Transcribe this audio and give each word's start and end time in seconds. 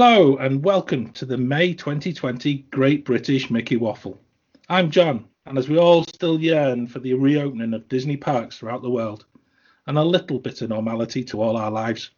Hello 0.00 0.36
and 0.36 0.62
welcome 0.62 1.10
to 1.14 1.24
the 1.24 1.36
May 1.36 1.74
2020 1.74 2.66
Great 2.70 3.04
British 3.04 3.50
Mickey 3.50 3.74
Waffle. 3.74 4.16
I'm 4.68 4.92
John, 4.92 5.24
and 5.44 5.58
as 5.58 5.68
we 5.68 5.76
all 5.76 6.04
still 6.04 6.38
yearn 6.38 6.86
for 6.86 7.00
the 7.00 7.14
reopening 7.14 7.74
of 7.74 7.88
Disney 7.88 8.16
parks 8.16 8.56
throughout 8.56 8.82
the 8.82 8.90
world 8.90 9.26
and 9.88 9.98
a 9.98 10.04
little 10.04 10.38
bit 10.38 10.62
of 10.62 10.68
normality 10.68 11.24
to 11.24 11.42
all 11.42 11.56
our 11.56 11.72
lives, 11.72 12.10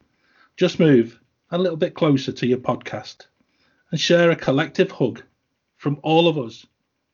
just 0.59 0.79
move 0.79 1.19
a 1.53 1.57
little 1.57 1.79
bit 1.79 1.95
closer 1.95 2.33
to 2.33 2.47
your 2.47 2.59
podcast 2.59 3.29
and 3.91 3.99
share 3.99 4.31
a 4.31 4.37
collective 4.37 4.91
hug 4.91 5.23
from 5.79 5.99
all 6.03 6.29
of 6.29 6.37
us 6.37 6.67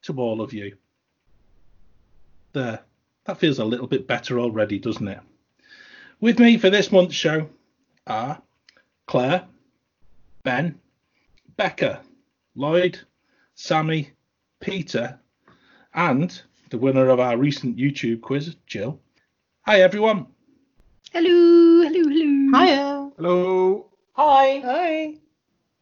to 0.02 0.20
all 0.20 0.40
of 0.40 0.52
you. 0.52 0.76
There, 2.54 2.80
that 3.26 3.38
feels 3.38 3.60
a 3.60 3.64
little 3.64 3.86
bit 3.86 4.08
better 4.08 4.40
already, 4.40 4.80
doesn't 4.80 5.06
it? 5.06 5.20
With 6.20 6.40
me 6.40 6.58
for 6.58 6.70
this 6.70 6.90
month's 6.90 7.14
show 7.14 7.50
are 8.08 8.42
Claire, 9.06 9.46
Ben, 10.46 10.78
Becca, 11.56 12.02
Lloyd, 12.54 13.00
Sammy, 13.56 14.12
Peter, 14.60 15.18
and 15.92 16.40
the 16.70 16.78
winner 16.78 17.08
of 17.08 17.18
our 17.18 17.36
recent 17.36 17.76
YouTube 17.76 18.20
quiz, 18.20 18.54
Jill. 18.64 19.00
Hi, 19.62 19.80
everyone. 19.80 20.28
Hello, 21.10 21.82
hello, 21.82 22.08
hello. 22.08 22.64
Hiya. 22.64 23.10
Hello. 23.16 23.90
Hi. 24.12 24.60
Hi. 24.60 25.14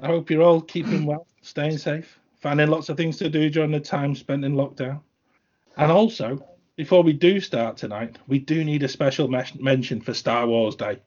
I 0.00 0.06
hope 0.06 0.30
you're 0.30 0.42
all 0.42 0.62
keeping 0.62 1.04
well, 1.04 1.26
staying 1.42 1.76
safe, 1.76 2.18
finding 2.40 2.68
lots 2.68 2.88
of 2.88 2.96
things 2.96 3.18
to 3.18 3.28
do 3.28 3.50
during 3.50 3.70
the 3.70 3.80
time 3.80 4.14
spent 4.14 4.46
in 4.46 4.54
lockdown. 4.54 5.02
And 5.76 5.92
also, 5.92 6.42
before 6.76 7.02
we 7.02 7.12
do 7.12 7.38
start 7.38 7.76
tonight, 7.76 8.18
we 8.28 8.38
do 8.38 8.64
need 8.64 8.82
a 8.82 8.88
special 8.88 9.28
mes- 9.28 9.60
mention 9.60 10.00
for 10.00 10.14
Star 10.14 10.46
Wars 10.46 10.74
Day. 10.74 11.00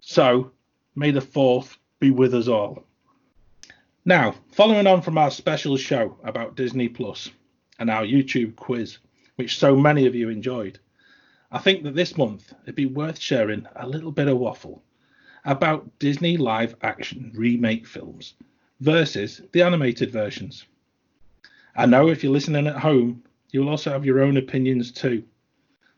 So, 0.00 0.52
may 0.96 1.10
the 1.10 1.20
4th 1.20 1.76
be 2.00 2.10
with 2.10 2.32
us 2.32 2.48
all. 2.48 2.82
Now, 4.06 4.34
following 4.52 4.86
on 4.86 5.00
from 5.00 5.16
our 5.16 5.30
special 5.30 5.78
show 5.78 6.18
about 6.24 6.56
Disney 6.56 6.90
Plus 6.90 7.30
and 7.78 7.88
our 7.88 8.02
YouTube 8.02 8.54
quiz, 8.54 8.98
which 9.36 9.58
so 9.58 9.74
many 9.74 10.06
of 10.06 10.14
you 10.14 10.28
enjoyed, 10.28 10.78
I 11.50 11.58
think 11.58 11.84
that 11.84 11.94
this 11.94 12.18
month 12.18 12.52
it'd 12.64 12.74
be 12.74 12.84
worth 12.84 13.18
sharing 13.18 13.66
a 13.76 13.88
little 13.88 14.12
bit 14.12 14.28
of 14.28 14.36
waffle 14.36 14.82
about 15.46 15.98
Disney 15.98 16.36
live 16.36 16.76
action 16.82 17.32
remake 17.34 17.86
films 17.86 18.34
versus 18.80 19.40
the 19.52 19.62
animated 19.62 20.10
versions. 20.10 20.66
I 21.74 21.86
know 21.86 22.08
if 22.08 22.22
you're 22.22 22.30
listening 22.30 22.66
at 22.66 22.76
home, 22.76 23.22
you'll 23.52 23.70
also 23.70 23.90
have 23.90 24.04
your 24.04 24.20
own 24.20 24.36
opinions 24.36 24.92
too. 24.92 25.24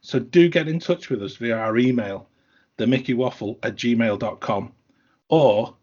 So 0.00 0.20
do 0.20 0.48
get 0.48 0.68
in 0.68 0.78
touch 0.78 1.10
with 1.10 1.24
us 1.24 1.34
via 1.34 1.56
our 1.56 1.76
email, 1.76 2.28
themickeywaffle 2.78 3.58
at 3.64 3.74
gmail.com 3.74 4.72
or 5.28 5.74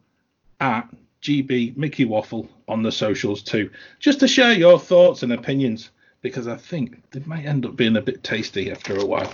at 0.61 0.89
GB 1.23 1.75
Mickey 1.77 2.05
Waffle 2.05 2.49
on 2.67 2.83
the 2.83 2.91
socials 2.91 3.41
too, 3.41 3.69
just 3.99 4.19
to 4.19 4.27
share 4.27 4.53
your 4.53 4.77
thoughts 4.77 5.23
and 5.23 5.31
opinions 5.31 5.89
because 6.21 6.47
I 6.47 6.57
think 6.57 7.09
they 7.11 7.21
might 7.25 7.45
end 7.45 7.65
up 7.65 7.75
being 7.75 7.97
a 7.97 8.01
bit 8.01 8.23
tasty 8.23 8.71
after 8.71 8.97
a 8.97 9.05
while. 9.05 9.33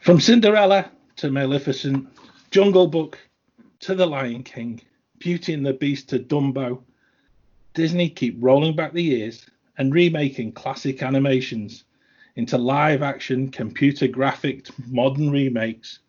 From 0.00 0.20
Cinderella 0.20 0.90
to 1.16 1.30
Maleficent, 1.30 2.08
Jungle 2.50 2.86
Book 2.86 3.18
to 3.80 3.94
The 3.94 4.06
Lion 4.06 4.42
King, 4.42 4.80
Beauty 5.18 5.54
and 5.54 5.64
the 5.64 5.72
Beast 5.72 6.08
to 6.10 6.18
Dumbo, 6.18 6.82
Disney 7.74 8.08
keep 8.10 8.36
rolling 8.38 8.76
back 8.76 8.92
the 8.92 9.02
years 9.02 9.46
and 9.78 9.94
remaking 9.94 10.52
classic 10.52 11.02
animations 11.02 11.84
into 12.36 12.58
live 12.58 13.02
action, 13.02 13.50
computer 13.50 14.06
graphic, 14.06 14.66
modern 14.88 15.30
remakes, 15.30 16.00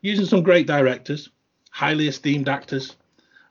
using 0.00 0.26
some 0.26 0.42
great 0.42 0.66
directors, 0.66 1.28
highly 1.70 2.08
esteemed 2.08 2.48
actors, 2.48 2.96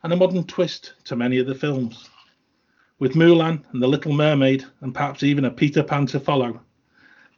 and 0.06 0.14
a 0.14 0.16
modern 0.16 0.44
twist 0.44 0.94
to 1.04 1.16
many 1.16 1.40
of 1.40 1.48
the 1.48 1.56
films. 1.56 2.12
With 3.00 3.16
Mulan 3.16 3.64
and 3.74 3.82
The 3.82 3.88
Little 3.88 4.14
Mermaid, 4.14 4.64
and 4.82 4.94
perhaps 4.94 5.24
even 5.24 5.46
a 5.46 5.50
Peter 5.50 5.82
Pan 5.82 6.06
to 6.06 6.20
follow, 6.20 6.62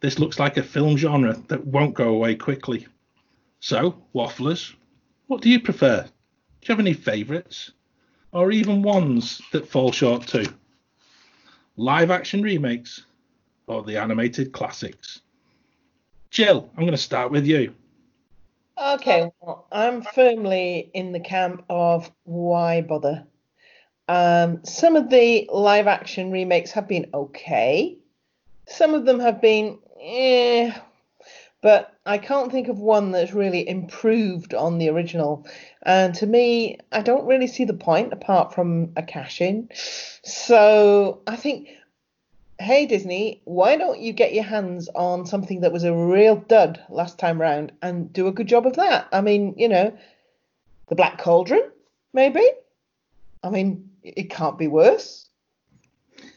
this 0.02 0.18
looks 0.18 0.38
like 0.38 0.58
a 0.58 0.62
film 0.62 0.98
genre 0.98 1.34
that 1.48 1.66
won't 1.66 1.94
go 1.94 2.10
away 2.10 2.34
quickly. 2.34 2.86
So, 3.60 4.02
wafflers, 4.14 4.74
what 5.28 5.40
do 5.40 5.48
you 5.48 5.60
prefer? 5.60 6.02
Do 6.02 6.10
you 6.60 6.72
have 6.74 6.78
any 6.78 6.92
favourites? 6.92 7.70
Or 8.32 8.52
even 8.52 8.82
ones 8.82 9.40
that 9.52 9.66
fall 9.66 9.90
short 9.90 10.26
too? 10.26 10.44
Live 11.78 12.10
action 12.10 12.42
remakes 12.42 13.06
or 13.66 13.82
the 13.82 13.96
animated 13.96 14.52
classics? 14.52 15.22
Jill, 16.30 16.68
I'm 16.76 16.82
going 16.82 16.90
to 16.90 16.98
start 16.98 17.30
with 17.30 17.46
you. 17.46 17.74
Okay, 18.80 19.30
well, 19.40 19.66
I'm 19.72 20.02
firmly 20.02 20.90
in 20.94 21.12
the 21.12 21.20
camp 21.20 21.64
of 21.68 22.10
why 22.24 22.80
bother. 22.80 23.26
Um, 24.06 24.64
some 24.64 24.94
of 24.94 25.10
the 25.10 25.48
live 25.52 25.86
action 25.86 26.30
remakes 26.30 26.70
have 26.72 26.86
been 26.86 27.10
okay. 27.12 27.98
Some 28.66 28.94
of 28.94 29.04
them 29.04 29.18
have 29.18 29.40
been, 29.40 29.78
eh, 30.00 30.72
but 31.60 31.92
I 32.06 32.18
can't 32.18 32.52
think 32.52 32.68
of 32.68 32.78
one 32.78 33.10
that's 33.10 33.32
really 33.32 33.68
improved 33.68 34.54
on 34.54 34.78
the 34.78 34.90
original. 34.90 35.46
And 35.82 36.14
to 36.16 36.26
me, 36.26 36.78
I 36.92 37.02
don't 37.02 37.26
really 37.26 37.48
see 37.48 37.64
the 37.64 37.74
point 37.74 38.12
apart 38.12 38.54
from 38.54 38.92
a 38.96 39.02
cash 39.02 39.40
in. 39.40 39.68
So 40.22 41.22
I 41.26 41.34
think, 41.36 41.68
hey, 42.58 42.86
Disney, 42.86 43.40
why 43.44 43.76
don't 43.76 44.00
you 44.00 44.12
get 44.12 44.34
your 44.34 44.44
hands 44.44 44.88
on 44.94 45.26
something 45.26 45.60
that 45.60 45.72
was 45.72 45.84
a 45.84 45.94
real 45.94 46.36
dud 46.36 46.82
last 46.88 47.18
time 47.18 47.40
round 47.40 47.72
and 47.82 48.12
do 48.12 48.26
a 48.26 48.32
good 48.32 48.48
job 48.48 48.66
of 48.66 48.76
that? 48.76 49.08
I 49.12 49.20
mean, 49.20 49.54
you 49.56 49.68
know, 49.68 49.96
The 50.88 50.96
Black 50.96 51.18
Cauldron, 51.18 51.70
maybe? 52.12 52.42
I 53.42 53.50
mean, 53.50 53.90
it 54.02 54.30
can't 54.30 54.58
be 54.58 54.66
worse. 54.66 55.28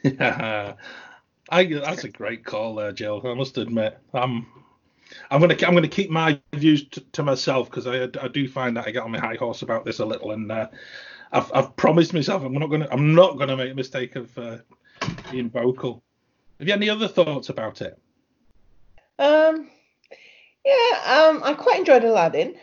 I, 0.19 0.75
that's 1.49 2.03
a 2.03 2.09
great 2.09 2.45
call 2.45 2.75
there, 2.75 2.91
Jill. 2.91 3.21
I 3.25 3.33
must 3.33 3.57
admit, 3.57 3.99
I'm 4.13 4.45
I'm 5.29 5.41
gonna 5.41 5.57
I'm 5.65 5.73
gonna 5.73 5.87
keep 5.87 6.09
my 6.09 6.39
views 6.53 6.87
t- 6.87 7.05
to 7.11 7.23
myself 7.23 7.69
because 7.69 7.87
I 7.87 8.03
I 8.23 8.27
do 8.29 8.47
find 8.47 8.77
that 8.77 8.87
I 8.87 8.91
get 8.91 9.03
on 9.03 9.11
my 9.11 9.19
high 9.19 9.35
horse 9.35 9.61
about 9.61 9.83
this 9.83 9.99
a 9.99 10.05
little, 10.05 10.31
and 10.31 10.49
uh, 10.51 10.67
I've 11.31 11.51
I've 11.53 11.75
promised 11.75 12.13
myself 12.13 12.43
I'm 12.43 12.53
not 12.53 12.67
gonna 12.67 12.87
I'm 12.91 13.13
not 13.13 13.37
gonna 13.37 13.57
make 13.57 13.71
a 13.71 13.75
mistake 13.75 14.15
of 14.15 14.37
uh, 14.37 14.57
being 15.29 15.49
vocal. 15.49 16.03
Have 16.61 16.67
you 16.67 16.75
any 16.75 16.91
other 16.91 17.07
thoughts 17.07 17.49
about 17.49 17.81
it? 17.81 17.99
Um, 19.17 19.67
yeah, 20.63 21.27
um, 21.31 21.41
I 21.43 21.55
quite 21.57 21.79
enjoyed 21.79 22.03
Aladdin. 22.03 22.53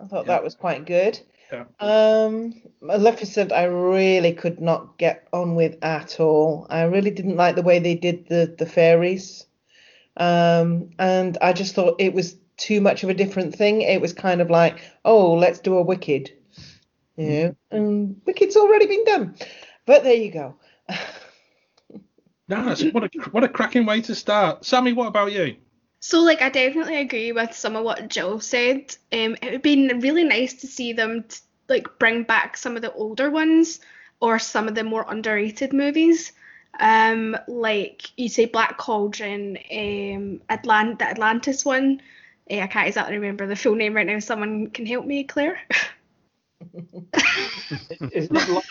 I 0.00 0.06
thought 0.06 0.26
Yeah. 0.26 0.34
that 0.34 0.44
was 0.44 0.54
quite 0.54 0.84
good. 0.84 1.18
Yeah. 1.50 1.64
Um, 1.80 2.54
Maleficent, 2.80 3.50
I 3.50 3.64
really 3.64 4.32
could 4.32 4.60
not 4.60 4.96
get 4.96 5.26
on 5.32 5.56
with 5.56 5.76
at 5.82 6.20
all. 6.20 6.68
I 6.70 6.82
really 6.82 7.10
didn't 7.10 7.34
like 7.34 7.56
the 7.56 7.62
way 7.62 7.80
they 7.80 7.96
did 7.96 8.28
the 8.28 8.54
the 8.56 8.64
fairies, 8.64 9.44
um, 10.16 10.90
and 11.00 11.36
I 11.42 11.52
just 11.52 11.74
thought 11.74 12.00
it 12.00 12.14
was 12.14 12.36
too 12.58 12.80
much 12.80 13.02
of 13.02 13.10
a 13.10 13.14
different 13.14 13.56
thing. 13.56 13.82
It 13.82 14.00
was 14.00 14.12
kind 14.12 14.40
of 14.40 14.50
like, 14.50 14.78
oh, 15.04 15.34
let's 15.34 15.58
do 15.58 15.76
a 15.78 15.82
Wicked, 15.82 16.30
you 17.16 17.28
know, 17.28 17.56
and 17.72 18.20
Wicked's 18.24 18.56
already 18.56 18.86
been 18.86 19.04
done. 19.04 19.34
But 19.84 20.04
there 20.04 20.14
you 20.14 20.30
go. 20.30 20.54
No, 22.50 22.64
that's, 22.64 22.82
what 22.82 23.04
a 23.04 23.08
what 23.30 23.44
a 23.44 23.48
cracking 23.48 23.86
way 23.86 24.00
to 24.00 24.14
start. 24.14 24.64
Sammy, 24.64 24.92
what 24.92 25.06
about 25.06 25.30
you? 25.30 25.54
So, 26.00 26.20
like, 26.20 26.42
I 26.42 26.48
definitely 26.48 26.96
agree 26.96 27.30
with 27.30 27.54
some 27.54 27.76
of 27.76 27.84
what 27.84 28.08
Jill 28.08 28.40
said. 28.40 28.96
Um, 29.12 29.36
it 29.40 29.52
would 29.52 29.62
be 29.62 29.88
really 29.94 30.24
nice 30.24 30.54
to 30.54 30.66
see 30.66 30.92
them 30.92 31.22
t- 31.28 31.38
like 31.68 31.86
bring 32.00 32.24
back 32.24 32.56
some 32.56 32.74
of 32.74 32.82
the 32.82 32.92
older 32.94 33.30
ones 33.30 33.78
or 34.18 34.40
some 34.40 34.66
of 34.66 34.74
the 34.74 34.82
more 34.82 35.06
underrated 35.08 35.72
movies. 35.72 36.32
Um, 36.80 37.36
like 37.46 38.10
you 38.18 38.28
say, 38.28 38.46
Black 38.46 38.78
Cauldron, 38.78 39.56
um, 39.70 40.40
Atlant- 40.50 40.98
the 40.98 41.08
Atlantis 41.08 41.64
one. 41.64 42.02
Eh, 42.48 42.60
I 42.60 42.66
can't 42.66 42.88
exactly 42.88 43.16
remember 43.16 43.46
the 43.46 43.54
full 43.54 43.76
name 43.76 43.94
right 43.94 44.06
now. 44.06 44.18
Someone 44.18 44.70
can 44.70 44.86
help 44.86 45.06
me, 45.06 45.22
Claire. 45.22 45.60
Isn't 46.72 48.36
it, 48.36 48.48
Lost, 48.48 48.68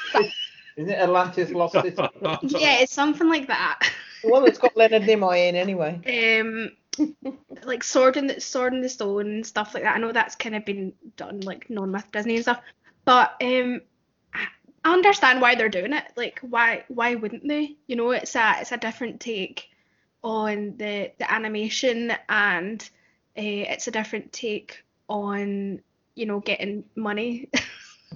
isn't 0.79 0.93
it 0.93 0.97
Atlantis 0.97 1.51
Lost 1.51 1.73
City? 1.73 1.93
yeah, 2.41 2.79
it's 2.79 2.93
something 2.93 3.27
like 3.27 3.47
that. 3.47 3.79
well, 4.23 4.33
one 4.33 4.45
that's 4.45 4.57
got 4.57 4.77
Leonard 4.77 5.01
Nimoy 5.03 5.49
in 5.49 5.55
anyway. 5.55 6.39
um 6.39 6.71
like 7.63 7.83
sword 7.83 8.15
in 8.15 8.27
the 8.27 8.39
sword 8.39 8.73
in 8.73 8.81
the 8.81 8.87
stone 8.87 9.27
and 9.27 9.45
stuff 9.45 9.73
like 9.73 9.83
that. 9.83 9.95
I 9.95 9.99
know 9.99 10.13
that's 10.13 10.35
kind 10.35 10.55
of 10.55 10.63
been 10.63 10.93
done 11.17 11.41
like 11.41 11.69
non 11.69 11.91
with 11.91 12.09
Disney 12.13 12.35
and 12.35 12.43
stuff, 12.43 12.61
but 13.03 13.35
um 13.41 13.81
I 14.33 14.93
understand 14.93 15.41
why 15.41 15.55
they're 15.55 15.67
doing 15.67 15.91
it. 15.91 16.05
Like 16.15 16.39
why 16.41 16.85
why 16.87 17.15
wouldn't 17.15 17.45
they? 17.45 17.75
You 17.87 17.97
know, 17.97 18.11
it's 18.11 18.35
a 18.37 18.55
it's 18.61 18.71
a 18.71 18.77
different 18.77 19.19
take 19.19 19.69
on 20.23 20.75
the 20.77 21.11
the 21.17 21.29
animation 21.29 22.13
and 22.29 22.81
uh, 23.37 23.41
it's 23.41 23.87
a 23.87 23.91
different 23.91 24.31
take 24.31 24.85
on 25.09 25.81
you 26.15 26.25
know 26.25 26.39
getting 26.39 26.85
money. 26.95 27.49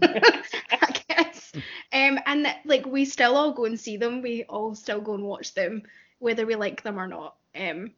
Guess. 1.17 1.51
Um, 1.55 2.19
and 2.25 2.47
like 2.65 2.85
we 2.85 3.05
still 3.05 3.35
all 3.35 3.53
go 3.53 3.65
and 3.65 3.79
see 3.79 3.97
them. 3.97 4.21
We 4.21 4.43
all 4.43 4.75
still 4.75 5.01
go 5.01 5.13
and 5.13 5.23
watch 5.23 5.53
them, 5.53 5.83
whether 6.19 6.45
we 6.45 6.55
like 6.55 6.83
them 6.83 6.99
or 6.99 7.07
not. 7.07 7.35
Um, 7.55 7.91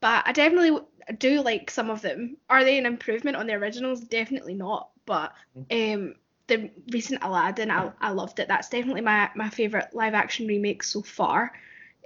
but 0.00 0.26
I 0.26 0.32
definitely 0.32 0.80
do 1.18 1.42
like 1.42 1.70
some 1.70 1.90
of 1.90 2.02
them. 2.02 2.36
Are 2.48 2.64
they 2.64 2.78
an 2.78 2.86
improvement 2.86 3.36
on 3.36 3.46
the 3.46 3.54
originals? 3.54 4.00
Definitely 4.00 4.54
not. 4.54 4.90
But 5.06 5.32
um, 5.70 6.14
the 6.46 6.70
recent 6.92 7.22
Aladdin, 7.22 7.70
I, 7.70 7.92
I 8.00 8.10
loved 8.10 8.40
it. 8.40 8.48
That's 8.48 8.68
definitely 8.68 9.00
my 9.00 9.30
my 9.34 9.48
favorite 9.48 9.94
live 9.94 10.14
action 10.14 10.46
remake 10.46 10.82
so 10.82 11.02
far. 11.02 11.52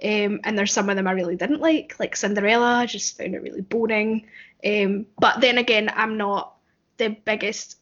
Um, 0.03 0.41
and 0.43 0.57
there's 0.57 0.73
some 0.73 0.89
of 0.89 0.95
them 0.95 1.07
I 1.07 1.11
really 1.11 1.35
didn't 1.35 1.61
like, 1.61 1.95
like 1.99 2.15
Cinderella. 2.15 2.75
I 2.79 2.85
just 2.85 3.17
found 3.17 3.35
it 3.35 3.41
really 3.41 3.61
boring. 3.61 4.25
Um, 4.65 5.05
but 5.19 5.39
then 5.39 5.57
again, 5.57 5.89
I'm 5.93 6.17
not 6.17 6.55
the 6.97 7.09
biggest 7.09 7.77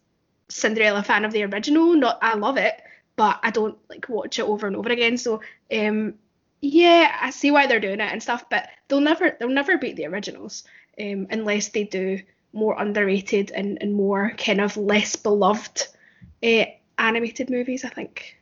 Cinderella 0.52 1.04
fan 1.04 1.26
of 1.26 1.32
the 1.32 1.44
original. 1.44 1.94
Not 1.94 2.20
I 2.22 2.36
love 2.36 2.58
it, 2.58 2.82
but 3.16 3.40
I 3.44 3.52
don't 3.52 3.78
like 3.90 4.10
watch 4.10 4.40
it 4.40 4.44
over 4.44 4.68
and 4.68 4.76
over 4.76 4.90
again. 4.90 5.18
So 5.18 5.42
um, 5.74 6.16
yeah, 6.62 7.18
I 7.20 7.32
see 7.32 7.52
why 7.52 7.68
they're 7.68 7.80
doing 7.80 8.00
it 8.00 8.12
and 8.12 8.22
stuff, 8.22 8.46
but 8.50 8.70
they'll 8.88 9.02
never 9.02 9.36
they'll 9.40 9.50
never 9.50 9.78
beat 9.78 9.96
the 9.96 10.06
originals 10.06 10.64
um, 11.00 11.28
unless 11.30 11.70
they 11.70 11.84
do 11.84 12.20
more 12.54 12.80
underrated 12.80 13.52
and, 13.52 13.78
and 13.82 13.94
more 13.94 14.34
kind 14.38 14.60
of 14.62 14.76
less 14.78 15.16
beloved 15.16 15.88
uh, 16.44 16.66
animated 16.98 17.50
movies. 17.50 17.86
I 17.86 17.90
think. 17.90 18.38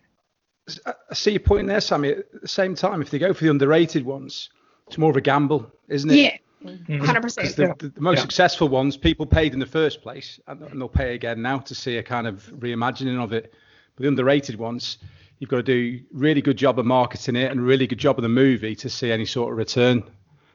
I 0.86 1.14
see 1.16 1.32
your 1.32 1.40
point 1.40 1.68
there, 1.68 1.82
Sammy. 1.82 2.10
At 2.10 2.42
the 2.42 2.48
same 2.48 2.76
time, 2.76 3.02
if 3.02 3.10
they 3.10 3.18
go 3.18 3.34
for 3.34 3.44
the 3.44 3.50
underrated 3.50 4.06
ones, 4.06 4.50
it's 4.88 4.98
more 4.98 5.10
of 5.10 5.18
a 5.18 5.22
gamble, 5.22 5.72
isn't 5.88 6.12
it? 6.12 6.16
Yeah. 6.16 6.38
Mhm. 6.64 7.06
Hundred 7.06 7.22
Because 7.22 7.36
percent. 7.36 7.80
the, 7.80 7.88
the, 7.88 7.94
the 7.96 8.02
most 8.02 8.18
Yeah. 8.18 8.22
successful 8.24 8.68
ones, 8.68 8.98
people 8.98 9.26
paid 9.26 9.54
in 9.54 9.60
the 9.60 9.66
first 9.66 10.02
place, 10.02 10.40
and, 10.48 10.62
and 10.62 10.80
they'll 10.82 10.90
pay 10.90 11.16
again 11.16 11.42
now 11.42 11.60
to 11.60 11.76
see 11.76 11.98
a 11.98 12.04
kind 12.04 12.28
of 12.28 12.44
reimagining 12.60 13.22
of 13.22 13.32
it. 13.34 13.54
But 13.96 14.04
the 14.04 14.08
underrated 14.10 14.58
ones, 14.58 14.98
you've 15.40 15.50
got 15.50 15.58
to 15.58 15.64
do 15.64 16.02
really 16.12 16.42
good 16.42 16.58
job 16.58 16.78
of 16.80 16.86
marketing 16.86 17.36
it 17.38 17.50
and 17.52 17.60
a 17.60 17.64
really 17.64 17.88
good 17.88 17.98
job 17.98 18.18
of 18.18 18.24
the 18.24 18.30
movie 18.30 18.76
to 18.76 18.90
see 18.90 19.12
any 19.12 19.26
sort 19.26 19.52
of 19.52 19.58
return. 19.58 20.04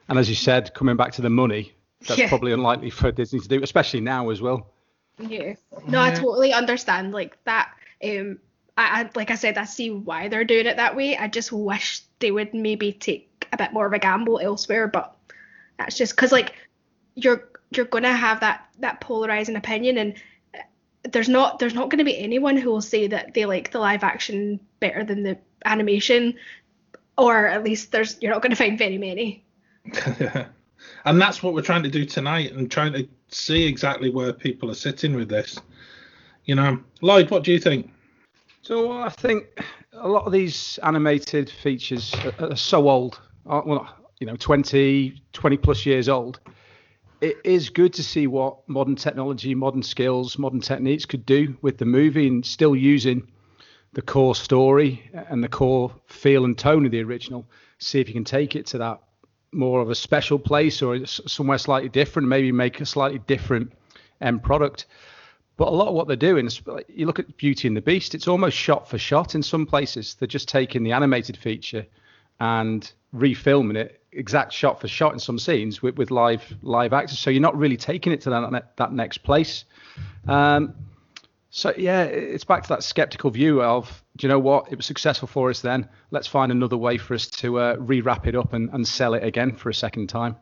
And 0.07 0.19
as 0.19 0.29
you 0.29 0.35
said, 0.35 0.73
coming 0.75 0.95
back 0.95 1.13
to 1.13 1.21
the 1.23 1.29
money, 1.31 1.73
that's 2.07 2.19
Yeah. 2.19 2.29
probably 2.29 2.51
unlikely 2.51 2.91
for 2.91 3.11
Disney 3.11 3.39
to 3.39 3.47
do, 3.47 3.63
especially 3.63 4.01
now 4.01 4.29
as 4.29 4.41
well. 4.41 4.71
Yeah. 5.17 5.55
No, 5.87 5.99
I 6.01 6.11
totally 6.13 6.53
understand 6.53 7.13
like 7.13 7.37
that. 7.45 7.71
Um, 8.03 8.37
I, 8.77 9.01
I 9.03 9.09
like 9.15 9.31
I 9.31 9.35
said, 9.35 9.57
I 9.57 9.63
see 9.63 9.89
why 9.89 10.27
they're 10.27 10.43
doing 10.43 10.67
it 10.67 10.75
that 10.75 10.95
way. 10.95 11.17
I 11.17 11.29
just 11.29 11.51
wish 11.51 12.01
they 12.19 12.29
would 12.29 12.53
maybe 12.53 12.91
take 12.91 13.47
a 13.53 13.57
bit 13.57 13.71
more 13.73 13.85
of 13.87 13.93
a 13.93 13.99
gamble 13.99 14.39
elsewhere, 14.39 14.87
but 14.87 15.14
that's 15.77 15.97
just 15.97 16.15
because 16.15 16.31
like 16.31 16.53
you're 17.15 17.49
you're 17.71 17.85
gonna 17.85 18.15
have 18.15 18.39
that 18.41 18.67
that 18.79 19.01
polarizing 19.01 19.55
opinion, 19.55 19.97
and 19.97 20.13
uh, 20.53 20.59
there's 21.11 21.29
not 21.29 21.59
there's 21.59 21.73
not 21.73 21.89
gonna 21.89 22.03
be 22.03 22.17
anyone 22.17 22.57
who 22.57 22.69
will 22.69 22.81
say 22.81 23.07
that 23.07 23.33
they 23.33 23.45
like 23.45 23.71
the 23.71 23.79
live 23.79 24.03
action 24.03 24.59
better 24.79 25.03
than 25.03 25.23
the 25.23 25.37
animation, 25.65 26.35
or 27.17 27.47
at 27.47 27.63
least 27.63 27.91
there's 27.91 28.17
you're 28.21 28.31
not 28.31 28.41
gonna 28.41 28.55
find 28.55 28.77
very 28.77 28.97
many. 28.97 29.43
and 31.05 31.21
that's 31.21 31.43
what 31.43 31.53
we're 31.53 31.61
trying 31.61 31.83
to 31.83 31.89
do 31.89 32.05
tonight 32.05 32.51
and 32.53 32.71
trying 32.71 32.93
to 32.93 33.07
see 33.29 33.65
exactly 33.65 34.09
where 34.09 34.33
people 34.33 34.69
are 34.71 34.75
sitting 34.75 35.15
with 35.15 35.29
this. 35.29 35.59
You 36.45 36.55
know, 36.55 36.79
Lloyd, 37.01 37.31
what 37.31 37.43
do 37.43 37.51
you 37.51 37.59
think? 37.59 37.91
So 38.61 38.91
I 38.91 39.09
think 39.09 39.45
a 39.93 40.07
lot 40.07 40.25
of 40.25 40.31
these 40.31 40.79
animated 40.83 41.49
features 41.49 42.13
are, 42.39 42.51
are 42.51 42.55
so 42.55 42.89
old, 42.89 43.19
well, 43.45 43.87
you 44.25 44.31
know, 44.31 44.37
20, 44.37 45.21
20 45.33 45.57
plus 45.57 45.85
years 45.85 46.09
old. 46.09 46.39
It 47.21 47.37
is 47.43 47.69
good 47.69 47.93
to 47.93 48.03
see 48.03 48.25
what 48.25 48.67
modern 48.67 48.95
technology, 48.95 49.53
modern 49.53 49.83
skills, 49.83 50.39
modern 50.39 50.61
techniques 50.61 51.05
could 51.05 51.27
do 51.27 51.55
with 51.61 51.77
the 51.77 51.85
movie 51.85 52.27
and 52.27 52.43
still 52.43 52.75
using 52.75 53.27
the 53.93 54.01
core 54.01 54.33
story 54.33 55.07
and 55.13 55.43
the 55.43 55.47
core 55.47 55.93
feel 56.07 56.43
and 56.43 56.57
tone 56.57 56.87
of 56.87 56.91
the 56.91 57.03
original. 57.03 57.45
See 57.77 57.99
if 57.99 58.07
you 58.07 58.15
can 58.15 58.23
take 58.23 58.55
it 58.55 58.65
to 58.67 58.79
that 58.79 58.99
more 59.51 59.79
of 59.79 59.91
a 59.91 59.95
special 59.95 60.39
place 60.39 60.81
or 60.81 61.05
somewhere 61.05 61.59
slightly 61.59 61.89
different, 61.89 62.27
maybe 62.27 62.51
make 62.51 62.81
a 62.81 62.85
slightly 62.85 63.19
different 63.19 63.73
end 64.21 64.41
product. 64.41 64.87
But 65.55 65.67
a 65.67 65.71
lot 65.71 65.87
of 65.87 65.93
what 65.93 66.07
they're 66.07 66.15
doing, 66.17 66.47
is- 66.47 66.61
you 66.89 67.05
look 67.05 67.19
at 67.19 67.37
Beauty 67.37 67.67
and 67.67 67.77
the 67.77 67.81
Beast, 67.81 68.15
it's 68.15 68.27
almost 68.27 68.57
shot 68.57 68.89
for 68.89 68.97
shot 68.97 69.35
in 69.35 69.43
some 69.43 69.67
places. 69.67 70.15
They're 70.15 70.27
just 70.27 70.49
taking 70.49 70.83
the 70.83 70.93
animated 70.93 71.37
feature 71.37 71.85
and 72.39 72.91
refilming 73.13 73.77
it 73.77 74.01
exact 74.15 74.53
shot 74.53 74.79
for 74.81 74.87
shot 74.87 75.13
in 75.13 75.19
some 75.19 75.37
scenes 75.37 75.81
with, 75.81 75.97
with 75.97 76.11
live 76.11 76.43
live 76.61 76.93
actors. 76.93 77.19
So 77.19 77.29
you're 77.29 77.41
not 77.41 77.57
really 77.57 77.77
taking 77.77 78.13
it 78.13 78.21
to 78.21 78.29
that 78.29 78.75
that 78.77 78.93
next 78.93 79.19
place. 79.19 79.65
Um, 80.27 80.73
so 81.49 81.73
yeah, 81.77 82.03
it's 82.03 82.43
back 82.43 82.63
to 82.63 82.69
that 82.69 82.83
skeptical 82.83 83.29
view 83.29 83.61
of, 83.61 84.03
do 84.17 84.27
you 84.27 84.29
know 84.29 84.39
what? 84.39 84.71
It 84.71 84.75
was 84.75 84.85
successful 84.85 85.27
for 85.27 85.49
us 85.49 85.61
then. 85.61 85.87
Let's 86.11 86.27
find 86.27 86.51
another 86.51 86.75
way 86.75 86.97
for 86.97 87.13
us 87.13 87.27
to 87.27 87.59
uh, 87.59 87.75
re-wrap 87.79 88.27
it 88.27 88.35
up 88.35 88.51
and, 88.51 88.69
and 88.73 88.85
sell 88.85 89.13
it 89.13 89.23
again 89.23 89.55
for 89.55 89.69
a 89.69 89.73
second 89.73 90.07
time. 90.07 90.35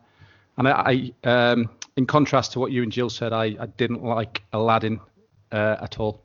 And 0.56 0.66
I, 0.66 1.12
I 1.24 1.28
um, 1.28 1.70
in 1.96 2.06
contrast 2.06 2.52
to 2.52 2.60
what 2.60 2.72
you 2.72 2.82
and 2.82 2.90
Jill 2.90 3.10
said, 3.10 3.32
I, 3.32 3.44
I 3.60 3.66
didn't 3.76 4.02
like 4.02 4.42
Aladdin 4.52 5.00
uh, 5.52 5.76
at 5.80 6.00
all. 6.00 6.24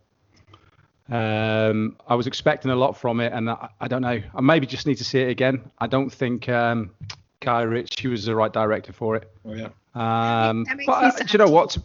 Um, 1.08 1.98
I 2.08 2.16
was 2.16 2.28
expecting 2.28 2.72
a 2.72 2.76
lot 2.76 2.98
from 2.98 3.20
it, 3.20 3.34
and 3.34 3.50
I, 3.50 3.70
I 3.80 3.88
don't 3.88 4.02
know. 4.02 4.22
I 4.34 4.42
maybe 4.42 4.68
just 4.68 4.86
need 4.86 4.98
to 4.98 5.04
see 5.04 5.20
it 5.20 5.30
again. 5.30 5.72
I 5.80 5.88
don't 5.88 6.12
think 6.12 6.48
um, 6.50 6.92
Guy 7.42 7.62
Ritchie 7.62 8.08
was 8.08 8.26
the 8.26 8.36
right 8.36 8.52
director 8.52 8.94
for 8.94 9.16
it. 9.16 9.32
Oh 9.46 9.54
yeah. 9.54 9.70
Um, 9.96 10.66
That 10.66 10.78
makes 10.78 10.88
but 10.88 11.04
uh, 11.04 11.12
do 11.12 11.26
you 11.32 11.40
know 11.40 11.50
what? 11.50 11.70
To, 11.72 11.84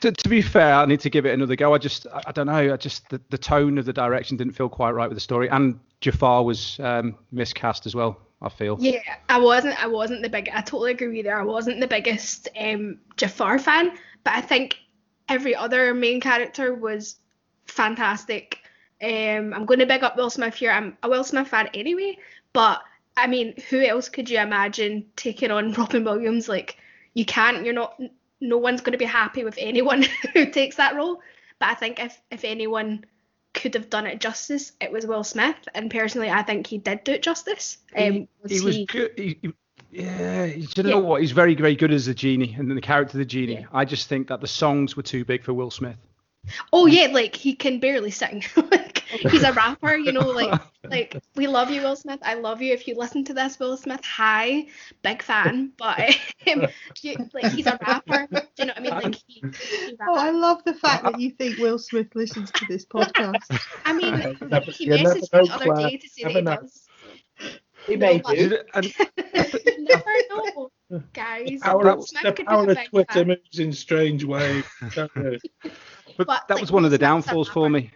to, 0.00 0.12
to 0.12 0.28
be 0.28 0.42
fair, 0.42 0.74
I 0.74 0.86
need 0.86 1.00
to 1.00 1.10
give 1.10 1.26
it 1.26 1.32
another 1.32 1.56
go. 1.56 1.72
I 1.72 1.78
just, 1.78 2.06
I, 2.08 2.22
I 2.26 2.32
don't 2.32 2.46
know. 2.46 2.74
I 2.74 2.76
just 2.76 3.08
the, 3.08 3.20
the 3.30 3.38
tone 3.38 3.78
of 3.78 3.84
the 3.84 3.92
direction 3.92 4.36
didn't 4.36 4.54
feel 4.54 4.68
quite 4.68 4.90
right 4.90 5.08
with 5.08 5.16
the 5.16 5.20
story, 5.20 5.48
and 5.48 5.78
Jafar 6.00 6.44
was 6.44 6.78
um, 6.80 7.16
miscast 7.30 7.86
as 7.86 7.94
well. 7.94 8.20
I 8.42 8.50
feel. 8.50 8.76
Yeah, 8.78 8.98
I 9.30 9.38
wasn't. 9.38 9.82
I 9.82 9.86
wasn't 9.86 10.22
the 10.22 10.28
big. 10.28 10.50
I 10.52 10.60
totally 10.60 10.90
agree 10.90 11.06
with 11.06 11.16
you 11.16 11.22
there. 11.22 11.40
I 11.40 11.44
wasn't 11.44 11.80
the 11.80 11.86
biggest 11.86 12.48
um, 12.60 12.98
Jafar 13.16 13.58
fan, 13.58 13.96
but 14.24 14.34
I 14.34 14.42
think 14.42 14.76
every 15.28 15.54
other 15.54 15.94
main 15.94 16.20
character 16.20 16.74
was 16.74 17.16
fantastic. 17.66 18.58
Um, 19.02 19.54
I'm 19.54 19.64
going 19.64 19.80
to 19.80 19.86
big 19.86 20.02
up 20.02 20.16
Will 20.16 20.30
Smith 20.30 20.54
here. 20.54 20.70
I'm 20.70 20.98
a 21.02 21.08
Will 21.08 21.24
Smith 21.24 21.48
fan 21.48 21.68
anyway, 21.72 22.18
but 22.52 22.82
I 23.16 23.26
mean, 23.26 23.54
who 23.70 23.80
else 23.80 24.08
could 24.08 24.28
you 24.28 24.38
imagine 24.38 25.06
taking 25.16 25.50
on 25.50 25.72
Robin 25.78 26.04
Williams? 26.04 26.48
Like, 26.48 26.78
you 27.14 27.24
can't. 27.24 27.64
You're 27.64 27.74
not. 27.74 27.98
No 28.40 28.58
one's 28.58 28.82
going 28.82 28.92
to 28.92 28.98
be 28.98 29.04
happy 29.06 29.44
with 29.44 29.56
anyone 29.58 30.04
who 30.34 30.46
takes 30.50 30.76
that 30.76 30.94
role. 30.94 31.20
But 31.58 31.70
I 31.70 31.74
think 31.74 31.98
if 31.98 32.20
if 32.30 32.44
anyone 32.44 33.04
could 33.54 33.72
have 33.74 33.88
done 33.88 34.06
it 34.06 34.20
justice, 34.20 34.72
it 34.80 34.92
was 34.92 35.06
Will 35.06 35.24
Smith. 35.24 35.56
And 35.74 35.90
personally, 35.90 36.28
I 36.30 36.42
think 36.42 36.66
he 36.66 36.76
did 36.78 37.04
do 37.04 37.12
it 37.12 37.22
justice. 37.22 37.78
Um, 37.96 38.28
he 38.46 38.60
was 38.60 38.74
he- 38.76 38.84
good. 38.86 39.12
He, 39.16 39.38
he- 39.40 39.52
yeah, 39.90 40.44
you 40.44 40.66
Yeah. 40.76 40.82
know 40.82 40.98
what? 40.98 41.22
He's 41.22 41.30
very, 41.30 41.54
very 41.54 41.74
good 41.74 41.90
as 41.90 42.04
the 42.04 42.12
genie 42.12 42.54
and 42.58 42.70
the 42.70 42.80
character 42.82 43.16
of 43.16 43.18
the 43.20 43.24
genie. 43.24 43.54
Yeah. 43.60 43.66
I 43.72 43.86
just 43.86 44.08
think 44.08 44.28
that 44.28 44.42
the 44.42 44.46
songs 44.46 44.94
were 44.94 45.02
too 45.02 45.24
big 45.24 45.42
for 45.42 45.54
Will 45.54 45.70
Smith. 45.70 45.96
Oh 46.72 46.84
yeah, 46.86 47.06
like 47.06 47.34
he 47.34 47.54
can 47.54 47.80
barely 47.80 48.10
sing. 48.10 48.44
like 48.70 48.95
he's 49.30 49.42
a 49.42 49.52
rapper, 49.52 49.96
you 49.96 50.12
know. 50.12 50.26
Like 50.28 50.60
like 50.84 51.16
we 51.36 51.46
love 51.46 51.70
you, 51.70 51.82
Will 51.82 51.96
Smith. 51.96 52.20
I 52.22 52.34
love 52.34 52.60
you. 52.62 52.72
If 52.72 52.86
you 52.88 52.94
listen 52.96 53.24
to 53.24 53.34
this, 53.34 53.58
Will 53.58 53.76
Smith, 53.76 54.00
hi, 54.04 54.66
big 55.02 55.22
fan. 55.22 55.72
But 55.78 56.16
um, 56.52 56.66
you, 57.02 57.16
like 57.34 57.52
he's 57.52 57.66
a 57.66 57.78
rapper. 57.86 58.26
Do 58.30 58.40
you 58.58 58.64
know 58.66 58.72
what 58.76 58.78
I 58.78 58.80
mean? 58.80 58.90
Like 58.92 59.14
he, 59.26 59.42
he 59.60 59.96
Oh, 60.08 60.14
I 60.16 60.30
love 60.30 60.64
the 60.64 60.74
fact 60.74 61.04
that 61.04 61.20
you 61.20 61.30
think 61.30 61.58
Will 61.58 61.78
Smith 61.78 62.08
listens 62.14 62.50
to 62.52 62.66
this 62.68 62.84
podcast. 62.86 63.36
I 63.84 63.92
mean, 63.92 64.36
Never- 64.48 64.70
he 64.70 64.84
you 64.84 64.90
never 64.90 65.14
messaged 65.14 65.32
me 65.32 65.46
the 65.48 65.52
other 65.54 65.64
Claire. 65.64 65.88
day 65.90 65.96
to 65.98 66.08
say 66.08 66.22
Never 66.24 66.42
that 66.42 66.44
know. 66.62 66.68
he 67.38 67.46
does. 67.48 67.58
He 67.86 67.96
No, 67.96 68.06
may 68.06 68.18
but- 68.18 68.34
do. 68.34 68.58
Never 69.78 70.12
know, 70.30 71.02
guys. 71.12 71.60
Power 71.62 71.78
Will 71.84 71.88
of, 72.02 72.08
Smith 72.08 72.22
the 72.22 72.32
be 72.32 72.44
power 72.44 72.64
a 72.66 72.70
of 72.72 72.84
Twitter 72.88 73.12
fan. 73.12 73.28
moves 73.28 73.58
in 73.58 73.72
strange 73.72 74.24
ways. 74.24 74.64
but, 74.80 75.10
But, 76.16 76.26
that 76.48 76.50
like, 76.50 76.60
was 76.60 76.72
one 76.72 76.84
of 76.84 76.90
the 76.90 76.96
Will 76.96 76.98
Smith's 76.98 77.26
a 77.28 77.30
downfalls 77.30 77.48
for 77.48 77.68
me. 77.70 77.90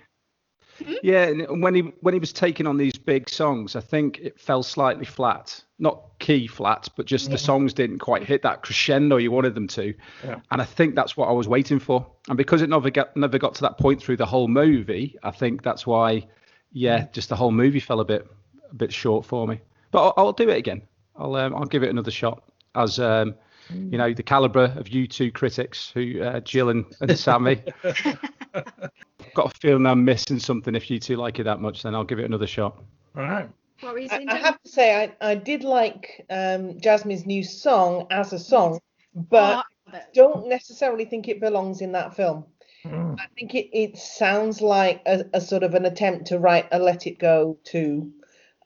Hmm? 0.84 0.94
Yeah, 1.02 1.24
and 1.24 1.62
when 1.62 1.74
he 1.74 1.80
when 2.00 2.14
he 2.14 2.20
was 2.20 2.32
taking 2.32 2.66
on 2.66 2.76
these 2.76 2.96
big 2.96 3.28
songs, 3.28 3.76
I 3.76 3.80
think 3.80 4.18
it 4.18 4.40
fell 4.40 4.62
slightly 4.62 5.04
flat. 5.04 5.62
Not 5.78 6.18
key 6.18 6.46
flat, 6.46 6.88
but 6.96 7.06
just 7.06 7.30
the 7.30 7.38
songs 7.38 7.72
didn't 7.72 8.00
quite 8.00 8.22
hit 8.22 8.42
that 8.42 8.62
crescendo 8.62 9.16
you 9.16 9.30
wanted 9.30 9.54
them 9.54 9.66
to. 9.68 9.94
Yeah. 10.22 10.40
And 10.50 10.60
I 10.60 10.64
think 10.64 10.94
that's 10.94 11.16
what 11.16 11.28
I 11.28 11.32
was 11.32 11.48
waiting 11.48 11.78
for. 11.78 12.06
And 12.28 12.36
because 12.36 12.60
it 12.60 12.68
never 12.68 12.90
got 12.90 13.16
never 13.16 13.38
got 13.38 13.54
to 13.56 13.62
that 13.62 13.78
point 13.78 14.02
through 14.02 14.18
the 14.18 14.26
whole 14.26 14.48
movie, 14.48 15.16
I 15.22 15.30
think 15.30 15.62
that's 15.62 15.86
why, 15.86 16.26
yeah, 16.72 17.06
just 17.12 17.30
the 17.30 17.36
whole 17.36 17.52
movie 17.52 17.80
fell 17.80 18.00
a 18.00 18.04
bit 18.04 18.26
a 18.70 18.74
bit 18.74 18.92
short 18.92 19.24
for 19.24 19.46
me. 19.46 19.60
But 19.90 20.04
I'll, 20.04 20.14
I'll 20.16 20.32
do 20.32 20.48
it 20.48 20.58
again. 20.58 20.82
I'll 21.16 21.34
um, 21.34 21.54
I'll 21.54 21.66
give 21.66 21.82
it 21.82 21.90
another 21.90 22.10
shot 22.10 22.42
as 22.74 22.98
um, 22.98 23.34
you 23.70 23.98
know 23.98 24.12
the 24.12 24.22
caliber 24.22 24.72
of 24.76 24.88
you 24.88 25.06
two 25.06 25.30
critics 25.32 25.90
who 25.94 26.22
uh, 26.22 26.40
Jill 26.40 26.70
and, 26.70 26.84
and 27.00 27.18
Sammy. 27.18 27.62
Got 29.34 29.54
a 29.54 29.58
feeling 29.58 29.86
I'm 29.86 30.04
missing 30.04 30.38
something. 30.38 30.74
If 30.74 30.90
you 30.90 30.98
two 30.98 31.16
like 31.16 31.38
it 31.38 31.44
that 31.44 31.60
much, 31.60 31.82
then 31.82 31.94
I'll 31.94 32.04
give 32.04 32.18
it 32.18 32.24
another 32.24 32.46
shot. 32.46 32.82
All 33.16 33.22
right. 33.22 33.48
What 33.80 33.94
were 33.94 33.98
you 33.98 34.08
I, 34.10 34.16
saying? 34.16 34.28
I 34.28 34.34
Jim? 34.34 34.44
have 34.44 34.62
to 34.62 34.68
say, 34.68 35.14
I, 35.20 35.30
I 35.30 35.34
did 35.34 35.64
like 35.64 36.26
um, 36.30 36.80
Jasmine's 36.80 37.26
new 37.26 37.42
song 37.42 38.06
as 38.10 38.32
a 38.32 38.38
song, 38.38 38.80
but 39.14 39.64
Oh, 39.92 39.92
I 39.92 40.02
don't 40.14 40.48
necessarily 40.48 41.04
think 41.04 41.28
it 41.28 41.40
belongs 41.40 41.80
in 41.80 41.92
that 41.92 42.14
film. 42.14 42.44
Mm. 42.84 43.18
I 43.18 43.26
think 43.34 43.54
it, 43.54 43.68
it 43.76 43.98
sounds 43.98 44.60
like 44.60 45.02
a, 45.06 45.24
a 45.34 45.40
sort 45.40 45.62
of 45.62 45.74
an 45.74 45.84
attempt 45.84 46.26
to 46.26 46.38
write 46.38 46.68
a 46.72 46.78
Let 46.78 47.06
It 47.06 47.18
Go 47.18 47.58
too. 47.64 48.12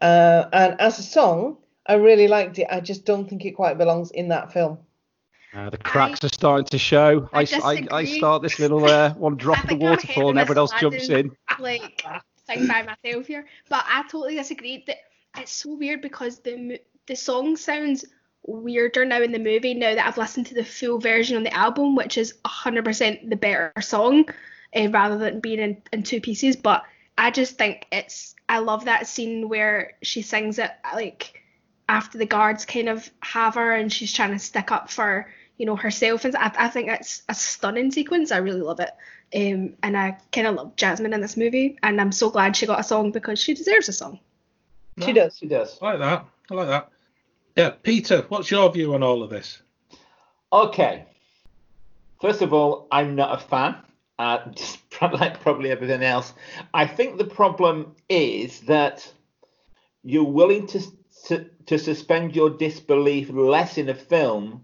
Uh, 0.00 0.44
and 0.52 0.80
as 0.80 0.99
a 0.99 1.02
song, 1.02 1.59
I 1.87 1.94
really 1.94 2.28
liked 2.28 2.59
it. 2.59 2.66
I 2.71 2.80
just 2.80 3.04
don't 3.04 3.28
think 3.28 3.44
it 3.44 3.52
quite 3.52 3.78
belongs 3.78 4.11
in 4.11 4.28
that 4.28 4.52
film. 4.52 4.78
Uh, 5.54 5.70
the 5.70 5.78
cracks 5.78 6.25
are 6.25 6.28
starting 6.28 6.66
to 6.66 6.78
show. 6.78 7.28
I 7.32 7.42
I, 7.42 7.46
I, 7.62 7.87
I 7.99 8.04
start 8.04 8.42
this 8.42 8.58
little 8.58 8.84
uh, 8.84 9.14
one 9.14 9.37
drop 9.44 9.58
I 9.58 9.62
of 9.62 9.68
the 9.68 9.76
waterfall 9.76 10.30
and 10.30 10.38
everyone 10.38 10.58
else 10.58 10.73
jumps 10.80 11.08
in. 11.08 11.30
like 11.61 12.04
sing 12.46 12.66
by 12.66 12.82
myself 12.82 13.26
here. 13.26 13.46
But 13.68 13.84
I 13.88 14.02
totally 14.02 14.37
disagree. 14.37 14.82
That 14.87 14.96
it's 15.37 15.52
so 15.52 15.75
weird 15.75 16.02
because 16.02 16.40
the 16.40 16.80
the 17.06 17.14
song 17.14 17.56
sounds 17.56 18.04
weirder 18.46 19.04
now 19.04 19.23
in 19.23 19.32
the 19.32 19.38
movie 19.38 19.75
now 19.75 19.94
that 19.94 20.06
I've 20.06 20.18
listened 20.18 20.46
to 20.46 20.54
the 20.54 20.64
full 20.64 20.99
version 20.99 21.37
on 21.37 21.44
the 21.44 21.54
album, 21.54 21.94
which 21.94 22.18
is 22.18 22.34
100% 22.44 23.30
the 23.30 23.37
better 23.37 23.73
song, 23.80 24.26
uh, 24.76 24.88
rather 24.90 25.16
than 25.18 25.40
being 25.40 25.61
in, 25.61 25.82
in 25.92 26.02
two 26.02 26.20
pieces. 26.20 26.56
But 26.56 26.84
I 27.16 27.30
just 27.30 27.56
think 27.56 27.87
it's 27.92 28.34
I 28.49 28.58
love 28.58 28.87
that 28.87 29.06
scene 29.06 29.49
where 29.49 29.92
she 30.02 30.23
sings 30.23 30.58
it 30.58 30.70
like 30.92 31.40
after 31.88 32.18
the 32.18 32.26
guards 32.26 32.64
kind 32.64 32.88
of 32.88 33.08
have 33.20 33.54
her 33.54 33.73
and 33.73 33.92
she's 33.92 34.12
trying 34.12 34.32
to 34.32 34.38
stick 34.38 34.73
up 34.73 34.90
for 34.90 35.28
you 35.56 35.66
know 35.66 35.76
herself 35.76 36.25
and 36.25 36.37
I, 36.37 36.52
I 36.58 36.68
think 36.68 36.88
it's 36.88 37.23
a 37.28 37.34
stunning 37.34 37.90
sequence 37.90 38.32
I 38.32 38.38
really 38.38 38.61
love 38.61 38.80
it 38.80 38.90
um, 39.34 39.75
and 39.82 39.96
I 39.96 40.18
kind 40.32 40.46
of 40.46 40.54
love 40.54 40.76
Jasmine 40.76 41.12
in 41.12 41.20
this 41.20 41.37
movie 41.37 41.78
and 41.82 42.00
I'm 42.00 42.12
so 42.12 42.30
glad 42.30 42.56
she 42.56 42.66
got 42.66 42.80
a 42.80 42.84
song 42.84 43.12
because 43.12 43.38
she 43.38 43.54
deserves 43.54 43.88
a 43.88 43.92
song 43.92 44.18
She 45.02 45.12
does. 45.12 45.37
She 45.38 45.46
does. 45.46 45.78
I 45.82 45.87
like 45.87 45.99
that. 45.99 46.26
I 46.50 46.54
like 46.54 46.68
that. 46.68 46.90
Yeah, 47.56 47.70
Peter, 47.70 48.25
what's 48.28 48.50
your 48.50 48.70
view 48.73 48.94
on 48.94 49.02
all 49.02 49.23
of 49.23 49.30
this? 49.30 49.61
Okay. 50.52 51.06
First 52.20 52.42
of 52.42 52.52
all, 52.52 52.87
I'm 52.90 53.14
not 53.14 53.34
a 53.34 53.46
fan. 53.46 53.76
Uh, 54.18 54.38
just 54.54 54.78
like 55.00 55.40
probably 55.40 55.70
everything 55.70 56.02
else. 56.02 56.32
I 56.73 56.87
think 56.87 57.18
the 57.18 57.25
problem 57.25 57.96
is 58.08 58.61
that 58.61 59.12
you're 60.02 60.25
willing 60.25 60.66
to, 60.68 60.80
to 61.26 61.50
to 61.66 61.78
suspend 61.78 62.37
your 62.37 62.50
disbelief 62.50 63.30
less 63.30 63.78
in 63.78 63.88
a 63.88 63.94
film 63.94 64.62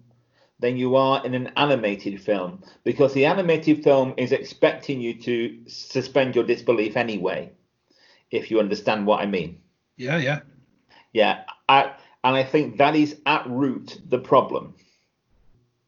than 0.61 0.77
you 0.77 0.95
are 0.95 1.25
in 1.27 1.35
an 1.35 1.51
animated 1.57 2.21
film 2.23 2.63
because 2.85 3.13
the 3.15 3.27
animated 3.27 3.83
film 3.83 4.15
is 4.17 4.33
expecting 4.33 5.01
you 5.01 5.15
to 5.15 5.59
suspend 5.67 6.35
your 6.35 6.45
disbelief 6.45 6.97
anyway 6.97 7.51
if 8.31 8.51
you 8.51 8.61
understand 8.61 9.07
what 9.07 9.21
i 9.21 9.27
mean 9.27 9.59
Yeah, 9.97 10.19
yeah. 10.19 10.41
yeah, 11.13 11.45
I, 11.69 11.93
and 12.23 12.37
I 12.37 12.45
think 12.45 12.79
that 12.79 12.95
is 12.95 13.17
at 13.27 13.49
root 13.49 13.99
the 14.09 14.19
problem. 14.19 14.75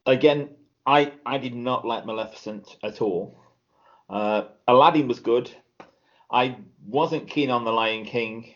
Again, 0.05 0.49
I 0.85 1.13
I 1.25 1.37
did 1.37 1.55
not 1.55 1.85
like 1.85 2.05
Maleficent 2.05 2.75
at 2.83 3.01
all. 3.01 3.39
Uh, 4.09 4.43
Aladdin 4.67 5.07
was 5.07 5.19
good. 5.19 5.49
I 6.29 6.57
wasn't 6.85 7.29
keen 7.29 7.49
on 7.49 7.63
The 7.63 7.71
Lion 7.71 8.05
King. 8.05 8.53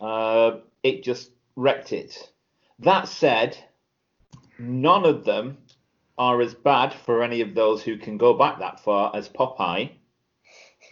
Uh, 0.00 0.58
it 0.82 1.04
just 1.04 1.30
wrecked 1.56 1.92
it. 1.92 2.32
That 2.80 3.06
said, 3.06 3.56
none 4.58 5.04
of 5.04 5.24
them 5.24 5.58
are 6.16 6.40
as 6.40 6.54
bad 6.54 6.92
for 6.92 7.22
any 7.22 7.40
of 7.40 7.54
those 7.54 7.82
who 7.82 7.96
can 7.96 8.16
go 8.16 8.34
back 8.34 8.58
that 8.58 8.80
far 8.80 9.14
as 9.14 9.28
Popeye. 9.28 9.90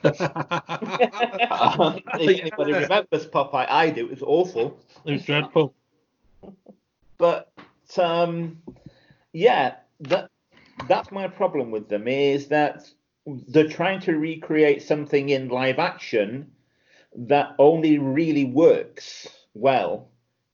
Uh, 0.04 1.98
if 2.14 2.40
anybody 2.40 2.72
remembers 2.72 3.26
Popeye, 3.26 3.66
I 3.68 3.90
do. 3.90 4.06
It 4.06 4.10
was 4.10 4.22
awful. 4.22 4.80
It 5.04 5.12
was 5.12 5.24
dreadful. 5.24 5.74
but 7.18 7.52
um, 7.98 8.60
yeah, 9.32 9.76
that 10.00 10.30
that's 10.88 11.12
my 11.12 11.28
problem 11.28 11.70
with 11.70 11.88
them 11.88 12.08
is 12.08 12.48
that 12.48 12.90
they're 13.26 13.68
trying 13.68 14.00
to 14.00 14.18
recreate 14.18 14.82
something 14.82 15.28
in 15.28 15.48
live 15.48 15.78
action 15.78 16.50
that 17.14 17.54
only 17.58 17.98
really 17.98 18.44
works 18.44 19.28
well 19.54 20.08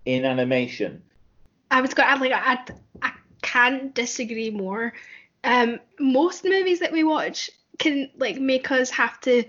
in 0.04 0.24
animation. 0.24 1.02
I 1.70 1.80
was 1.80 1.94
going 1.94 2.06
to 2.06 2.12
add, 2.12 2.20
like 2.20 2.32
I, 2.32 2.58
I 3.02 3.12
can't 3.42 3.94
disagree 3.94 4.50
more. 4.50 4.92
Um, 5.44 5.78
most 5.98 6.44
movies 6.44 6.80
that 6.80 6.92
we 6.92 7.04
watch 7.04 7.50
can 7.78 8.10
like 8.16 8.38
make 8.38 8.70
us 8.70 8.90
have 8.90 9.20
to 9.22 9.44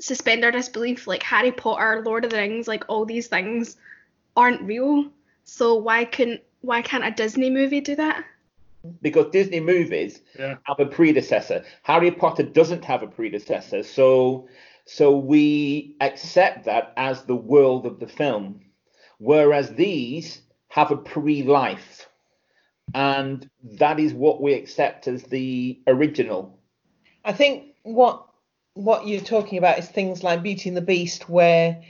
suspend 0.00 0.44
our 0.44 0.50
disbelief. 0.50 1.06
Like 1.06 1.22
Harry 1.22 1.52
Potter, 1.52 2.02
Lord 2.04 2.24
of 2.24 2.30
the 2.30 2.38
Rings, 2.38 2.68
like 2.68 2.84
all 2.88 3.04
these 3.04 3.28
things 3.28 3.76
aren't 4.36 4.62
real. 4.62 5.10
So 5.44 5.74
why 5.74 6.04
couldn't 6.04 6.42
why 6.60 6.82
can't 6.82 7.04
a 7.04 7.10
Disney 7.10 7.50
movie 7.50 7.80
do 7.80 7.96
that? 7.96 8.24
Because 9.02 9.30
Disney 9.32 9.60
movies 9.60 10.20
Yeah. 10.38 10.56
have 10.64 10.80
a 10.80 10.86
predecessor. 10.86 11.64
Harry 11.82 12.10
Potter 12.10 12.42
doesn't 12.42 12.84
have 12.84 13.02
a 13.02 13.06
predecessor, 13.06 13.82
so 13.82 14.48
so 14.84 15.16
we 15.16 15.96
accept 16.00 16.64
that 16.64 16.92
as 16.96 17.24
the 17.24 17.36
world 17.36 17.86
of 17.86 18.00
the 18.00 18.08
film. 18.08 18.60
Whereas 19.18 19.74
these 19.74 20.42
have 20.68 20.90
a 20.90 20.96
pre-life. 20.96 22.08
And 22.94 23.48
that 23.78 23.98
is 23.98 24.14
what 24.14 24.40
we 24.40 24.54
accept 24.54 25.08
as 25.08 25.22
the 25.24 25.78
original. 25.86 26.58
I 27.24 27.32
think 27.32 27.74
what 27.82 28.24
what 28.74 29.06
you're 29.06 29.20
talking 29.20 29.58
about 29.58 29.78
is 29.78 29.88
things 29.88 30.22
like 30.22 30.42
Beauty 30.42 30.68
and 30.68 30.76
the 30.76 30.82
Beast, 30.82 31.28
where 31.28 31.82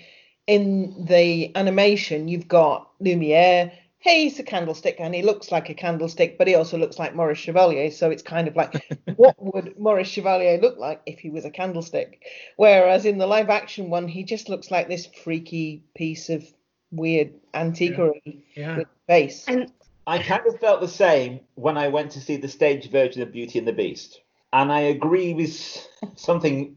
in 0.49 1.05
the 1.05 1.55
animation 1.55 2.27
you've 2.27 2.49
got 2.49 2.91
Lumiere. 2.99 3.73
He's 4.01 4.39
a 4.39 4.45
candlestick, 4.45 4.97
and 5.01 5.15
he 5.15 5.23
looks 5.23 5.51
like 5.51 5.69
a 5.69 5.75
candlestick, 5.75 6.39
but 6.39 6.47
he 6.47 6.55
also 6.55 6.79
looks 6.79 6.99
like 7.01 7.17
Maurice 7.17 7.39
Chevalier. 7.39 7.91
So 7.91 8.11
it's 8.11 8.23
kind 8.23 8.49
of 8.49 8.57
like, 8.57 8.81
what 9.17 9.35
would 9.39 9.79
Maurice 9.79 10.09
Chevalier 10.09 10.59
look 10.59 10.79
like 10.79 11.03
if 11.05 11.19
he 11.19 11.31
was 11.31 11.45
a 11.45 11.51
candlestick? 11.51 12.23
Whereas 12.57 13.05
in 13.05 13.19
the 13.19 13.27
live 13.27 13.51
action 13.51 13.91
one, 13.91 14.09
he 14.09 14.23
just 14.23 14.49
looks 14.49 14.71
like 14.71 14.89
this 14.89 15.09
freaky 15.25 15.85
piece 15.95 16.31
of 16.31 16.47
weird 16.91 17.33
antiquery 17.55 18.43
Yeah. 18.55 18.79
with 18.79 18.89
face. 19.07 19.45
And 19.49 19.73
I 20.07 20.23
kind 20.23 20.47
of 20.47 20.59
felt 20.59 20.81
the 20.81 20.89
same 20.89 21.41
when 21.55 21.77
I 21.77 21.89
went 21.89 22.11
to 22.13 22.21
see 22.21 22.37
the 22.37 22.49
stage 22.49 22.91
version 22.91 23.23
of 23.23 23.33
Beauty 23.33 23.59
and 23.59 23.69
the 23.69 23.73
Beast. 23.73 24.21
And 24.53 24.73
I 24.73 24.81
agree 24.81 25.35
with 25.35 25.87
something 26.17 26.75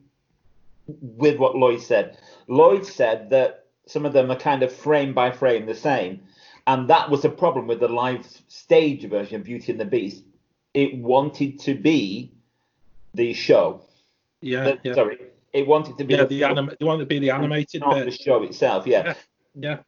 with 0.87 1.37
what 1.37 1.55
Lloyd 1.55 1.81
said. 1.81 2.17
Lloyd 2.47 2.85
said 2.85 3.29
that 3.29 3.65
some 3.87 4.05
of 4.05 4.13
them 4.13 4.29
are 4.31 4.35
kind 4.35 4.63
of 4.63 4.71
frame 4.73 5.13
by 5.13 5.31
frame 5.31 5.65
the 5.65 5.75
same. 5.75 6.21
And 6.67 6.89
that 6.89 7.09
was 7.09 7.23
a 7.25 7.29
problem 7.29 7.67
with 7.67 7.79
the 7.79 7.87
live 7.87 8.25
stage 8.47 9.03
version 9.09 9.37
of 9.37 9.43
Beauty 9.45 9.71
and 9.71 9.79
the 9.81 9.85
Beast. 9.85 10.23
It 10.73 10.95
wanted 10.97 11.59
to 11.61 11.73
be 11.75 12.31
the 13.13 13.33
show. 13.33 13.81
Yeah, 14.41 14.63
The- 14.63 14.79
yeah. 14.83 14.93
Sorry, 14.93 15.17
it 15.53 15.67
wanted 15.67 15.97
to 15.97 16.03
be 16.03 16.13
Yeah, 16.15 16.23
the, 16.23 16.39
the 16.39 16.43
anim- 16.43 16.71
you 16.79 16.85
want 16.85 16.99
to 16.99 17.05
be 17.05 17.19
the 17.19 17.29
animated 17.31 17.81
not 17.81 18.03
the 18.05 18.11
show 18.11 18.43
itself. 18.43 18.85
Yeah. 18.85 19.13
Yeah. 19.55 19.79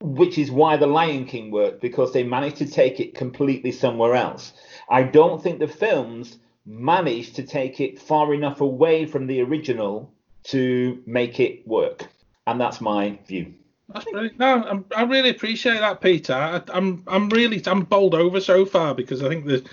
Which 0.00 0.38
is 0.38 0.50
why 0.50 0.76
the 0.76 0.86
Lion 0.86 1.26
King 1.26 1.50
worked 1.50 1.80
because 1.80 2.12
they 2.12 2.22
managed 2.22 2.56
to 2.56 2.66
take 2.66 3.00
it 3.00 3.14
completely 3.14 3.72
somewhere 3.72 4.14
else. 4.14 4.52
I 4.88 5.02
don't 5.02 5.42
think 5.42 5.58
the 5.58 5.68
films 5.68 6.38
managed 6.66 7.36
to 7.36 7.42
take 7.42 7.80
it 7.80 8.00
far 8.00 8.32
enough 8.32 8.60
away 8.60 9.06
from 9.06 9.26
the 9.26 9.40
original 9.42 10.12
to 10.44 11.02
make 11.06 11.38
it 11.38 11.66
work, 11.66 12.06
and 12.46 12.60
that's 12.60 12.80
my 12.80 13.18
view. 13.26 13.54
That's. 13.92 14.06
No, 14.38 14.64
I'm, 14.64 14.84
I 14.96 15.02
really 15.02 15.30
appreciate 15.30 15.80
that, 15.80 16.00
Peter. 16.00 16.32
I, 16.32 16.62
I'm 16.72 17.02
I'm 17.06 17.28
really 17.28 17.62
I'm 17.66 17.82
bowled 17.82 18.14
over 18.14 18.40
so 18.40 18.64
far 18.64 18.94
because 18.94 19.22
I 19.22 19.28
think 19.28 19.46
that 19.46 19.66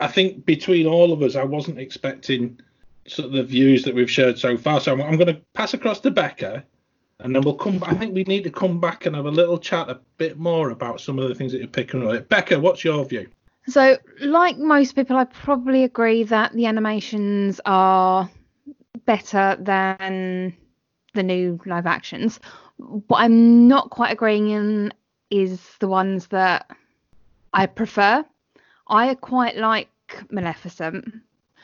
I 0.00 0.08
think 0.08 0.44
between 0.44 0.86
all 0.86 1.12
of 1.12 1.22
us, 1.22 1.36
I 1.36 1.44
wasn't 1.44 1.78
expecting 1.78 2.60
sort 3.06 3.26
of 3.26 3.32
the 3.32 3.44
views 3.44 3.84
that 3.84 3.94
we've 3.94 4.10
shared 4.10 4.38
so 4.38 4.56
far. 4.56 4.80
So 4.80 4.92
I'm, 4.92 5.00
I'm 5.00 5.16
going 5.16 5.34
to 5.34 5.40
pass 5.54 5.74
across 5.74 6.00
to 6.00 6.10
Becca, 6.10 6.64
and 7.20 7.34
then 7.34 7.42
we'll 7.42 7.54
come. 7.54 7.82
I 7.84 7.94
think 7.94 8.14
we 8.14 8.24
need 8.24 8.44
to 8.44 8.50
come 8.50 8.80
back 8.80 9.06
and 9.06 9.14
have 9.14 9.26
a 9.26 9.30
little 9.30 9.58
chat 9.58 9.88
a 9.88 10.00
bit 10.18 10.38
more 10.38 10.70
about 10.70 11.00
some 11.00 11.18
of 11.18 11.28
the 11.28 11.34
things 11.34 11.52
that 11.52 11.58
you're 11.58 11.68
picking 11.68 12.06
up. 12.06 12.28
Becca, 12.28 12.58
what's 12.58 12.84
your 12.84 13.04
view? 13.04 13.28
So, 13.66 13.96
like 14.20 14.58
most 14.58 14.94
people, 14.94 15.16
I 15.16 15.24
probably 15.24 15.84
agree 15.84 16.24
that 16.24 16.52
the 16.52 16.66
animations 16.66 17.60
are 17.64 18.28
better 19.06 19.56
than 19.58 20.54
the 21.14 21.22
new 21.22 21.60
live 21.64 21.86
actions. 21.86 22.40
What 22.76 23.18
I'm 23.18 23.68
not 23.68 23.90
quite 23.90 24.12
agreeing 24.12 24.50
in 24.50 24.92
is 25.30 25.60
the 25.78 25.88
ones 25.88 26.26
that 26.28 26.70
I 27.52 27.66
prefer. 27.66 28.24
I 28.88 29.14
quite 29.14 29.56
like 29.56 29.88
Maleficent 30.30 31.22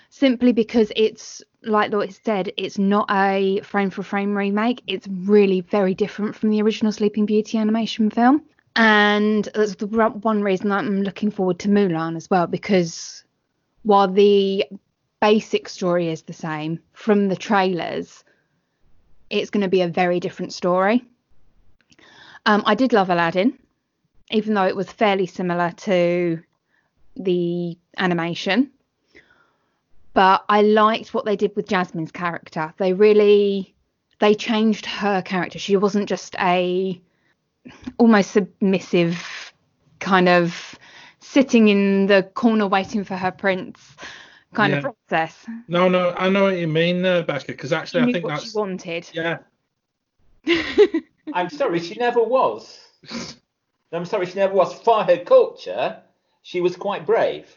simply 0.08 0.52
because 0.52 0.90
it's 0.96 1.42
like 1.62 1.92
Lloyd 1.92 2.14
said, 2.24 2.52
it's 2.56 2.78
not 2.78 3.06
a 3.10 3.60
frame 3.60 3.90
for 3.90 4.02
frame 4.02 4.36
remake. 4.36 4.82
It's 4.86 5.06
really 5.08 5.60
very 5.60 5.94
different 5.94 6.34
from 6.36 6.50
the 6.50 6.62
original 6.62 6.92
Sleeping 6.92 7.26
Beauty 7.26 7.58
animation 7.58 8.10
film. 8.10 8.42
And 8.76 9.48
that's 9.54 9.74
the 9.74 9.86
one 9.86 10.42
reason 10.42 10.72
I'm 10.72 11.02
looking 11.02 11.30
forward 11.30 11.58
to 11.60 11.68
Mulan 11.68 12.16
as 12.16 12.30
well, 12.30 12.46
because 12.46 13.24
while 13.82 14.08
the 14.08 14.64
basic 15.20 15.68
story 15.68 16.08
is 16.08 16.22
the 16.22 16.32
same 16.32 16.80
from 16.92 17.28
the 17.28 17.36
trailers, 17.36 18.24
it's 19.28 19.50
going 19.50 19.62
to 19.62 19.68
be 19.68 19.82
a 19.82 19.88
very 19.88 20.20
different 20.20 20.52
story. 20.52 21.04
Um, 22.46 22.62
I 22.64 22.74
did 22.74 22.92
love 22.92 23.10
Aladdin, 23.10 23.58
even 24.30 24.54
though 24.54 24.66
it 24.66 24.76
was 24.76 24.90
fairly 24.90 25.26
similar 25.26 25.72
to 25.72 26.42
the 27.16 27.76
animation. 27.98 28.70
But 30.12 30.44
I 30.48 30.62
liked 30.62 31.14
what 31.14 31.24
they 31.24 31.36
did 31.36 31.54
with 31.56 31.68
Jasmine's 31.68 32.12
character. 32.12 32.74
They 32.78 32.92
really 32.92 33.74
they 34.18 34.34
changed 34.34 34.84
her 34.86 35.22
character. 35.22 35.58
She 35.58 35.76
wasn't 35.76 36.08
just 36.08 36.34
a 36.38 37.00
almost 37.98 38.32
submissive 38.32 39.52
kind 39.98 40.28
of 40.28 40.78
sitting 41.20 41.68
in 41.68 42.06
the 42.06 42.22
corner 42.34 42.66
waiting 42.66 43.04
for 43.04 43.16
her 43.16 43.30
prince 43.30 43.96
kind 44.54 44.72
of 44.74 44.82
Yeah. 44.82 44.90
process. 45.08 45.46
No, 45.68 45.88
no, 45.88 46.10
I 46.16 46.28
know 46.28 46.44
what 46.44 46.58
you 46.58 46.66
mean, 46.66 47.04
uh, 47.04 47.22
Becca, 47.22 47.46
because 47.48 47.70
She 47.70 47.76
actually 47.76 48.02
I 48.02 48.12
think 48.12 48.24
what 48.24 48.30
that's 48.30 48.50
she 48.52 48.58
wanted. 48.58 49.08
yeah. 49.12 49.38
I'm 51.32 51.50
sorry, 51.50 51.78
she 51.80 51.94
never 51.94 52.22
was. 52.22 52.80
I'm 53.92 54.04
sorry, 54.04 54.26
she 54.26 54.34
never 54.36 54.54
was. 54.54 54.74
For 54.80 55.04
her 55.04 55.18
culture, 55.18 56.02
she 56.42 56.60
was 56.60 56.76
quite 56.76 57.06
brave. 57.06 57.54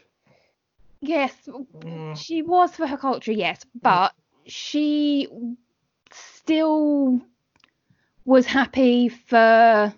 Yes, 1.08 1.32
Mm. 1.46 2.16
she 2.16 2.42
was 2.42 2.74
for 2.76 2.86
her 2.86 2.96
culture, 2.96 3.32
yes, 3.32 3.64
but 3.82 4.14
she 4.46 5.28
still 6.10 7.20
was 8.24 8.46
happy 8.46 9.08
for 9.08 9.92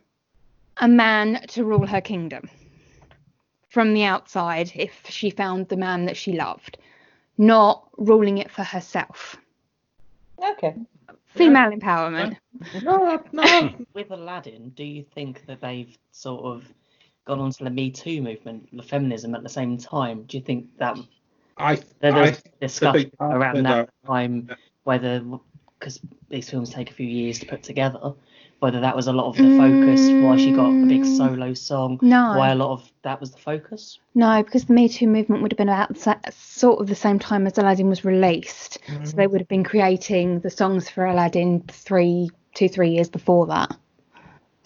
a 0.78 0.88
man 0.88 1.44
to 1.48 1.64
rule 1.64 1.86
her 1.86 2.00
kingdom 2.00 2.48
from 3.68 3.94
the 3.94 4.04
outside 4.04 4.72
if 4.74 5.02
she 5.08 5.30
found 5.30 5.68
the 5.68 5.76
man 5.76 6.06
that 6.06 6.16
she 6.16 6.32
loved, 6.32 6.78
not 7.38 7.88
ruling 7.96 8.38
it 8.38 8.50
for 8.50 8.62
herself. 8.64 9.36
Okay. 10.52 10.74
Female 11.26 11.70
empowerment. 11.70 12.36
No, 12.82 13.22
no. 13.32 13.70
With 13.94 14.10
Aladdin, 14.10 14.70
do 14.70 14.84
you 14.84 15.04
think 15.14 15.44
that 15.46 15.60
they've 15.60 15.96
sort 16.12 16.44
of 16.44 16.64
gone 17.26 17.40
on 17.40 17.50
to 17.50 17.64
the 17.64 17.70
Me 17.70 17.90
Too 17.90 18.22
movement, 18.22 18.68
the 18.74 18.82
feminism 18.82 19.34
at 19.34 19.42
the 19.42 19.48
same 19.48 19.76
time? 19.76 20.22
Do 20.24 20.36
you 20.38 20.42
think 20.42 20.78
that 20.78 20.96
I, 21.58 21.80
there 22.00 22.14
I 22.14 22.20
was 22.30 22.42
discussion 22.60 23.10
big 23.10 23.12
around 23.20 23.56
it, 23.58 23.62
that 23.64 23.88
though. 24.04 24.08
time 24.08 24.50
whether, 24.84 25.22
because 25.78 26.00
these 26.30 26.48
films 26.48 26.70
take 26.70 26.90
a 26.90 26.94
few 26.94 27.06
years 27.06 27.38
to 27.40 27.46
put 27.46 27.62
together, 27.62 28.12
whether 28.60 28.80
that 28.80 28.96
was 28.96 29.08
a 29.08 29.12
lot 29.12 29.26
of 29.26 29.36
the 29.36 29.50
focus, 29.56 30.10
why 30.20 30.36
she 30.36 30.52
got 30.52 30.82
a 30.82 30.86
big 30.86 31.02
Mm. 31.02 31.06
solo 31.06 31.54
song, 31.54 31.98
No. 32.02 32.32
why 32.36 32.50
a 32.50 32.54
lot 32.54 32.70
of 32.70 32.90
that 33.02 33.20
was 33.20 33.32
the 33.32 33.38
focus? 33.38 33.98
No, 34.14 34.42
because 34.42 34.64
the 34.64 34.72
Me 34.72 34.88
Too 34.88 35.06
movement 35.06 35.42
would 35.42 35.52
have 35.52 35.58
been 35.58 35.68
about 35.68 35.96
sort 36.32 36.80
of 36.80 36.86
the 36.86 36.94
same 36.94 37.18
time 37.18 37.46
as 37.46 37.58
Aladdin 37.58 37.88
was 37.88 38.04
released. 38.04 38.78
So 39.04 39.16
they 39.16 39.26
would 39.26 39.40
have 39.40 39.48
been 39.48 39.64
creating 39.64 40.40
the 40.40 40.50
songs 40.50 40.88
for 40.88 41.04
Aladdin 41.04 41.62
three, 41.68 42.30
two, 42.54 42.68
three 42.68 42.90
years 42.90 43.10
before 43.10 43.46
that. 43.48 43.76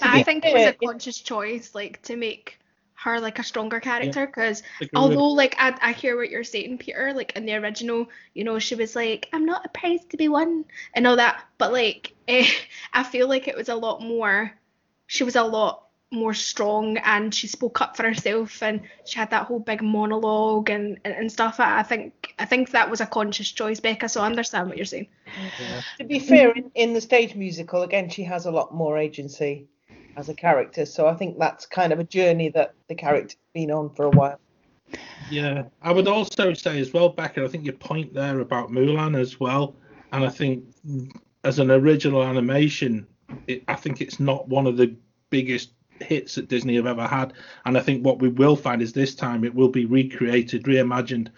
I 0.03 0.19
be 0.19 0.25
think 0.25 0.45
it 0.45 0.53
was 0.53 0.67
a 0.67 0.73
conscious 0.73 1.19
choice, 1.19 1.75
like 1.75 2.03
to 2.03 2.17
make 2.17 2.59
her 2.95 3.21
like 3.21 3.39
a 3.39 3.43
stronger 3.43 3.81
character. 3.81 4.27
Because 4.27 4.61
agree 4.61 4.89
with- 4.93 4.95
although 4.95 5.29
like 5.33 5.57
I, 5.59 5.77
I 5.81 5.93
hear 5.93 6.17
what 6.17 6.31
you're 6.31 6.45
saying, 6.45 6.79
Peter, 6.79 7.13
like 7.15 7.37
in 7.37 7.47
the 7.47 7.55
original, 7.55 8.09
you 8.35 8.45
know, 8.45 8.59
she 8.59 8.75
was 8.75 8.95
like, 8.95 9.29
I'm 9.33 9.47
not 9.47 9.65
a 9.67 9.69
prize 9.69 10.05
to 10.11 10.17
be 10.17 10.29
won 10.29 10.65
and 10.95 11.07
all 11.07 11.17
that. 11.17 11.45
But 11.59 11.73
like, 11.73 12.15
eh, 12.29 12.47
I 12.93 13.03
feel 13.03 13.29
like 13.29 13.49
it 13.49 13.57
was 13.57 13.69
a 13.69 13.75
lot 13.75 14.03
more. 14.03 14.53
She 15.07 15.25
was 15.25 15.37
a 15.37 15.43
lot 15.43 15.87
more 16.13 16.35
strong, 16.35 16.97
and 16.99 17.33
she 17.33 17.47
spoke 17.47 17.81
up 17.81 17.97
for 17.97 18.03
herself, 18.03 18.63
and 18.65 18.81
she 19.05 19.19
had 19.19 19.31
that 19.31 19.47
whole 19.47 19.61
big 19.61 19.81
monologue 19.83 20.69
and 20.71 20.99
and, 21.05 21.15
and 21.15 21.33
stuff. 21.33 21.61
I, 21.61 21.81
I 21.81 21.83
think 21.85 22.35
I 22.39 22.45
think 22.47 22.71
that 22.71 22.91
was 22.91 23.01
a 23.01 23.07
conscious 23.07 23.51
choice, 23.51 23.81
Becca. 23.81 24.09
So 24.09 24.21
I 24.21 24.27
understand 24.27 24.69
what 24.69 24.77
you're 24.77 24.87
saying. 24.87 25.09
To 25.99 26.05
be 26.05 26.19
fair, 26.19 26.51
in, 26.51 26.71
in 26.75 26.93
the 26.95 27.01
stage 27.01 27.35
musical, 27.35 27.83
again, 27.83 28.09
she 28.09 28.25
has 28.25 28.47
a 28.47 28.51
lot 28.51 28.75
more 28.75 28.99
agency 28.99 29.69
as 30.17 30.29
a 30.29 30.35
character. 30.35 30.87
So 30.87 31.07
I 31.07 31.15
think 31.15 31.39
that's 31.39 31.67
kind 31.67 31.93
of 31.93 32.01
a 32.01 32.05
journey 32.05 32.49
that 32.51 32.75
the 32.89 32.95
character's 32.95 33.37
been 33.55 33.71
on 33.71 33.91
for 33.91 34.07
a 34.07 34.11
while. 34.11 34.39
Yeah, 35.31 35.65
I 35.83 35.93
would 35.93 36.09
also 36.09 36.53
say 36.55 36.81
as 36.81 36.93
well, 36.93 37.09
Becca. 37.09 37.45
I 37.45 37.49
think 37.49 37.65
your 37.65 37.75
point 37.75 38.13
there 38.13 38.41
about 38.41 38.71
Mulan 38.71 39.19
as 39.19 39.39
well, 39.39 39.77
and 40.13 40.25
I 40.25 40.29
think 40.29 40.65
as 41.45 41.59
an 41.59 41.71
original 41.71 42.25
animation, 42.25 43.07
it, 43.47 43.63
I 43.69 43.77
think 43.77 44.01
it's 44.01 44.19
not 44.19 44.49
one 44.49 44.67
of 44.67 44.77
the 44.77 44.95
biggest 45.31 45.71
hits 46.01 46.35
that 46.35 46.49
Disney 46.49 46.77
have 46.77 46.87
ever 46.87 47.07
had. 47.07 47.35
And 47.65 47.79
I 47.79 47.81
think 47.81 48.05
what 48.05 48.21
we 48.21 48.29
will 48.29 48.57
find 48.57 48.83
is 48.83 48.93
this 48.93 49.15
time 49.15 49.45
it 49.45 49.55
will 49.55 49.69
be 49.69 49.85
recreated, 49.85 50.65
reimagined, 50.65 51.29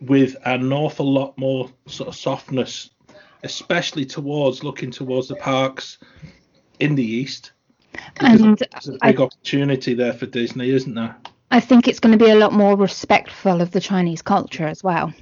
with 0.00 0.36
an 0.44 0.72
awful 0.72 1.10
lot 1.10 1.36
more 1.38 1.70
sort 1.86 2.08
of 2.08 2.16
softness, 2.16 2.90
especially 3.44 4.04
towards 4.04 4.64
looking 4.64 4.90
towards 4.90 5.28
the 5.28 5.36
parks 5.36 5.98
in 6.80 6.94
the 6.94 7.04
east. 7.04 7.52
Because 7.92 8.40
And 8.40 8.58
there's 8.58 8.88
a 8.88 8.98
big 9.02 9.20
opportunity 9.20 9.94
there 9.94 10.12
for 10.12 10.26
Disney, 10.26 10.70
isn't 10.70 10.94
there? 10.94 11.16
I 11.50 11.60
think 11.60 11.86
it's 11.86 12.00
going 12.00 12.18
to 12.18 12.24
be 12.24 12.30
a 12.30 12.36
lot 12.36 12.52
more 12.52 12.76
respectful 12.76 13.60
of 13.60 13.72
the 13.72 13.80
Chinese 13.80 14.22
culture 14.22 14.66
as 14.66 14.82
well. 14.82 15.12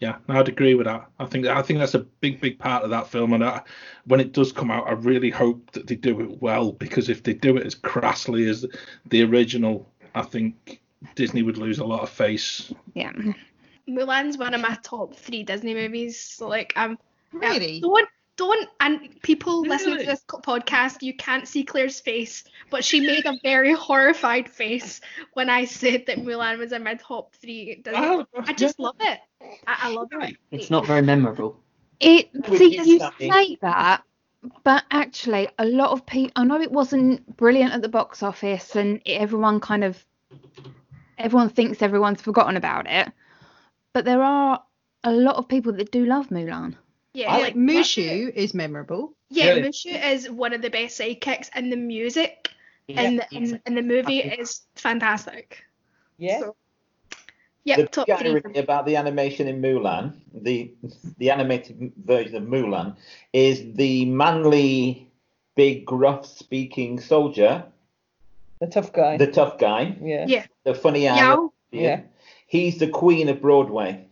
Yeah, 0.00 0.16
I'd 0.28 0.48
agree 0.48 0.74
with 0.74 0.86
that. 0.86 1.06
I 1.18 1.26
think 1.26 1.46
I 1.46 1.62
think 1.62 1.78
that's 1.78 1.94
a 1.94 2.00
big, 2.00 2.40
big 2.40 2.58
part 2.58 2.82
of 2.82 2.90
that 2.90 3.06
film. 3.06 3.32
And 3.32 3.44
I, 3.44 3.62
when 4.06 4.20
it 4.20 4.32
does 4.32 4.52
come 4.52 4.70
out, 4.70 4.88
I 4.88 4.92
really 4.92 5.30
hope 5.30 5.70
that 5.70 5.86
they 5.86 5.94
do 5.94 6.20
it 6.20 6.42
well 6.42 6.72
because 6.72 7.08
if 7.08 7.22
they 7.22 7.32
do 7.32 7.56
it 7.56 7.64
as 7.64 7.76
crassly 7.76 8.48
as 8.48 8.66
the 9.06 9.22
original, 9.22 9.88
I 10.14 10.22
think 10.22 10.80
Disney 11.14 11.42
would 11.42 11.58
lose 11.58 11.78
a 11.78 11.84
lot 11.84 12.02
of 12.02 12.10
face. 12.10 12.72
Yeah. 12.94 13.12
Mulan's 13.88 14.36
one 14.36 14.54
of 14.54 14.60
my 14.60 14.76
top 14.82 15.14
three 15.14 15.44
Disney 15.44 15.74
movies. 15.74 16.20
So 16.20 16.48
like 16.48 16.72
I'm 16.74 16.98
Really? 17.34 17.80
Don't 17.80 18.08
don't 18.36 18.68
and 18.80 19.20
people 19.22 19.62
listening 19.62 19.98
to 19.98 20.06
this 20.06 20.24
podcast, 20.28 21.02
you 21.02 21.14
can't 21.14 21.46
see 21.46 21.64
Claire's 21.64 22.00
face, 22.00 22.44
but 22.70 22.84
she 22.84 23.00
made 23.00 23.26
a 23.26 23.38
very 23.42 23.72
horrified 23.72 24.48
face 24.48 25.00
when 25.34 25.48
I 25.48 25.64
said 25.64 26.06
that 26.06 26.18
Mulan 26.18 26.58
was 26.58 26.72
in 26.72 26.82
my 26.82 26.94
top 26.94 27.34
three. 27.36 27.76
Disney. 27.76 28.00
Oh, 28.00 28.26
I 28.34 28.52
just 28.52 28.78
love 28.78 28.96
it. 29.00 29.20
I, 29.66 29.76
I 29.82 29.90
love 29.90 30.08
it. 30.12 30.36
It's 30.50 30.70
not 30.70 30.86
very 30.86 31.02
memorable. 31.02 31.60
It 32.00 32.30
With 32.34 32.58
see 32.58 32.76
you, 32.76 32.84
you 32.84 33.10
say 33.18 33.56
that, 33.60 34.02
but 34.64 34.84
actually 34.90 35.48
a 35.58 35.64
lot 35.64 35.90
of 35.90 36.04
people. 36.06 36.32
I 36.36 36.44
know 36.44 36.60
it 36.60 36.72
wasn't 36.72 37.36
brilliant 37.36 37.72
at 37.72 37.82
the 37.82 37.88
box 37.88 38.22
office, 38.22 38.74
and 38.74 39.00
everyone 39.06 39.60
kind 39.60 39.84
of 39.84 40.04
everyone 41.18 41.50
thinks 41.50 41.82
everyone's 41.82 42.20
forgotten 42.20 42.56
about 42.56 42.90
it, 42.90 43.12
but 43.92 44.04
there 44.04 44.22
are 44.22 44.62
a 45.04 45.12
lot 45.12 45.36
of 45.36 45.48
people 45.48 45.72
that 45.74 45.92
do 45.92 46.04
love 46.04 46.28
Mulan. 46.30 46.76
Yeah, 47.14 47.36
Yeah, 47.36 47.42
like 47.44 47.54
Mushu 47.54 48.30
is 48.34 48.54
memorable. 48.54 49.14
Yeah, 49.30 49.50
Really? 49.50 49.62
Mushu 49.68 50.12
is 50.12 50.28
one 50.30 50.52
of 50.52 50.62
the 50.62 50.70
best 50.70 51.00
sidekicks, 51.00 51.48
and 51.54 51.70
the 51.72 51.76
music 51.76 52.48
Yeah, 52.88 53.02
in, 53.02 53.16
the, 53.16 53.22
it's- 53.32 53.50
in, 53.52 53.60
in 53.66 53.74
the 53.76 53.82
movie 53.82 54.18
is 54.20 54.62
fantastic. 54.74 55.62
Yeah. 56.18 56.40
So, 56.40 56.56
yeah, 57.64 57.76
the 57.76 57.86
top 57.86 58.06
three. 58.18 58.42
about 58.56 58.84
the 58.84 58.96
animation 58.96 59.48
in 59.48 59.62
Mulan, 59.62 60.12
the 60.34 60.70
the 61.18 61.30
animated 61.30 61.92
version 62.04 62.36
of 62.36 62.42
Mulan, 62.42 62.96
is 63.32 63.62
the 63.74 64.04
manly, 64.04 65.10
big, 65.56 65.86
gruff-speaking 65.86 67.00
soldier, 67.00 67.64
The 68.60 68.66
tough 68.66 68.92
guy. 68.92 69.16
the 69.16 69.28
tough 69.32 69.56
guy, 69.58 69.96
yeah. 70.02 70.26
Yeah. 70.28 70.46
the 70.64 70.74
funny 70.74 71.08
eye. 71.08 71.16
Yao. 71.16 71.52
Yeah. 71.70 72.02
He's 72.46 72.78
the 72.78 72.88
queen 72.88 73.28
of 73.30 73.40
Broadway, 73.40 74.04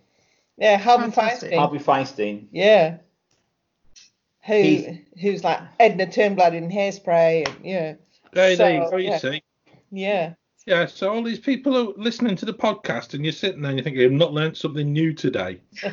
Yeah, 0.59 0.77
Harvey 0.77 1.11
Fantastic. 1.11 1.53
Fierstein. 1.53 1.59
Harvey 1.59 1.79
Fierstein. 1.79 2.47
Yeah. 2.53 2.99
Who 4.47 4.55
He's- 4.55 4.99
who's 5.21 5.45
like 5.45 5.61
Edna 5.79 6.07
Turnblad 6.07 6.55
in 6.55 6.69
Hairspray 6.71 7.47
and 7.49 7.65
yeah. 7.65 7.95
There, 8.33 8.57
there 8.57 8.83
you 8.83 8.91
go, 8.91 8.97
you 8.97 9.11
yeah. 9.11 9.19
see. 9.19 9.43
Yeah. 9.91 10.35
Yeah, 10.67 10.87
so 10.87 11.13
all 11.13 11.25
these 11.25 11.41
people 11.41 11.77
are 11.77 11.93
listening 11.97 12.37
to 12.37 12.45
the 12.45 12.55
podcast 12.55 13.15
and 13.15 13.25
you're 13.25 13.33
sitting 13.33 13.63
there 13.63 13.71
and 13.71 13.79
you're 13.79 13.85
thinking, 13.85 14.05
I've 14.05 14.13
not 14.13 14.33
learnt 14.33 14.57
something 14.57 14.93
new 14.93 15.13
today. 15.13 15.61
you 15.83 15.91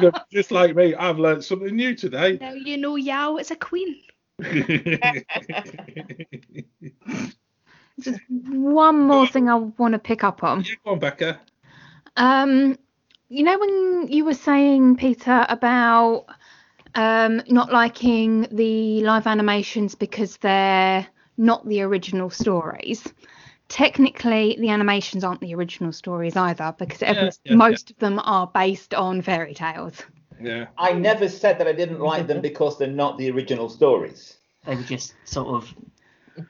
go, 0.00 0.12
just 0.30 0.52
like 0.52 0.76
me, 0.76 0.94
I've 0.94 1.18
learnt 1.18 1.42
something 1.44 1.74
new 1.74 1.96
today. 1.96 2.38
Now 2.40 2.52
you 2.52 2.76
know 2.76 2.94
Yao 2.94 3.38
is 3.38 3.50
a 3.50 3.56
queen. 3.56 4.00
Just 8.00 8.20
one 8.28 9.00
more 9.00 9.26
thing 9.26 9.48
I 9.48 9.56
want 9.56 9.94
to 9.94 9.98
pick 9.98 10.22
up 10.22 10.44
on. 10.44 10.62
Yeah, 10.62 10.74
go 10.84 10.92
on, 10.92 11.00
Becca. 11.00 11.40
Um, 12.16 12.78
you 13.28 13.42
know 13.42 13.58
when 13.58 14.08
you 14.08 14.24
were 14.24 14.34
saying 14.34 14.96
Peter 14.96 15.44
about 15.48 16.26
um 16.94 17.42
not 17.48 17.72
liking 17.72 18.48
the 18.52 19.02
live 19.02 19.26
animations 19.26 19.94
because 19.94 20.36
they're 20.38 21.06
not 21.36 21.66
the 21.68 21.82
original 21.82 22.30
stories. 22.30 23.06
Technically, 23.68 24.56
the 24.58 24.70
animations 24.70 25.24
aren't 25.24 25.40
the 25.40 25.54
original 25.54 25.92
stories 25.92 26.36
either 26.36 26.74
because 26.78 27.02
every, 27.02 27.24
Yeah, 27.24 27.30
yeah, 27.44 27.54
most 27.54 27.90
of 27.90 27.98
them 27.98 28.18
are 28.18 28.46
based 28.46 28.94
on 28.94 29.20
fairy 29.22 29.54
tales. 29.54 30.02
Yeah. 30.40 30.66
I 30.78 30.92
never 30.92 31.28
said 31.28 31.58
that 31.58 31.66
I 31.66 31.72
didn't 31.72 32.00
like 32.00 32.26
them 32.26 32.40
because 32.40 32.78
they're 32.78 32.88
not 32.88 33.18
the 33.18 33.30
original 33.30 33.68
stories. 33.68 34.38
They 34.64 34.76
were 34.76 34.82
just 34.82 35.14
sort 35.24 35.48
of 35.48 35.74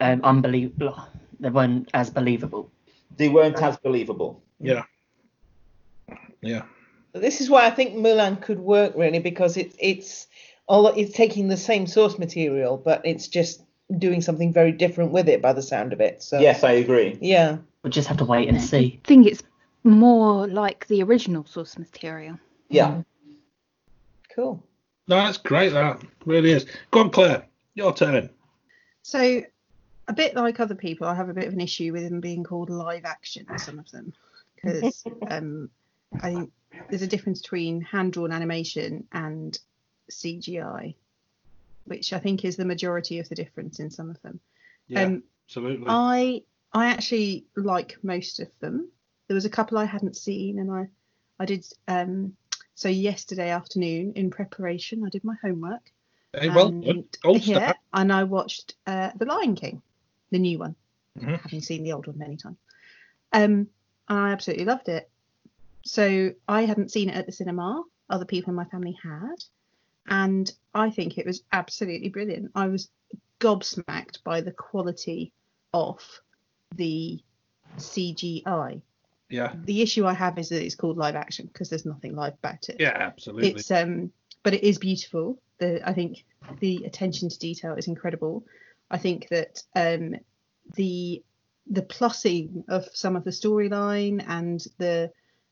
um, 0.00 0.20
unbelievable. 0.22 0.96
They 1.40 1.50
weren't 1.50 1.90
as 1.94 2.10
believable. 2.10 2.70
They 3.16 3.28
weren't 3.28 3.60
as 3.62 3.76
believable. 3.78 4.42
Yeah. 4.60 4.84
Yeah. 6.40 6.62
This 7.12 7.40
is 7.40 7.50
why 7.50 7.66
I 7.66 7.70
think 7.70 7.94
Mulan 7.94 8.40
could 8.40 8.60
work 8.60 8.92
really 8.96 9.18
because 9.18 9.56
it's 9.56 9.74
it's 9.78 10.26
although 10.68 10.94
it's 10.94 11.14
taking 11.14 11.48
the 11.48 11.56
same 11.56 11.86
source 11.86 12.18
material, 12.18 12.76
but 12.76 13.00
it's 13.04 13.28
just 13.28 13.62
doing 13.96 14.20
something 14.20 14.52
very 14.52 14.72
different 14.72 15.12
with 15.12 15.28
it 15.28 15.40
by 15.40 15.52
the 15.52 15.62
sound 15.62 15.92
of 15.92 16.00
it. 16.00 16.22
So 16.22 16.38
Yes, 16.38 16.62
I 16.62 16.72
agree. 16.72 17.16
Yeah. 17.20 17.58
We'll 17.82 17.90
just 17.90 18.08
have 18.08 18.18
to 18.18 18.24
wait 18.24 18.48
and 18.48 18.60
see. 18.60 19.00
I 19.04 19.06
think 19.06 19.26
it's 19.26 19.42
more 19.84 20.46
like 20.46 20.86
the 20.88 21.02
original 21.02 21.44
source 21.44 21.78
material. 21.78 22.38
Yeah. 22.68 23.02
Cool. 24.34 24.62
No, 25.06 25.16
that's 25.16 25.38
great. 25.38 25.72
That 25.72 26.02
really 26.26 26.52
is. 26.52 26.66
Go 26.90 27.00
on, 27.00 27.10
Claire. 27.10 27.46
Your 27.74 27.94
turn. 27.94 28.28
So, 29.02 29.42
a 30.06 30.12
bit 30.12 30.34
like 30.34 30.60
other 30.60 30.74
people, 30.74 31.06
I 31.06 31.14
have 31.14 31.30
a 31.30 31.34
bit 31.34 31.46
of 31.46 31.54
an 31.54 31.60
issue 31.60 31.92
with 31.92 32.04
them 32.04 32.20
being 32.20 32.44
called 32.44 32.68
live 32.68 33.04
action, 33.04 33.46
some 33.58 33.78
of 33.78 33.90
them, 33.90 34.12
because 34.54 35.04
um, 35.30 35.70
I 36.20 36.30
think 36.32 36.52
there's 36.88 37.02
a 37.02 37.06
difference 37.06 37.42
between 37.42 37.80
hand 37.80 38.12
drawn 38.12 38.32
animation 38.32 39.06
and 39.12 39.58
CGI, 40.10 40.94
which 41.84 42.12
I 42.12 42.18
think 42.18 42.44
is 42.44 42.56
the 42.56 42.64
majority 42.64 43.18
of 43.18 43.28
the 43.28 43.34
difference 43.34 43.78
in 43.80 43.90
some 43.90 44.10
of 44.10 44.20
them. 44.22 44.40
Yeah, 44.88 45.04
Um, 45.04 45.22
absolutely. 45.46 45.86
I 45.88 46.42
I 46.72 46.86
actually 46.86 47.46
like 47.56 47.98
most 48.02 48.40
of 48.40 48.48
them. 48.60 48.90
There 49.26 49.34
was 49.34 49.44
a 49.44 49.50
couple 49.50 49.78
I 49.78 49.84
hadn't 49.84 50.16
seen, 50.16 50.58
and 50.58 50.70
I 50.70 50.88
I 51.38 51.44
did 51.44 51.66
um 51.86 52.36
so 52.74 52.88
yesterday 52.88 53.50
afternoon 53.50 54.12
in 54.14 54.30
preparation 54.30 55.04
I 55.04 55.10
did 55.10 55.24
my 55.24 55.34
homework. 55.42 55.90
hey, 56.32 56.48
well 56.48 56.68
and, 56.68 57.04
yeah, 57.32 57.72
and 57.92 58.12
I 58.12 58.24
watched 58.24 58.76
uh, 58.86 59.10
The 59.16 59.24
Lion 59.24 59.56
King, 59.56 59.82
the 60.30 60.38
new 60.38 60.58
one, 60.58 60.76
Mhm. 61.18 61.40
having 61.40 61.60
seen 61.60 61.82
the 61.82 61.92
old 61.92 62.06
one 62.06 62.18
many 62.18 62.36
times. 62.36 62.58
Um, 63.32 63.68
and 64.08 64.18
I 64.18 64.30
absolutely 64.32 64.64
loved 64.64 64.88
it. 64.88 65.10
So 65.84 66.32
I 66.46 66.62
hadn't 66.62 66.90
seen 66.90 67.08
it 67.08 67.16
at 67.16 67.26
the 67.26 67.32
cinema. 67.32 67.82
Other 68.10 68.24
people 68.24 68.50
in 68.50 68.56
my 68.56 68.64
family 68.66 68.96
had, 69.02 69.36
and 70.08 70.50
I 70.74 70.90
think 70.90 71.18
it 71.18 71.26
was 71.26 71.42
absolutely 71.52 72.08
brilliant. 72.08 72.50
I 72.54 72.68
was 72.68 72.88
gobsmacked 73.40 74.22
by 74.24 74.40
the 74.40 74.52
quality 74.52 75.32
of 75.72 75.98
the 76.74 77.20
CGI. 77.76 78.82
Yeah, 79.28 79.52
The 79.64 79.82
issue 79.82 80.06
I 80.06 80.14
have 80.14 80.38
is 80.38 80.48
that 80.48 80.64
it's 80.64 80.74
called 80.74 80.96
live 80.96 81.14
action 81.14 81.50
because 81.52 81.68
there's 81.68 81.84
nothing 81.84 82.16
live 82.16 82.32
about 82.34 82.68
it 82.70 82.76
yeah, 82.78 82.96
absolutely. 82.96 83.50
it's 83.50 83.70
um 83.70 84.10
but 84.42 84.54
it 84.54 84.64
is 84.64 84.78
beautiful 84.78 85.38
the 85.58 85.86
i 85.86 85.92
think 85.92 86.24
the 86.60 86.84
attention 86.86 87.28
to 87.28 87.38
detail 87.38 87.74
is 87.74 87.88
incredible 87.88 88.46
i 88.90 88.96
think 88.96 89.28
that 89.28 89.62
um 89.76 90.14
the 90.76 91.22
the 91.70 91.82
plussing 91.82 92.64
of 92.68 92.86
some 92.94 93.16
of 93.16 93.24
the 93.24 93.30
storyline 93.30 94.24
and 94.26 94.64
the 94.78 95.10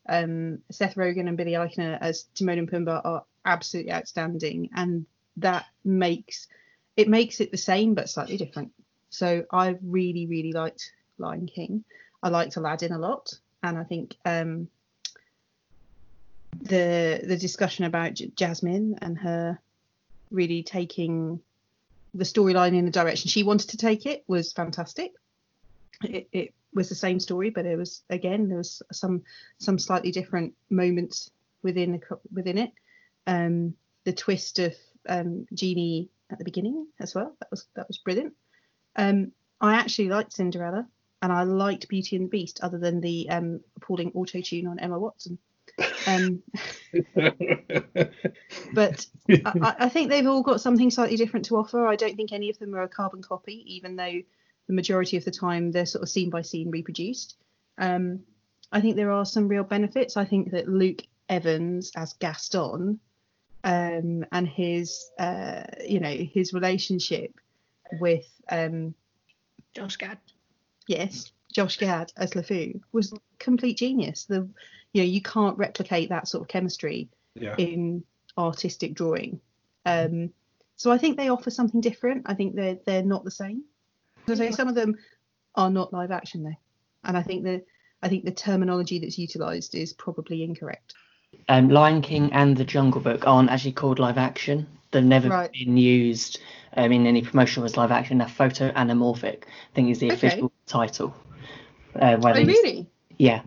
um 0.08 0.58
seth 0.70 0.94
rogen 0.94 1.28
and 1.28 1.36
billy 1.36 1.52
eichner 1.52 1.98
as 2.00 2.24
timon 2.34 2.58
and 2.58 2.70
pumbaa 2.70 3.00
are 3.04 3.24
absolutely 3.44 3.92
outstanding 3.92 4.70
and 4.74 5.06
that 5.36 5.66
makes 5.84 6.48
it 6.96 7.08
makes 7.08 7.40
it 7.40 7.50
the 7.50 7.56
same 7.56 7.94
but 7.94 8.08
slightly 8.08 8.36
different 8.36 8.72
so 9.10 9.44
i 9.52 9.76
really 9.82 10.26
really 10.26 10.52
liked 10.52 10.92
lion 11.18 11.46
king 11.46 11.84
i 12.22 12.28
liked 12.28 12.56
aladdin 12.56 12.92
a 12.92 12.98
lot 12.98 13.32
and 13.62 13.78
i 13.78 13.84
think 13.84 14.16
um 14.24 14.68
the 16.62 17.20
the 17.24 17.36
discussion 17.36 17.84
about 17.84 18.14
J- 18.14 18.32
Jasmine 18.34 18.96
and 19.02 19.18
her 19.18 19.58
really 20.30 20.62
taking 20.62 21.40
the 22.14 22.24
storyline 22.24 22.76
in 22.76 22.84
the 22.84 22.90
direction 22.90 23.28
she 23.28 23.42
wanted 23.42 23.70
to 23.70 23.76
take 23.76 24.06
it 24.06 24.24
was 24.26 24.52
fantastic. 24.52 25.12
It, 26.02 26.28
it 26.32 26.54
was 26.76 26.88
the 26.88 26.94
same 26.94 27.18
story, 27.18 27.50
but 27.50 27.66
it 27.66 27.76
was 27.76 28.04
again 28.10 28.48
there 28.48 28.58
was 28.58 28.82
some 28.92 29.22
some 29.58 29.78
slightly 29.78 30.12
different 30.12 30.54
moments 30.70 31.30
within 31.62 31.92
the, 31.92 32.00
within 32.32 32.58
it. 32.58 32.70
Um, 33.26 33.74
the 34.04 34.12
twist 34.12 34.60
of 34.60 34.74
um, 35.08 35.46
Genie 35.52 36.08
at 36.30 36.38
the 36.38 36.44
beginning 36.44 36.86
as 37.00 37.14
well 37.14 37.34
that 37.40 37.50
was 37.50 37.66
that 37.74 37.88
was 37.88 37.98
brilliant. 37.98 38.34
Um, 38.94 39.32
I 39.60 39.74
actually 39.74 40.08
liked 40.10 40.32
Cinderella 40.34 40.86
and 41.22 41.32
I 41.32 41.42
liked 41.44 41.88
Beauty 41.88 42.14
and 42.16 42.26
the 42.26 42.30
Beast, 42.30 42.60
other 42.62 42.78
than 42.78 43.00
the 43.00 43.28
um, 43.30 43.60
appalling 43.76 44.12
auto 44.14 44.40
tune 44.40 44.66
on 44.68 44.78
Emma 44.78 44.98
Watson. 44.98 45.38
Um, 46.06 46.42
but 48.74 49.06
I, 49.28 49.52
I- 49.60 49.76
I 49.80 49.88
think 49.88 50.08
they've 50.10 50.26
all 50.26 50.42
got 50.42 50.60
something 50.60 50.90
slightly 50.90 51.16
different 51.16 51.46
to 51.46 51.56
offer. 51.56 51.86
I 51.86 51.96
don't 51.96 52.16
think 52.16 52.32
any 52.32 52.50
of 52.50 52.58
them 52.58 52.74
are 52.74 52.82
a 52.82 52.88
carbon 52.88 53.22
copy, 53.22 53.64
even 53.74 53.96
though 53.96 54.20
the 54.66 54.74
majority 54.74 55.16
of 55.16 55.24
the 55.24 55.30
time 55.30 55.70
they're 55.70 55.86
sort 55.86 56.02
of 56.02 56.08
scene 56.08 56.30
by 56.30 56.42
scene 56.42 56.70
reproduced. 56.70 57.36
Um, 57.78 58.20
I 58.72 58.80
think 58.80 58.96
there 58.96 59.12
are 59.12 59.24
some 59.24 59.48
real 59.48 59.64
benefits. 59.64 60.16
I 60.16 60.24
think 60.24 60.50
that 60.50 60.68
Luke 60.68 61.02
Evans 61.28 61.92
as 61.96 62.14
Gaston 62.14 63.00
um, 63.64 64.24
and 64.32 64.48
his, 64.48 65.10
uh, 65.18 65.64
you 65.84 66.00
know, 66.00 66.10
his 66.10 66.52
relationship 66.52 67.32
with, 68.00 68.26
um, 68.50 68.94
Josh 69.74 69.96
Gad. 69.96 70.18
yes, 70.88 71.32
Josh 71.52 71.76
Gad 71.78 72.12
as 72.16 72.32
LeFou 72.32 72.80
was 72.92 73.12
complete 73.38 73.76
genius. 73.76 74.24
The, 74.24 74.48
you 74.92 75.02
know, 75.02 75.08
you 75.08 75.20
can't 75.20 75.58
replicate 75.58 76.08
that 76.08 76.28
sort 76.28 76.42
of 76.42 76.48
chemistry 76.48 77.08
yeah, 77.34 77.54
in 77.56 78.04
artistic 78.38 78.94
drawing. 78.94 79.40
Um, 79.84 80.30
so 80.76 80.90
I 80.90 80.98
think 80.98 81.16
they 81.16 81.28
offer 81.28 81.50
something 81.50 81.80
different. 81.80 82.24
I 82.26 82.34
think 82.34 82.54
they're 82.54 82.78
they're 82.84 83.02
not 83.02 83.24
the 83.24 83.30
same. 83.30 83.64
As 84.28 84.40
I 84.40 84.46
say, 84.46 84.52
some 84.52 84.68
of 84.68 84.74
them 84.74 84.96
are 85.54 85.70
not 85.70 85.92
live 85.92 86.10
action 86.10 86.42
though, 86.42 86.56
and 87.04 87.16
I 87.16 87.22
think 87.22 87.44
the 87.44 87.62
I 88.02 88.08
think 88.08 88.24
the 88.24 88.30
terminology 88.32 88.98
that's 88.98 89.18
utilised 89.18 89.74
is 89.74 89.92
probably 89.92 90.42
incorrect. 90.42 90.94
Um, 91.48 91.68
Lion 91.68 92.02
King 92.02 92.32
and 92.32 92.56
The 92.56 92.64
Jungle 92.64 93.00
Book 93.00 93.26
aren't 93.26 93.50
actually 93.50 93.72
called 93.72 93.98
live 93.98 94.18
action. 94.18 94.66
They've 94.90 95.02
never 95.04 95.28
Right. 95.28 95.50
been 95.52 95.76
used 95.76 96.38
um, 96.76 96.92
in 96.92 97.06
any 97.06 97.22
promotional 97.22 97.64
as 97.64 97.76
live 97.76 97.90
action. 97.90 98.18
They're 98.18 98.28
photo 98.28 98.70
anamorphic. 98.72 99.44
I 99.44 99.74
think 99.74 99.90
is 99.90 99.98
the 99.98 100.06
Okay. 100.12 100.14
official 100.28 100.52
title. 100.66 101.14
Uh, 101.94 102.16
where 102.16 102.32
Oh 102.32 102.36
they 102.36 102.44
use- 102.44 102.48
really? 102.62 102.86
Yeah. 103.18 103.42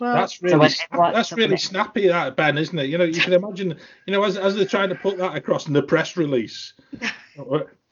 Well, 0.00 0.14
that's 0.14 0.42
really 0.42 0.56
when 0.58 0.70
snap- 0.70 0.88
everyone- 0.92 1.12
that's 1.14 1.32
really 1.32 1.48
when- 1.50 1.58
snappy, 1.58 2.08
that 2.08 2.34
Ben, 2.36 2.58
isn't 2.58 2.78
it? 2.78 2.86
You 2.86 2.98
know, 2.98 3.04
you 3.04 3.20
can 3.20 3.32
imagine, 3.32 3.76
you 4.06 4.12
know, 4.12 4.24
as, 4.24 4.36
as 4.36 4.56
they're 4.56 4.64
trying 4.66 4.88
to 4.88 4.96
put 4.96 5.16
that 5.18 5.36
across 5.36 5.68
in 5.68 5.72
the 5.72 5.82
press 5.82 6.16
release, 6.16 6.72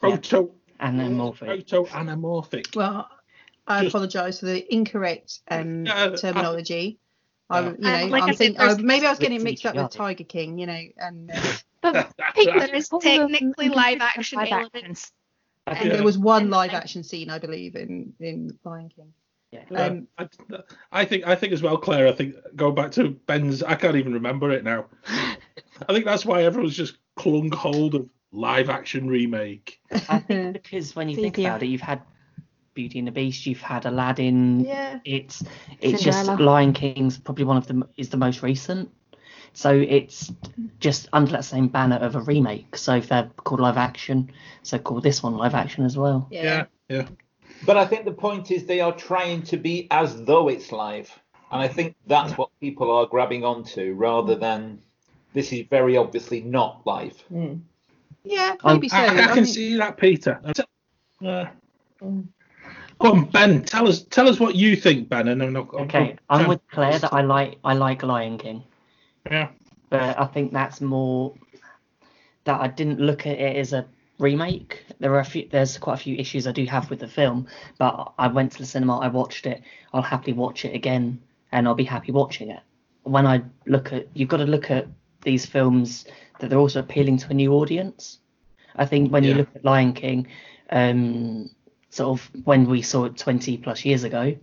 photo 0.00 0.50
Anamorphic. 0.80 1.38
photo 1.70 1.84
anamorphic. 1.86 2.74
well, 2.76 3.08
I 3.66 3.82
Just- 3.82 3.94
apologise 3.94 4.40
for 4.40 4.46
the 4.46 4.74
incorrect 4.74 5.40
um, 5.50 5.86
Yeah, 5.86 6.10
I- 6.12 6.16
terminology. 6.16 6.98
I, 7.50 7.60
Yeah. 7.60 7.70
you 7.70 7.76
know, 7.78 7.88
And 7.88 8.10
like 8.10 8.22
I 8.22 8.26
I'm 8.26 8.32
said, 8.32 8.38
think, 8.38 8.58
there's- 8.58 8.78
I, 8.78 8.82
maybe 8.82 9.06
I 9.06 9.10
was 9.10 9.18
getting 9.18 9.40
it 9.40 9.44
mixed 9.44 9.66
up 9.66 9.76
with 9.76 9.90
Tiger 9.90 10.24
King, 10.24 10.58
you 10.58 10.66
know, 10.66 10.80
and 10.98 11.30
uh, 11.30 11.40
But 11.82 12.12
There 12.36 12.74
is 12.74 12.88
All 12.90 12.98
of 12.98 13.04
them 13.04 13.28
technically 13.30 13.68
live 13.68 14.00
action 14.00 14.38
live 14.38 14.52
elements. 14.52 15.12
I 15.66 15.70
And 15.72 15.78
think 15.80 15.92
there 15.94 16.02
was 16.04 16.18
one 16.18 16.50
live 16.50 16.72
action 16.72 17.02
scene, 17.02 17.30
I 17.30 17.38
believe, 17.38 17.74
in 17.76 18.12
in 18.20 18.58
Lion 18.64 18.88
King. 18.94 19.12
yeah. 19.50 19.64
Yeah, 19.70 19.86
Um, 19.86 20.08
I, 20.18 20.28
I 20.92 21.04
think 21.04 21.26
I 21.26 21.34
think 21.34 21.52
as 21.52 21.62
well, 21.62 21.76
Claire. 21.78 22.06
I 22.08 22.12
think 22.12 22.34
go 22.56 22.70
back 22.72 22.90
to 22.92 23.10
Ben's. 23.26 23.62
I 23.62 23.74
can't 23.74 23.96
even 23.96 24.12
remember 24.12 24.50
it 24.50 24.64
now. 24.64 24.86
I 25.06 25.92
think 25.92 26.04
that's 26.04 26.24
why 26.26 26.42
everyone's 26.44 26.76
just 26.76 26.96
clung 27.16 27.50
hold 27.52 27.94
of 27.94 28.08
live 28.34 28.68
action 28.68 29.08
remake. 29.08 29.80
I 30.08 30.18
think 30.18 30.52
because 30.62 30.94
when 30.94 31.08
you 31.08 31.16
think 31.16 31.38
about 31.38 31.62
it, 31.62 31.66
you've 31.66 31.80
had 31.80 32.02
Beauty 32.74 32.98
and 32.98 33.08
the 33.08 33.12
Beast, 33.12 33.46
you've 33.46 33.60
had 33.60 33.86
Aladdin. 33.86 34.60
Yeah. 34.60 34.98
It's 35.04 35.42
it's 35.80 36.02
just 36.02 36.28
Lion 36.28 36.72
King's 36.72 37.18
probably 37.18 37.44
one 37.44 37.56
of 37.56 37.66
them 37.66 37.88
is 37.96 38.10
the 38.10 38.16
most 38.16 38.42
recent. 38.42 38.90
So 39.56 39.70
it's 39.72 40.32
just 40.80 41.08
under 41.12 41.30
that 41.30 41.44
same 41.44 41.68
banner 41.68 41.96
of 41.96 42.16
a 42.16 42.20
remake. 42.20 42.76
So 42.76 42.96
if 42.96 43.08
they're 43.08 43.30
called 43.36 43.60
live 43.60 43.76
action, 43.76 44.32
so 44.62 44.78
call 44.78 45.00
this 45.00 45.22
one 45.22 45.36
live 45.36 45.54
action 45.54 45.84
as 45.84 45.96
well. 45.96 46.26
Yeah, 46.28 46.64
yeah. 46.88 47.06
But 47.64 47.76
I 47.76 47.86
think 47.86 48.04
the 48.04 48.12
point 48.12 48.50
is 48.50 48.66
they 48.66 48.80
are 48.80 48.92
trying 48.92 49.42
to 49.44 49.56
be 49.56 49.86
as 49.92 50.24
though 50.24 50.48
it's 50.48 50.72
live. 50.72 51.16
And 51.52 51.62
I 51.62 51.68
think 51.68 51.94
that's 52.08 52.36
what 52.36 52.50
people 52.60 52.90
are 52.90 53.06
grabbing 53.06 53.44
onto 53.44 53.94
rather 53.94 54.34
than 54.34 54.80
this 55.34 55.52
is 55.52 55.66
very 55.70 55.96
obviously 55.96 56.40
not 56.40 56.82
live. 56.84 57.22
Mm. 57.32 57.60
Yeah, 58.24 58.56
Um, 58.64 58.76
maybe 58.76 58.88
so. 58.88 58.96
I, 58.96 59.06
I 59.06 59.30
I 59.30 59.34
can 59.34 59.44
see 59.46 59.76
that, 59.76 59.96
Peter. 59.98 60.40
Uh, 61.24 61.44
go 62.00 63.12
on, 63.12 63.24
Ben. 63.26 63.62
Tell 63.64 63.86
us 63.88 64.02
tell 64.04 64.28
us 64.28 64.40
what 64.40 64.54
you 64.54 64.76
think, 64.76 65.08
Ben. 65.08 65.28
And 65.28 65.40
then 65.40 65.56
I'll, 65.56 65.68
I'll- 65.74 65.84
Okay, 65.84 66.16
I'm 66.30 66.48
with 66.48 66.60
Claire 66.70 66.98
that 66.98 67.12
I 67.12 67.20
like 67.20 67.58
I 67.64 67.74
like 67.74 68.02
Lion 68.02 68.38
King, 68.38 68.62
Yeah, 69.30 69.48
but 69.90 70.18
I 70.18 70.24
think 70.26 70.52
that's 70.52 70.80
more 70.80 71.34
that 72.44 72.60
I 72.60 72.68
didn't 72.68 73.00
look 73.00 73.26
at 73.26 73.38
it 73.38 73.56
as 73.56 73.72
a 73.72 73.86
remake. 74.18 74.84
There 75.00 75.12
are 75.14 75.20
a 75.20 75.24
few, 75.24 75.48
there's 75.50 75.76
quite 75.78 75.94
a 75.94 76.02
few 76.02 76.16
issues 76.16 76.46
I 76.46 76.52
do 76.52 76.64
have 76.66 76.88
with 76.90 77.00
the 77.00 77.08
film, 77.08 77.46
but 77.78 78.12
I 78.18 78.28
went 78.28 78.52
to 78.52 78.58
the 78.58 78.66
cinema, 78.66 78.98
I 79.00 79.08
watched 79.08 79.46
it, 79.46 79.62
I'll 79.92 80.02
happily 80.02 80.34
watch 80.34 80.64
it 80.64 80.74
again, 80.74 81.20
and 81.52 81.66
I'll 81.66 81.74
be 81.74 81.84
happy 81.84 82.12
watching 82.12 82.50
it. 82.50 82.60
When 83.04 83.26
I 83.26 83.42
look 83.66 83.92
at, 83.92 84.06
you've 84.14 84.28
got 84.28 84.38
to 84.38 84.44
look 84.44 84.70
at 84.70 84.86
these 85.22 85.46
films 85.46 86.04
that 86.38 86.50
they're 86.50 86.58
also 86.58 86.80
appealing 86.80 87.18
to 87.18 87.30
a 87.30 87.34
new 87.34 87.52
audience. 87.54 88.18
I 88.76 88.86
think 88.86 89.12
when 89.12 89.24
you 89.24 89.34
look 89.34 89.48
at 89.54 89.64
Lion 89.64 89.92
King, 89.92 90.26
um, 90.70 91.50
sort 91.90 92.18
of 92.18 92.30
when 92.44 92.66
we 92.68 92.82
saw 92.82 93.04
it 93.04 93.16
20 93.16 93.58
plus 93.58 93.84
years 93.84 94.04
ago, 94.04 94.36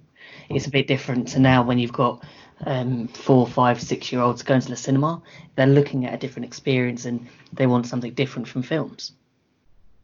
it's 0.49 0.67
a 0.67 0.69
bit 0.69 0.88
different 0.88 1.27
to 1.30 1.39
now 1.39 1.63
when 1.63 1.80
you've 1.80 1.93
got 1.93 2.23
um, 2.65 3.08
four, 3.08 3.47
five, 3.47 3.82
six 3.82 4.12
year 4.12 4.21
olds 4.21 4.43
going 4.43 4.62
to 4.62 4.69
the 4.69 4.75
cinema. 4.75 5.21
They're 5.56 5.67
looking 5.67 6.06
at 6.06 6.13
a 6.13 6.17
different 6.17 6.45
experience 6.45 7.06
and 7.06 7.27
they 7.54 7.67
want 7.67 7.88
something 7.88 8.13
different 8.13 8.47
from 8.47 8.63
films. 8.63 9.13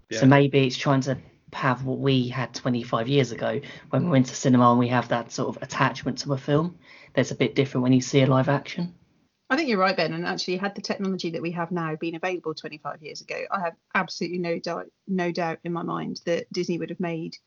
Yeah. 0.10 0.20
So 0.20 0.26
maybe 0.26 0.66
it's 0.66 0.78
trying 0.78 1.02
to 1.02 1.18
have 1.54 1.86
what 1.86 2.00
we 2.00 2.28
had 2.28 2.54
25 2.54 3.08
years 3.08 3.32
ago 3.32 3.62
when 3.90 4.06
we 4.06 4.10
went 4.10 4.26
to 4.28 4.36
cinema 4.36 4.70
and 4.72 4.80
we 4.80 4.90
have 4.90 5.08
that 5.10 5.32
sort 5.32 5.56
of 5.56 5.62
attachment 5.64 6.18
to 6.20 6.34
a 6.34 6.38
film. 6.38 6.78
That's 7.14 7.32
a 7.32 7.36
bit 7.36 7.56
different 7.56 7.84
when 7.84 7.94
you 7.94 8.02
see 8.02 8.22
a 8.22 8.28
live 8.28 8.50
action. 8.50 8.94
I 9.50 9.56
think 9.56 9.70
you're 9.70 9.80
right, 9.80 9.96
Ben. 9.96 10.14
And 10.14 10.26
actually, 10.26 10.58
had 10.58 10.76
the 10.76 10.82
technology 10.82 11.32
that 11.32 11.42
we 11.42 11.52
have 11.52 11.72
now 11.72 11.96
been 11.96 12.16
available 12.16 12.54
25 12.54 13.02
years 13.02 13.22
ago, 13.22 13.44
I 13.50 13.62
have 13.62 13.76
absolutely 13.96 14.40
no 14.40 14.60
doubt, 14.60 14.88
no 15.08 15.32
doubt 15.32 15.60
in 15.64 15.72
my 15.72 15.84
mind 15.84 16.22
that 16.26 16.52
Disney 16.52 16.78
would 16.78 16.90
have 16.90 17.00
made 17.00 17.38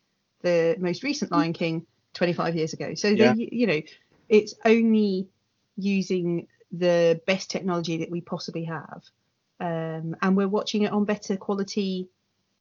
the 0.43 0.77
most 0.79 1.03
recent 1.03 1.31
Lion 1.31 1.53
King 1.53 1.87
25 2.15 2.57
years 2.57 2.73
ago. 2.73 2.95
So 2.95 3.09
Yeah. 3.09 3.35
they, 3.35 3.49
you 3.53 3.67
know, 3.67 3.83
it's 4.29 4.55
only 4.65 5.29
using 5.77 6.47
the 6.73 7.21
best 7.27 7.51
technology 7.51 7.99
that 7.99 8.11
we 8.11 8.21
possibly 8.21 8.65
have, 8.65 9.03
um, 9.59 10.17
and 10.23 10.37
we're 10.37 10.49
watching 10.49 10.83
it 10.83 10.93
on 10.93 11.05
better 11.05 11.37
quality 11.37 12.09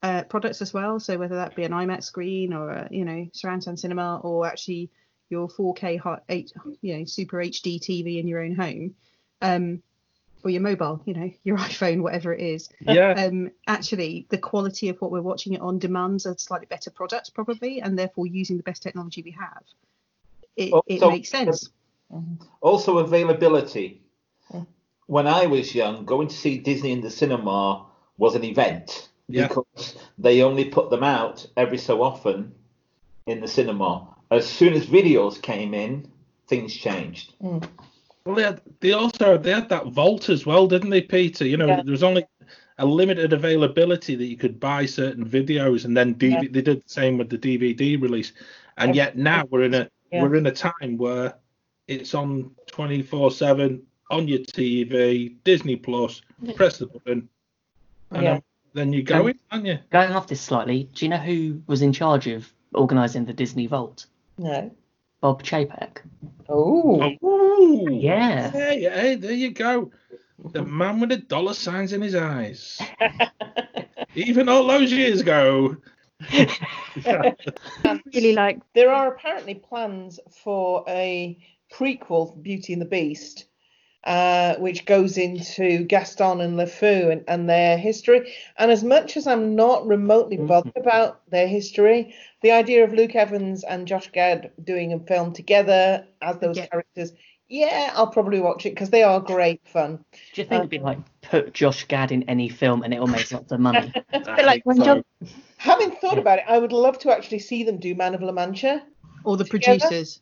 uh, 0.02 0.24
products 0.24 0.62
as 0.62 0.74
well. 0.74 1.00
So 1.00 1.18
whether 1.18 1.36
that 1.36 1.56
be 1.56 1.64
an 1.64 1.72
IMAX 1.72 2.04
screen 2.06 2.54
or 2.54 2.72
a, 2.72 2.88
you 2.92 3.06
know 3.06 3.28
surround 3.34 3.64
sound 3.64 3.80
cinema 3.80 4.20
or 4.24 4.48
actually 4.48 4.90
your 5.30 5.48
4K 5.48 6.00
hot, 6.00 6.24
eight, 6.30 6.52
you 6.82 6.98
know 6.98 7.06
super 7.06 7.38
HD 7.38 7.80
TV 7.80 8.20
in 8.20 8.28
your 8.28 8.42
own 8.42 8.56
home, 8.56 8.96
um, 9.42 9.82
or 10.44 10.50
your 10.50 10.62
mobile, 10.62 11.02
you 11.06 11.14
know 11.14 11.32
your 11.44 11.58
iPhone, 11.70 12.02
whatever 12.02 12.34
it 12.34 12.42
is. 12.42 12.70
Yeah. 12.82 13.12
Um, 13.12 13.52
actually, 13.68 14.28
the 14.30 14.38
quality 14.38 14.90
of 14.90 15.00
what 15.02 15.12
we're 15.12 15.22
watching 15.22 15.54
it 15.54 15.62
on 15.62 15.80
demands 15.80 16.26
a 16.26 16.38
slightly 16.38 16.68
better 16.68 16.92
product 16.92 17.34
probably, 17.34 17.82
and 17.82 17.98
therefore 17.98 18.28
using 18.28 18.58
the 18.58 18.64
best 18.64 18.82
technology 18.82 19.22
we 19.22 19.32
have. 19.32 19.64
It, 20.56 20.74
it 20.88 21.02
makes 21.08 21.30
sense. 21.30 21.70
Also, 22.62 22.98
availability. 22.98 24.02
Mm. 24.52 24.68
When 25.06 25.28
I 25.28 25.46
was 25.46 25.74
young, 25.74 26.06
going 26.06 26.28
to 26.28 26.36
see 26.36 26.58
Disney 26.58 26.92
in 26.92 27.02
the 27.02 27.10
cinema 27.10 27.86
was 28.18 28.36
an 28.36 28.44
event 28.44 29.10
Yeah. 29.28 29.48
because 29.48 29.96
they 30.18 30.42
only 30.42 30.66
put 30.66 30.90
them 30.90 31.04
out 31.04 31.46
every 31.56 31.78
so 31.78 32.02
often 32.04 32.54
in 33.26 33.40
the 33.42 33.48
cinema. 33.48 34.16
As 34.32 34.48
soon 34.48 34.74
as 34.74 34.86
videos 34.86 35.42
came 35.42 35.74
in, 35.74 36.12
things 36.48 36.74
changed. 36.74 37.34
Mm. 37.42 37.68
Well, 38.26 38.36
they, 38.36 38.44
had, 38.44 38.62
they 38.80 38.92
also 38.92 39.38
they 39.38 39.52
had 39.52 39.70
that 39.70 39.88
vault 39.88 40.30
as 40.30 40.46
well, 40.46 40.68
didn't 40.68 40.90
they, 40.90 41.02
Peter? 41.02 41.46
You 41.46 41.58
know, 41.58 41.68
Yeah. 41.68 41.82
there 41.82 41.92
was 41.92 42.04
only 42.04 42.26
a 42.78 42.86
limited 42.86 43.34
availability 43.34 44.16
that 44.16 44.26
you 44.26 44.38
could 44.38 44.60
buy 44.60 44.86
certain 44.86 45.26
videos, 45.28 45.86
and 45.86 45.96
then 45.96 46.16
DV- 46.16 46.52
they 46.54 46.62
did 46.62 46.80
the 46.84 46.90
same 46.90 47.18
with 47.18 47.30
the 47.30 47.38
DVD 47.38 48.02
release. 48.02 48.34
And 48.78 48.96
yet 48.96 49.18
now 49.18 49.44
we're 49.50 49.64
in 49.64 49.74
a 49.74 49.90
Yeah. 50.12 50.24
we're 50.24 50.36
in 50.36 50.48
a 50.48 50.52
time 50.52 50.98
where 50.98 51.36
it's 51.88 52.14
on 52.14 52.52
24/7 52.72 53.82
on 54.12 54.28
your 54.28 54.40
TV, 54.40 55.36
Disney 55.44 55.76
Plus. 55.76 56.22
Press 56.56 56.78
the 56.78 56.88
button, 56.88 57.28
and 58.12 58.24
Yeah. 58.24 58.40
then 58.74 58.94
you 58.94 59.04
go 59.04 59.22
Um, 59.22 59.28
in, 59.30 59.40
aren't 59.52 59.66
you? 59.66 59.80
Going 59.92 60.12
off 60.14 60.28
this 60.28 60.42
slightly, 60.42 60.90
do 60.94 61.06
you 61.06 61.10
know 61.10 61.18
who 61.18 61.62
was 61.68 61.82
in 61.82 61.92
charge 61.94 62.28
of 62.28 62.52
organising 62.74 63.26
the 63.26 63.34
Disney 63.34 63.68
Vault? 63.68 64.06
No. 64.38 64.72
Bob 65.22 65.44
Chapek. 65.44 65.98
Oh. 66.48 67.12
Oh, 67.22 67.88
Yeah. 67.90 68.50
Hey, 68.52 68.82
hey, 68.82 69.16
there 69.16 69.34
you 69.34 69.52
go. 69.52 69.92
The 70.52 70.64
man 70.64 71.00
with 71.00 71.10
the 71.10 71.18
dollar 71.18 71.54
signs 71.54 71.92
in 71.94 72.02
his 72.02 72.16
eyes. 72.16 72.80
Even 74.16 74.48
all 74.50 74.66
those 74.66 74.92
years 74.92 75.22
ago. 75.22 75.78
Really 78.14 78.34
like 78.34 78.60
There 78.74 78.92
are 78.92 79.14
apparently 79.14 79.56
plans 79.56 80.20
for 80.44 80.84
a 80.88 81.38
prequel 81.72 82.42
Beauty 82.42 82.74
and 82.74 82.82
the 82.82 82.86
Beast, 82.86 83.46
uh, 84.06 84.56
which 84.56 84.86
goes 84.86 85.18
into 85.18 85.84
Gaston 85.84 86.42
and 86.42 86.58
LeFou 86.58 87.12
and, 87.12 87.24
and 87.28 87.50
their 87.50 87.78
history. 87.78 88.34
And 88.58 88.72
as 88.72 88.84
much 88.84 89.18
as 89.18 89.28
I'm 89.28 89.56
not 89.56 89.86
remotely 89.86 90.38
bothered 90.38 90.78
about 90.78 91.22
their 91.30 91.48
history, 91.48 92.14
the 92.42 92.52
idea 92.52 92.84
of 92.84 92.94
Luke 92.94 93.16
Evans 93.16 93.64
and 93.64 93.88
Josh 93.88 94.10
Gad 94.12 94.52
doing 94.64 94.94
a 94.94 95.00
film 95.00 95.34
together 95.34 96.06
as 96.22 96.38
those 96.38 96.58
Yeah. 96.58 96.68
characters, 96.68 97.12
yeah, 97.50 97.92
I'll 97.96 98.08
probably 98.12 98.40
watch 98.40 98.66
it 98.66 98.70
because 98.72 98.92
they 98.92 99.04
are 99.04 99.20
great 99.20 99.60
fun. 99.68 100.06
Do 100.34 100.42
you 100.42 100.48
think 100.48 100.60
it'd 100.60 100.70
be 100.70 100.80
like 100.80 101.00
put 101.22 101.54
Josh 101.54 101.84
Gad 101.86 102.12
in 102.12 102.24
any 102.30 102.48
film 102.48 102.84
and 102.84 102.94
it'll 102.94 103.08
make 103.08 103.32
lots 103.32 103.52
of 103.52 103.60
money? 103.60 103.92
a 104.14 104.44
like 104.44 104.62
when 104.66 104.78
So- 104.78 104.84
John 104.86 105.04
Having 105.58 105.92
thought 105.98 106.18
about 106.18 106.40
it, 106.40 106.46
I 106.48 106.58
would 106.58 106.72
love 106.72 107.00
to 107.00 107.12
actually 107.12 107.40
see 107.40 107.64
them 107.66 107.80
do 107.80 107.94
Man 107.94 108.16
of 108.16 108.22
La 108.22 108.32
Mancha. 108.32 108.82
Or 109.26 109.36
the 109.36 109.44
Together? 109.44 109.80
producers. 109.80 110.22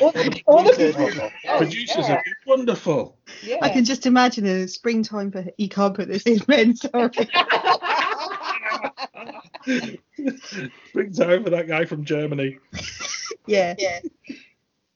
Or 0.00 0.12
the, 0.12 0.42
or 0.46 0.62
the 0.62 1.30
Oh, 1.48 1.58
producers 1.58 2.08
yeah, 2.08 2.14
are 2.14 2.24
wonderful. 2.46 3.18
yeah. 3.42 3.58
I 3.62 3.68
can 3.68 3.84
just 3.84 4.06
imagine 4.06 4.46
a 4.46 4.68
springtime 4.68 5.32
for 5.32 5.44
you 5.58 5.68
can't 5.68 5.94
put 5.94 6.08
this 6.08 6.22
in 6.22 6.40
men. 6.46 6.76
Sorry. 6.76 7.10
Brings 10.92 11.20
over 11.20 11.50
that 11.50 11.66
guy 11.68 11.84
from 11.84 12.04
Germany. 12.04 12.58
yeah. 13.46 13.74
yeah. 13.78 14.00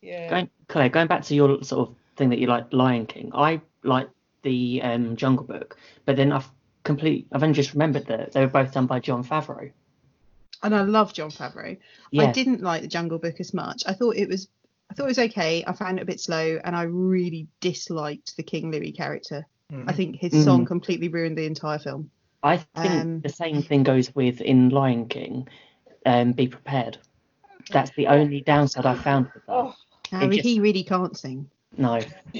Yeah. 0.02 0.30
Going, 0.30 0.50
Claire, 0.68 0.88
going 0.88 1.08
back 1.08 1.24
to 1.24 1.34
your 1.34 1.62
sort 1.64 1.88
of 1.88 1.96
thing 2.16 2.30
that 2.30 2.38
you 2.38 2.46
like, 2.46 2.72
Lion 2.72 3.06
King. 3.06 3.32
I 3.34 3.60
like 3.82 4.08
the 4.42 4.80
um, 4.84 5.16
Jungle 5.16 5.44
Book, 5.44 5.76
but 6.04 6.14
then 6.16 6.30
I've 6.32 6.48
complete. 6.84 7.26
I've 7.32 7.42
only 7.42 7.54
just 7.54 7.72
remembered 7.72 8.06
that 8.06 8.32
they 8.32 8.40
were 8.40 8.46
both 8.46 8.72
done 8.72 8.86
by 8.86 9.00
Jon 9.00 9.24
Favreau. 9.24 9.72
And 10.62 10.74
I 10.74 10.82
love 10.82 11.12
Jon 11.12 11.30
Favreau. 11.30 11.76
I 12.18 12.26
didn't 12.32 12.62
like 12.62 12.82
the 12.82 12.88
Jungle 12.88 13.18
Book 13.18 13.40
as 13.40 13.52
much. 13.52 13.82
I 13.86 13.92
thought 13.92 14.16
it 14.16 14.28
was 14.28 14.48
I 14.90 14.94
thought 14.94 15.04
it 15.04 15.08
was 15.08 15.18
okay. 15.18 15.64
I 15.66 15.72
found 15.72 15.98
it 15.98 16.02
a 16.02 16.06
bit 16.06 16.20
slow 16.20 16.58
and 16.64 16.76
I 16.76 16.82
really 16.82 17.48
disliked 17.60 18.36
the 18.36 18.42
King 18.42 18.70
Louie 18.70 18.92
character. 18.92 19.46
I 19.86 19.92
think 19.92 20.16
his 20.16 20.32
Mhm. 20.32 20.44
song 20.44 20.64
completely 20.64 21.08
ruined 21.08 21.36
the 21.36 21.44
entire 21.44 21.78
film. 21.80 22.10
I 22.42 22.58
think 22.58 23.02
Um, 23.02 23.20
the 23.20 23.28
same 23.28 23.62
thing 23.62 23.82
goes 23.82 24.14
with 24.14 24.40
in 24.40 24.68
Lion 24.68 25.08
King. 25.08 25.48
Um, 26.04 26.32
be 26.32 26.46
prepared. 26.46 26.98
That's 27.70 27.90
the 27.90 28.06
only 28.06 28.42
downside 28.42 28.86
I 28.86 28.94
found 28.94 29.26
with 29.34 29.44
that. 29.46 29.52
Oh, 29.52 29.74
just- 30.30 30.44
he 30.44 30.60
really 30.60 30.84
can't 30.84 31.16
sing. 31.16 31.50
No, 31.76 32.00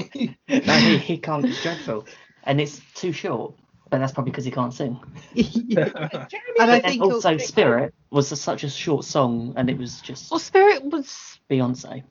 no, 0.49 0.75
he, 0.79 0.99
he 0.99 1.19
can't. 1.19 1.45
It's 1.45 1.61
dreadful, 1.63 2.07
and 2.45 2.61
it's 2.61 2.81
too 2.95 3.13
short. 3.13 3.55
But 3.91 3.99
that's 3.99 4.13
probably 4.13 4.31
because 4.31 4.45
he 4.45 4.51
can't 4.53 4.73
sing. 4.73 4.99
and 5.37 6.29
I 6.59 6.77
And 6.77 6.83
think 6.85 7.03
also, 7.03 7.37
Spirit 7.39 7.93
was 8.11 8.31
a, 8.33 8.37
such 8.37 8.63
a 8.65 8.71
short 8.71 9.05
song, 9.05 9.53
and 9.57 9.69
it 9.69 9.77
was 9.77 10.01
just 10.01 10.31
Well, 10.31 10.39
Spirit 10.41 10.85
was. 10.85 11.39
Beyonce. 11.51 12.05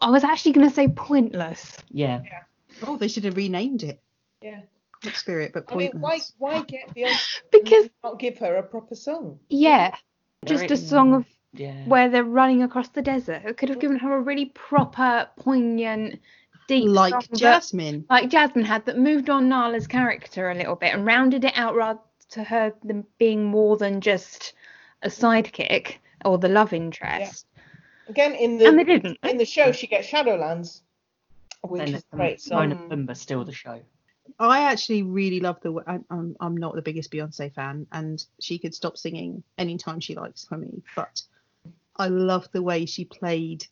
I 0.00 0.10
was 0.10 0.24
actually 0.24 0.52
going 0.52 0.68
to 0.68 0.74
say 0.74 0.88
pointless. 0.88 1.76
Yeah, 1.90 2.22
oh, 2.86 2.96
they 2.96 3.08
should 3.08 3.24
have 3.24 3.36
renamed 3.36 3.82
it. 3.82 4.00
yeah. 4.42 4.60
Not 5.04 5.14
Spirit, 5.14 5.52
but 5.54 5.64
I 5.68 5.76
mean, 5.76 5.92
Pointless. 5.92 6.32
why 6.38 6.54
why 6.54 6.62
get 6.64 6.92
the 6.92 7.06
Because, 7.52 7.82
and 7.84 7.90
not 8.02 8.18
give 8.18 8.36
her 8.38 8.56
a 8.56 8.62
proper 8.64 8.96
song? 8.96 9.38
yeah, 9.48 9.94
just 10.44 10.72
a 10.72 10.76
song 10.76 11.14
of 11.14 11.24
yeah. 11.52 11.84
where 11.86 12.08
they're 12.08 12.24
running 12.24 12.64
across 12.64 12.88
the 12.88 13.02
desert. 13.02 13.42
It 13.44 13.56
could 13.56 13.68
have 13.68 13.78
given 13.78 13.96
her 14.00 14.16
a 14.16 14.20
really 14.20 14.46
proper, 14.46 15.28
poignant, 15.38 16.20
deep 16.66 16.88
like 16.88 17.12
song 17.12 17.22
that- 17.30 17.38
Jasmine. 17.38 18.06
like 18.10 18.28
Jasmine 18.28 18.64
had 18.64 18.86
that 18.86 18.98
moved 18.98 19.30
on 19.30 19.48
Nala's 19.48 19.86
character 19.86 20.50
a 20.50 20.54
little 20.56 20.74
bit 20.74 20.92
and 20.94 21.06
rounded 21.06 21.44
it 21.44 21.56
out 21.56 21.76
rather 21.76 22.00
to 22.30 22.42
her 22.42 22.74
than 22.82 23.04
being 23.18 23.44
more 23.44 23.76
than 23.76 24.00
just 24.00 24.52
a 25.02 25.08
sidekick 25.08 25.94
or 26.24 26.38
the 26.38 26.48
love 26.48 26.72
interest. 26.72 27.46
Again, 28.08 28.34
in 28.34 28.60
And 28.62 28.78
they 28.78 28.84
the 28.84 28.84
didn't. 28.84 29.18
in 29.22 29.36
the 29.36 29.44
show, 29.44 29.72
she 29.72 29.86
gets 29.86 30.08
Shadowlands, 30.08 30.80
which 31.62 31.82
And 31.82 31.94
is 31.96 32.04
a 32.12 32.16
great 32.16 32.42
Timon 32.42 32.70
song. 32.70 32.90
and 32.92 33.08
Pumbaa 33.08 33.16
still 33.16 33.44
the 33.44 33.52
show. 33.52 33.80
I 34.38 34.60
actually 34.70 35.02
really 35.02 35.40
love 35.40 35.60
the. 35.62 35.72
I, 35.86 35.98
I'm 36.10 36.36
I'm 36.40 36.56
not 36.56 36.74
the 36.74 36.82
biggest 36.82 37.10
Beyonce 37.10 37.52
fan, 37.52 37.86
and 37.92 38.24
she 38.40 38.58
could 38.58 38.74
stop 38.74 38.96
singing 38.96 39.42
anytime 39.56 40.00
she 40.00 40.14
likes 40.14 40.44
for 40.44 40.56
me. 40.58 40.82
But 40.94 41.22
I 41.96 42.08
love 42.08 42.48
the 42.52 42.62
way 42.62 42.86
she 42.86 43.04
played 43.04 43.66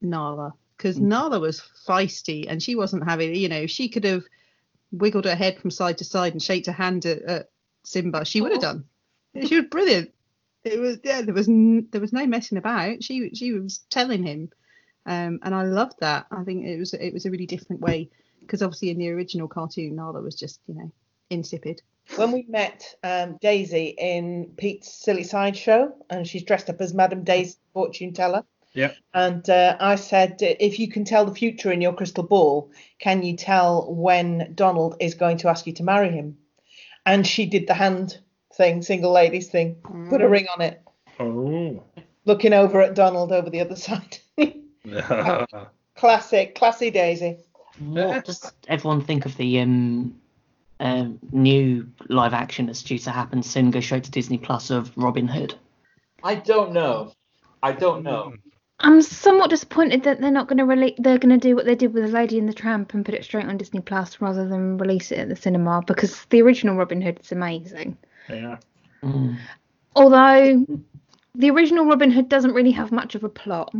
Nala 0.00 0.54
because 0.76 0.98
mm. 0.98 1.02
Nala 1.02 1.38
was 1.40 1.62
feisty, 1.86 2.46
and 2.48 2.62
she 2.62 2.74
wasn't 2.74 3.04
having. 3.04 3.34
You 3.34 3.48
know, 3.48 3.66
she 3.66 3.88
could 3.88 4.04
have 4.04 4.24
wiggled 4.90 5.24
her 5.24 5.34
head 5.36 5.58
from 5.58 5.70
side 5.70 5.98
to 5.98 6.04
side 6.04 6.32
and 6.32 6.42
shaked 6.42 6.66
her 6.66 6.72
hand 6.72 7.06
at, 7.06 7.22
at 7.22 7.50
Simba. 7.84 8.24
She 8.24 8.40
would 8.40 8.52
have 8.52 8.60
done. 8.60 8.84
She 9.46 9.56
was 9.56 9.66
brilliant. 9.70 10.12
It 10.64 10.78
was 10.78 10.98
yeah. 11.02 11.22
There 11.22 11.34
was 11.34 11.48
n- 11.48 11.88
there 11.90 12.00
was 12.00 12.12
no 12.12 12.26
messing 12.26 12.58
about. 12.58 13.02
She 13.02 13.30
she 13.34 13.52
was 13.52 13.78
telling 13.90 14.22
him, 14.22 14.50
um, 15.06 15.40
and 15.42 15.54
I 15.54 15.62
loved 15.62 15.94
that. 16.00 16.26
I 16.30 16.44
think 16.44 16.64
it 16.64 16.78
was 16.78 16.94
it 16.94 17.12
was 17.12 17.26
a 17.26 17.30
really 17.30 17.46
different 17.46 17.82
way 17.82 18.10
because 18.40 18.62
obviously 18.62 18.90
in 18.90 18.98
the 18.98 19.10
original 19.10 19.48
cartoon 19.48 19.96
Nala 19.96 20.20
was 20.20 20.38
just 20.38 20.60
you 20.66 20.74
know 20.74 20.92
insipid. 21.30 21.82
When 22.16 22.32
we 22.32 22.44
met 22.48 22.94
um, 23.02 23.38
Daisy 23.40 23.94
in 23.98 24.52
Pete's 24.56 24.92
Silly 24.92 25.22
Side 25.22 25.56
Show, 25.56 25.92
and 26.10 26.26
she's 26.26 26.42
dressed 26.42 26.68
up 26.68 26.80
as 26.80 26.94
Madame 26.94 27.24
Daisy, 27.24 27.56
fortune 27.72 28.12
teller. 28.12 28.44
Yeah. 28.74 28.92
And 29.14 29.48
uh, 29.48 29.76
I 29.80 29.96
said, 29.96 30.38
if 30.40 30.78
you 30.78 30.88
can 30.88 31.04
tell 31.04 31.26
the 31.26 31.34
future 31.34 31.70
in 31.70 31.80
your 31.80 31.92
crystal 31.92 32.24
ball, 32.24 32.70
can 32.98 33.22
you 33.22 33.36
tell 33.36 33.92
when 33.92 34.52
Donald 34.54 34.96
is 34.98 35.14
going 35.14 35.36
to 35.38 35.48
ask 35.48 35.66
you 35.66 35.74
to 35.74 35.82
marry 35.82 36.10
him? 36.10 36.38
And 37.04 37.26
she 37.26 37.46
did 37.46 37.66
the 37.66 37.74
hand 37.74 38.18
thing, 38.54 38.82
single 38.82 39.12
ladies 39.12 39.48
thing, 39.48 39.76
put 40.08 40.20
a 40.22 40.28
ring 40.28 40.46
on 40.54 40.60
it, 40.60 40.82
Oh. 41.20 41.82
looking 42.24 42.52
over 42.52 42.80
at 42.80 42.94
Donald 42.94 43.32
over 43.32 43.50
the 43.50 43.60
other 43.60 43.76
side. 43.76 44.18
Classic, 45.96 46.54
classy 46.54 46.90
Daisy. 46.90 47.36
What 47.78 48.24
does 48.24 48.52
everyone 48.68 49.02
think 49.02 49.26
of 49.26 49.36
the 49.36 49.60
um, 49.60 50.14
um, 50.80 51.18
new 51.30 51.86
live 52.08 52.34
action 52.34 52.66
that's 52.66 52.82
due 52.82 52.98
to 52.98 53.10
happen 53.10 53.42
soon? 53.42 53.70
Go 53.70 53.80
straight 53.80 54.04
to 54.04 54.10
Disney 54.10 54.38
Plus 54.38 54.70
of 54.70 54.90
Robin 54.96 55.28
Hood. 55.28 55.54
I 56.24 56.34
don't 56.36 56.72
know. 56.72 57.12
I 57.62 57.72
don't 57.72 58.02
know. 58.02 58.34
I'm 58.80 59.00
somewhat 59.00 59.50
disappointed 59.50 60.02
that 60.02 60.20
they're 60.20 60.30
not 60.32 60.48
going 60.48 60.58
to 60.58 60.64
release. 60.64 60.96
They're 60.98 61.18
going 61.18 61.38
to 61.38 61.48
do 61.48 61.54
what 61.54 61.66
they 61.66 61.76
did 61.76 61.94
with 61.94 62.04
the 62.04 62.10
Lady 62.10 62.38
and 62.38 62.48
the 62.48 62.52
Tramp 62.52 62.94
and 62.94 63.04
put 63.04 63.14
it 63.14 63.24
straight 63.24 63.46
on 63.46 63.56
Disney 63.56 63.80
Plus 63.80 64.20
rather 64.20 64.48
than 64.48 64.78
release 64.78 65.12
it 65.12 65.20
at 65.20 65.28
the 65.28 65.36
cinema 65.36 65.82
because 65.86 66.24
the 66.30 66.42
original 66.42 66.74
Robin 66.76 67.00
Hood 67.00 67.20
is 67.22 67.30
amazing. 67.30 67.96
Yeah. 68.28 68.58
Mm. 69.02 69.36
Although 69.96 70.66
the 71.34 71.50
original 71.50 71.86
Robin 71.86 72.10
Hood 72.10 72.28
doesn't 72.28 72.52
really 72.52 72.70
have 72.72 72.92
much 72.92 73.14
of 73.14 73.24
a 73.24 73.28
plot. 73.28 73.74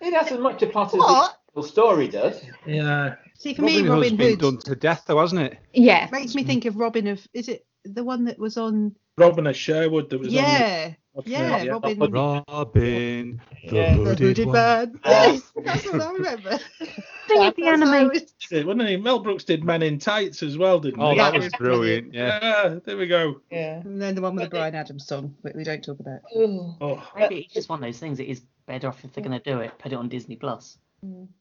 It 0.00 0.12
has 0.14 0.30
as 0.32 0.38
much 0.38 0.62
a 0.62 0.66
plot 0.66 0.94
as 0.94 0.98
What? 0.98 1.38
it 1.56 1.64
story 1.64 2.08
does. 2.08 2.40
Yeah. 2.66 3.16
See, 3.36 3.54
for 3.54 3.62
Robin 3.62 3.74
me, 3.74 3.82
Hood's 3.82 3.90
Robin 3.90 4.16
been 4.16 4.30
Hood 4.30 4.40
done 4.40 4.58
to 4.58 4.76
death, 4.76 5.04
though, 5.06 5.20
hasn't 5.20 5.40
it? 5.40 5.58
Yeah. 5.72 6.08
makes 6.12 6.34
me 6.34 6.44
think 6.44 6.64
of 6.64 6.76
Robin 6.76 7.06
of. 7.08 7.26
Is 7.34 7.48
it 7.48 7.66
the 7.84 8.04
one 8.04 8.24
that 8.26 8.38
was 8.38 8.56
on? 8.56 8.94
Robin 9.16 9.46
of 9.46 9.56
Sherwood 9.56 10.10
that 10.10 10.20
was 10.20 10.28
Yeah, 10.28 10.84
on 10.84 10.90
the, 10.90 10.96
yeah, 11.26 11.62
yeah. 11.62 11.70
Robin. 11.72 11.98
Robin, 11.98 13.40
the 13.64 13.74
Yeah. 13.76 13.90
The 13.96 14.02
hooded 14.02 14.18
hooded 14.18 14.46
one. 14.46 14.54
man. 14.54 15.00
Yes, 15.04 15.52
that's 15.64 15.84
what 15.86 16.00
I 16.00 16.12
remember. 16.12 16.58
Thing 16.58 17.42
is, 17.42 17.54
the 17.54 17.62
That's 17.64 17.82
anime. 17.82 18.08
was- 18.08 18.22
Did, 18.50 18.66
wasn't 18.66 18.88
he? 18.88 18.96
Mel 18.96 19.18
Brooks 19.18 19.44
did 19.44 19.64
Men 19.64 19.82
in 19.82 19.98
Tights 19.98 20.42
as 20.42 20.56
well, 20.56 20.80
didn't 20.80 21.00
he? 21.00 21.06
Oh, 21.06 21.10
he? 21.10 21.18
that 21.18 21.34
Yeah. 21.34 21.38
was 21.40 21.52
brilliant. 21.58 22.14
Yeah. 22.14 22.38
Yeah, 22.42 22.78
there 22.84 22.96
we 22.96 23.06
go. 23.06 23.40
Yeah. 23.50 23.80
And 23.80 24.00
then 24.00 24.14
the 24.14 24.22
one 24.22 24.34
with 24.34 24.44
the 24.44 24.50
Bryan 24.50 24.74
Adams 24.74 25.06
song, 25.06 25.34
but 25.42 25.54
we 25.54 25.64
don't 25.64 25.84
talk 25.84 26.00
about. 26.00 26.20
Ooh. 26.36 26.74
Oh, 26.80 27.02
Maybe 27.16 27.40
it's 27.40 27.54
just 27.54 27.68
one 27.68 27.80
of 27.80 27.84
those 27.84 27.98
things. 27.98 28.18
It 28.20 28.28
is 28.28 28.42
better 28.66 28.88
off 28.88 29.04
if 29.04 29.12
they're 29.12 29.24
going 29.24 29.38
to 29.38 29.50
do 29.50 29.60
it, 29.60 29.72
put 29.78 29.92
it 29.92 29.96
on 29.96 30.08
Disney 30.08 30.36
Plus. 30.36 30.78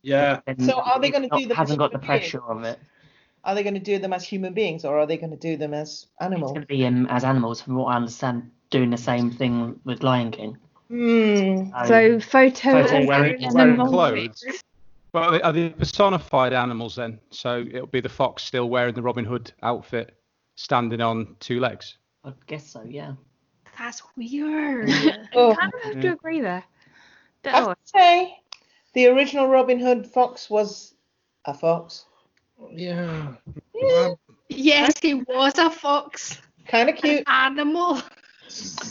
yeah. 0.02 0.40
Then 0.46 0.60
So 0.62 0.74
are 0.80 1.00
they 1.00 1.10
gonna 1.10 1.30
do 1.36 1.48
the 1.48 1.56
Hasn't 1.56 1.80
got 1.80 1.92
the 1.92 2.00
pressure 2.00 2.42
of 2.44 2.64
it. 2.64 2.80
Are 3.48 3.56
they 3.56 3.64
going 3.64 3.74
to 3.76 3.80
do 3.80 3.98
them 3.98 4.12
as 4.14 4.24
human 4.26 4.54
beings 4.54 4.84
or 4.86 5.00
are 5.00 5.08
they 5.08 5.16
going 5.18 5.32
to 5.32 5.38
do 5.38 5.56
them 5.58 5.74
as 5.74 5.90
It's 6.04 6.08
animals? 6.20 6.52
going 6.52 6.62
to 6.62 6.68
be 6.68 6.86
um, 6.86 7.08
as 7.08 7.24
animals, 7.24 7.62
from 7.62 7.76
what 7.76 7.86
I 7.86 7.96
understand, 7.96 8.52
doing 8.70 8.90
the 8.90 8.98
same 8.98 9.32
thing 9.32 9.80
with 9.86 10.04
Lion 10.04 10.32
King. 10.32 10.58
Hmm. 10.90 11.72
So 11.88 12.20
photo, 12.20 12.84
Photo 12.84 13.06
wearing- 13.06 13.44
and 13.44 13.56
wearing 13.56 13.78
then 13.78 13.88
clothes. 13.88 14.44
Well, 15.14 15.24
are 15.24 15.32
they, 15.32 15.42
are 15.42 15.54
they 15.54 15.70
personified 15.70 16.52
animals 16.52 16.98
then? 16.98 17.20
So 17.32 17.64
it'll 17.72 17.88
be 17.88 18.02
the 18.02 18.10
fox 18.10 18.44
still 18.44 18.70
wearing 18.70 18.94
the 18.94 19.02
Robin 19.02 19.24
Hood 19.24 19.54
outfit, 19.64 20.18
standing 20.56 21.00
on 21.00 21.38
two 21.40 21.62
legs. 21.62 21.98
I 22.26 22.34
guess 22.48 22.68
so, 22.70 22.84
yeah. 22.84 23.14
That's 23.80 24.02
weird. 24.18 24.90
Oh, 25.34 25.56
kind 25.58 25.74
of 25.74 25.82
have 25.84 26.02
to 26.02 26.08
Yeah. 26.08 26.14
agree 26.14 26.42
there. 26.42 26.64
I 26.66 27.44
Don't 27.44 27.54
have 27.54 27.68
know. 27.68 27.74
to 27.74 27.80
say, 27.86 28.40
the 28.94 29.08
original 29.08 29.48
Robin 29.48 29.80
Hood 29.80 30.06
fox 30.06 30.50
was 30.50 30.94
a 31.46 31.54
fox. 31.54 32.04
Yeah. 32.72 33.34
Yeah. 33.74 34.14
yes, 34.50 34.94
he 35.02 35.14
was 35.16 35.58
a 35.58 35.70
fox. 35.70 36.42
Kind 36.68 36.90
of 36.90 36.96
An 36.96 37.02
cute. 37.02 37.24
animal. 37.28 38.02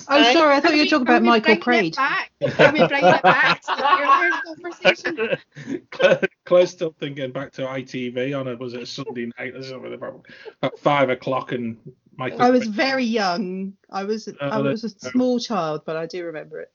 Oh, 0.08 0.16
Right. 0.20 0.32
sorry, 0.34 0.54
I 0.56 0.60
thought 0.60 0.72
you 0.72 0.78
were 0.78 0.84
we- 0.84 0.88
talking 0.90 1.06
can 1.06 1.14
about 1.16 1.22
we 1.22 1.28
Michael 1.28 1.56
bring 1.56 1.86
it 1.86 1.94
Praed. 1.94 1.96
back? 1.96 2.30
Can 2.56 2.72
we 2.74 2.86
bring 2.86 3.04
it 3.04 3.22
back 3.22 3.60
to 3.62 3.74
the 3.76 3.88
earlier 4.00 5.38
conversation? 5.80 6.28
Claire's 6.44 6.70
still 6.70 6.94
thinking 7.00 7.32
back 7.32 7.52
to 7.52 7.62
ITV 7.62 8.38
on 8.38 8.48
it. 8.48 8.58
Was 8.58 8.74
it 8.74 8.82
a 8.82 8.86
Sunday 8.86 9.30
night 9.38 9.54
or 9.54 9.62
something? 9.62 9.94
About, 9.94 10.26
about 10.62 10.78
five 10.78 11.10
o'clock 11.10 11.52
and 11.52 11.76
Michael. 12.16 12.42
I 12.42 12.50
was 12.50 12.66
very 12.66 13.04
young. 13.04 13.74
I 13.90 14.04
was 14.04 14.28
uh, 14.28 14.32
I 14.40 14.58
Oh, 14.58 14.62
was 14.62 14.84
a 14.84 14.88
uh, 14.88 15.10
small 15.10 15.38
child, 15.40 15.82
but 15.86 15.96
I 15.96 16.06
do 16.06 16.24
remember 16.24 16.60
it. 16.60 16.72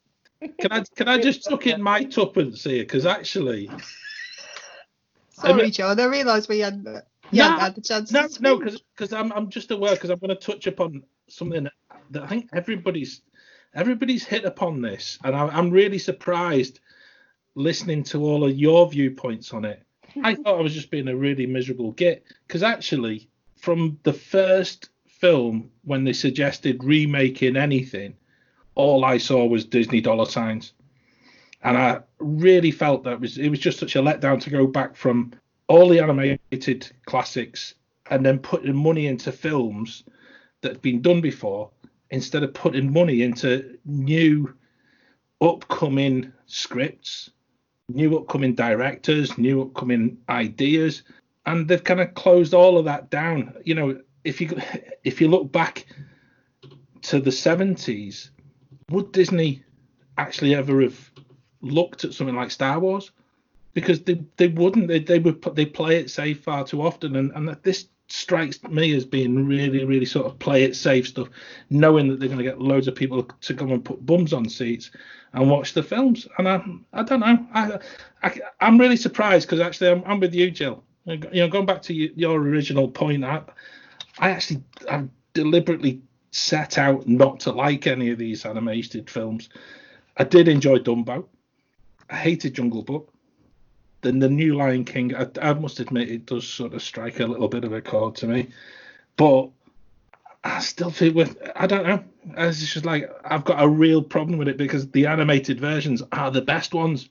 Can 0.59 0.71
I 0.71 0.83
can 0.95 1.07
I 1.07 1.19
just 1.19 1.43
tuck 1.47 1.67
in 1.67 1.81
my 1.81 2.03
tuppence 2.03 2.63
here? 2.63 2.83
Because 2.83 3.05
actually, 3.05 3.69
Sorry, 5.41 5.63
mean- 5.63 5.71
John. 5.71 5.99
I 5.99 6.05
realised 6.05 6.49
we 6.49 6.59
hadn't 6.59 6.87
uh, 6.87 7.01
you 7.31 7.41
hadn't 7.43 7.57
No, 7.57 7.63
had 7.63 7.75
the 7.75 7.81
chance. 7.81 8.11
no, 8.11 8.27
to 8.27 8.41
no, 8.41 8.57
because 8.59 9.13
I'm 9.13 9.31
I'm 9.33 9.49
just 9.49 9.71
aware 9.71 9.93
because 9.95 10.09
I'm 10.09 10.19
going 10.19 10.29
to 10.29 10.35
touch 10.35 10.67
upon 10.67 11.03
something 11.27 11.67
that 12.11 12.23
I 12.23 12.27
think 12.27 12.49
everybody's 12.53 13.21
everybody's 13.73 14.25
hit 14.25 14.45
upon 14.45 14.81
this, 14.81 15.17
and 15.23 15.35
I, 15.35 15.47
I'm 15.47 15.69
really 15.69 15.97
surprised 15.99 16.79
listening 17.55 18.03
to 18.03 18.23
all 18.23 18.43
of 18.43 18.55
your 18.57 18.89
viewpoints 18.89 19.53
on 19.53 19.65
it. 19.65 19.81
I 20.23 20.35
thought 20.35 20.59
I 20.59 20.61
was 20.61 20.73
just 20.73 20.91
being 20.91 21.07
a 21.07 21.15
really 21.15 21.45
miserable 21.45 21.91
git 21.93 22.25
because 22.47 22.63
actually, 22.63 23.29
from 23.57 23.97
the 24.03 24.13
first 24.13 24.89
film 25.07 25.69
when 25.83 26.03
they 26.03 26.13
suggested 26.13 26.83
remaking 26.83 27.55
anything, 27.55 28.15
all 28.75 29.05
I 29.05 29.17
saw 29.19 29.45
was 29.45 29.63
Disney 29.65 30.01
dollar 30.01 30.25
signs, 30.25 30.73
and 31.63 31.77
I 31.77 32.01
really 32.19 32.71
felt 32.71 33.03
that 33.03 33.13
it 33.13 33.19
was 33.19 33.37
it 33.37 33.49
was 33.49 33.59
just 33.59 33.79
such 33.79 33.95
a 33.95 34.01
letdown 34.01 34.41
to 34.41 34.49
go 34.49 34.67
back 34.67 34.95
from 34.95 35.33
all 35.67 35.87
the 35.89 35.99
animated 35.99 36.91
classics 37.05 37.75
and 38.09 38.25
then 38.25 38.39
putting 38.39 38.75
money 38.75 39.07
into 39.07 39.31
films 39.31 40.03
that 40.61 40.73
had 40.73 40.81
been 40.81 41.01
done 41.01 41.21
before 41.21 41.69
instead 42.09 42.43
of 42.43 42.53
putting 42.53 42.91
money 42.91 43.21
into 43.21 43.77
new 43.85 44.53
upcoming 45.41 46.31
scripts 46.45 47.31
new 47.89 48.17
upcoming 48.17 48.55
directors 48.55 49.37
new 49.37 49.61
upcoming 49.61 50.17
ideas. 50.29 51.03
And 51.45 51.67
they've 51.67 51.83
kind 51.83 51.99
of 51.99 52.13
closed 52.13 52.53
all 52.53 52.77
of 52.77 52.85
that 52.85 53.09
down. 53.09 53.53
You 53.63 53.75
know 53.75 54.01
if 54.23 54.41
you 54.41 54.57
if 55.03 55.21
you 55.21 55.27
look 55.27 55.51
back 55.51 55.85
to 57.03 57.19
the 57.19 57.31
70s 57.31 58.29
would 58.91 59.11
disney 59.11 59.63
actually 60.17 60.53
ever 60.53 60.81
have 60.81 61.10
looked 61.61 62.03
at 62.03 62.13
something 62.13 62.35
like 62.35 62.51
star 62.51 62.79
wars 62.79 63.11
because 63.73 64.01
they, 64.01 64.21
they 64.37 64.47
wouldn't 64.47 64.87
they, 64.87 64.99
they 64.99 65.19
would 65.19 65.41
they 65.55 65.65
play 65.65 65.97
it 65.97 66.09
safe 66.09 66.43
far 66.43 66.65
too 66.65 66.81
often 66.81 67.15
and 67.15 67.31
and 67.31 67.49
this 67.63 67.87
strikes 68.07 68.61
me 68.63 68.93
as 68.93 69.05
being 69.05 69.47
really 69.47 69.85
really 69.85 70.05
sort 70.05 70.25
of 70.25 70.37
play 70.39 70.63
it 70.63 70.75
safe 70.75 71.07
stuff 71.07 71.29
knowing 71.69 72.09
that 72.09 72.19
they're 72.19 72.27
going 72.27 72.37
to 72.37 72.43
get 72.43 72.59
loads 72.59 72.87
of 72.87 72.95
people 72.95 73.23
to 73.23 73.53
come 73.53 73.71
and 73.71 73.85
put 73.85 74.05
bums 74.05 74.33
on 74.33 74.49
seats 74.49 74.91
and 75.33 75.49
watch 75.49 75.73
the 75.73 75.81
films 75.83 76.27
and 76.37 76.49
i 76.49 76.61
i 76.91 77.03
don't 77.03 77.21
know 77.21 77.47
i, 77.53 77.79
I 78.21 78.39
i'm 78.59 78.77
really 78.77 78.97
surprised 78.97 79.47
because 79.47 79.61
actually 79.61 79.91
I'm, 79.91 80.03
I'm 80.05 80.19
with 80.19 80.33
you 80.33 80.51
jill. 80.51 80.83
You 81.05 81.17
know 81.17 81.47
going 81.47 81.65
back 81.65 81.81
to 81.83 81.93
your, 81.93 82.09
your 82.15 82.37
original 82.37 82.89
point 82.89 83.23
i 83.23 83.41
i 84.19 84.31
actually 84.31 84.61
i 84.89 85.05
deliberately 85.33 86.01
set 86.31 86.77
out 86.77 87.07
not 87.07 87.41
to 87.41 87.51
like 87.51 87.87
any 87.87 88.09
of 88.09 88.17
these 88.17 88.45
animated 88.45 89.09
films. 89.09 89.49
I 90.17 90.23
did 90.23 90.47
enjoy 90.47 90.79
dumbo 90.79 91.25
i 92.11 92.15
hated 92.15 92.53
jungle 92.53 92.83
book 92.83 93.11
then 94.01 94.19
the 94.19 94.29
new 94.29 94.55
Lion 94.55 94.83
King, 94.83 95.15
I, 95.15 95.27
I 95.41 95.53
must 95.53 95.79
admit, 95.79 96.09
it 96.09 96.25
does 96.25 96.47
sort 96.47 96.73
of 96.73 96.81
strike 96.81 97.19
a 97.19 97.25
little 97.25 97.47
bit 97.47 97.63
of 97.63 97.73
a 97.73 97.81
chord 97.81 98.15
to 98.15 98.27
me, 98.27 98.49
but 99.15 99.49
I 100.43 100.59
still 100.59 100.89
feel 100.89 101.13
with 101.13 101.37
I 101.55 101.67
don't 101.67 101.85
know. 101.85 102.03
It's 102.37 102.73
just 102.73 102.85
like 102.85 103.11
I've 103.23 103.45
got 103.45 103.61
a 103.61 103.67
real 103.67 104.01
problem 104.01 104.39
with 104.39 104.47
it 104.47 104.57
because 104.57 104.89
the 104.89 105.05
animated 105.05 105.59
versions 105.59 106.01
are 106.11 106.31
the 106.31 106.41
best 106.41 106.73
ones, 106.73 107.09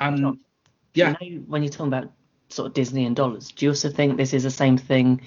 and 0.00 0.38
yeah, 0.94 1.14
You 1.20 1.38
know, 1.38 1.44
when 1.46 1.62
you're 1.62 1.70
talking 1.70 1.92
about 1.92 2.10
sort 2.48 2.66
of 2.66 2.74
Disney 2.74 3.04
and 3.04 3.14
dollars, 3.14 3.52
do 3.52 3.66
you 3.66 3.70
also 3.70 3.90
think 3.90 4.16
this 4.16 4.34
is 4.34 4.42
the 4.42 4.50
same 4.50 4.76
thing? 4.76 5.20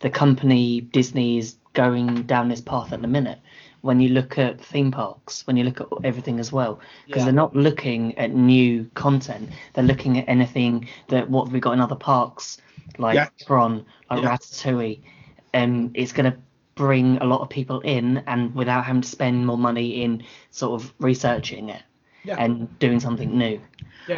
The 0.00 0.10
company 0.10 0.82
Disney 0.82 1.38
is 1.38 1.56
going 1.72 2.24
down 2.24 2.48
this 2.48 2.60
path 2.60 2.92
at 2.92 3.00
the 3.00 3.08
minute. 3.08 3.38
When 3.82 4.00
you 4.00 4.10
look 4.10 4.38
at 4.38 4.60
theme 4.60 4.90
parks, 4.90 5.46
when 5.46 5.56
you 5.56 5.64
look 5.64 5.80
at 5.80 5.86
everything 6.04 6.38
as 6.38 6.52
well, 6.52 6.80
because 7.06 7.20
Yeah. 7.20 7.24
they're 7.26 7.34
not 7.34 7.56
looking 7.56 8.16
at 8.18 8.34
new 8.34 8.84
content. 8.94 9.48
They're 9.72 9.84
looking 9.84 10.18
at 10.18 10.28
anything 10.28 10.88
that 11.08 11.30
what 11.30 11.48
we 11.50 11.60
got 11.60 11.72
in 11.72 11.80
other 11.80 11.96
parks, 11.96 12.58
like 12.98 13.14
Yeah. 13.14 13.28
Tron, 13.46 13.84
like 14.10 14.22
Yeah. 14.22 14.36
Ratatouille. 14.36 15.00
Um, 15.54 15.90
it's 15.94 16.12
going 16.12 16.30
to 16.30 16.38
bring 16.74 17.18
a 17.18 17.24
lot 17.24 17.40
of 17.40 17.48
people 17.48 17.80
in, 17.80 18.22
and 18.26 18.54
without 18.54 18.84
having 18.84 19.02
to 19.02 19.08
spend 19.08 19.46
more 19.46 19.58
money 19.58 20.02
in 20.02 20.22
sort 20.50 20.80
of 20.80 20.92
researching 20.98 21.68
it 21.70 21.82
Yeah. 22.24 22.36
and 22.38 22.78
doing 22.78 23.00
something 23.00 23.36
new. 23.36 23.60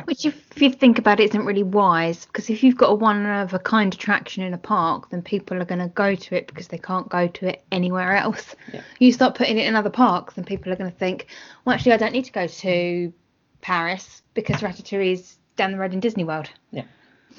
Which, 0.05 0.25
if 0.25 0.61
you 0.61 0.71
think 0.71 0.99
about 0.99 1.21
it, 1.21 1.31
isn't 1.31 1.45
really 1.45 1.63
wise 1.63 2.25
because 2.25 2.49
if 2.49 2.63
you've 2.63 2.77
got 2.77 2.91
a 2.91 2.95
one 2.95 3.27
of 3.27 3.53
a 3.53 3.59
kind 3.59 3.93
attraction 3.93 4.43
in 4.43 4.55
a 4.55 4.59
park, 4.59 5.11
then 5.11 5.23
people 5.23 5.61
are 5.61 5.65
going 5.65 5.81
to 5.81 5.89
go 5.89 6.15
to 6.15 6.35
it 6.35 6.47
because 6.47 6.69
they 6.69 6.79
can't 6.79 7.09
go 7.09 7.29
to 7.29 7.49
it 7.49 7.65
anywhere 7.71 8.17
else. 8.17 8.55
Yeah. 8.73 8.83
You 8.99 9.13
start 9.13 9.35
putting 9.35 9.59
it 9.59 9.67
in 9.67 9.77
other 9.77 9.91
parks, 9.91 10.37
and 10.37 10.47
people 10.47 10.73
are 10.73 10.77
going 10.77 10.91
to 10.91 10.97
think, 10.97 11.27
well, 11.65 11.75
actually, 11.75 11.93
I 11.93 11.97
don't 11.99 12.13
need 12.13 12.25
to 12.25 12.33
go 12.33 12.47
to 12.47 13.13
Paris 13.61 14.23
because 14.35 14.57
Ratatouille 14.57 15.13
is 15.13 15.37
down 15.57 15.73
the 15.73 15.79
road 15.79 15.93
in 15.93 16.01
Disney 16.01 16.25
World. 16.25 16.49
Yeah. 16.71 16.85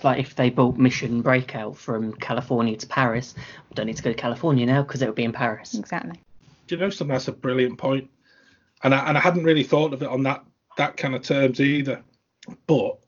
Like 0.04 0.20
if 0.20 0.36
they 0.36 0.50
bought 0.50 0.78
Mission 0.78 1.22
Breakout 1.22 1.78
from 1.78 2.14
California 2.14 2.76
to 2.78 2.88
Paris, 2.88 3.36
we 3.70 3.76
don't 3.76 3.86
need 3.86 3.98
to 3.98 4.04
go 4.04 4.12
to 4.12 4.18
California 4.18 4.66
now 4.66 4.82
because 4.82 5.02
it 5.02 5.06
would 5.06 5.16
be 5.16 5.24
in 5.24 5.34
Paris. 5.34 5.76
Exactly. 5.76 6.20
do 6.68 6.76
you 6.76 6.82
know 6.82 6.90
something? 6.90 7.14
That's 7.14 7.28
a 7.28 7.32
brilliant 7.32 7.78
point, 7.78 8.10
and 8.84 8.94
I 8.94 9.08
and 9.08 9.18
I 9.18 9.22
hadn't 9.22 9.44
really 9.44 9.64
thought 9.64 9.94
of 9.94 10.02
it 10.02 10.10
on 10.10 10.24
that 10.24 10.44
that 10.78 10.98
kind 10.98 11.16
of 11.16 11.22
terms 11.24 11.60
either, 11.60 12.04
but. 12.68 13.00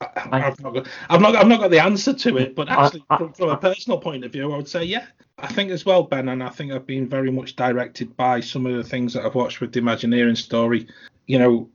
I, 0.00 0.48
I've 0.48 0.58
not 0.60 0.74
got, 0.74 0.88
I've 1.10 1.20
not, 1.20 1.36
I've 1.36 1.46
not 1.46 1.60
got 1.60 1.70
the 1.70 1.78
answer 1.80 2.12
to 2.12 2.36
it, 2.38 2.56
but 2.56 2.68
I- 2.68 2.86
actually, 2.86 3.04
I- 3.08 3.18
from, 3.18 3.32
from 3.34 3.50
a 3.50 3.56
personal 3.56 3.98
point 4.00 4.24
of 4.24 4.32
view, 4.32 4.52
I 4.52 4.56
would 4.56 4.68
say, 4.68 4.82
yeah. 4.82 5.06
I 5.38 5.46
think 5.46 5.70
as 5.70 5.86
well, 5.86 6.02
Ben, 6.02 6.28
and 6.28 6.42
I 6.42 6.48
think 6.48 6.72
I've 6.72 6.86
been 6.86 7.08
very 7.08 7.30
much 7.30 7.54
directed 7.54 8.16
by 8.16 8.40
some 8.40 8.66
of 8.66 8.74
the 8.76 8.82
things 8.82 9.12
that 9.14 9.24
I've 9.24 9.36
watched 9.36 9.60
with 9.60 9.72
the 9.72 9.78
Imagineering 9.78 10.34
story. 10.34 10.88
You 11.28 11.38
know, 11.38 11.70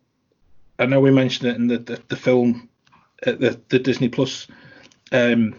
I 0.77 0.85
know 0.87 0.99
we 0.99 1.09
mentioned 1.11 1.49
it 1.49 1.55
in 1.55 1.67
the 1.67 1.77
the, 1.79 2.01
the 2.09 2.15
film, 2.17 2.67
uh, 3.25 3.31
the 3.31 3.59
the 3.69 3.79
Disney 3.79 4.09
Plus 4.09 4.47
um, 5.13 5.55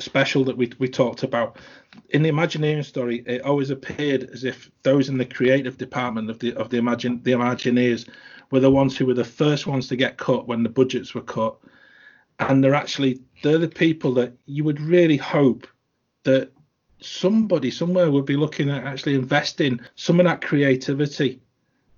special 0.00 0.44
that 0.44 0.56
we 0.56 0.72
we 0.78 0.88
talked 0.88 1.22
about. 1.22 1.58
In 2.10 2.22
the 2.22 2.28
Imagineering 2.28 2.82
story, 2.82 3.22
it 3.26 3.42
always 3.42 3.70
appeared 3.70 4.30
as 4.30 4.44
if 4.44 4.70
those 4.82 5.08
in 5.08 5.18
the 5.18 5.24
creative 5.24 5.78
department 5.78 6.30
of 6.30 6.38
the 6.38 6.54
of 6.54 6.70
the 6.70 6.78
Imagine 6.78 7.22
the 7.22 7.32
Imagineers 7.32 8.08
were 8.50 8.60
the 8.60 8.70
ones 8.70 8.96
who 8.96 9.06
were 9.06 9.14
the 9.14 9.24
first 9.24 9.66
ones 9.66 9.88
to 9.88 9.96
get 9.96 10.16
cut 10.16 10.46
when 10.46 10.62
the 10.62 10.68
budgets 10.68 11.14
were 11.14 11.22
cut, 11.22 11.56
and 12.38 12.62
they're 12.62 12.74
actually 12.74 13.20
they're 13.42 13.58
the 13.58 13.68
people 13.68 14.14
that 14.14 14.32
you 14.46 14.64
would 14.64 14.80
really 14.80 15.16
hope 15.16 15.66
that 16.24 16.52
somebody 17.00 17.70
somewhere 17.70 18.10
would 18.10 18.26
be 18.26 18.36
looking 18.36 18.70
at 18.70 18.84
actually 18.84 19.14
investing 19.14 19.80
some 19.94 20.18
of 20.20 20.26
that 20.26 20.42
creativity, 20.42 21.40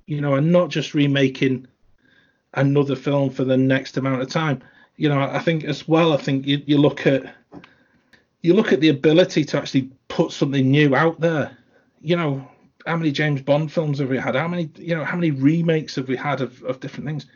you 0.07 0.21
know, 0.21 0.35
and 0.35 0.53
not 0.53 0.69
just 0.69 0.95
remaking 0.95 1.67
another 2.55 2.97
film 2.97 3.31
for 3.31 3.45
the 3.45 3.57
next 3.57 3.97
amount 3.97 4.21
of 4.21 4.29
time. 4.29 4.63
You 4.97 5.09
know, 5.09 5.21
I 5.21 5.39
think 5.39 5.65
as 5.65 5.89
well. 5.89 6.13
I 6.13 6.19
think 6.19 6.47
you, 6.47 6.63
you 6.67 6.77
look 6.77 7.07
at 7.07 7.35
you 8.43 8.55
look 8.55 8.73
at 8.73 8.81
the 8.81 8.89
ability 8.89 9.45
to 9.45 9.59
actually 9.59 9.91
put 10.09 10.33
something 10.33 10.71
new 10.71 10.95
out 10.95 11.21
there. 11.21 11.57
You 12.01 12.17
know, 12.17 12.49
how 12.87 12.97
many 12.97 13.13
James 13.13 13.43
Bond 13.43 13.71
films 13.71 13.99
have 13.99 14.09
we 14.09 14.19
had? 14.19 14.35
How 14.35 14.49
many 14.49 14.71
you 14.77 14.95
know 14.95 15.05
how 15.05 15.17
many 15.17 15.31
remakes 15.31 15.97
have 15.97 16.09
we 16.09 16.17
had 16.17 16.41
of, 16.41 16.63
of 16.63 16.81
different 16.81 17.07
things? 17.07 17.27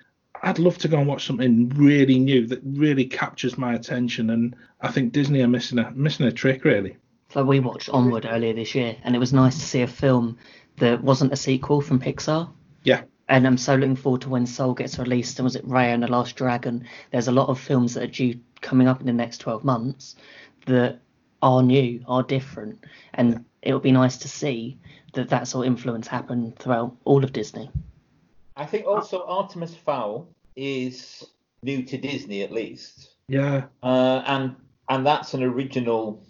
I'd 0.42 0.58
love 0.58 0.78
to 0.78 0.88
go 0.88 0.98
and 0.98 1.06
watch 1.06 1.26
something 1.26 1.70
really 1.70 2.18
new 2.18 2.46
that 2.48 2.60
really 2.64 3.04
captures 3.04 3.56
my 3.56 3.74
attention, 3.74 4.30
and 4.30 4.56
I 4.80 4.90
think 4.90 5.12
Disney 5.12 5.42
are 5.42 5.48
missing 5.48 5.78
a 5.78 5.90
missing 5.92 6.26
a 6.26 6.32
trick 6.32 6.64
really. 6.64 6.96
So 7.30 7.44
we 7.44 7.60
watched 7.60 7.88
Onward 7.88 8.26
earlier 8.26 8.52
this 8.52 8.74
year, 8.74 8.96
and 9.04 9.14
it 9.14 9.18
was 9.18 9.32
nice 9.32 9.58
to 9.58 9.64
see 9.64 9.82
a 9.82 9.86
film 9.86 10.38
that 10.76 11.02
wasn't 11.02 11.32
a 11.32 11.36
sequel 11.36 11.80
from 11.80 12.00
Pixar. 12.00 12.48
Yeah. 12.82 13.02
And 13.26 13.46
I'm 13.46 13.56
so 13.56 13.74
looking 13.74 13.96
forward 13.96 14.20
to 14.22 14.28
when 14.28 14.44
Soul 14.44 14.74
gets 14.74 14.98
released. 14.98 15.38
And 15.38 15.44
was 15.44 15.56
it 15.56 15.66
Raya 15.66 15.94
and 15.94 16.02
the 16.02 16.08
Last 16.08 16.36
Dragon? 16.36 16.84
There's 17.10 17.26
a 17.26 17.32
lot 17.32 17.48
of 17.48 17.58
films 17.58 17.94
that 17.94 18.02
are 18.02 18.06
due 18.06 18.38
coming 18.60 18.86
up 18.86 19.00
in 19.00 19.06
the 19.06 19.14
next 19.14 19.38
12 19.38 19.64
months 19.64 20.16
that 20.66 21.00
are 21.42 21.62
new, 21.62 22.02
are 22.06 22.22
different, 22.22 22.84
and 23.14 23.44
it 23.62 23.72
would 23.72 23.82
be 23.82 23.92
nice 23.92 24.16
to 24.18 24.28
see 24.28 24.78
that 25.12 25.28
that 25.28 25.46
sort 25.48 25.66
of 25.66 25.72
influence 25.72 26.06
happen 26.06 26.52
throughout 26.58 26.96
all 27.04 27.22
of 27.24 27.32
Disney. 27.32 27.70
I 28.56 28.66
think 28.66 28.86
also 28.86 29.24
Artemis 29.26 29.74
Fowl 29.74 30.28
is 30.56 31.24
new 31.62 31.82
to 31.82 31.98
Disney 31.98 32.42
at 32.42 32.52
least, 32.52 33.14
Yeah, 33.28 33.64
uh, 33.82 34.22
and 34.26 34.56
and 34.88 35.06
that's 35.06 35.34
an 35.34 35.42
original 35.42 36.22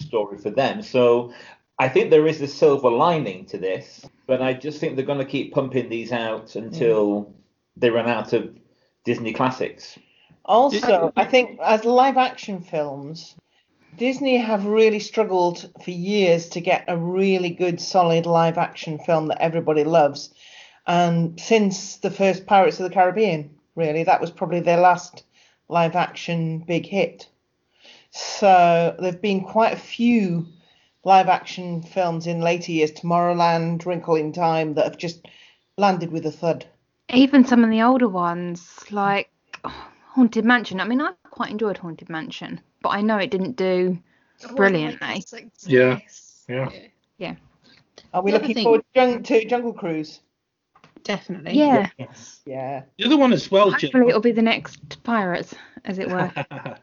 story 0.00 0.38
for 0.38 0.50
them. 0.50 0.82
So 0.82 1.32
I 1.78 1.88
think 1.88 2.10
there 2.10 2.26
is 2.26 2.40
a 2.40 2.48
silver 2.48 2.90
lining 2.90 3.44
to 3.46 3.58
this, 3.58 4.06
but 4.26 4.42
I 4.42 4.54
just 4.54 4.80
think 4.80 4.96
they're 4.96 5.04
going 5.04 5.18
to 5.18 5.24
keep 5.24 5.52
pumping 5.52 5.88
these 5.88 6.12
out 6.12 6.56
until 6.56 7.32
they 7.76 7.90
run 7.90 8.08
out 8.08 8.32
of 8.32 8.54
Disney 9.04 9.32
classics. 9.32 9.98
Also, 10.44 11.12
I 11.16 11.24
think 11.24 11.60
as 11.60 11.84
live 11.84 12.16
action 12.16 12.60
films, 12.60 13.36
Disney 13.96 14.38
have 14.38 14.64
really 14.66 14.98
struggled 14.98 15.70
for 15.84 15.90
years 15.90 16.48
to 16.50 16.60
get 16.60 16.84
a 16.88 16.96
really 16.96 17.50
good, 17.50 17.80
solid 17.80 18.26
live 18.26 18.58
action 18.58 18.98
film 18.98 19.28
that 19.28 19.42
everybody 19.42 19.84
loves. 19.84 20.32
And 20.86 21.38
since 21.38 21.96
the 21.96 22.10
first 22.10 22.46
Pirates 22.46 22.80
of 22.80 22.88
the 22.88 22.94
Caribbean, 22.94 23.50
really, 23.76 24.04
that 24.04 24.20
was 24.20 24.30
probably 24.30 24.60
their 24.60 24.80
last 24.80 25.24
live 25.68 25.94
action 25.94 26.60
big 26.60 26.86
hit. 26.86 27.28
So 28.10 28.94
there 28.98 29.12
have 29.12 29.22
been 29.22 29.42
quite 29.42 29.72
a 29.72 29.76
few 29.76 30.46
live 31.04 31.28
action 31.28 31.82
films 31.82 32.26
in 32.26 32.40
later 32.40 32.72
years, 32.72 32.92
Tomorrowland, 32.92 33.84
Wrinkle 33.84 34.16
in 34.16 34.32
Time, 34.32 34.74
that 34.74 34.84
have 34.84 34.98
just 34.98 35.26
landed 35.78 36.12
with 36.12 36.26
a 36.26 36.30
thud. 36.30 36.66
Even 37.10 37.44
some 37.44 37.64
of 37.64 37.70
the 37.70 37.82
older 37.82 38.08
ones, 38.08 38.78
like 38.90 39.30
oh, 39.64 39.86
Haunted 40.08 40.44
Mansion. 40.44 40.80
I 40.80 40.84
mean, 40.84 41.00
I 41.00 41.12
quite 41.30 41.50
enjoyed 41.50 41.78
Haunted 41.78 42.08
Mansion, 42.08 42.60
but 42.82 42.90
I 42.90 43.00
know 43.00 43.18
it 43.18 43.30
didn't 43.30 43.56
do 43.56 43.98
brilliantly. 44.56 45.24
Yeah. 45.66 45.98
Yeah. 46.48 46.70
yeah. 47.18 47.34
Are 48.12 48.22
we 48.22 48.32
The 48.32 48.38
looking 48.38 48.54
thing- 48.54 48.64
forward 48.64 49.24
to, 49.24 49.44
Jungle 49.44 49.72
Cruise? 49.72 50.20
Definitely. 51.04 51.54
Yeah. 51.54 51.88
Yes. 51.98 52.40
Yeah. 52.46 52.82
the 52.98 53.04
other 53.06 53.16
one 53.16 53.32
as 53.32 53.50
well, 53.50 53.72
Jill. 53.72 53.90
It'll 54.08 54.20
be 54.20 54.32
the 54.32 54.42
next 54.42 55.02
Pirates, 55.02 55.54
as 55.84 55.98
it 55.98 56.08
were. 56.08 56.30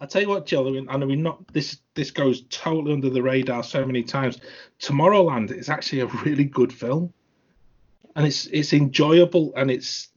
I 0.00 0.06
tell 0.06 0.22
you 0.22 0.28
what, 0.28 0.46
Jill, 0.46 0.66
I 0.66 0.70
mean, 0.72 0.88
I 0.88 0.96
know 0.96 1.06
we 1.06 1.14
not 1.14 1.46
this 1.52 1.78
this 1.94 2.10
goes 2.10 2.42
totally 2.50 2.92
under 2.92 3.08
the 3.08 3.22
radar 3.22 3.62
so 3.62 3.84
many 3.86 4.02
times. 4.02 4.38
Tomorrowland 4.80 5.52
is 5.56 5.68
actually 5.68 6.00
a 6.00 6.06
really 6.06 6.44
good 6.44 6.72
film, 6.72 7.12
and 8.16 8.26
it's 8.26 8.46
it's 8.46 8.72
enjoyable 8.72 9.52
and 9.56 9.70
it's 9.70 10.08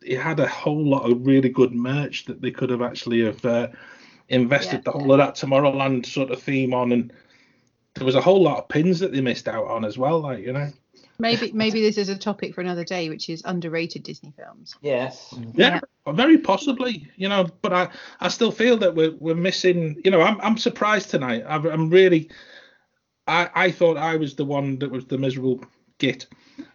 it 0.00 0.18
had 0.18 0.40
a 0.40 0.46
whole 0.48 0.82
lot 0.88 1.10
of 1.10 1.26
really 1.26 1.50
good 1.50 1.72
merch 1.72 2.24
that 2.26 2.40
they 2.40 2.50
could 2.50 2.70
have 2.70 2.80
actually 2.82 3.24
have 3.24 3.44
uh, 3.44 3.68
invested 4.28 4.76
Yeah. 4.76 4.80
the 4.84 4.90
whole 4.92 5.12
of 5.12 5.18
that 5.18 5.34
Tomorrowland 5.34 6.06
sort 6.06 6.30
of 6.30 6.42
theme 6.42 6.74
on, 6.74 6.92
and 6.92 7.12
there 7.94 8.06
was 8.06 8.14
a 8.14 8.20
whole 8.20 8.42
lot 8.42 8.58
of 8.58 8.68
pins 8.68 9.00
that 9.00 9.12
they 9.12 9.20
missed 9.20 9.48
out 9.48 9.66
on 9.66 9.84
as 9.84 9.98
well, 9.98 10.20
like 10.20 10.40
you 10.40 10.52
know. 10.52 10.70
Maybe 11.18 11.52
maybe 11.52 11.80
this 11.80 11.96
is 11.96 12.08
a 12.08 12.16
topic 12.18 12.54
for 12.54 12.60
another 12.60 12.82
day, 12.84 13.08
which 13.08 13.28
is 13.28 13.42
underrated 13.44 14.02
Disney 14.02 14.32
films. 14.36 14.74
Yes. 14.80 15.32
Yeah, 15.54 15.78
very 16.08 16.38
possibly, 16.38 17.08
you 17.16 17.28
know. 17.28 17.46
But 17.62 17.72
I, 17.72 17.88
I 18.20 18.28
still 18.28 18.50
feel 18.50 18.76
that 18.78 18.96
we're 18.96 19.14
we're 19.20 19.36
missing. 19.36 20.00
You 20.04 20.10
know, 20.10 20.20
I'm 20.20 20.40
I'm 20.40 20.58
surprised 20.58 21.10
tonight. 21.10 21.44
I'm, 21.46 21.66
I'm 21.66 21.90
really. 21.90 22.30
I 23.28 23.48
I 23.54 23.70
thought 23.70 23.96
I 23.96 24.16
was 24.16 24.34
the 24.34 24.44
one 24.44 24.78
that 24.80 24.90
was 24.90 25.06
the 25.06 25.16
miserable 25.18 25.64
git, 25.98 26.26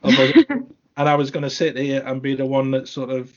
of 0.03 0.17
us, 0.17 0.31
and 0.49 1.09
I 1.09 1.15
was 1.15 1.31
going 1.31 1.43
to 1.43 1.49
sit 1.49 1.77
here 1.77 2.01
and 2.05 2.21
be 2.21 2.35
the 2.35 2.45
one 2.45 2.71
that 2.71 2.87
sort 2.87 3.09
of. 3.09 3.33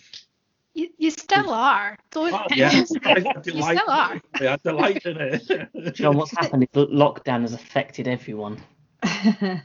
You, 0.74 0.88
you 0.96 1.10
still 1.10 1.50
are. 1.50 1.98
Don't. 2.10 2.32
Oh, 2.32 2.46
yeah, 2.54 2.72
you 2.72 2.86
still 2.86 3.90
are. 3.90 4.20
I 4.34 4.58
delight 4.64 5.04
in 5.04 5.16
it. 5.18 5.94
John, 5.94 6.16
what's 6.16 6.30
happened 6.30 6.62
is 6.62 6.68
that 6.72 6.90
lockdown 6.90 7.42
has 7.42 7.52
affected 7.52 8.08
everyone. 8.08 8.58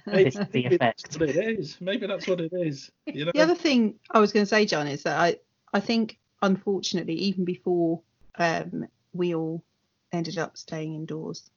Maybe 0.08 0.24
This 0.30 0.36
the 0.51 0.78
that's 0.78 1.03
effect. 1.03 1.20
what 1.20 1.30
it 1.30 1.60
is. 1.60 1.78
Maybe 1.80 2.08
that's 2.08 2.28
what 2.28 2.41
it 2.41 2.51
is. 2.53 2.91
You 3.05 3.26
know. 3.26 3.32
The 3.34 3.41
other 3.41 3.55
thing 3.55 3.95
I 4.12 4.20
was 4.20 4.34
going 4.34 4.45
to 4.45 4.49
say, 4.49 4.66
John, 4.66 4.88
is 4.88 5.03
that 5.03 5.18
I 5.20 5.38
I 5.74 5.80
think 5.80 6.18
unfortunately 6.41 7.14
even 7.16 7.45
before 7.45 8.01
um, 8.38 8.88
we 9.14 9.34
all 9.34 9.64
ended 10.12 10.38
up 10.38 10.58
staying 10.58 10.95
indoors 10.95 11.49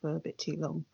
for 0.00 0.16
a 0.16 0.20
bit 0.20 0.38
too 0.38 0.56
long, 0.58 0.84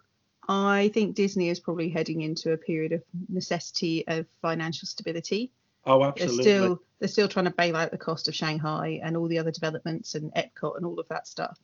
I 0.49 0.91
think 0.95 1.17
Disney 1.17 1.49
is 1.49 1.59
probably 1.59 1.89
heading 1.89 2.21
into 2.21 2.53
a 2.53 2.57
period 2.57 2.93
of 2.93 3.03
necessity 3.29 4.07
of 4.07 4.27
financial 4.43 4.87
stability. 4.87 5.51
Oh, 5.87 6.05
absolutely. 6.05 6.45
They're 6.45 6.59
still 6.59 6.83
they're 6.99 7.09
still 7.09 7.29
trying 7.29 7.45
to 7.45 7.51
bail 7.51 7.77
out 7.77 7.91
the 7.91 7.99
cost 7.99 8.29
of 8.29 8.35
Shanghai 8.35 9.01
and 9.03 9.17
all 9.17 9.29
the 9.29 9.39
other 9.39 9.51
developments 9.51 10.15
and 10.15 10.33
Epcot 10.35 10.77
and 10.77 10.87
all 10.87 10.99
of 10.99 11.09
that 11.09 11.27
stuff. 11.27 11.59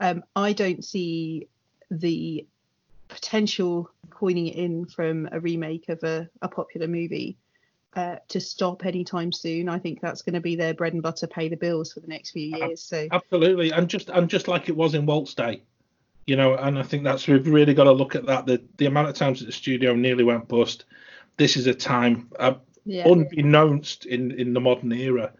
Um, 0.00 0.24
I 0.34 0.52
don't 0.52 0.84
see 0.84 1.48
the 1.90 2.46
potential 3.08 3.90
coining 4.10 4.46
it 4.48 4.56
in 4.56 4.86
from 4.86 5.28
a 5.30 5.38
remake 5.38 5.88
of 5.88 6.02
a, 6.02 6.28
a 6.40 6.48
popular 6.48 6.88
movie 6.88 7.36
uh, 7.94 8.16
to 8.28 8.40
stop 8.40 8.86
anytime 8.86 9.32
soon. 9.32 9.68
I 9.68 9.78
think 9.78 10.00
that's 10.00 10.22
going 10.22 10.34
to 10.34 10.40
be 10.40 10.56
their 10.56 10.72
bread 10.72 10.94
and 10.94 11.02
butter, 11.02 11.26
pay 11.26 11.48
the 11.48 11.56
bills 11.56 11.92
for 11.92 12.00
the 12.00 12.06
next 12.06 12.30
few 12.30 12.56
years. 12.56 12.82
So 12.82 13.06
Absolutely, 13.12 13.70
and 13.70 13.88
just 13.88 14.08
and 14.08 14.28
just 14.28 14.48
like 14.48 14.68
it 14.68 14.76
was 14.76 14.94
in 14.94 15.04
Walt's 15.04 15.34
day, 15.34 15.62
you 16.26 16.36
know, 16.36 16.54
and 16.54 16.78
I 16.78 16.82
think 16.82 17.04
that's 17.04 17.28
we've 17.28 17.46
really 17.46 17.74
got 17.74 17.84
to 17.84 17.92
look 17.92 18.14
at 18.14 18.26
that. 18.26 18.46
The 18.46 18.62
the 18.78 18.86
amount 18.86 19.08
of 19.08 19.14
times 19.14 19.40
that 19.40 19.46
the 19.46 19.52
studio 19.52 19.94
nearly 19.94 20.24
went 20.24 20.48
bust. 20.48 20.86
This 21.36 21.56
is 21.56 21.66
a 21.66 21.74
time 21.74 22.28
uh, 22.38 22.54
yeah, 22.84 23.06
unbeknownst 23.08 24.06
in 24.06 24.30
in 24.32 24.52
the 24.54 24.60
modern 24.60 24.92
era, 24.92 25.32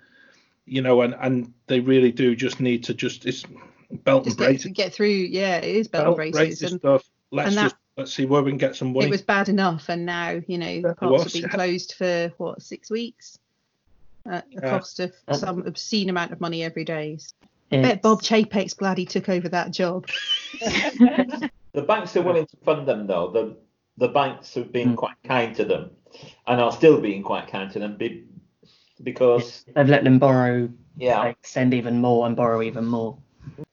you 0.66 0.82
know, 0.82 1.02
and 1.02 1.14
and 1.20 1.52
they 1.66 1.80
really 1.80 2.12
do 2.12 2.34
just 2.36 2.60
need 2.60 2.84
to 2.84 2.94
just 2.94 3.26
it's 3.26 3.44
belt 4.04 4.24
just 4.24 4.38
and 4.38 4.46
braces, 4.46 4.64
get, 4.66 4.74
get 4.76 4.94
through. 4.94 5.06
Yeah, 5.08 5.56
it 5.58 5.76
is 5.76 5.88
belt 5.88 6.00
and 6.02 6.08
belt 6.08 6.16
braces. 6.16 6.34
braces 6.38 6.72
And 6.72 6.80
stuff. 6.80 7.04
Let's 7.30 7.48
and 7.48 7.56
that- 7.56 7.62
just 7.64 7.76
let's 7.96 8.12
see 8.14 8.24
where 8.24 8.42
we 8.42 8.50
can 8.50 8.58
get 8.58 8.74
some 8.76 8.92
money. 8.94 9.06
it 9.06 9.10
was 9.10 9.22
bad 9.22 9.48
enough, 9.48 9.88
and 9.88 10.06
now 10.06 10.40
you 10.46 10.58
know 10.58 10.80
the 10.82 10.88
It 10.90 10.96
parks 10.98 11.12
was, 11.12 11.22
have 11.24 11.32
been 11.32 11.42
yeah. 11.42 11.48
closed 11.48 11.94
for 11.98 12.32
what 12.38 12.62
six 12.62 12.90
weeks 12.90 13.38
at 14.26 14.46
the 14.50 14.60
Yeah. 14.62 14.70
cost 14.70 15.00
of 15.00 15.12
Uh, 15.28 15.34
some 15.34 15.66
obscene 15.66 16.08
amount 16.10 16.32
of 16.32 16.40
money 16.40 16.62
every 16.62 16.84
day. 16.84 17.18
I 17.72 17.80
bet 17.80 18.02
Bob 18.02 18.22
Chapek's 18.22 18.74
glad 18.74 18.98
he 18.98 19.06
took 19.06 19.28
over 19.30 19.48
that 19.48 19.70
job. 19.72 20.06
The 21.74 21.80
banks 21.82 22.14
are 22.16 22.22
willing 22.22 22.44
to 22.46 22.56
fund 22.64 22.86
them 22.86 23.06
though. 23.06 23.30
The 23.30 23.56
the 23.96 24.08
banks 24.08 24.54
have 24.54 24.72
been 24.72 24.92
Mm. 24.92 24.96
quite 24.96 25.16
kind 25.24 25.54
to 25.56 25.64
them, 25.64 25.90
and 26.46 26.60
are 26.60 26.72
still 26.72 27.00
being 27.00 27.22
quite 27.22 27.48
kind 27.48 27.70
to 27.72 27.78
them 27.78 27.96
be, 27.96 28.24
because 29.02 29.64
They've 29.74 29.88
let 29.88 30.04
them 30.04 30.18
borrow, 30.18 30.68
yeah, 30.96 31.24
extend 31.24 31.74
even 31.74 32.00
more, 32.00 32.26
and 32.26 32.36
borrow 32.36 32.62
even 32.62 32.84
more. 32.86 33.16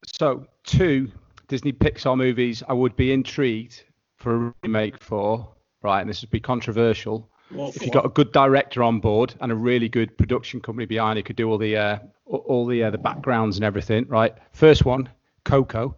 So, 0.05 0.45
two 0.63 1.11
Disney 1.47 1.71
Pixar 1.73 2.17
movies 2.17 2.63
I 2.67 2.73
would 2.73 2.95
be 2.95 3.11
intrigued 3.11 3.83
for 4.17 4.47
a 4.47 4.53
remake 4.63 5.01
for, 5.01 5.53
right? 5.81 6.01
And 6.01 6.09
this 6.09 6.21
would 6.21 6.29
be 6.31 6.39
controversial. 6.39 7.29
What- 7.49 7.75
If 7.75 7.85
you 7.85 7.91
got 7.91 8.05
a 8.05 8.09
good 8.09 8.31
director 8.31 8.83
on 8.83 8.99
board 8.99 9.33
and 9.41 9.51
a 9.51 9.55
really 9.55 9.89
good 9.89 10.17
production 10.17 10.59
company 10.61 10.85
behind 10.85 11.17
it, 11.19 11.23
could 11.25 11.35
do 11.35 11.49
all 11.49 11.57
the 11.57 11.75
uh, 11.77 11.99
all- 12.25 12.45
all 12.47 12.65
the 12.65 12.83
uh, 12.83 12.89
the 12.91 12.97
backgrounds 12.97 13.57
and 13.57 13.63
everything, 13.65 14.05
right? 14.07 14.33
First 14.53 14.85
one, 14.85 15.09
Coco. 15.45 15.95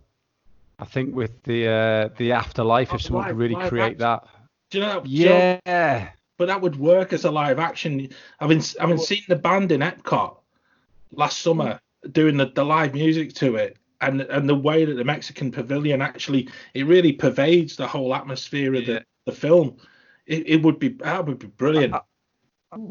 I 0.79 0.85
think 0.85 1.13
with 1.15 1.43
the 1.43 1.67
uh, 1.67 2.09
the 2.17 2.31
afterlife, 2.31 2.89
Oh, 2.91 2.95
if 2.95 3.01
someone 3.01 3.25
could 3.27 3.37
really 3.37 3.55
live 3.55 3.69
create 3.69 3.97
that, 3.99 4.23
do 4.69 4.79
you 4.79 4.83
know? 4.85 5.01
Joe, 5.05 5.59
yeah, 5.65 6.09
but 6.41 6.47
that 6.47 6.59
would 6.59 6.75
work 6.75 7.13
as 7.13 7.23
a 7.23 7.29
live 7.29 7.59
action. 7.59 8.09
I've 8.39 8.49
been 8.49 8.61
seeing 8.61 9.21
the 9.27 9.35
band 9.35 9.71
in 9.71 9.81
Epcot 9.81 10.37
last 11.11 11.37
summer 11.43 11.79
doing 12.13 12.35
the, 12.35 12.47
the 12.47 12.65
live 12.65 12.95
music 12.95 13.35
to 13.35 13.57
it, 13.57 13.77
and 14.01 14.21
and 14.21 14.49
the 14.49 14.55
way 14.55 14.83
that 14.83 14.95
the 14.95 15.03
Mexican 15.03 15.51
pavilion 15.51 16.01
actually 16.01 16.49
it 16.73 16.87
really 16.87 17.13
pervades 17.13 17.75
the 17.75 17.85
whole 17.85 18.15
atmosphere 18.15 18.73
of 18.73 18.87
the, 18.87 19.05
the 19.27 19.31
film. 19.31 19.77
It, 20.25 20.49
it 20.49 20.63
would 20.63 20.79
be 20.79 20.87
that 20.87 21.27
would 21.27 21.37
be 21.37 21.45
brilliant. 21.45 21.93
I 21.93 22.01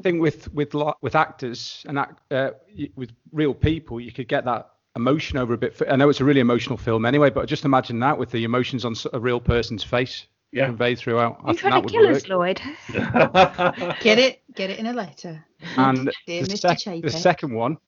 think 0.01 0.21
with 0.21 0.55
with 0.55 0.73
with 1.01 1.17
actors 1.17 1.85
and 1.89 1.99
act, 1.99 2.21
uh, 2.33 2.53
with 2.95 3.11
real 3.33 3.53
people, 3.53 3.99
you 3.99 4.13
could 4.13 4.29
get 4.29 4.45
that 4.45 4.71
emotion 4.95 5.39
over 5.39 5.55
a 5.55 5.59
bit. 5.59 5.83
I 5.91 5.97
know 5.97 6.09
it's 6.09 6.21
a 6.21 6.25
really 6.25 6.39
emotional 6.41 6.77
film 6.77 7.05
anyway, 7.05 7.31
but 7.31 7.49
just 7.49 7.65
imagine 7.65 7.99
that 7.99 8.17
with 8.17 8.31
the 8.31 8.45
emotions 8.45 8.85
on 8.85 8.95
a 9.13 9.19
real 9.19 9.41
person's 9.41 9.83
face 9.83 10.29
Yeah. 10.53 10.67
conveyed 10.67 10.99
throughout. 10.99 11.41
I 11.45 11.51
You 11.53 11.57
think 11.57 11.59
trying 11.61 11.83
that 11.83 11.89
to 11.89 11.93
kill 11.93 12.07
work. 12.09 12.17
us, 12.17 12.29
Lloyd? 12.29 12.61
Get 14.03 14.19
it? 14.19 14.43
Get 14.55 14.71
it 14.71 14.79
in 14.79 14.87
a 14.87 14.93
letter. 14.93 15.45
And 15.77 16.11
Dear 16.27 16.43
the, 16.45 16.55
Mr. 16.55 16.79
sec- 16.79 17.03
the 17.03 17.11
second 17.11 17.55
one, 17.55 17.79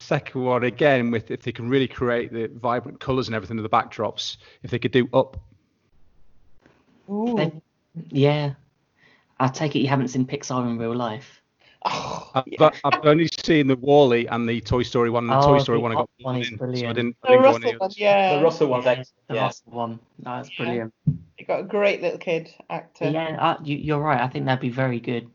second 0.00 0.42
one 0.42 0.64
again 0.64 1.10
with 1.10 1.30
if 1.30 1.42
they 1.42 1.52
can 1.52 1.68
really 1.68 1.86
create 1.86 2.32
the 2.32 2.48
vibrant 2.58 2.98
colours 3.00 3.28
and 3.28 3.34
everything 3.34 3.58
of 3.58 3.62
the 3.62 3.68
backdrops. 3.68 4.38
If 4.62 4.70
they 4.70 4.78
could 4.78 4.92
do 4.92 5.08
up, 5.12 5.36
Ooh. 7.08 7.34
Then- 7.36 7.62
Yeah. 8.08 8.54
I 9.38 9.48
take 9.48 9.74
it 9.76 9.80
you 9.80 9.88
haven't 9.88 10.08
seen 10.08 10.26
Pixar 10.26 10.68
in 10.68 10.78
real 10.78 10.94
life. 10.94 11.39
Oh, 11.84 12.30
I've, 12.34 12.44
yeah. 12.46 12.70
I've 12.84 13.04
only 13.06 13.28
seen 13.42 13.66
the 13.66 13.76
WALL-E 13.76 14.26
and 14.26 14.48
the 14.48 14.60
Toy 14.60 14.82
Story 14.82 15.08
one. 15.10 15.24
And 15.24 15.32
the 15.32 15.38
Oh, 15.38 15.52
Toy 15.54 15.58
Story 15.58 15.78
the 15.78 15.82
one 15.82 15.92
I 15.92 15.94
got 15.94 16.00
up 16.02 16.10
one 16.20 16.34
pulled 16.34 16.42
is 16.46 16.52
in, 16.52 16.58
so 16.58 16.64
I 16.64 16.66
brilliant. 16.68 16.96
didn't, 16.96 17.16
I 17.22 17.26
The 17.26 17.28
didn't 17.32 17.42
go 17.42 17.48
Russell 17.48 17.70
one, 17.70 17.78
others. 17.80 17.98
yeah. 17.98 18.36
The 18.36 18.44
Russell 18.44 18.68
one's 18.68 18.84
Yeah, 18.84 18.94
the 19.28 19.34
Yeah. 19.34 19.42
last 19.42 19.62
one. 19.66 20.00
That's 20.18 20.50
Yeah. 20.50 20.64
brilliant. 20.64 20.94
You 21.38 21.46
got 21.46 21.60
a 21.60 21.64
great 21.64 22.02
little 22.02 22.18
kid 22.18 22.54
actor. 22.68 23.08
Yeah, 23.08 23.36
uh, 23.40 23.56
you, 23.64 23.76
you're 23.78 23.98
right. 24.00 24.20
I 24.20 24.28
think 24.28 24.44
that'd 24.44 24.60
be 24.60 24.68
very 24.68 25.00
good 25.00 25.30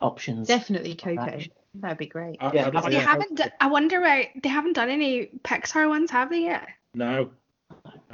options. 0.00 0.48
Definitely 0.48 0.94
Coco. 0.94 1.24
That- 1.24 1.48
That'd 1.78 1.98
be 1.98 2.06
great. 2.06 2.38
I, 2.40 2.52
Yeah, 2.54 2.70
They 2.70 2.88
know. 2.90 2.98
haven't. 3.00 3.34
Do, 3.34 3.44
I 3.60 3.66
wonder 3.66 4.00
why 4.00 4.30
they 4.42 4.48
haven't 4.48 4.72
done 4.74 4.88
any 4.88 5.26
Pixar 5.44 5.86
ones, 5.90 6.10
have 6.10 6.30
they 6.30 6.44
yet? 6.44 6.66
No. 6.94 7.30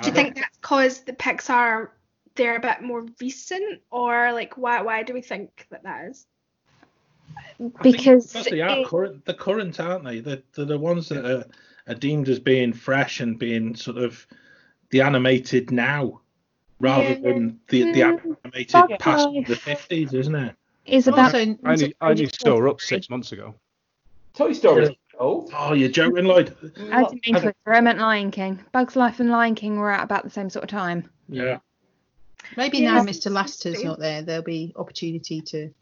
Do 0.01 0.09
you 0.09 0.13
think 0.13 0.35
that's 0.35 0.57
because 0.59 1.01
the 1.03 1.13
Pixar 1.13 1.91
they're 2.35 2.57
a 2.57 2.61
bit 2.61 2.83
more 2.83 3.07
recent, 3.21 3.81
or 3.93 4.33
like 4.33 4.57
why? 4.59 4.83
Why 4.83 5.05
do 5.05 5.15
we 5.15 5.23
think 5.23 5.67
that 5.71 5.85
that 5.85 6.07
is? 6.07 6.27
Because 7.83 8.33
because 8.33 8.47
they 8.47 8.61
are 8.61 8.79
it- 8.81 8.87
current, 8.87 9.25
the 9.25 9.35
current, 9.35 9.79
aren't 9.81 10.05
they? 10.05 10.21
They're, 10.21 10.43
they're 10.55 10.65
the 10.65 10.79
ones 10.79 11.09
that 11.11 11.25
are, 11.25 11.45
are 11.87 11.95
deemed 11.95 12.29
as 12.29 12.39
being 12.41 12.73
fresh 12.73 13.21
and 13.21 13.39
being 13.39 13.75
sort 13.77 13.99
of 13.99 14.27
the 14.91 15.01
animated 15.03 15.71
now, 15.71 16.21
rather 16.81 17.11
Yeah. 17.11 17.15
than 17.21 17.61
the 17.69 17.93
the 17.93 18.01
Mm, 18.01 18.37
animated 18.45 18.73
Bugs 18.73 18.93
past 18.99 19.29
Life. 19.29 19.47
the 19.47 19.57
fifties, 19.57 20.13
isn't 20.15 20.35
it? 20.35 20.55
is 20.85 21.07
about 21.07 21.27
Also, 21.35 21.39
I 21.65 21.73
only, 21.73 21.95
I 22.01 22.11
only 22.11 22.27
saw 22.27 22.57
her 22.59 22.69
up 22.69 22.81
six 22.81 23.09
months 23.09 23.31
ago. 23.33 23.55
Toy 24.35 24.53
Story. 24.53 24.99
Oh, 25.21 25.49
Oh, 25.55 25.75
you're 25.75 25.89
joking, 25.91 26.25
Lloyd? 26.25 26.57
I 26.91 27.05
didn't 27.05 27.25
mean 27.27 27.35
Twitter, 27.41 27.55
I 27.67 27.81
meant 27.81 27.99
Lion 28.01 28.31
King. 28.33 28.59
Bugs 28.73 28.97
Life 28.97 29.21
and 29.21 29.31
Lion 29.31 29.55
King 29.55 29.79
were 29.79 29.93
at 29.93 30.03
about 30.03 30.25
the 30.25 30.31
same 30.31 30.51
sort 30.51 30.65
of 30.65 30.71
time. 30.71 31.09
Yeah. 31.29 31.59
Maybe 32.57 32.79
Yeah. 32.79 32.95
now 32.95 33.05
Mr. 33.05 33.31
Lasseter's 33.31 33.85
not 33.85 34.01
there, 34.01 34.23
there'll 34.23 34.43
be 34.43 34.73
opportunity 34.75 35.41
to 35.43 35.73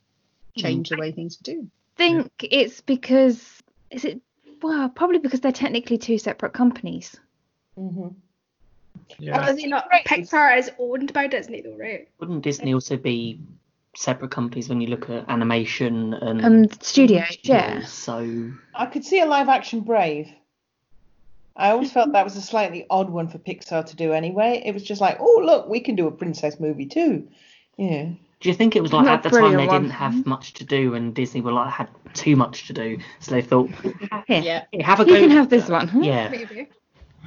change 0.57 0.89
the 0.91 0.97
way 0.97 1.13
things 1.13 1.39
are 1.41 1.53
done. 1.53 1.71
think 1.97 2.31
it's 2.41 2.81
because 2.81 3.63
is 3.91 4.05
it 4.05 4.21
well 4.63 4.89
probably 4.89 5.19
because 5.19 5.41
they're 5.41 5.53
technically 5.53 5.99
two 5.99 6.19
separate 6.19 6.53
companies. 6.53 7.17
hmm 7.77 8.09
Yeah. 9.19 9.51
Is 9.51 9.65
not? 9.65 9.87
Right. 9.91 10.05
Pixar 10.05 10.59
is 10.59 10.71
owned 10.79 11.13
by 11.13 11.27
Disney 11.27 11.61
though, 11.61 11.77
right? 11.77 12.09
Wouldn't 12.19 12.43
Disney 12.43 12.75
also 12.75 12.97
be 12.97 13.41
separate 13.97 14.31
companies 14.31 14.69
when 14.69 14.81
you 14.81 14.89
look 14.89 15.11
at 15.11 15.29
animation 15.29 16.15
and 16.15 16.45
Um, 16.45 16.71
studios, 16.81 17.39
yeah. 17.43 17.85
So 17.85 18.53
I 18.75 18.87
could 18.87 19.05
see 19.05 19.21
a 19.21 19.27
live 19.27 19.49
action 19.49 19.81
Brave. 19.81 20.29
I 21.57 21.71
always 21.71 21.93
felt 21.93 22.13
that 22.13 22.25
was 22.25 22.37
a 22.37 22.43
slightly 22.43 22.87
odd 22.89 23.11
one 23.11 23.29
for 23.29 23.39
Pixar 23.39 23.85
to 23.87 23.97
do 23.97 24.13
anyway. 24.13 24.63
It 24.65 24.73
was 24.73 24.83
just 24.83 25.01
like, 25.01 25.19
oh 25.21 25.43
look, 25.45 25.69
we 25.69 25.81
can 25.81 25.97
do 25.97 26.07
a 26.07 26.13
princess 26.13 26.61
movie 26.61 26.87
too. 26.87 27.29
Yeah. 27.77 28.11
Do 28.41 28.49
you 28.49 28.55
think 28.55 28.75
it 28.77 28.81
was 28.83 28.93
like 28.93 29.05
Not 29.05 29.25
at 29.25 29.31
the 29.31 29.39
time 29.39 29.57
they 29.57 29.67
one. 29.67 29.83
didn't 29.83 29.95
have 29.95 30.27
much 30.27 30.55
to 30.55 30.65
do 30.65 30.95
and 30.95 31.15
Disney 31.15 31.41
were 31.43 31.53
like 31.53 31.71
had 31.73 31.89
too 32.15 32.37
much 32.37 32.67
to 32.69 32.73
do, 32.73 32.99
so 33.21 33.33
they 33.33 33.43
thought, 33.43 33.71
Here, 34.27 34.41
Yeah. 34.43 34.65
"Hey, 34.73 34.83
have 34.83 35.01
a 35.01 35.05
you 35.05 35.15
go. 35.15 35.21
can 35.21 35.31
have 35.31 35.49
this 35.51 35.69
one. 35.69 35.89
huh? 35.89 36.01
Yeah, 36.03 36.29
Maybe. 36.31 36.69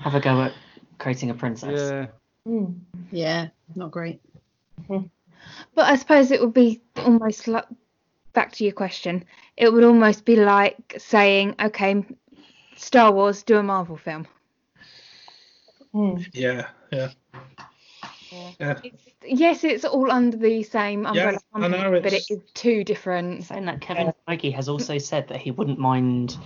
have 0.01 0.15
a 0.15 0.19
go 0.19 0.41
at 0.41 0.53
creating 0.97 1.29
a 1.29 1.33
princess. 1.33 1.79
Yeah. 1.79 2.07
Mm. 2.51 2.79
Yeah, 3.11 3.47
not 3.75 3.91
great. 3.91 4.19
But 4.89 5.85
I 5.85 5.95
suppose 5.97 6.31
it 6.31 6.41
would 6.41 6.53
be 6.53 6.81
almost 6.97 7.47
like 7.47 7.65
back 8.33 8.51
to 8.53 8.63
your 8.63 8.73
question. 8.73 9.25
It 9.57 9.71
would 9.71 9.83
almost 9.83 10.25
be 10.25 10.35
like 10.37 10.95
saying, 10.97 11.55
okay, 11.61 12.03
Star 12.75 13.11
Wars, 13.11 13.43
do 13.43 13.57
a 13.57 13.63
Marvel 13.63 13.97
film. 13.97 14.25
Mm. 15.93 16.27
Yeah. 16.33 16.67
Yeah. 16.91 17.09
Yeah. 18.59 18.79
Yes, 19.25 19.63
it's 19.63 19.85
all 19.85 20.11
under 20.11 20.37
the 20.37 20.63
same 20.63 21.05
umbrella 21.05 21.39
I 21.53 21.59
company, 21.59 21.81
know, 21.83 21.91
but 21.91 22.07
it's- 22.13 22.29
is 22.29 22.39
two 22.53 22.83
different. 22.83 23.43
Saying 23.45 23.65
that 23.65 23.81
Kevin 23.81 24.13
Feige 24.27 24.53
has 24.53 24.67
also 24.69 24.97
said 24.97 25.27
that 25.29 25.39
he 25.39 25.51
wouldn't 25.51 25.79
mind 25.79 26.37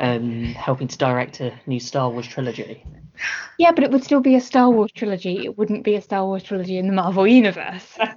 um, 0.00 0.44
helping 0.44 0.88
to 0.88 0.98
direct 0.98 1.40
a 1.40 1.52
new 1.66 1.78
Star 1.80 2.10
Wars 2.10 2.26
trilogy. 2.26 2.84
Yeah, 3.58 3.70
but 3.72 3.84
it 3.84 3.90
would 3.92 4.02
still 4.02 4.20
be 4.20 4.34
a 4.34 4.40
Star 4.40 4.70
Wars 4.70 4.90
trilogy. 4.92 5.44
It 5.44 5.56
wouldn't 5.56 5.84
be 5.84 5.94
a 5.94 6.00
Star 6.02 6.24
Wars 6.26 6.42
trilogy 6.42 6.78
in 6.78 6.86
the 6.86 6.92
Marvel 6.92 7.26
universe. 7.26 7.96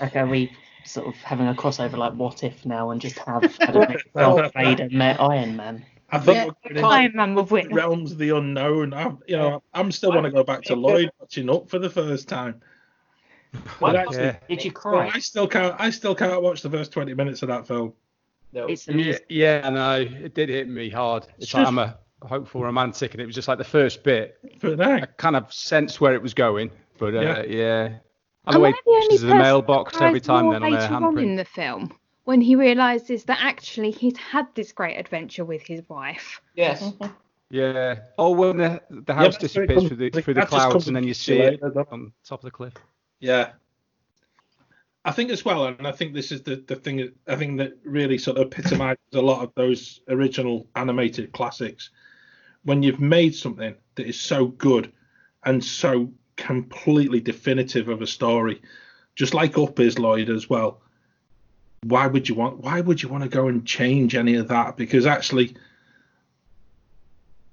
Okay, 0.00 0.20
are 0.20 0.26
we 0.26 0.52
sort 0.84 1.08
of 1.08 1.14
having 1.16 1.48
a 1.48 1.54
crossover 1.54 1.96
like 1.98 2.12
What 2.14 2.44
If 2.44 2.64
now 2.64 2.90
and 2.90 3.00
just 3.00 3.18
have 3.18 3.44
I 3.60 3.72
don't 3.72 3.90
know, 3.90 3.96
Darth 4.14 4.52
Vader 4.54 4.88
met 4.90 5.20
Iron 5.20 5.56
Man? 5.56 5.84
I 6.10 6.18
think 6.18 6.36
Yeah. 6.36 6.44
we're 6.46 6.74
going 6.80 6.84
Iron 7.18 7.20
into 7.38 7.42
win. 7.42 7.68
realms 7.74 8.12
of 8.12 8.18
the 8.18 8.30
unknown. 8.30 8.94
I'm, 8.94 9.18
you 9.26 9.36
know, 9.36 9.62
I'm 9.74 9.92
still 9.92 10.10
want 10.12 10.24
to 10.24 10.30
go 10.30 10.42
back 10.42 10.62
to 10.64 10.74
Lloyd 10.76 11.10
watching 11.20 11.50
up 11.50 11.68
for 11.68 11.78
the 11.78 11.90
first 11.90 12.28
time. 12.28 12.60
But 13.80 13.96
actually, 13.96 14.16
Yeah. 14.24 14.36
Did 14.48 14.64
you 14.64 14.72
cry? 14.72 15.10
I 15.12 15.18
still 15.18 15.46
can't. 15.46 15.74
I 15.78 15.90
still 15.90 16.14
can't 16.14 16.42
watch 16.42 16.62
the 16.62 16.70
first 16.70 16.92
20 16.92 17.14
minutes 17.14 17.42
of 17.42 17.48
that 17.48 17.66
film. 17.66 17.92
no. 18.52 18.66
It's 18.66 18.86
Yeah, 18.88 18.94
amusing. 18.94 19.22
yeah, 19.28 19.68
no, 19.68 20.00
it 20.00 20.32
did 20.34 20.48
hit 20.48 20.68
me 20.68 20.88
hard. 20.88 21.24
It's 21.36 21.44
It's 21.44 21.54
like 21.54 21.62
just- 21.64 21.68
I'm 21.72 21.78
a 21.78 21.98
hopeful 22.22 22.62
romantic, 22.62 23.12
and 23.12 23.20
it 23.22 23.26
was 23.26 23.34
just 23.34 23.46
like 23.48 23.58
the 23.58 23.64
first 23.64 24.02
bit. 24.02 24.38
But 24.60 24.80
I 24.80 25.00
kind 25.18 25.36
of 25.36 25.52
sensed 25.52 26.00
where 26.00 26.14
it 26.14 26.22
was 26.22 26.32
going, 26.32 26.70
but 26.98 27.14
uh, 27.14 27.20
Yeah. 27.20 27.42
yeah. 27.42 27.88
And 28.46 28.54
the 28.56 28.60
way 28.60 28.70
I 28.70 28.72
the 28.72 28.90
only 28.90 29.16
the 29.18 29.34
mailbox 29.34 30.00
every 30.00 30.20
time 30.20 30.46
then 30.50 30.62
on 30.62 30.70
their 30.72 30.80
later 30.80 30.94
on 30.94 31.18
in 31.18 31.36
the 31.36 31.44
film 31.44 31.94
when 32.28 32.42
he 32.42 32.56
realizes 32.56 33.24
that 33.24 33.38
actually 33.40 33.90
he's 33.90 34.18
had 34.18 34.46
this 34.54 34.70
great 34.72 34.98
adventure 34.98 35.46
with 35.46 35.62
his 35.62 35.80
wife. 35.88 36.42
yes. 36.54 36.92
Yeah. 37.50 38.00
Oh, 38.18 38.32
when 38.32 38.58
the, 38.58 38.82
the 38.90 39.14
house 39.14 39.38
that's 39.38 39.54
where 39.54 39.64
it 39.64 39.68
disappears 39.68 39.88
through 39.88 39.96
the 39.96 40.10
through 40.10 40.34
the 40.34 40.40
that 40.40 40.50
just 40.50 40.60
comes 40.60 40.72
clouds, 40.72 40.86
and 40.88 40.96
then 40.96 41.04
you 41.04 41.14
see 41.14 41.38
it 41.38 41.62
later, 41.62 41.86
on 41.90 42.12
top 42.22 42.40
of 42.40 42.44
the 42.44 42.50
cliff. 42.50 42.74
yeah. 43.20 43.52
I 45.06 45.12
think 45.12 45.30
as 45.30 45.46
well, 45.46 45.64
and 45.64 45.86
I 45.86 45.92
think 45.92 46.12
this 46.12 46.30
is 46.30 46.42
the, 46.42 46.56
the 46.56 46.76
thing. 46.76 47.10
I 47.26 47.36
think 47.36 47.56
that 47.56 47.78
really 47.84 48.18
sort 48.18 48.36
of 48.36 48.48
epitomizes 48.48 48.98
a 49.14 49.22
lot 49.22 49.42
of 49.42 49.54
those 49.54 50.02
original 50.10 50.66
animated 50.76 51.32
classics. 51.32 51.88
When 52.64 52.82
you've 52.82 53.00
made 53.00 53.34
something 53.34 53.74
that 53.94 54.06
is 54.06 54.20
so 54.20 54.48
good 54.48 54.92
and 55.46 55.64
so 55.64 56.12
completely 56.36 57.20
definitive 57.20 57.88
of 57.88 58.02
a 58.02 58.06
story, 58.06 58.60
just 59.14 59.32
like 59.32 59.56
Up 59.56 59.80
is 59.80 59.98
Lloyd 59.98 60.28
as 60.28 60.50
well. 60.50 60.82
Why 61.84 62.06
would 62.06 62.28
you 62.28 62.34
want? 62.34 62.58
Why 62.58 62.80
would 62.80 63.02
you 63.02 63.08
want 63.08 63.24
to 63.24 63.30
go 63.30 63.48
and 63.48 63.64
change 63.64 64.14
any 64.14 64.34
of 64.34 64.48
that? 64.48 64.76
Because 64.76 65.06
actually, 65.06 65.56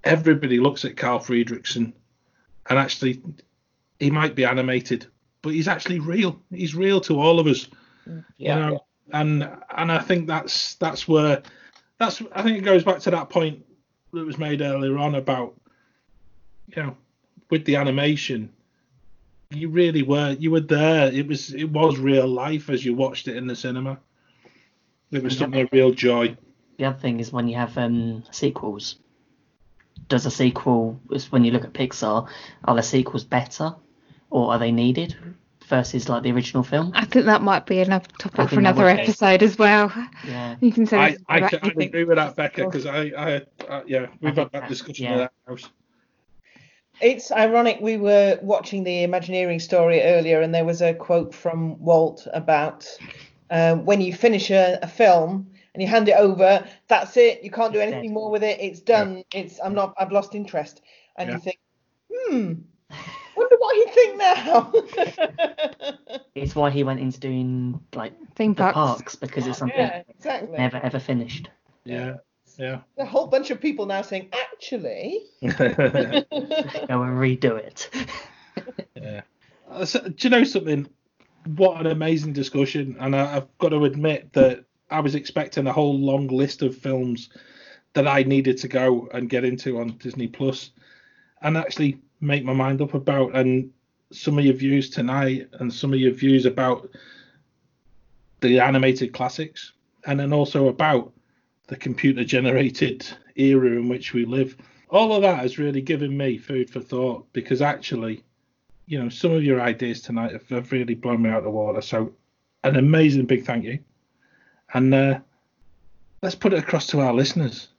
everybody 0.03 0.59
looks 0.59 0.83
at 0.83 0.97
Carl 0.97 1.19
Fredricksen, 1.19 1.93
and 2.69 2.79
actually, 2.79 3.21
he 3.99 4.09
might 4.09 4.35
be 4.35 4.45
animated, 4.45 5.07
but 5.41 5.53
he's 5.53 5.67
actually 5.67 5.99
real. 5.99 6.41
He's 6.51 6.75
real 6.75 7.01
to 7.01 7.19
all 7.19 7.39
of 7.39 7.47
us. 7.47 7.67
Yeah. 8.37 8.55
You 8.55 8.61
know, 8.61 8.85
and 9.11 9.49
and 9.77 9.91
I 9.91 9.99
think 9.99 10.27
that's 10.27 10.75
that's 10.75 11.07
where 11.07 11.43
that's 11.99 12.21
I 12.33 12.41
think 12.41 12.57
it 12.57 12.61
goes 12.61 12.83
back 12.83 12.99
to 13.01 13.11
that 13.11 13.29
point 13.29 13.63
that 14.13 14.25
was 14.25 14.37
made 14.37 14.61
earlier 14.61 14.97
on 14.97 15.15
about 15.15 15.53
you 16.75 16.81
know 16.81 16.97
with 17.49 17.65
the 17.65 17.75
animation 17.75 18.51
you 19.51 19.69
really 19.69 20.01
were 20.01 20.31
you 20.39 20.51
were 20.51 20.61
there 20.61 21.11
it 21.11 21.27
was 21.27 21.53
it 21.53 21.69
was 21.69 21.97
real 21.97 22.27
life 22.27 22.69
as 22.69 22.83
you 22.83 22.93
watched 22.93 23.27
it 23.27 23.37
in 23.37 23.45
the 23.45 23.55
cinema 23.55 23.99
it 25.15 25.23
was 25.23 25.37
something 25.37 25.61
of 25.61 25.69
real 25.71 25.91
joy 25.91 26.35
The 26.77 26.85
other 26.85 26.99
thing 26.99 27.19
is 27.19 27.31
when 27.31 27.47
you 27.47 27.55
have 27.55 27.77
um, 27.77 28.23
sequels. 28.31 28.97
Does 30.07 30.25
a 30.25 30.31
sequel, 30.31 30.99
is 31.11 31.31
when 31.31 31.43
you 31.43 31.51
look 31.51 31.63
at 31.63 31.73
Pixar, 31.73 32.27
are 32.65 32.75
the 32.75 32.83
sequels 32.83 33.23
better 33.23 33.73
or 34.29 34.51
are 34.51 34.59
they 34.59 34.71
needed 34.71 35.15
versus 35.67 36.09
like 36.09 36.21
the 36.21 36.31
original 36.31 36.63
film? 36.63 36.91
I 36.93 37.05
think 37.05 37.25
that 37.25 37.41
might 37.41 37.65
be 37.65 37.79
another 37.79 38.07
topic 38.19 38.49
for 38.49 38.59
another 38.59 38.83
would 38.83 38.97
be. 38.97 39.01
episode 39.03 39.41
as 39.41 39.57
well. 39.57 39.91
Yeah. 40.27 40.57
You 40.59 40.71
can 40.71 40.85
say 40.85 40.97
I, 40.97 41.11
this 41.11 41.21
I, 41.27 41.39
can, 41.41 41.59
I 41.63 41.83
agree 41.83 42.03
with 42.03 42.17
that 42.17 42.35
Becca 42.35 42.65
because 42.65 42.85
I, 42.85 43.05
I 43.17 43.41
uh, 43.67 43.83
yeah 43.87 44.07
we've 44.21 44.35
think 44.35 44.35
had 44.35 44.35
that 44.35 44.51
that- 44.51 44.69
discussion 44.69 45.05
yeah. 45.05 45.11
in 45.13 45.17
that 45.19 45.33
house 45.47 45.69
It's 47.01 47.31
ironic. 47.31 47.79
We 47.81 47.97
were 47.97 48.37
watching 48.41 48.83
the 48.83 49.03
Imagineering 49.03 49.59
story 49.59 50.01
earlier, 50.01 50.41
and 50.41 50.53
there 50.53 50.65
was 50.65 50.81
a 50.81 50.93
quote 50.93 51.33
from 51.33 51.79
Walt 51.79 52.27
about 52.33 52.85
um, 53.49 53.85
when 53.85 54.01
you 54.01 54.13
finish 54.13 54.49
a, 54.51 54.79
a 54.81 54.87
film 54.87 55.51
and 55.73 55.81
you 55.81 55.87
hand 55.87 56.07
it 56.09 56.15
over, 56.17 56.65
that's 56.87 57.17
it. 57.17 57.43
You 57.43 57.51
can't 57.51 57.73
do 57.73 57.79
It's 57.79 57.91
anything 57.91 58.09
dead. 58.11 58.13
more 58.13 58.31
with 58.31 58.43
it. 58.43 58.59
It's 58.59 58.79
done. 58.81 59.23
It's 59.33 59.59
I'm 59.63 59.73
not. 59.73 59.93
I've 59.99 60.11
lost 60.11 60.35
interest. 60.35 60.81
And 61.17 61.29
Yeah. 61.29 61.35
you 61.35 61.41
think, 61.41 61.59
hmm, 62.11 62.53
wonder 63.35 63.55
what 63.59 63.75
he 63.75 63.85
think 63.93 64.17
now. 64.17 64.73
It's 66.35 66.53
why 66.53 66.69
he 66.69 66.83
went 66.83 66.99
into 66.99 67.17
doing 67.19 67.79
like 67.95 68.11
Theme 68.35 68.53
the 68.53 68.63
parks. 68.63 68.75
parks 68.75 69.15
because 69.15 69.47
it's 69.47 69.57
something 69.57 69.79
yeah, 69.79 70.03
exactly. 70.09 70.57
never 70.57 70.77
ever 70.83 70.99
finished. 70.99 71.49
yeah 71.85 72.15
yeah 72.57 72.79
A 72.97 73.05
whole 73.05 73.27
bunch 73.27 73.51
of 73.51 73.61
people 73.61 73.85
now 73.85 74.01
saying, 74.01 74.27
actually. 74.33 75.21
Go 75.41 75.47
and 77.03 77.17
redo 77.17 77.57
it. 77.57 77.89
Yeah. 78.95 79.21
Uh, 79.69 79.85
so- 79.85 79.99
do 80.07 80.15
you 80.19 80.29
know 80.29 80.43
something? 80.43 80.87
What 81.45 81.79
an 81.79 81.87
amazing 81.87 82.33
discussion, 82.33 82.95
and 82.99 83.15
I, 83.15 83.37
I've 83.37 83.57
got 83.59 83.69
to 83.69 83.85
admit 83.85 84.33
that 84.33 84.65
I 84.89 84.99
was 84.99 85.15
expecting 85.15 85.67
a 85.67 85.73
whole 85.73 85.97
long 85.97 86.27
list 86.27 86.61
of 86.61 86.75
films 86.75 87.29
that 87.93 88.07
I 88.07 88.23
needed 88.23 88.57
to 88.57 88.67
go 88.67 89.07
and 89.13 89.29
get 89.29 89.45
into 89.45 89.79
on 89.79 89.97
Disney 89.97 90.27
Plus 90.27 90.71
and 91.41 91.57
actually 91.57 91.99
make 92.19 92.43
my 92.43 92.53
mind 92.53 92.81
up 92.81 92.93
about. 92.93 93.35
And 93.35 93.71
some 94.11 94.37
of 94.37 94.45
your 94.45 94.53
views 94.53 94.89
tonight 94.89 95.47
and 95.59 95.73
some 95.73 95.93
of 95.93 95.99
your 95.99 96.13
views 96.13 96.45
about 96.45 96.89
the 98.41 98.59
animated 98.59 99.13
classics 99.13 99.71
and 100.05 100.19
then 100.19 100.33
also 100.33 100.67
about 100.67 101.11
the 101.67 101.75
computer 101.75 102.23
generated 102.23 103.07
era 103.35 103.71
in 103.71 103.89
which 103.89 104.13
we 104.13 104.25
live. 104.25 104.55
All 104.89 105.13
of 105.13 105.23
that 105.23 105.39
has 105.39 105.57
really 105.57 105.81
given 105.81 106.15
me 106.15 106.37
food 106.37 106.69
for 106.69 106.79
thought 106.79 107.25
because 107.33 107.61
actually, 107.61 108.23
you 108.87 109.01
know, 109.01 109.09
some 109.09 109.31
of 109.31 109.43
your 109.43 109.61
ideas 109.61 110.01
tonight 110.01 110.33
have, 110.33 110.47
have 110.49 110.71
really 110.71 110.95
blown 110.95 111.21
me 111.21 111.29
out 111.29 111.39
of 111.39 111.43
the 111.43 111.49
water. 111.49 111.81
So, 111.81 112.13
an 112.63 112.75
amazing 112.75 113.25
big 113.25 113.45
thank 113.45 113.63
you. 113.63 113.79
And 114.73 114.93
uh, 114.93 115.19
let's 116.21 116.35
put 116.35 116.53
it 116.53 116.59
across 116.59 116.87
to 116.87 116.99
our 116.99 117.13
listeners. 117.13 117.69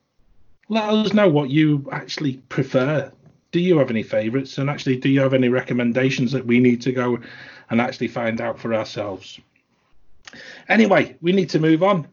Let 0.69 0.85
us 0.85 1.13
know 1.13 1.29
what 1.29 1.51
you 1.51 1.89
actually 1.93 2.39
prefer. 2.49 3.13
Do 3.53 3.61
you 3.61 3.79
have 3.79 3.91
any 3.91 4.03
favourites? 4.03 4.59
And 4.59 4.69
actually, 4.69 4.97
do 4.97 5.09
you 5.09 5.21
have 5.21 5.35
any 5.35 5.49
recommendations 5.49 6.33
that 6.33 6.47
we 6.47 6.59
need 6.59 6.81
to 6.83 6.93
go 6.93 7.19
and 7.71 7.81
actually 7.81 8.09
find 8.09 8.41
out 8.41 8.59
for 8.59 8.75
ourselves? 8.75 9.41
Anyway, 10.69 11.17
we 11.21 11.33
need 11.33 11.51
to 11.51 11.61
move 11.61 11.83
on. 11.83 12.09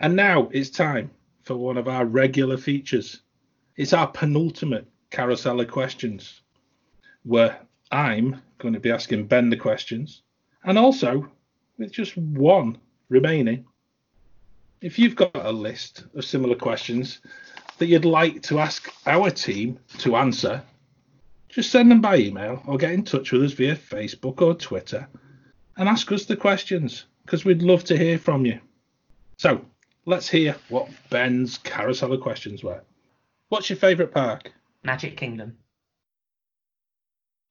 And 0.00 0.14
now 0.14 0.48
it's 0.52 0.70
time 0.70 1.10
for 1.42 1.56
one 1.56 1.78
of 1.78 1.88
our 1.88 2.04
regular 2.04 2.58
features. 2.58 3.20
It's 3.76 3.92
our 3.92 4.06
penultimate 4.06 4.86
carousel 5.10 5.60
of 5.60 5.68
questions, 5.68 6.42
where 7.24 7.58
I'm 7.90 8.42
going 8.58 8.74
to 8.74 8.80
be 8.80 8.90
asking 8.90 9.26
Ben 9.26 9.50
the 9.50 9.56
questions. 9.56 10.22
And 10.64 10.76
also, 10.78 11.30
with 11.78 11.92
just 11.92 12.16
one 12.16 12.78
remaining, 13.08 13.64
if 14.80 14.98
you've 14.98 15.16
got 15.16 15.34
a 15.34 15.52
list 15.52 16.04
of 16.14 16.24
similar 16.24 16.54
questions 16.54 17.20
that 17.78 17.86
you'd 17.86 18.04
like 18.04 18.42
to 18.42 18.58
ask 18.58 18.92
our 19.06 19.30
team 19.30 19.78
to 19.98 20.16
answer, 20.16 20.62
just 21.48 21.70
send 21.70 21.90
them 21.90 22.00
by 22.00 22.16
email 22.16 22.62
or 22.66 22.76
get 22.76 22.92
in 22.92 23.04
touch 23.04 23.32
with 23.32 23.42
us 23.42 23.52
via 23.52 23.74
Facebook 23.74 24.42
or 24.42 24.54
Twitter 24.54 25.08
and 25.76 25.88
ask 25.88 26.10
us 26.12 26.26
the 26.26 26.36
questions 26.36 27.06
because 27.24 27.44
we'd 27.44 27.62
love 27.62 27.84
to 27.84 27.96
hear 27.96 28.18
from 28.18 28.44
you. 28.44 28.60
So 29.36 29.64
let's 30.04 30.28
hear 30.28 30.56
what 30.68 30.88
Ben's 31.10 31.58
carousel 31.58 32.12
of 32.12 32.20
questions 32.20 32.62
were. 32.62 32.82
What's 33.48 33.70
your 33.70 33.78
favourite 33.78 34.12
park? 34.12 34.52
Magic 34.82 35.16
Kingdom. 35.16 35.56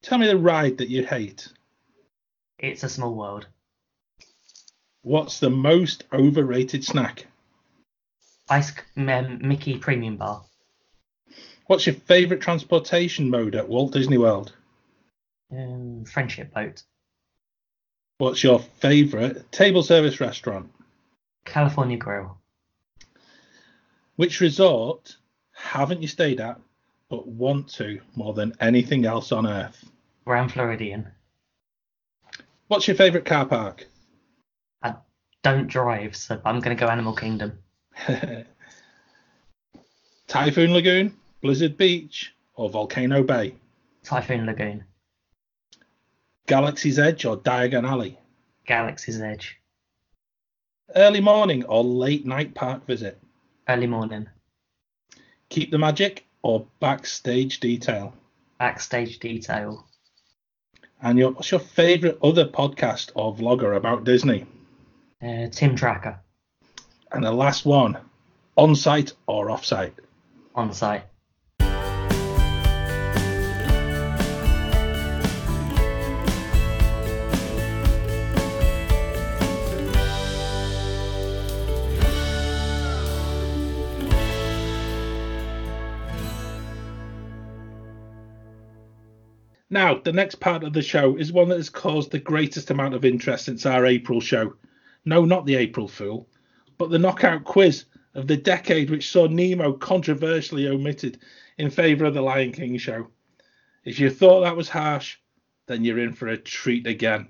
Tell 0.02 0.18
me 0.18 0.26
the 0.26 0.36
ride 0.36 0.78
that 0.78 0.88
you 0.88 1.04
hate. 1.04 1.48
It's 2.58 2.82
a 2.82 2.88
small 2.88 3.14
world. 3.14 3.46
What's 5.02 5.40
the 5.40 5.50
most 5.50 6.04
overrated 6.12 6.84
snack? 6.84 7.26
Ice 8.48 8.72
um, 8.96 9.38
Mickey 9.46 9.78
Premium 9.78 10.16
Bar. 10.16 10.44
What's 11.66 11.86
your 11.86 11.94
favourite 11.94 12.42
transportation 12.42 13.28
mode 13.28 13.54
at 13.54 13.68
Walt 13.68 13.92
Disney 13.92 14.18
World? 14.18 14.52
Um, 15.52 16.04
friendship 16.04 16.52
boat. 16.54 16.82
What's 18.18 18.42
your 18.42 18.58
favourite 18.58 19.50
table 19.52 19.82
service 19.82 20.20
restaurant? 20.20 20.70
California 21.44 21.96
Grill. 21.96 22.36
Which 24.16 24.40
resort 24.40 25.16
haven't 25.52 26.02
you 26.02 26.08
stayed 26.08 26.40
at 26.40 26.58
but 27.10 27.26
want 27.26 27.68
to 27.68 28.00
more 28.14 28.34
than 28.34 28.52
anything 28.60 29.04
else 29.06 29.32
on 29.32 29.46
earth? 29.46 29.84
Grand 30.24 30.52
Floridian. 30.52 31.08
What's 32.68 32.86
your 32.86 32.96
favourite 32.96 33.24
car 33.24 33.46
park? 33.46 33.86
I 34.82 34.94
don't 35.42 35.68
drive, 35.68 36.14
so 36.14 36.40
I'm 36.44 36.60
going 36.60 36.76
to 36.76 36.80
go 36.80 36.90
Animal 36.90 37.14
Kingdom. 37.14 37.58
Typhoon 40.26 40.74
Lagoon, 40.74 41.16
Blizzard 41.40 41.78
Beach, 41.78 42.34
or 42.54 42.68
Volcano 42.68 43.22
Bay? 43.22 43.54
Typhoon 44.04 44.44
Lagoon. 44.44 44.84
Galaxy's 46.46 46.98
Edge 46.98 47.24
or 47.24 47.38
Diagon 47.38 47.88
Alley? 47.88 48.18
Galaxy's 48.66 49.20
Edge. 49.20 49.58
Early 50.94 51.20
morning 51.20 51.64
or 51.64 51.82
late 51.82 52.26
night 52.26 52.54
park 52.54 52.86
visit? 52.86 53.18
Early 53.66 53.86
morning. 53.86 54.28
Keep 55.48 55.70
the 55.70 55.78
magic 55.78 56.26
or 56.48 56.64
backstage 56.80 57.60
detail? 57.60 58.14
Backstage 58.58 59.18
detail. 59.18 59.84
And 61.02 61.18
your, 61.18 61.32
what's 61.32 61.50
your 61.50 61.60
favourite 61.60 62.16
other 62.22 62.46
podcast 62.46 63.10
or 63.14 63.36
vlogger 63.36 63.76
about 63.76 64.04
Disney? 64.04 64.46
Uh, 65.22 65.48
Tim 65.52 65.76
Tracker. 65.76 66.18
And 67.12 67.22
the 67.22 67.32
last 67.32 67.66
one, 67.66 67.98
on 68.56 68.74
site 68.74 69.12
or 69.26 69.50
off 69.50 69.66
site? 69.66 69.92
On 70.54 70.72
site. 70.72 71.04
Now, 89.70 89.98
the 89.98 90.12
next 90.12 90.36
part 90.36 90.64
of 90.64 90.72
the 90.72 90.82
show 90.82 91.16
is 91.16 91.30
one 91.30 91.48
that 91.50 91.56
has 91.56 91.68
caused 91.68 92.10
the 92.10 92.18
greatest 92.18 92.70
amount 92.70 92.94
of 92.94 93.04
interest 93.04 93.44
since 93.44 93.66
our 93.66 93.84
April 93.84 94.20
show. 94.20 94.54
No, 95.04 95.24
not 95.24 95.44
the 95.44 95.56
April 95.56 95.88
Fool, 95.88 96.26
but 96.78 96.90
the 96.90 96.98
knockout 96.98 97.44
quiz 97.44 97.84
of 98.14 98.26
the 98.26 98.36
decade 98.36 98.88
which 98.88 99.10
saw 99.10 99.26
Nemo 99.26 99.74
controversially 99.74 100.68
omitted 100.68 101.18
in 101.58 101.70
favour 101.70 102.06
of 102.06 102.14
the 102.14 102.22
Lion 102.22 102.52
King 102.52 102.78
show. 102.78 103.08
If 103.84 104.00
you 104.00 104.08
thought 104.08 104.40
that 104.40 104.56
was 104.56 104.70
harsh, 104.70 105.18
then 105.66 105.84
you're 105.84 105.98
in 105.98 106.14
for 106.14 106.28
a 106.28 106.38
treat 106.38 106.86
again. 106.86 107.28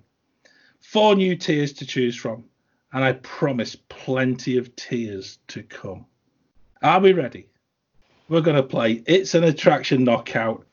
Four 0.81 1.17
new 1.17 1.35
tiers 1.35 1.73
to 1.75 1.87
choose 1.87 2.17
from, 2.17 2.45
and 2.93 3.03
I 3.03 3.15
promise 3.15 3.75
plenty 3.75 4.59
of 4.59 4.75
tears 4.77 5.39
to 5.49 5.65
come. 5.65 6.07
Are 6.83 7.01
we 7.01 7.13
ready? 7.13 7.49
We're 8.29 8.43
going 8.43 8.57
to 8.57 8.63
play 8.63 9.03
It's 9.07 9.35
an 9.35 9.43
Attraction 9.43 10.05
Knockout 10.05 10.65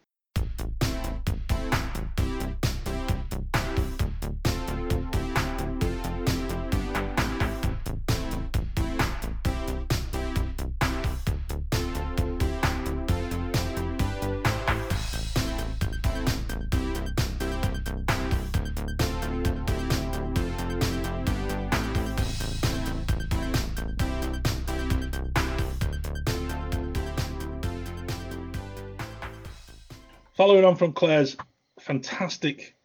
following 30.36 30.65
on 30.65 30.75
from 30.75 30.93
Claire's 30.93 31.36
fantastic 31.79 32.75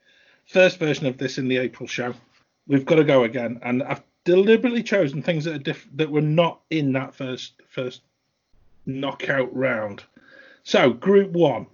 first 0.46 0.78
version 0.78 1.06
of 1.06 1.18
this 1.18 1.38
in 1.38 1.48
the 1.48 1.58
April 1.58 1.86
show, 1.86 2.14
we've 2.66 2.86
got 2.86 2.96
to 2.96 3.04
go 3.04 3.24
again, 3.24 3.58
and 3.62 3.82
I've 3.82 4.02
deliberately 4.24 4.82
chosen 4.82 5.22
things 5.22 5.44
that 5.44 5.54
are 5.54 5.58
diff- 5.58 5.88
that 5.94 6.10
were 6.10 6.20
not 6.20 6.60
in 6.70 6.92
that 6.92 7.14
first 7.14 7.54
first 7.68 8.02
knockout 8.86 9.54
round. 9.54 10.04
So, 10.62 10.92
Group 10.92 11.32
One, 11.32 11.66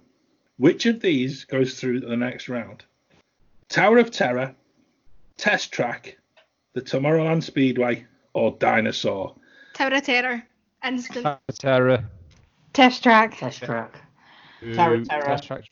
which 0.57 0.85
of 0.85 0.99
these 0.99 1.45
goes 1.45 1.79
through 1.79 2.01
the 2.01 2.17
next 2.17 2.49
round? 2.49 2.83
Tower 3.69 3.97
of 3.97 4.11
Terror, 4.11 4.55
Test 5.37 5.71
Track, 5.71 6.17
the 6.73 6.81
Tomorrowland 6.81 7.43
Speedway, 7.43 8.05
or 8.33 8.55
Dinosaur? 8.59 9.35
Tower 9.73 9.93
of 9.93 10.03
Terror. 10.03 10.43
Instant. 10.83 11.23
Tower 11.23 11.39
of 11.49 11.57
Terror. 11.57 12.09
Test 12.73 13.03
track. 13.03 13.37
Test 13.37 13.63
track. 13.63 14.01
Terror, 14.73 14.95
Ooh, 14.95 15.05
terror. 15.05 15.37
Test. 15.37 15.69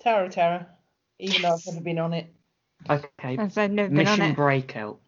Terror, 0.00 0.28
terror. 0.28 0.66
Even 1.18 1.42
though 1.42 1.54
I've 1.54 1.66
never 1.66 1.80
been 1.80 1.98
on 1.98 2.12
it. 2.12 2.32
Okay. 2.88 3.36
As 3.38 3.56
I've 3.56 3.70
never 3.70 3.88
been 3.88 4.06
on 4.06 4.18
Mission 4.18 4.30
it. 4.32 4.36
Breakout. 4.36 5.00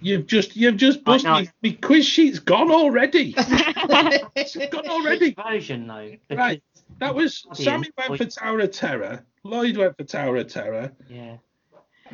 You've 0.00 0.26
just 0.26 0.56
you've 0.56 0.76
just 0.76 1.00
I 1.00 1.02
busted 1.02 1.30
know. 1.30 1.40
me, 1.40 1.50
me 1.62 1.72
quiz 1.72 2.04
sheet's 2.04 2.38
gone 2.38 2.70
already. 2.70 3.34
it's 3.38 4.56
gone 4.56 4.88
already. 4.88 5.28
Which 5.30 5.46
version 5.46 5.86
though? 5.86 6.12
Right. 6.30 6.62
That 6.98 7.14
was 7.14 7.46
Sammy 7.54 7.88
went 7.96 8.18
for 8.18 8.24
Tower 8.24 8.60
of 8.60 8.70
Terror. 8.72 9.24
Lloyd 9.44 9.76
went 9.76 9.96
for 9.96 10.04
Tower 10.04 10.36
of 10.36 10.48
Terror. 10.48 10.92
Yeah. 11.08 11.36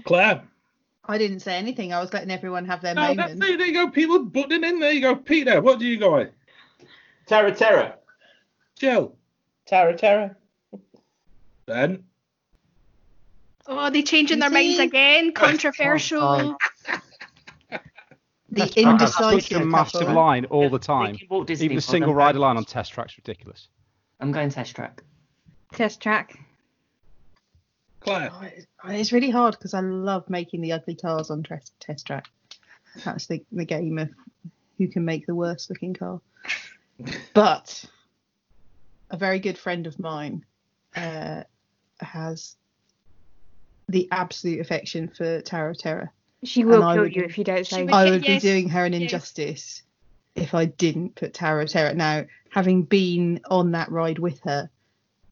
Claire. 0.05 0.43
I 1.07 1.19
didn't 1.19 1.41
say 1.41 1.57
anything. 1.57 1.93
I 1.93 2.01
was 2.01 2.13
letting 2.13 2.31
everyone 2.31 2.65
have 2.67 2.83
their 2.83 2.95
No, 2.95 3.09
moment. 3.09 3.41
there, 3.41 3.57
there 3.57 3.67
you 3.67 3.73
go. 3.73 3.89
People 3.91 4.25
butting 4.25 4.63
in. 4.63 4.79
There 4.79 4.93
you 4.93 5.01
go. 5.01 5.17
Peter, 5.17 5.61
what 5.61 5.79
do 5.79 5.87
you 5.87 5.99
go 5.99 6.17
with? 6.17 6.31
Terra 7.27 7.53
Terra. 7.55 7.97
Jill. 8.77 9.17
Terror, 9.67 9.95
terror. 9.95 10.37
Ben. 11.71 12.03
Oh, 13.68 13.91
they 13.91 14.03
changing 14.03 14.39
You 14.39 14.41
their 14.41 14.51
minds 14.51 14.81
again. 14.81 15.33
Controversial. 15.35 16.57
The 18.53 18.62
Test 18.62 18.73
track 18.75 18.99
has 19.01 19.21
indecisive 19.21 19.62
a 19.62 19.64
massive 19.64 20.09
line 20.11 20.47
all 20.47 20.68
the 20.68 20.81
time. 20.81 21.16
Thinking 21.16 21.62
Even 21.62 21.77
the 21.77 21.81
single 21.81 22.11
I'm 22.11 22.16
rider 22.16 22.41
line 22.41 22.57
on 22.57 22.64
test 22.64 22.93
track's 22.93 23.16
ridiculous. 23.16 23.68
I'm 24.18 24.33
going 24.33 24.51
test 24.51 24.75
track. 24.75 25.05
Test 25.73 26.01
track. 26.03 26.37
Claire. 28.01 28.31
Oh, 28.33 28.43
it's- 28.45 28.66
It's 28.89 29.12
really 29.12 29.31
hard 29.31 29.53
because 29.57 29.73
I 29.75 29.81
love 29.81 30.29
making 30.29 30.62
the 30.62 30.73
ugly 30.73 30.97
cars 30.97 31.31
on 31.31 31.45
test, 31.45 31.73
test 31.79 32.09
track. 32.09 32.27
That's 33.05 33.27
the, 33.29 33.45
the 33.53 33.64
game 33.64 33.99
of 33.99 34.11
who 34.79 34.89
can 34.89 35.05
make 35.05 35.27
the 35.27 35.35
worst 35.37 35.71
looking 35.71 35.95
car. 35.95 36.21
But 37.35 37.85
a 39.11 39.16
very 39.16 39.39
good 39.39 39.57
friend 39.57 39.87
of 39.87 39.99
mine 40.01 40.45
uh, 40.97 41.45
has 42.05 42.57
the 43.89 44.09
absolute 44.11 44.61
affection 44.61 45.09
for 45.09 45.41
Tower 45.41 45.71
of 45.71 45.79
Terror. 45.79 46.13
She 46.45 46.65
will 46.65 46.83
and 46.83 46.95
kill 46.95 47.03
would, 47.05 47.17
you 47.17 47.23
if 47.23 47.37
you 47.37 47.45
don't 47.45 47.67
say 47.67 47.85
would- 47.85 47.93
I 47.93 48.11
would 48.11 48.27
yes, 48.27 48.43
be 48.43 48.49
doing 48.49 48.69
her 48.71 48.85
an 48.85 48.93
yes. 48.93 49.03
injustice 49.03 49.83
if 50.35 50.55
I 50.55 50.67
didn't 50.67 51.17
put 51.17 51.35
Tower 51.35 51.61
of 51.61 51.69
Terror. 51.69 51.93
Now, 51.95 52.25
having 52.51 52.83
been 52.83 53.41
on 53.51 53.73
that 53.73 53.91
ride 53.91 54.19
with 54.19 54.41
her 54.45 54.71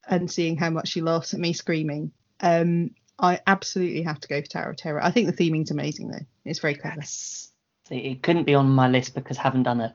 and 0.08 0.30
seeing 0.30 0.56
how 0.56 0.70
much 0.70 0.88
she 0.88 1.00
laughs 1.00 1.34
at 1.34 1.40
me 1.40 1.52
screaming, 1.52 2.12
um, 2.40 2.90
I 3.18 3.40
absolutely 3.46 4.02
have 4.02 4.20
to 4.20 4.28
go 4.28 4.40
for 4.40 4.48
Tower 4.48 4.70
of 4.70 4.76
Terror. 4.76 5.02
I 5.02 5.10
think 5.10 5.34
the 5.34 5.44
theming's 5.44 5.70
amazing 5.70 6.10
though. 6.10 6.26
It's 6.44 6.60
very 6.60 6.74
clever. 6.74 6.96
Yes. 6.98 7.50
See, 7.88 7.96
it 7.98 8.22
couldn't 8.22 8.44
be 8.44 8.54
on 8.54 8.68
my 8.68 8.88
list 8.88 9.14
because 9.14 9.38
I 9.38 9.42
haven't 9.42 9.62
done 9.62 9.80
it. 9.80 9.92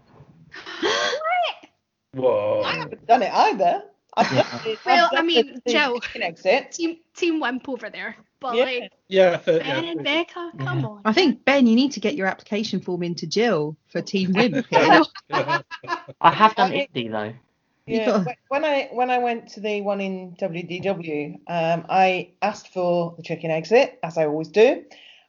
what? 0.81 1.69
Whoa. 2.13 2.61
I 2.65 2.73
haven't 2.73 3.05
done 3.05 3.21
it 3.21 3.33
either. 3.33 3.83
I've 4.15 4.31
Yeah. 4.31 4.59
Well, 4.85 5.05
I've 5.05 5.11
I 5.13 5.15
done 5.17 5.27
mean, 5.27 5.61
the 5.65 5.71
Jill. 5.71 5.99
exit. 6.21 6.71
Team 6.71 6.97
Team 7.15 7.39
Wimp 7.39 7.67
over 7.69 7.89
there, 7.89 8.15
but 8.39 8.55
Yeah. 8.55 8.63
like 8.65 8.91
Yeah, 9.07 9.37
for, 9.37 9.59
Ben 9.59 9.83
yeah. 9.83 9.91
and 9.91 10.03
Becca, 10.03 10.51
come 10.59 10.79
Yeah. 10.79 10.85
on. 10.87 11.01
I 11.05 11.13
think 11.13 11.45
Ben, 11.45 11.67
you 11.67 11.75
need 11.75 11.91
to 11.93 11.99
get 11.99 12.15
your 12.15 12.27
application 12.27 12.79
form 12.81 13.03
into 13.03 13.27
Jill 13.27 13.75
for 13.87 14.01
Team 14.01 14.33
Wimp. 14.35 14.65
I 14.71 14.87
know. 14.87 15.05
yeah. 15.29 15.61
I 16.21 16.31
have 16.31 16.55
done 16.55 16.71
I- 16.71 16.87
indie 16.93 17.11
though. 17.11 17.33
Yeah, 17.85 18.23
when 18.47 18.63
I 18.63 18.87
when 18.93 19.09
I 19.09 19.17
went 19.17 19.49
to 19.49 19.59
the 19.59 19.81
one 19.81 19.99
in 19.99 20.37
WDW, 20.39 21.33
um, 21.47 21.85
I 21.89 22.31
asked 22.41 22.69
for 22.73 23.13
the 23.17 23.23
chicken 23.23 23.51
exit 23.51 23.99
as 24.01 24.17
I 24.17 24.25
always 24.25 24.47
do, 24.47 24.85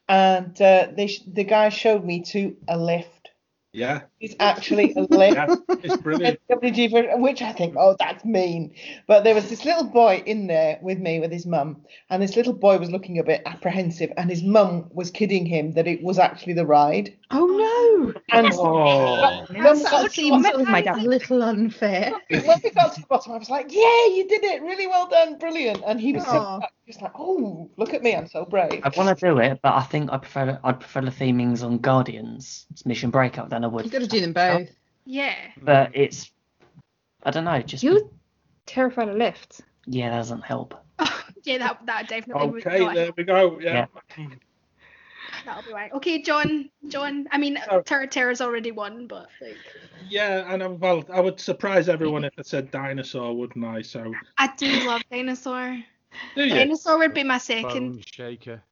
and 0.09 0.61
uh, 0.63 0.87
they 0.97 1.11
the 1.27 1.43
guy 1.43 1.69
showed 1.71 2.05
me 2.05 2.23
to 2.31 2.57
a 2.69 2.79
lift. 2.79 3.31
yeah, 3.73 4.03
It's 4.25 4.35
actually 4.41 4.95
a 4.97 5.03
lift. 5.03 5.37
yeah, 5.37 5.55
it's 5.83 5.97
brilliant. 5.99 6.41
WG, 6.51 7.21
which 7.21 7.43
I 7.43 7.53
think, 7.53 7.75
oh, 7.79 7.95
that's 7.99 8.25
mean. 8.25 8.75
But 9.07 9.23
there 9.25 9.35
was 9.35 9.51
this 9.51 9.65
little 9.67 9.85
boy 9.85 10.23
in 10.25 10.47
there 10.47 10.79
with 10.81 10.99
me, 10.99 11.21
with 11.21 11.31
his 11.31 11.45
mum, 11.45 11.83
and 12.09 12.23
this 12.23 12.35
little 12.37 12.55
boy 12.55 12.79
was 12.79 12.91
looking 12.91 13.19
a 13.19 13.23
bit 13.25 13.43
apprehensive, 13.45 14.13
and 14.17 14.31
his 14.31 14.43
mum 14.43 14.87
was 14.93 15.11
kidding 15.11 15.45
him 15.45 15.73
that 15.73 15.87
it 15.87 16.03
was 16.03 16.19
actually 16.19 16.55
the 16.55 16.65
ride. 16.67 17.15
oh 17.31 17.47
no! 17.47 18.13
And 18.33 18.51
Oh. 18.55 19.45
mum 19.51 19.79
That 19.83 19.91
got 19.91 19.99
to 19.99 20.05
the 20.05 20.11
seems 20.11 20.43
bottom- 20.43 20.75
a 20.75 21.03
little 21.03 21.43
unfair. 21.43 22.13
when 22.31 22.61
we 22.63 22.71
got 22.71 22.95
to 22.95 23.01
the 23.03 23.07
bottom, 23.09 23.33
I 23.33 23.39
was 23.39 23.51
like, 23.51 23.67
"Yeah, 23.71 24.07
you 24.15 24.27
did 24.29 24.43
it! 24.45 24.63
Really 24.63 24.87
well 24.87 25.07
done, 25.09 25.39
brilliant!" 25.39 25.83
And 25.87 26.01
he 26.01 26.13
was 26.13 26.25
so 26.25 26.61
just 26.87 27.03
like, 27.03 27.13
"Oh, 27.19 27.71
look 27.77 27.93
at 27.95 28.03
me, 28.03 28.15
I'm 28.15 28.27
so 28.29 28.45
brave." 28.45 28.81
I 28.85 28.91
want 28.97 29.17
to 29.19 29.27
do 29.27 29.39
it, 29.39 29.61
but 29.63 29.75
I 29.75 29.83
think 29.83 30.13
I 30.13 30.19
prefer 30.19 30.59
I'd 30.65 30.81
prefer 30.81 31.01
the 31.03 31.11
themings 31.11 31.63
on 31.65 31.79
Guardians, 31.79 32.67
it's 32.71 32.87
Mission 32.87 33.11
Breakout 33.11 33.51
than 33.51 33.65
I 33.65 33.69
would. 33.69 33.85
You've 34.15 34.35
got 34.35 34.47
to 34.47 34.59
do 34.59 34.59
them 34.59 34.67
both. 34.67 34.77
Yeah. 35.07 35.35
But 35.63 35.91
it's 35.95 36.31
I 37.23 37.31
don't 37.31 37.45
know, 37.45 37.61
just 37.63 37.83
You're 37.83 38.01
terrified 38.67 39.09
of 39.09 39.17
lifts. 39.17 39.63
yeah, 39.87 40.11
that 40.11 40.17
doesn't 40.19 40.43
help. 40.43 40.75
yeah, 41.45 41.59
that 41.59 41.85
that 41.87 42.09
definitely 42.09 42.49
would 42.49 42.67
Okay, 42.67 42.79
not 42.81 42.95
there 42.95 43.11
we 43.17 43.25
go. 43.25 43.59
Yeah. 43.61 43.87
That'll 45.45 45.63
be 45.63 45.73
right. 45.75 45.93
Okay, 45.93 46.23
John. 46.23 46.71
John. 46.89 47.27
I 47.31 47.39
mean, 47.39 47.59
Oh. 47.71 47.83
Terra 47.83 48.07
Terra's 48.07 48.41
already 48.41 48.71
won, 48.71 49.07
but 49.07 49.29
like, 49.43 49.57
Yeah, 50.09 50.51
and 50.53 50.63
I, 50.63 50.67
well, 50.69 51.05
I 51.13 51.21
would 51.21 51.39
surprise 51.41 51.89
everyone 51.89 52.25
if 52.25 52.33
I 52.39 52.43
said 52.43 52.71
dinosaur, 52.71 53.35
wouldn't 53.37 53.65
I? 53.65 53.83
So, 53.83 54.13
I 54.39 54.51
do 54.57 54.69
love 54.87 55.03
dinosaur. 55.11 55.79
do 56.35 56.43
you? 56.45 56.49
Dinosaur 56.51 56.99
would 56.99 57.13
be 57.15 57.25
my 57.25 57.39
second. 57.39 57.93
Bone 57.95 58.03
shaker. 58.07 58.63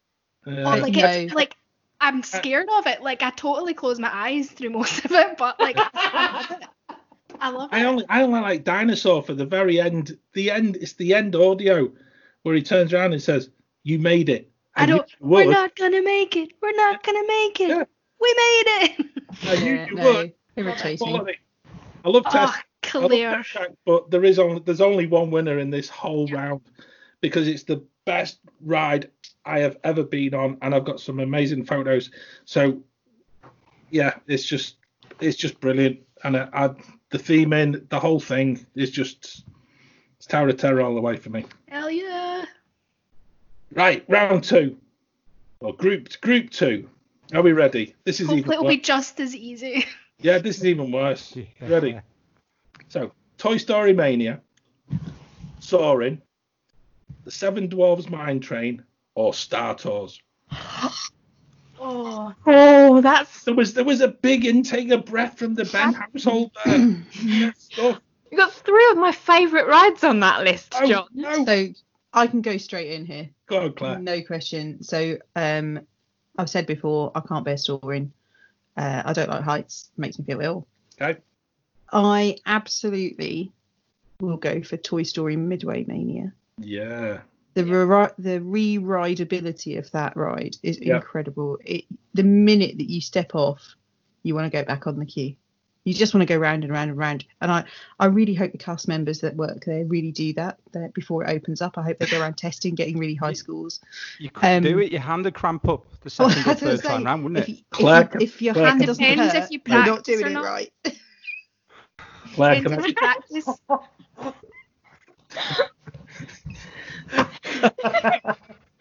Oh, 0.46 0.52
Uh, 0.52 0.76
like 0.78 0.94
No. 0.94 1.06
it's 1.06 1.34
like 1.34 1.56
I'm 2.02 2.18
uh, 2.18 2.22
scared 2.22 2.68
of 2.76 2.86
it. 2.86 3.00
Like 3.00 3.22
I 3.22 3.30
totally 3.30 3.72
close 3.74 3.98
my 3.98 4.10
eyes 4.12 4.50
through 4.50 4.70
most 4.70 5.04
of 5.04 5.12
it, 5.12 5.38
but 5.38 5.58
like 5.60 5.76
I 5.78 6.32
love 6.32 6.50
it. 6.50 6.68
I 7.40 7.48
love 7.50 7.68
I 7.72 7.80
it. 7.80 7.84
only 7.84 8.04
I 8.08 8.22
only 8.22 8.40
like 8.40 8.64
dinosaur 8.64 9.22
for 9.22 9.34
the 9.34 9.46
very 9.46 9.80
end. 9.80 10.18
The 10.34 10.50
end. 10.50 10.76
It's 10.76 10.94
the 10.94 11.14
end 11.14 11.34
audio 11.36 11.90
where 12.42 12.54
he 12.56 12.62
turns 12.62 12.92
around 12.92 13.12
and 13.12 13.22
says, 13.22 13.50
"You 13.84 14.00
made 14.00 14.28
it." 14.28 14.50
I 14.74 14.82
And 14.82 14.90
you 14.90 14.96
don't. 14.96 15.10
We're 15.20 15.50
not 15.50 15.76
gonna 15.76 16.02
make 16.02 16.36
it. 16.36 16.52
We're 16.60 16.76
not 16.76 17.04
gonna 17.04 17.26
make 17.26 17.60
it. 17.60 17.68
Yeah. 17.68 17.84
We 18.20 18.34
made 18.34 18.64
it. 18.66 19.06
I 19.44 19.56
knew 19.64 19.74
Yeah, 19.74 19.86
you 19.86 19.94
no, 19.94 20.12
would. 20.12 20.32
irritating. 20.56 21.26
I 22.04 22.08
love 22.08 22.24
ah, 22.26 22.30
test. 22.30 22.64
Oh, 22.94 22.98
I 22.98 23.02
love 23.02 23.10
clear. 23.10 23.44
Test 23.44 23.74
but 23.86 24.10
there 24.10 24.24
is 24.24 24.40
only 24.40 24.60
there's 24.64 24.80
only 24.80 25.06
one 25.06 25.30
winner 25.30 25.58
in 25.60 25.70
this 25.70 25.88
whole 25.88 26.26
round 26.28 26.62
because 27.20 27.46
it's 27.46 27.62
the 27.62 27.84
best 28.04 28.40
ride 28.60 29.10
I 29.44 29.60
have 29.60 29.76
ever 29.84 30.02
been 30.02 30.34
on, 30.34 30.58
and 30.62 30.74
I've 30.74 30.84
got 30.84 31.00
some 31.00 31.20
amazing 31.20 31.64
photos. 31.64 32.10
So 32.44 32.82
yeah, 33.90 34.14
it's 34.26 34.44
just 34.44 34.76
it's 35.20 35.36
just 35.36 35.60
brilliant, 35.60 36.00
and 36.24 36.36
I, 36.36 36.48
I, 36.52 36.70
the 37.10 37.18
theme 37.18 37.52
in 37.52 37.86
the 37.88 38.00
whole 38.00 38.20
thing 38.20 38.64
is 38.74 38.90
just 38.90 39.44
it's 40.16 40.26
Tower 40.26 40.48
of 40.48 40.56
Terror 40.56 40.82
all 40.82 40.94
the 40.94 41.00
way 41.00 41.16
for 41.16 41.30
me. 41.30 41.44
Hell 41.68 41.90
yeah. 41.90 42.44
Right, 43.74 44.04
round 44.08 44.44
two, 44.44 44.76
or 45.60 45.74
group 45.74 46.20
group 46.20 46.50
two. 46.50 46.88
Are 47.34 47.42
we 47.42 47.52
ready? 47.52 47.94
This 48.04 48.20
is 48.20 48.26
Hopefully 48.26 48.40
even 48.40 48.52
it'll 48.52 48.64
worse. 48.64 48.74
be 48.74 48.80
just 48.80 49.20
as 49.20 49.34
easy. 49.34 49.86
Yeah, 50.20 50.38
this 50.38 50.58
is 50.58 50.66
even 50.66 50.92
worse. 50.92 51.34
Yeah. 51.34 51.44
Ready? 51.68 51.98
So, 52.88 53.10
Toy 53.38 53.56
Story 53.56 53.92
Mania, 53.92 54.40
Soaring, 55.58 56.22
The 57.24 57.32
Seven 57.32 57.68
Dwarves 57.68 58.08
Mine 58.08 58.38
Train, 58.38 58.84
or 59.14 59.34
Star 59.34 59.74
Tours. 59.74 60.20
Oh. 60.50 62.34
Oh, 62.46 63.00
that's 63.00 63.44
There 63.44 63.54
was 63.54 63.74
there 63.74 63.84
was 63.84 64.00
a 64.00 64.08
big 64.08 64.44
intake 64.44 64.90
of 64.90 65.04
breath 65.04 65.38
from 65.38 65.54
the 65.54 65.64
Ben 65.64 65.92
household 65.92 66.52
there. 66.64 66.96
Yes, 67.22 67.70
you 67.76 68.36
got 68.36 68.52
three 68.52 68.88
of 68.92 68.98
my 68.98 69.10
favourite 69.12 69.66
rides 69.66 70.04
on 70.04 70.20
that 70.20 70.44
list, 70.44 70.74
Oh, 70.78 70.86
John. 70.86 71.06
no. 71.12 71.44
So 71.44 71.68
I 72.12 72.26
can 72.28 72.40
go 72.40 72.56
straight 72.56 72.92
in 72.92 73.04
here. 73.04 73.30
Go 73.46 73.62
on, 73.64 73.72
Claire. 73.72 73.98
No 73.98 74.22
question. 74.22 74.82
So 74.82 75.18
um, 75.34 75.80
I've 76.38 76.48
said 76.50 76.66
before, 76.66 77.10
I 77.14 77.20
can't 77.20 77.44
bear 77.44 77.56
soaring. 77.56 78.12
Uh, 78.76 79.02
I 79.04 79.12
don't 79.12 79.28
like 79.28 79.42
heights. 79.42 79.90
It 79.96 80.00
makes 80.00 80.18
me 80.18 80.24
feel 80.24 80.40
ill. 80.40 80.66
Okay. 81.00 81.20
I 81.92 82.36
absolutely 82.46 83.52
will 84.20 84.36
go 84.38 84.62
for 84.62 84.76
Toy 84.76 85.02
Story 85.02 85.36
Midway 85.36 85.84
Mania. 85.84 86.32
Yeah. 86.58 87.20
The 87.54 87.64
re- 87.64 88.08
the 88.18 88.40
re-rideability 88.40 89.78
of 89.78 89.90
that 89.92 90.16
ride 90.16 90.56
is 90.62 90.78
Yeah. 90.80 90.96
incredible. 90.96 91.58
It, 91.64 91.84
the 92.14 92.22
minute 92.24 92.78
that 92.78 92.88
you 92.90 93.00
step 93.00 93.34
off, 93.34 93.74
you 94.22 94.34
want 94.34 94.50
to 94.50 94.58
go 94.58 94.64
back 94.64 94.86
on 94.86 94.98
the 94.98 95.04
queue. 95.06 95.36
You 95.84 95.92
just 95.92 96.14
want 96.14 96.22
to 96.22 96.32
go 96.32 96.38
round 96.38 96.62
and 96.62 96.72
round 96.72 96.90
and 96.90 96.98
round. 96.98 97.24
And 97.40 97.50
I, 97.50 97.64
I 97.98 98.06
really 98.06 98.34
hope 98.34 98.52
the 98.52 98.58
cast 98.58 98.86
members 98.86 99.20
that 99.22 99.34
work 99.34 99.64
there 99.64 99.84
really 99.84 100.12
do 100.12 100.32
that 100.34 100.58
there 100.72 100.88
before 100.94 101.24
it 101.24 101.30
opens 101.30 101.60
up. 101.60 101.76
I 101.76 101.82
hope 101.82 101.98
they 101.98 102.06
go 102.06 102.20
around 102.20 102.34
testing, 102.38 102.76
getting 102.76 102.98
really 102.98 103.16
high 103.16 103.32
scores. 103.32 103.80
You 104.20 104.30
could 104.30 104.62
do 104.62 104.74
Um, 104.76 104.80
it. 104.82 104.92
Your 104.92 105.00
hand 105.00 105.24
would 105.24 105.34
cramp 105.34 105.68
up 105.68 105.84
the 106.02 106.10
second 106.10 106.38
I 106.46 106.50
or 106.52 106.52
was 106.52 106.60
gonna 106.60 106.78
time 106.78 107.04
round, 107.04 107.24
wouldn't 107.24 107.40
if, 107.40 107.48
it? 107.48 107.50
you- 107.50 107.56
if, 107.58 107.70
Claire, 107.70 108.08
you- 108.14 108.20
if 108.20 108.40
your 108.40 108.54
Claire, 108.54 108.66
hand 108.68 108.78
can- 108.80 108.86
doesn't 108.86 109.02
Depends 109.04 109.32
hurt, 109.34 109.42
if 109.44 109.50
you 109.50 109.60
you're 109.66 109.84
not 109.86 110.04
doing 110.04 110.22
or 110.24 110.26
it 110.28 110.32
not. 110.32 110.44
right. 110.44 110.72
Claire, 112.34 112.60
Depends 112.62 112.84
if 112.84 112.88
you 112.88 112.94
practice. 112.94 113.48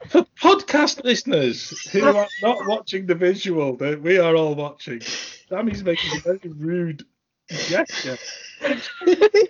For 0.07 0.25
podcast 0.41 1.03
listeners 1.03 1.88
who 1.91 2.03
are 2.03 2.27
not 2.41 2.65
watching 2.67 3.05
the 3.05 3.15
visual 3.15 3.75
that 3.77 4.01
we 4.01 4.17
are 4.17 4.36
all 4.36 4.55
watching, 4.55 5.01
Sammy's 5.01 5.84
making 5.84 6.17
a 6.17 6.21
very 6.21 6.39
rude 6.57 7.05
gesture. 7.49 8.17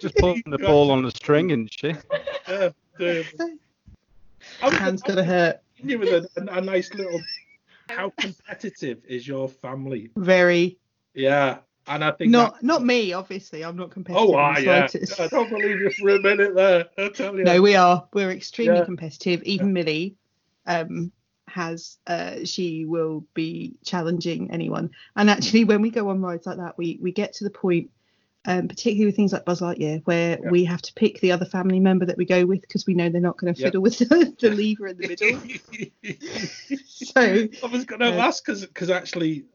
Just 0.01 0.15
putting 0.17 0.43
the 0.47 0.57
ball 0.59 0.91
on 0.91 1.03
the 1.03 1.11
string 1.11 1.51
and 1.51 1.71
shit. 1.71 1.97
Uh, 2.47 2.69
the, 2.97 3.25
I 4.61 4.69
was 4.69 4.77
Hand's 4.77 5.01
gonna 5.01 5.21
gotta 5.21 5.23
hurt. 5.23 5.61
continue 5.77 5.99
with 5.99 6.09
a, 6.09 6.27
a, 6.38 6.57
a 6.57 6.61
nice 6.61 6.93
little. 6.93 7.21
How 7.89 8.11
competitive 8.17 9.03
is 9.07 9.27
your 9.27 9.47
family? 9.49 10.11
Very. 10.15 10.77
Yeah, 11.13 11.59
and 11.88 12.03
I 12.03 12.11
think 12.11 12.32
Not 12.32 12.55
that- 12.55 12.63
not 12.63 12.84
me, 12.84 13.13
obviously. 13.13 13.63
I'm 13.63 13.75
not 13.75 13.91
competitive. 13.91 14.29
Oh, 14.29 14.36
ah, 14.36 14.57
yeah. 14.57 14.88
I 15.19 15.27
don't 15.27 15.49
believe 15.49 15.79
you 15.79 15.89
for 15.91 16.09
a 16.09 16.19
minute 16.21 16.55
there. 16.55 16.86
I 16.97 17.09
tell 17.09 17.36
you. 17.36 17.43
No, 17.43 17.61
we 17.61 17.75
are. 17.75 18.07
We're 18.13 18.32
extremely 18.32 18.77
Yeah. 18.79 18.86
competitive. 18.86 19.41
Even 19.43 19.73
Millie 19.73 20.15
um, 20.67 21.11
has. 21.47 21.97
Uh, 22.07 22.45
she 22.45 22.86
will 22.86 23.25
be 23.34 23.73
challenging 23.84 24.51
anyone. 24.51 24.91
And 25.15 25.29
actually, 25.29 25.63
when 25.65 25.82
we 25.82 25.89
go 25.89 26.09
on 26.09 26.21
rides 26.21 26.45
like 26.45 26.57
that, 26.57 26.77
we 26.77 26.99
we 27.01 27.11
get 27.11 27.34
to 27.34 27.43
the 27.43 27.49
point, 27.49 27.89
um, 28.45 28.67
particularly 28.67 29.07
with 29.07 29.15
things 29.15 29.34
like 29.34 29.43
Buzz 29.45 29.59
Lightyear, 29.61 30.01
where 30.05 30.38
Yeah. 30.41 30.49
we 30.51 30.63
have 30.65 30.82
to 30.84 30.93
pick 30.93 31.19
the 31.19 31.32
other 31.32 31.45
family 31.45 31.79
member 31.79 32.05
that 32.05 32.17
we 32.17 32.25
go 32.25 32.45
with 32.45 32.61
because 32.61 32.86
we 32.86 32.93
know 32.93 33.09
they're 33.09 33.19
not 33.21 33.38
going 33.38 33.53
to 33.53 33.59
Yeah. 33.59 33.67
fiddle 33.67 33.82
with 33.82 33.97
the, 33.99 34.36
the 34.39 34.49
lever 34.51 34.88
in 34.88 34.97
the 34.97 35.07
middle. 35.07 35.41
So 36.77 37.19
I 37.21 37.67
was 37.67 37.86
going 37.86 37.99
to 38.01 38.09
Yeah. 38.09 38.25
ask 38.27 38.45
because 38.45 38.89
actually 38.89 39.45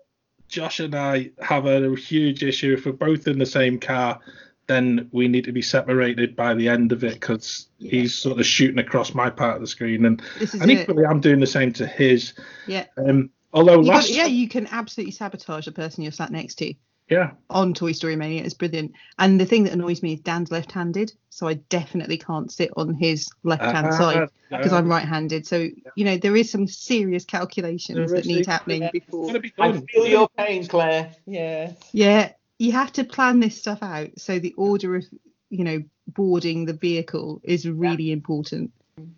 Josh 0.48 0.80
and 0.80 0.94
I 0.94 1.30
have 1.40 1.66
a 1.66 1.94
huge 1.96 2.42
issue. 2.42 2.74
If 2.74 2.86
we're 2.86 2.92
both 2.92 3.26
in 3.26 3.38
the 3.38 3.46
same 3.46 3.78
car, 3.78 4.20
then 4.66 5.08
we 5.12 5.28
need 5.28 5.44
to 5.44 5.52
be 5.52 5.62
separated 5.62 6.34
by 6.34 6.54
the 6.54 6.68
end 6.68 6.92
of 6.92 7.04
it 7.04 7.14
because 7.14 7.68
he's 7.78 8.14
sort 8.14 8.38
of 8.38 8.46
shooting 8.46 8.78
across 8.78 9.14
my 9.14 9.30
part 9.30 9.56
of 9.56 9.60
the 9.60 9.66
screen, 9.66 10.04
and 10.04 10.22
and 10.60 10.70
it. 10.70 10.80
equally 10.80 11.04
I'm 11.04 11.20
doing 11.20 11.40
the 11.40 11.46
same 11.46 11.72
to 11.74 11.86
his. 11.86 12.34
Yeah. 12.66 12.86
Um, 12.96 13.30
although 13.52 13.80
You 13.80 13.88
last 13.88 14.08
got, 14.08 14.16
yeah, 14.16 14.26
you 14.26 14.48
can 14.48 14.66
absolutely 14.70 15.12
sabotage 15.12 15.66
the 15.66 15.72
person 15.72 16.02
you're 16.02 16.12
sat 16.12 16.32
next 16.32 16.56
to 16.56 16.74
yeah, 17.08 17.30
on 17.50 17.74
Toy 17.74 17.92
Story 17.92 18.16
Mania. 18.16 18.42
It's 18.42 18.54
brilliant. 18.54 18.92
And 19.18 19.40
the 19.40 19.46
thing 19.46 19.64
that 19.64 19.72
annoys 19.72 20.02
me 20.02 20.14
is 20.14 20.20
Dan's 20.20 20.50
left-handed, 20.50 21.12
so 21.30 21.46
I 21.46 21.54
definitely 21.54 22.18
can't 22.18 22.50
sit 22.50 22.70
on 22.76 22.94
his 22.94 23.28
left-hand 23.42 23.88
Ah, 23.88 23.98
side 23.98 24.28
because 24.50 24.72
no. 24.72 24.78
I'm 24.78 24.88
right-handed. 24.88 25.46
So 25.46 25.68
you 25.94 26.04
know 26.04 26.16
there 26.16 26.36
is 26.36 26.50
some 26.50 26.66
serious 26.66 27.24
calculations 27.24 27.96
There 27.96 28.08
that 28.08 28.18
is, 28.20 28.26
need 28.26 28.46
yeah. 28.46 28.52
happening 28.52 28.82
Yeah. 28.82 28.90
before. 28.92 29.38
Be 29.38 29.52
I 29.58 29.72
feel 29.72 30.06
your 30.06 30.28
pain, 30.36 30.66
Claire. 30.66 31.12
Yeah. 31.26 31.72
Yeah, 31.92 32.32
you 32.58 32.72
have 32.72 32.92
to 32.94 33.04
plan 33.04 33.40
this 33.40 33.56
stuff 33.58 33.82
out. 33.82 34.10
So 34.18 34.38
the 34.38 34.54
order 34.54 34.96
of, 34.96 35.04
you 35.50 35.64
know, 35.64 35.82
boarding 36.08 36.64
the 36.64 36.72
vehicle 36.72 37.40
is 37.44 37.68
really 37.68 38.12
important. 38.12 38.72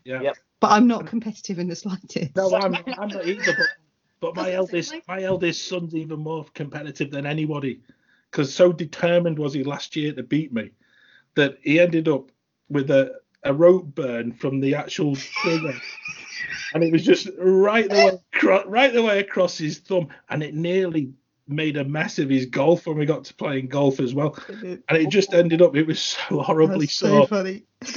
Yeah. 0.05 0.22
Yep. 0.22 0.36
But 0.61 0.72
I'm 0.72 0.89
not 0.89 1.07
competitive 1.07 1.59
in 1.61 1.68
the 1.68 1.76
slightest. 1.76 2.34
No, 2.34 2.53
I'm, 2.53 2.74
I'm 2.74 3.09
not 3.09 3.24
either. 3.26 3.53
But, 3.57 3.66
but 4.21 4.35
my 4.35 4.53
eldest, 4.53 4.93
like- 4.93 5.09
my 5.09 5.23
eldest 5.23 5.69
son's 5.69 5.95
even 5.95 6.21
more 6.21 6.45
competitive 6.55 7.11
than 7.11 7.27
anybody, 7.27 7.81
because 8.31 8.55
so 8.55 8.73
determined 8.73 9.39
was 9.39 9.55
he 9.55 9.64
last 9.64 9.97
year 9.97 10.12
to 10.12 10.23
beat 10.23 10.53
me, 10.53 10.71
that 11.35 11.59
he 11.62 11.81
ended 11.81 12.09
up 12.09 12.31
with 12.69 12.91
a, 12.91 13.14
a 13.45 13.53
rope 13.55 13.95
burn 13.95 14.33
from 14.33 14.61
the 14.61 14.75
actual 14.75 15.14
trigger, 15.16 15.75
and 16.75 16.83
it 16.83 16.93
was 16.93 17.05
just 17.05 17.29
right 17.39 17.89
the 17.89 17.97
way, 18.01 18.19
acro- 18.35 18.69
right 18.69 18.93
the 18.93 19.03
way 19.03 19.21
across 19.21 19.57
his 19.59 19.79
thumb, 19.79 20.09
and 20.29 20.43
it 20.43 20.55
nearly 20.55 21.12
made 21.47 21.77
a 21.79 21.85
mess 21.85 22.19
of 22.19 22.29
his 22.29 22.47
golf 22.47 22.87
when 22.87 22.99
we 22.99 23.07
got 23.07 23.25
to 23.25 23.35
playing 23.35 23.69
golf 23.69 24.01
as 24.01 24.14
well, 24.14 24.37
and 24.89 24.99
it 24.99 25.09
just 25.09 25.33
ended 25.33 25.62
up. 25.62 25.75
It 25.77 25.87
was 25.87 26.01
so 26.01 26.41
horribly 26.43 26.87
That's 26.87 26.95
so 26.95 27.09
sore. 27.09 27.27
funny. 27.29 27.53
He 27.53 27.64
It's 27.81 27.93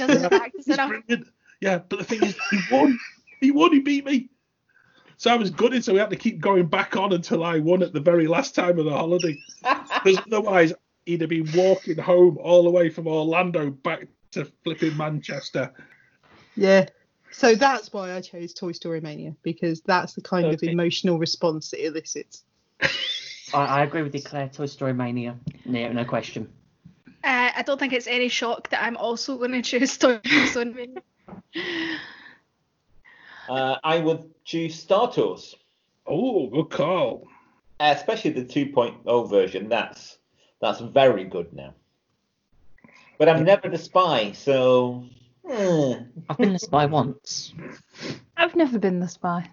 Yeah, 1.60 1.78
but 1.88 1.98
the 1.98 2.04
thing 2.04 2.22
is, 2.24 2.36
he 2.50 2.58
won. 2.70 2.98
He 3.40 3.50
won. 3.50 3.72
He 3.72 3.80
beat 3.80 4.04
me. 4.04 4.30
So 5.16 5.30
I 5.30 5.36
was 5.36 5.50
gutted. 5.50 5.84
So 5.84 5.92
we 5.92 5.98
had 5.98 6.10
to 6.10 6.16
keep 6.16 6.40
going 6.40 6.66
back 6.66 6.96
on 6.96 7.12
until 7.12 7.44
I 7.44 7.58
won 7.58 7.82
at 7.82 7.92
the 7.92 8.00
very 8.00 8.26
last 8.26 8.54
time 8.54 8.78
of 8.78 8.84
the 8.84 8.92
holiday. 8.92 9.38
Because 10.04 10.18
otherwise, 10.26 10.72
he'd 11.06 11.20
have 11.20 11.30
been 11.30 11.48
walking 11.54 11.96
home 11.98 12.38
all 12.38 12.64
the 12.64 12.70
way 12.70 12.90
from 12.90 13.06
Orlando 13.06 13.70
back 13.70 14.08
to 14.32 14.50
flipping 14.64 14.96
Manchester. 14.96 15.72
Yeah. 16.56 16.86
So 17.30 17.54
that's 17.54 17.92
why 17.92 18.14
I 18.14 18.20
chose 18.20 18.52
Toy 18.52 18.72
Story 18.72 19.00
Mania 19.00 19.34
because 19.42 19.80
that's 19.82 20.14
the 20.14 20.20
kind 20.20 20.46
of 20.46 20.62
emotional 20.62 21.18
response 21.18 21.72
it 21.72 21.80
elicits. 21.80 22.44
I, 23.54 23.64
I 23.66 23.84
agree 23.84 24.02
with 24.02 24.14
you, 24.14 24.22
Claire. 24.22 24.48
Toy 24.48 24.66
Story 24.66 24.92
Mania. 24.92 25.38
No, 25.64 25.92
no 25.92 26.04
question. 26.04 26.52
Uh, 27.24 27.50
I 27.56 27.62
don't 27.64 27.78
think 27.78 27.92
it's 27.92 28.06
any 28.06 28.28
shock 28.28 28.68
that 28.70 28.82
I'm 28.82 28.96
also 28.96 29.38
going 29.38 29.52
to 29.60 29.62
choose 29.62 29.96
Toy 29.96 30.20
Story 30.46 30.66
Mania. 30.66 31.02
Uh, 33.48 33.76
I 33.82 33.98
would 33.98 34.30
choose 34.44 34.74
Star 34.78 35.10
Tours, 35.12 35.54
Oh, 36.06 36.48
good 36.48 36.70
call. 36.70 37.26
especially 37.80 38.30
the 38.32 38.44
2.0 38.44 39.28
version. 39.30 39.68
That's 39.68 40.18
that's 40.60 40.80
very 40.80 41.24
good 41.24 41.52
now. 41.52 41.74
But 43.18 43.28
I'm 43.28 43.44
never 43.44 43.68
the 43.68 43.78
spy, 43.78 44.32
so 44.32 45.04
hmm. 45.46 45.92
I've 46.28 46.38
been 46.38 46.52
the 46.52 46.58
spy 46.58 46.86
once. 46.86 47.52
I've 48.36 48.56
never 48.56 48.78
been 48.78 49.00
the 49.00 49.08
spy. 49.08 49.48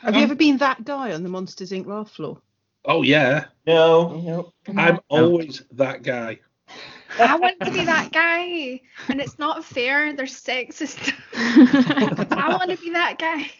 Have 0.00 0.14
Um, 0.14 0.18
you 0.18 0.22
ever 0.24 0.34
been 0.34 0.58
that 0.58 0.84
guy 0.84 1.12
on 1.12 1.22
the 1.22 1.28
Monsters 1.28 1.72
Inc. 1.72 1.86
laugh 1.86 2.10
floor? 2.10 2.40
Oh 2.84 3.02
yeah, 3.02 3.46
no. 3.66 4.20
Nope. 4.20 4.54
I'm 4.76 5.00
always 5.08 5.62
that 5.72 6.02
guy. 6.02 6.38
I 7.18 7.36
want 7.36 7.58
to 7.60 7.70
be 7.70 7.84
that 7.84 8.12
guy, 8.12 8.80
and 9.08 9.20
it's 9.20 9.38
not 9.38 9.64
fair. 9.64 10.12
They're 10.12 10.26
sexist. 10.26 11.12
I 11.34 12.56
want 12.58 12.70
to 12.70 12.76
be 12.76 12.90
that 12.90 13.18
guy. 13.18 13.50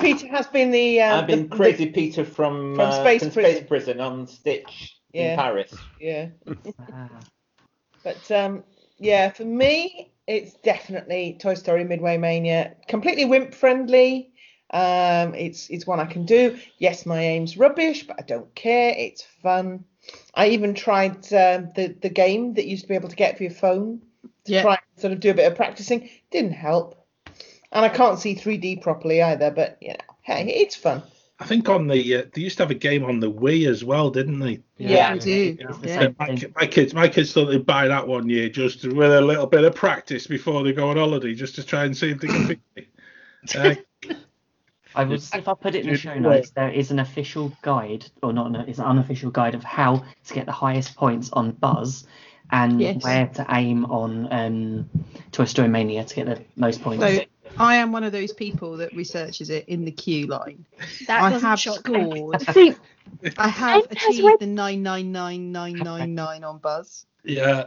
Peter 0.00 0.26
has 0.28 0.46
been 0.48 0.70
the. 0.70 1.00
Uh, 1.00 1.18
I've 1.20 1.26
been 1.26 1.48
the- 1.48 1.56
Crazy 1.56 1.86
Peter 1.86 2.24
from, 2.24 2.74
From 2.74 2.88
uh, 2.88 3.00
Space 3.00 3.22
from 3.22 3.30
Prison. 3.32 3.56
Space 3.56 3.68
Prison 3.68 4.00
on 4.00 4.26
Stitch 4.26 4.98
Yeah. 5.12 5.32
in 5.32 5.38
Paris. 5.38 5.74
yeah. 6.00 6.28
Ah. 6.92 7.08
But 8.02 8.30
um, 8.30 8.64
yeah, 8.98 9.30
for 9.30 9.44
me, 9.44 10.12
it's 10.26 10.52
definitely 10.56 11.38
Toy 11.40 11.54
Story 11.54 11.84
Midway 11.84 12.18
Mania. 12.18 12.74
Completely 12.86 13.24
wimp 13.24 13.54
friendly. 13.54 14.30
Um, 14.74 15.34
it's 15.34 15.70
it's 15.70 15.86
one 15.86 16.00
I 16.00 16.04
can 16.04 16.26
do. 16.26 16.58
Yes, 16.76 17.06
my 17.06 17.18
aim's 17.22 17.56
rubbish, 17.56 18.06
but 18.06 18.16
I 18.18 18.22
don't 18.22 18.54
care. 18.54 18.94
It's 18.94 19.22
fun. 19.42 19.84
I 20.34 20.48
even 20.48 20.74
tried 20.74 21.16
um, 21.32 21.70
the 21.76 21.96
the 22.00 22.08
game 22.10 22.54
that 22.54 22.64
you 22.64 22.72
used 22.72 22.82
to 22.82 22.88
be 22.88 22.94
able 22.94 23.08
to 23.08 23.16
get 23.16 23.36
for 23.36 23.42
your 23.44 23.52
phone 23.52 24.02
to 24.44 24.52
Yeah. 24.52 24.62
try 24.62 24.72
and 24.74 25.00
sort 25.00 25.12
of 25.12 25.20
do 25.20 25.30
a 25.30 25.34
bit 25.34 25.50
of 25.50 25.56
practicing. 25.56 26.08
Didn't 26.30 26.52
help, 26.52 27.06
and 27.72 27.84
I 27.84 27.88
can't 27.88 28.18
see 28.18 28.34
3D 28.34 28.82
properly 28.82 29.22
either. 29.22 29.50
But 29.50 29.78
you 29.80 29.90
know, 29.90 29.96
hey, 30.22 30.46
it's 30.48 30.76
fun. 30.76 31.02
I 31.40 31.46
think 31.46 31.68
on 31.68 31.88
the 31.88 32.16
uh, 32.16 32.22
they 32.32 32.42
used 32.42 32.58
to 32.58 32.62
have 32.62 32.70
a 32.70 32.74
game 32.74 33.04
on 33.04 33.18
the 33.18 33.30
Wii 33.30 33.68
as 33.68 33.82
well, 33.84 34.08
didn't 34.10 34.38
they? 34.38 34.60
Yeah. 34.78 35.10
I 35.12 35.18
do. 35.18 35.56
It's 35.58 35.82
Yeah. 35.82 36.08
My, 36.18 36.38
my 36.56 36.66
kids, 36.66 36.94
my 36.94 37.08
kids 37.08 37.32
thought 37.32 37.46
they'd 37.46 37.66
buy 37.66 37.88
that 37.88 38.06
one 38.06 38.28
year 38.28 38.48
just 38.48 38.84
with 38.84 39.12
a 39.12 39.20
little 39.20 39.46
bit 39.46 39.64
of 39.64 39.74
practice 39.74 40.26
before 40.28 40.62
they 40.62 40.72
go 40.72 40.90
on 40.90 40.96
holiday, 40.96 41.34
just 41.34 41.56
to 41.56 41.64
try 41.66 41.84
and 41.84 41.96
see 41.96 42.10
if 42.10 42.20
they 42.20 42.28
can 42.28 42.46
beat 42.48 42.60
me. 42.76 42.88
Uh, 43.54 43.74
I 44.94 45.04
will 45.04 45.18
see 45.18 45.38
if 45.38 45.48
I 45.48 45.54
put 45.54 45.74
it 45.74 45.84
in 45.84 45.92
the 45.92 45.98
show 45.98 46.14
notes. 46.18 46.50
There 46.50 46.70
is 46.70 46.90
an 46.90 46.98
official 46.98 47.52
guide, 47.62 48.06
or 48.22 48.32
not, 48.32 48.52
no, 48.52 48.60
it's 48.60 48.78
an 48.78 48.84
unofficial 48.84 49.30
guide 49.30 49.54
of 49.54 49.64
how 49.64 50.04
to 50.26 50.34
get 50.34 50.46
the 50.46 50.52
highest 50.52 50.94
points 50.96 51.30
on 51.32 51.52
Buzz 51.52 52.06
and 52.50 52.80
Yes. 52.80 53.02
where 53.02 53.26
to 53.26 53.46
aim 53.50 53.86
on 53.86 54.28
um, 54.32 54.88
Toy 55.32 55.44
Story 55.46 55.68
Mania 55.68 56.04
to 56.04 56.14
get 56.14 56.26
the 56.26 56.42
most 56.56 56.82
points. 56.82 57.02
So 57.02 57.24
I 57.58 57.76
am 57.76 57.90
one 57.92 58.04
of 58.04 58.12
those 58.12 58.32
people 58.32 58.76
that 58.78 58.94
researches 58.94 59.50
it 59.50 59.68
in 59.68 59.84
the 59.84 59.90
queue 59.92 60.26
line. 60.26 60.64
That 61.06 61.22
I 61.22 61.30
doesn't 61.30 61.48
have 61.48 61.58
shock 61.60 61.88
me. 61.88 62.10
scored. 62.10 62.40
See, 62.52 62.74
I 63.38 63.48
have 63.48 63.86
achieved 63.90 64.24
read- 64.24 64.38
the 64.40 64.46
999999 64.46 66.44
on 66.44 66.58
Buzz 66.58 67.06
yeah, 67.24 67.66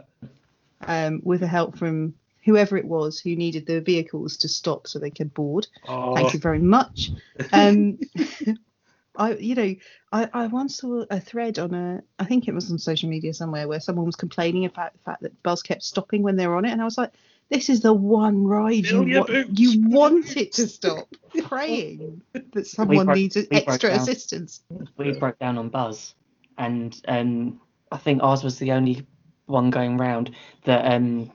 um, 0.86 1.20
with 1.24 1.40
the 1.40 1.46
help 1.46 1.76
from 1.76 2.14
whoever 2.48 2.76
it 2.76 2.84
was 2.84 3.20
who 3.20 3.36
needed 3.36 3.66
the 3.66 3.80
vehicles 3.80 4.38
to 4.38 4.48
stop 4.48 4.86
so 4.86 4.98
they 4.98 5.10
could 5.10 5.34
board. 5.34 5.66
oh, 5.86 6.14
Thank 6.14 6.32
you 6.32 6.40
very 6.40 6.60
much. 6.60 7.12
Um, 7.52 7.98
I, 9.16 9.34
you 9.34 9.54
know, 9.56 9.74
I, 10.12 10.30
I 10.32 10.46
once 10.46 10.78
saw 10.78 11.04
a 11.10 11.20
thread 11.20 11.58
on 11.58 11.74
a, 11.74 12.02
I 12.18 12.24
think 12.24 12.46
it 12.46 12.54
was 12.54 12.70
on 12.70 12.78
social 12.78 13.08
media 13.08 13.34
somewhere 13.34 13.66
where 13.66 13.80
someone 13.80 14.06
was 14.06 14.16
complaining 14.16 14.64
about 14.64 14.92
the 14.92 15.00
fact 15.00 15.22
that 15.22 15.42
Buzz 15.42 15.62
kept 15.62 15.82
stopping 15.82 16.22
when 16.22 16.36
they 16.36 16.46
were 16.46 16.54
on 16.54 16.64
it, 16.64 16.70
and 16.70 16.80
I 16.80 16.84
was 16.84 16.96
like, 16.96 17.12
this 17.50 17.68
is 17.68 17.80
the 17.80 17.92
one 17.92 18.44
ride 18.44 18.74
you 18.76 18.84
Fill 18.84 19.08
your 19.08 19.24
want, 19.24 19.58
you 19.58 19.88
want 19.88 20.36
it 20.36 20.52
to 20.52 20.68
stop. 20.68 21.08
Praying 21.42 22.22
that 22.52 22.66
someone 22.66 23.06
broke- 23.06 23.16
needs 23.16 23.36
extra 23.50 23.94
assistance. 23.94 24.62
we 24.96 25.12
broke 25.12 25.38
down 25.38 25.58
on 25.58 25.68
Buzz, 25.68 26.14
and 26.56 27.00
um, 27.08 27.60
I 27.90 27.96
think 27.96 28.22
ours 28.22 28.44
was 28.44 28.58
the 28.58 28.72
only 28.72 29.06
one 29.46 29.70
going 29.70 29.96
round 29.96 30.30
that 30.64 30.92
um, 30.92 31.32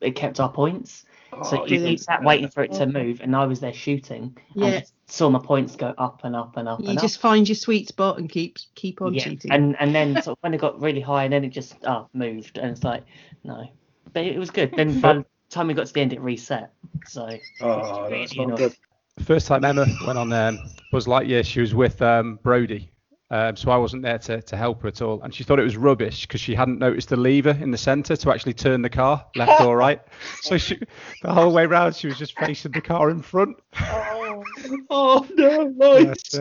it 0.00 0.12
kept 0.12 0.40
our 0.40 0.50
points. 0.50 1.04
So 1.42 1.62
oh, 1.62 1.66
you, 1.66 1.84
you 1.84 1.98
sat 1.98 2.22
waiting 2.22 2.48
for 2.48 2.62
it 2.62 2.72
to 2.74 2.86
move, 2.86 3.20
and 3.20 3.34
I 3.34 3.44
was 3.46 3.58
there 3.58 3.72
shooting. 3.72 4.36
Yeah. 4.54 4.66
And 4.66 4.80
just 4.80 4.92
saw 5.06 5.28
my 5.30 5.40
points 5.40 5.74
go 5.74 5.92
up 5.98 6.20
and 6.22 6.36
up 6.36 6.56
and 6.56 6.68
up 6.68 6.80
You 6.80 6.90
and 6.90 7.00
just 7.00 7.16
up. 7.16 7.22
find 7.22 7.48
your 7.48 7.56
sweet 7.56 7.88
spot 7.88 8.18
and 8.18 8.30
keep 8.30 8.58
keep 8.76 9.02
on 9.02 9.14
yeah. 9.14 9.24
cheating. 9.24 9.50
And 9.50 9.76
and 9.80 9.94
then 9.94 10.14
sort 10.22 10.38
of 10.38 10.42
when 10.42 10.54
it 10.54 10.60
got 10.60 10.80
really 10.80 11.00
high, 11.00 11.24
and 11.24 11.32
then 11.32 11.44
it 11.44 11.50
just 11.50 11.74
oh, 11.84 12.08
moved, 12.12 12.58
and 12.58 12.70
it's 12.70 12.84
like 12.84 13.04
no, 13.42 13.66
but 14.12 14.24
it 14.24 14.38
was 14.38 14.50
good. 14.50 14.72
Then 14.76 15.00
by 15.02 15.14
the 15.14 15.24
time 15.50 15.66
we 15.66 15.74
got 15.74 15.86
to 15.86 15.92
the 15.92 16.00
end, 16.00 16.12
it 16.12 16.20
reset. 16.20 16.72
So 17.06 17.28
oh, 17.62 18.08
that's 18.08 18.36
not 18.36 18.56
good. 18.56 18.76
First 19.24 19.46
time 19.46 19.64
Emma 19.64 19.86
went 20.06 20.18
on 20.18 20.32
um, 20.32 20.58
Buzz 20.90 21.06
Lightyear, 21.06 21.44
she 21.44 21.60
was 21.60 21.74
with 21.74 22.02
um, 22.02 22.38
Brody. 22.42 22.90
Um, 23.30 23.56
so 23.56 23.70
I 23.70 23.76
wasn't 23.78 24.02
there 24.02 24.18
to, 24.18 24.42
to 24.42 24.56
help 24.56 24.82
her 24.82 24.88
at 24.88 25.00
all. 25.02 25.22
And 25.22 25.34
she 25.34 25.44
thought 25.44 25.58
it 25.58 25.64
was 25.64 25.76
rubbish 25.76 26.22
because 26.26 26.40
she 26.40 26.54
hadn't 26.54 26.78
noticed 26.78 27.08
the 27.08 27.16
lever 27.16 27.50
in 27.60 27.70
the 27.70 27.78
centre 27.78 28.16
to 28.16 28.30
actually 28.30 28.52
turn 28.52 28.82
the 28.82 28.90
car 28.90 29.26
left 29.34 29.62
or 29.62 29.76
right. 29.76 30.00
So 30.42 30.58
she, 30.58 30.78
the 31.22 31.32
whole 31.32 31.52
way 31.52 31.66
round, 31.66 31.96
she 31.96 32.06
was 32.06 32.18
just 32.18 32.38
facing 32.38 32.72
the 32.72 32.80
car 32.82 33.10
in 33.10 33.22
front. 33.22 33.56
Oh, 33.80 34.44
Oh 34.90 35.26
no, 35.34 35.64
nice. 35.68 36.34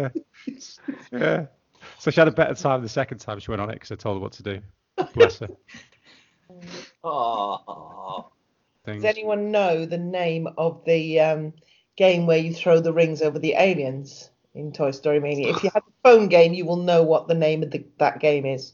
Yes, 0.45 0.79
uh, 0.89 0.97
yeah. 1.11 1.45
So 1.99 2.11
she 2.11 2.19
had 2.19 2.27
a 2.27 2.31
better 2.31 2.53
time 2.53 2.81
the 2.81 2.89
second 2.89 3.19
time 3.19 3.39
she 3.39 3.49
went 3.49 3.61
on 3.61 3.69
it 3.69 3.73
because 3.75 3.91
I 3.91 3.95
told 3.95 4.17
her 4.17 4.21
what 4.21 4.33
to 4.33 4.43
do. 4.43 4.61
Bless 5.13 5.39
her. 5.39 5.47
Oh, 7.03 8.29
Things. 8.85 9.01
does 9.01 9.09
anyone 9.09 9.51
know 9.51 9.85
the 9.85 9.97
name 9.97 10.47
of 10.57 10.83
the 10.85 11.19
um, 11.19 11.53
game 11.95 12.25
where 12.27 12.37
you 12.37 12.53
throw 12.53 12.79
the 12.79 12.93
rings 12.93 13.21
over 13.21 13.39
the 13.39 13.55
aliens 13.57 14.29
in 14.55 14.71
Toy 14.71 14.91
Story 14.91 15.19
Mania? 15.19 15.49
If 15.49 15.63
you 15.63 15.69
had 15.73 15.83
the 15.83 15.91
phone 16.03 16.27
game, 16.27 16.53
you 16.53 16.65
will 16.65 16.77
know 16.77 17.03
what 17.03 17.27
the 17.27 17.33
name 17.33 17.63
of 17.63 17.71
the, 17.71 17.83
that 17.97 18.19
game 18.19 18.45
is. 18.45 18.73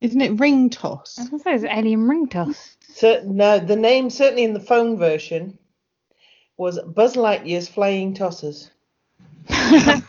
Isn't 0.00 0.20
it 0.20 0.38
ring 0.40 0.68
toss? 0.70 1.18
I 1.18 1.22
was 1.22 1.30
gonna 1.30 1.42
say 1.42 1.54
it's 1.54 1.64
alien 1.64 2.08
ring 2.08 2.28
toss. 2.28 2.76
So, 2.94 3.22
no, 3.24 3.58
the 3.58 3.76
name 3.76 4.10
certainly 4.10 4.44
in 4.44 4.52
the 4.52 4.60
phone 4.60 4.98
version 4.98 5.58
was 6.56 6.78
Buzz 6.80 7.16
Lightyear's 7.16 7.68
Flying 7.68 8.14
Tossers. 8.14 8.70
That's 9.48 10.02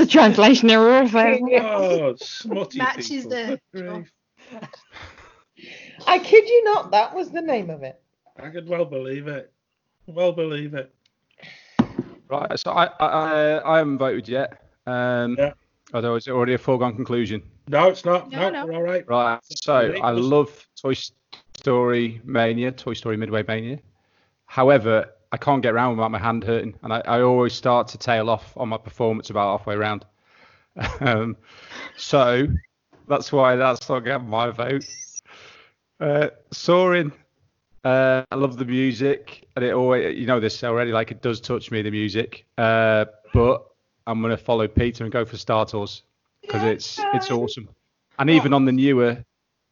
a 0.00 0.06
translation 0.06 0.70
error. 0.70 1.02
if 1.02 1.14
I- 1.14 1.40
Oh, 1.60 2.14
smutty 2.16 2.78
Matches 2.78 3.08
people. 3.08 3.30
the- 3.72 4.04
I 6.06 6.18
kid 6.18 6.48
you 6.48 6.64
not, 6.64 6.90
that 6.92 7.14
was 7.14 7.30
the 7.30 7.40
name 7.42 7.70
of 7.70 7.82
it. 7.82 8.00
I 8.36 8.50
could 8.50 8.68
well 8.68 8.84
believe 8.84 9.26
it. 9.26 9.52
Well 10.06 10.32
believe 10.32 10.74
it. 10.74 10.94
Right, 12.28 12.58
so 12.58 12.70
I 12.72 12.86
I, 13.00 13.06
I, 13.06 13.74
I 13.74 13.78
haven't 13.78 13.98
voted 13.98 14.28
yet. 14.28 14.62
Um, 14.86 15.36
Yeah. 15.38 15.52
Although 15.94 16.16
it's 16.16 16.28
already 16.28 16.52
a 16.52 16.58
foregone 16.58 16.94
conclusion. 16.94 17.42
No, 17.66 17.88
it's 17.88 18.04
not. 18.04 18.30
No, 18.30 18.50
No, 18.50 18.50
no. 18.50 18.66
we're 18.66 18.74
all 18.74 18.82
right. 18.82 19.08
Right. 19.08 19.40
So 19.44 19.94
I 20.02 20.10
love 20.10 20.66
Toy 20.80 20.94
Story 21.56 22.20
Mania, 22.24 22.72
Toy 22.72 22.92
Story 22.92 23.16
Midway 23.16 23.42
Mania. 23.48 23.78
However, 24.44 25.10
I 25.32 25.36
can't 25.38 25.62
get 25.62 25.72
around 25.72 25.96
without 25.96 26.10
my 26.10 26.18
hand 26.18 26.44
hurting, 26.44 26.74
and 26.82 26.92
I, 26.92 27.00
I 27.06 27.20
always 27.22 27.54
start 27.54 27.88
to 27.88 27.98
tail 27.98 28.28
off 28.28 28.54
on 28.56 28.68
my 28.68 28.76
performance 28.78 29.30
about 29.30 29.58
halfway 29.58 29.74
around. 29.74 30.04
Um, 31.00 31.36
so 31.96 32.46
that's 33.08 33.32
why 33.32 33.56
that's 33.56 33.88
not 33.88 34.00
getting 34.00 34.28
my 34.28 34.50
vote. 34.50 34.86
Uh, 35.98 36.28
Soaring. 36.52 37.10
Uh, 37.88 38.22
I 38.30 38.34
love 38.34 38.58
the 38.58 38.66
music, 38.66 39.48
and 39.56 39.64
it 39.64 39.72
always, 39.72 40.14
you 40.18 40.26
know 40.26 40.40
this 40.40 40.62
already, 40.62 40.92
like 40.92 41.10
it 41.10 41.22
does 41.22 41.40
touch 41.40 41.70
me, 41.70 41.80
the 41.80 41.90
music. 41.90 42.44
Uh, 42.58 43.06
but 43.32 43.66
I'm 44.06 44.20
gonna 44.20 44.36
follow 44.36 44.68
Peter 44.68 45.04
and 45.04 45.12
go 45.12 45.24
for 45.24 45.38
Star 45.38 45.64
Tours 45.64 46.02
because 46.42 46.62
it's 46.64 47.00
it's 47.14 47.30
awesome. 47.30 47.68
And 48.18 48.28
even 48.28 48.52
on 48.52 48.66
the 48.66 48.72
newer 48.72 49.24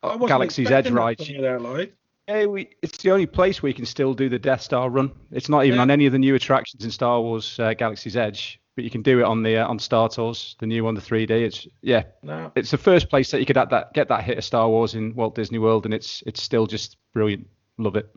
Galaxy's 0.03 0.71
Edge 0.71 0.87
expecting 0.87 0.95
ride, 0.95 1.19
from 1.19 1.27
you 1.27 1.43
there, 1.43 1.89
yeah, 2.29 2.47
we, 2.47 2.71
it's 2.81 2.99
the 2.99 3.11
only 3.11 3.27
place 3.27 3.63
where 3.63 3.69
you 3.69 3.75
can 3.75 3.85
still 3.87 4.15
do 4.15 4.29
the 4.31 4.39
Death 4.39 4.63
Star 4.63 4.89
run. 4.89 5.13
It's 5.31 5.49
not 5.51 5.67
even 5.67 5.77
Yeah. 5.77 5.83
on 5.83 5.91
any 5.91 6.07
of 6.07 6.13
the 6.13 6.19
new 6.19 6.35
attractions 6.35 6.85
in 6.85 6.91
Star 6.91 7.21
Wars 7.21 7.59
uh, 7.61 7.75
Galaxy's 7.75 8.17
Edge, 8.17 8.61
but 8.77 8.85
you 8.85 8.91
can 8.91 9.03
do 9.03 9.19
it 9.21 9.25
on 9.25 9.43
the 9.43 9.59
uh, 9.59 9.69
on 9.69 9.79
Star 9.79 10.09
Tours, 10.09 10.57
the 10.59 10.67
new 10.67 10.85
one, 10.85 10.95
the 10.95 11.03
3D. 11.03 11.31
It's 11.31 11.67
yeah, 11.83 12.05
No. 12.23 12.51
it's 12.55 12.71
the 12.71 12.79
first 12.79 13.11
place 13.11 13.31
that 13.31 13.41
you 13.41 13.47
could 13.47 13.57
have 13.59 13.69
that 13.71 13.93
get 13.93 14.09
that 14.09 14.25
hit 14.25 14.39
of 14.39 14.45
Star 14.45 14.69
Wars 14.71 14.95
in 14.95 15.15
Walt 15.15 15.35
Disney 15.35 15.59
World, 15.59 15.85
and 15.85 15.93
it's 15.93 16.23
it's 16.27 16.43
still 16.43 16.67
just 16.67 16.97
brilliant. 17.13 17.47
Love 17.79 17.97
it. 17.97 18.15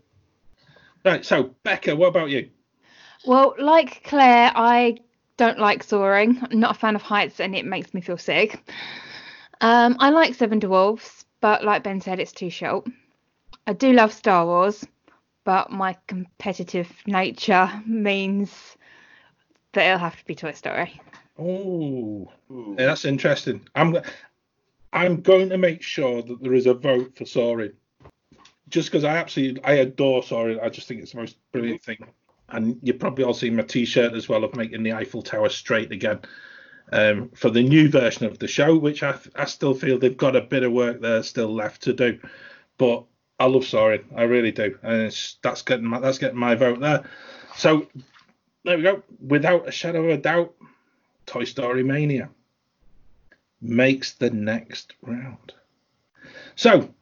Right, 1.04 1.26
so 1.26 1.56
Becca, 1.64 1.96
what 1.96 2.08
about 2.08 2.30
you? 2.30 2.50
Well, 3.26 3.56
like 3.58 4.04
Claire, 4.04 4.52
I 4.56 4.98
don't 5.38 5.60
like 5.60 5.84
soaring. 5.84 6.40
I'm 6.50 6.60
not 6.60 6.76
a 6.76 6.80
fan 6.80 6.96
of 6.96 7.02
heights, 7.02 7.40
and 7.40 7.56
it 7.56 7.66
makes 7.66 7.94
me 7.94 8.02
feel 8.02 8.18
sick. 8.18 8.62
Um, 9.62 9.98
I 10.00 10.10
like 10.10 10.36
Seven 10.36 10.60
Dwarfs, 10.60 11.26
but 11.42 11.64
like 11.64 11.84
Ben 11.84 12.02
said, 12.02 12.20
it's 12.20 12.32
too 12.32 12.50
short. 12.50 12.88
I 13.68 13.74
do 13.74 13.94
love 13.94 14.14
Star 14.14 14.46
Wars, 14.46 14.86
but 15.44 15.72
my 15.72 15.96
competitive 16.08 16.92
nature 17.06 17.70
means 17.86 18.78
that 19.74 19.86
it'll 19.86 20.00
have 20.00 20.18
to 20.18 20.26
be 20.26 20.36
Toy 20.36 20.54
Story. 20.54 21.00
Oh, 21.38 22.32
yeah, 22.50 22.88
that's 22.88 23.06
interesting. 23.06 23.68
I'm 23.76 23.98
I'm 24.92 25.22
going 25.22 25.50
to 25.50 25.58
make 25.58 25.82
sure 25.82 26.22
that 26.22 26.42
there 26.42 26.54
is 26.54 26.66
a 26.66 26.74
vote 26.74 27.16
for 27.16 27.26
Soaring, 27.26 27.74
just 28.70 28.90
because 28.90 29.04
I 29.04 29.18
absolutely 29.18 29.64
I 29.64 29.74
adore 29.74 30.24
Soaring. 30.24 30.60
I 30.60 30.70
just 30.70 30.88
think 30.88 31.02
it's 31.02 31.12
the 31.12 31.20
most 31.20 31.38
brilliant 31.52 31.84
thing. 31.84 32.06
And 32.50 32.80
you've 32.82 33.00
probably 33.00 33.24
all 33.24 33.34
seen 33.34 33.56
my 33.56 33.64
T-shirt 33.64 34.14
as 34.14 34.28
well 34.28 34.44
of 34.44 34.56
making 34.56 34.82
the 34.82 34.94
Eiffel 34.94 35.22
Tower 35.22 35.50
straight 35.50 35.92
again 35.92 36.20
um, 36.92 37.30
for 37.36 37.52
the 37.52 37.62
new 37.62 37.90
version 37.90 38.26
of 38.26 38.40
the 38.40 38.48
show, 38.48 38.78
which 38.78 39.04
I 39.04 39.16
I 39.36 39.46
still 39.46 39.74
feel 39.74 40.00
they've 40.00 40.16
got 40.16 40.36
a 40.36 40.42
bit 40.42 40.64
of 40.64 40.72
work 40.72 41.02
there 41.02 41.22
still 41.24 41.54
left 41.54 41.84
to 41.84 41.94
do. 41.94 42.20
But 42.78 43.04
I 43.40 43.46
love 43.46 43.66
Soaring, 43.66 44.06
I 44.16 44.24
really 44.24 44.52
do, 44.52 44.78
and 44.84 45.16
that's 45.44 45.62
getting 45.62 45.86
my, 45.86 46.00
that's 46.00 46.18
getting 46.18 46.40
my 46.40 46.56
vote 46.56 46.80
there. 46.80 47.10
So 47.56 47.88
there 48.66 48.78
we 48.78 48.84
go. 48.84 49.04
Without 49.20 49.68
a 49.68 49.72
shadow 49.72 50.04
of 50.04 50.10
a 50.10 50.22
doubt, 50.22 50.54
Toy 51.26 51.44
Story 51.46 51.84
Mania 51.84 52.30
makes 53.62 54.14
the 54.14 54.30
next 54.30 54.94
round. 55.02 55.54
So, 56.56 56.94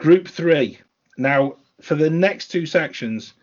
group 0.00 0.26
three. 0.26 0.78
Now, 1.18 1.56
for 1.82 1.94
the 1.94 2.08
next 2.08 2.48
two 2.48 2.64
sections, 2.64 3.34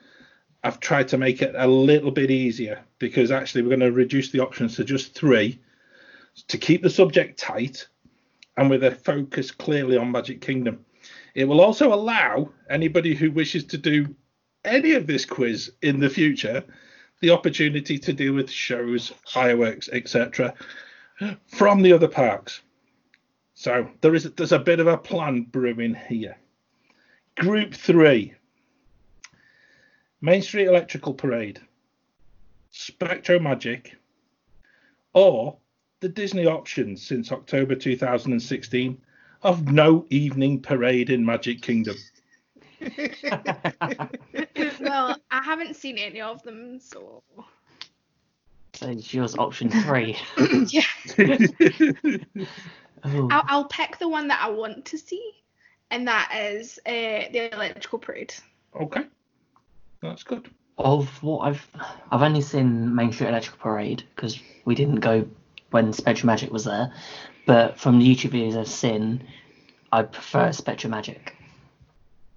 I've 0.63 0.79
tried 0.79 1.07
to 1.09 1.17
make 1.17 1.43
it 1.43 1.53
a 1.55 1.67
little 1.67 2.09
bit 2.09 2.31
easier 2.31 2.83
because 2.97 3.29
actually 3.29 3.61
we're 3.61 3.77
going 3.77 3.79
to 3.81 3.91
reduce 3.91 4.31
the 4.31 4.39
options 4.39 4.75
to 4.75 4.83
just 4.83 5.13
three 5.13 5.59
to 6.47 6.57
keep 6.57 6.81
the 6.81 6.89
subject 6.89 7.39
tight 7.39 7.87
and 8.57 8.71
with 8.71 8.83
a 8.83 8.91
focus 8.91 9.51
clearly 9.51 9.97
on 9.97 10.11
Magic 10.11 10.41
Kingdom. 10.41 10.83
It 11.35 11.45
will 11.45 11.61
also 11.61 11.93
allow 11.93 12.51
anybody 12.69 13.13
who 13.13 13.31
wishes 13.31 13.63
to 13.65 13.77
do 13.77 14.15
any 14.65 14.93
of 14.93 15.05
this 15.05 15.25
quiz 15.25 15.71
in 15.83 15.99
the 15.99 16.09
future 16.09 16.63
the 17.21 17.29
opportunity 17.29 17.97
to 17.99 18.13
deal 18.13 18.33
with 18.33 18.49
shows, 18.49 19.11
fireworks, 19.27 19.89
etc., 19.91 20.53
from 21.47 21.81
the 21.81 21.93
other 21.93 22.07
parks. 22.07 22.61
So 23.53 23.89
there 24.01 24.13
is 24.13 24.31
there's 24.33 24.51
a 24.51 24.59
bit 24.59 24.79
of 24.79 24.87
a 24.87 24.97
plan 24.97 25.41
brewing 25.41 25.95
here. 25.95 26.37
Group 27.37 27.73
three: 27.73 28.33
Main 30.21 30.41
Street 30.41 30.65
Electrical 30.67 31.13
Parade, 31.13 31.59
Spectro 32.71 33.39
Magic, 33.39 33.95
or 35.13 35.57
the 35.99 36.09
Disney 36.09 36.45
options 36.45 37.01
since 37.05 37.31
October 37.31 37.75
2016 37.75 39.01
of 39.43 39.71
no 39.71 40.05
evening 40.09 40.61
parade 40.61 41.09
in 41.09 41.25
Magic 41.25 41.61
Kingdom. 41.61 41.95
well, 44.79 45.15
I 45.31 45.43
haven't 45.43 45.75
seen 45.75 45.97
any 45.97 46.21
of 46.21 46.41
them, 46.43 46.79
so 46.79 47.23
So 48.73 48.89
it's 48.89 49.13
yours 49.13 49.35
option 49.37 49.69
three. 49.69 50.17
yeah. 50.67 50.81
Oh, 53.03 53.27
I'll, 53.29 53.43
I'll 53.47 53.65
pick 53.65 53.99
the 53.99 54.09
one 54.09 54.27
that 54.29 54.41
I 54.43 54.49
want 54.49 54.85
to 54.85 54.97
see, 54.97 55.31
and 55.91 56.07
that 56.07 56.31
is 56.35 56.79
uh, 56.85 57.29
the 57.31 57.53
electrical 57.53 57.99
parade. 57.99 58.33
okay, 58.79 59.03
that's 60.01 60.23
good. 60.23 60.49
of 60.77 61.07
what 61.23 61.39
I've 61.39 61.67
I've 62.11 62.21
only 62.21 62.41
seen 62.41 62.93
Main 62.95 63.11
Street 63.11 63.29
Electrical 63.29 63.59
Parade 63.59 64.03
because 64.15 64.39
we 64.65 64.75
didn't 64.75 64.99
go 64.99 65.27
when 65.71 65.93
Spectrum 65.93 66.27
Magic 66.27 66.51
was 66.51 66.65
there. 66.65 66.93
But 67.45 67.79
from 67.79 67.99
the 67.99 68.05
YouTube 68.05 68.31
videos 68.31 68.57
I've 68.57 68.67
seen, 68.67 69.25
I 69.91 70.03
prefer 70.03 70.51
Spectrum 70.51 70.91
Magic. 70.91 71.35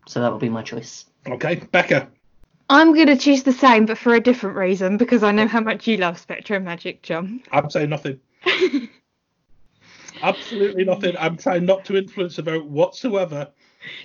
So 0.07 0.21
that 0.21 0.31
would 0.31 0.41
be 0.41 0.49
my 0.49 0.63
choice. 0.63 1.07
Okay, 1.27 1.57
Becca. 1.57 2.09
I'm 2.69 2.95
going 2.95 3.09
to 3.09 3.17
choose 3.17 3.43
the 3.43 3.53
same, 3.53 3.87
but 3.87 3.99
for 3.99 4.15
a 4.15 4.21
different 4.21 4.57
reason, 4.57 4.97
because 4.97 5.25
I 5.25 5.33
know 5.33 5.49
how 5.49 5.61
much 5.61 5.89
you 5.89 5.97
love 5.97 6.19
Spectrum 6.19 6.65
Magic, 6.65 7.03
John. 7.03 7.43
I'm 7.51 7.69
saying 7.69 7.91
nothing. 7.91 8.21
Absolutely 10.23 10.85
nothing. 10.85 11.17
I'm 11.19 11.37
trying 11.37 11.65
not 11.67 11.85
to 11.87 11.97
influence 11.97 12.37
the 12.37 12.43
vote 12.43 12.67
whatsoever. 12.67 13.49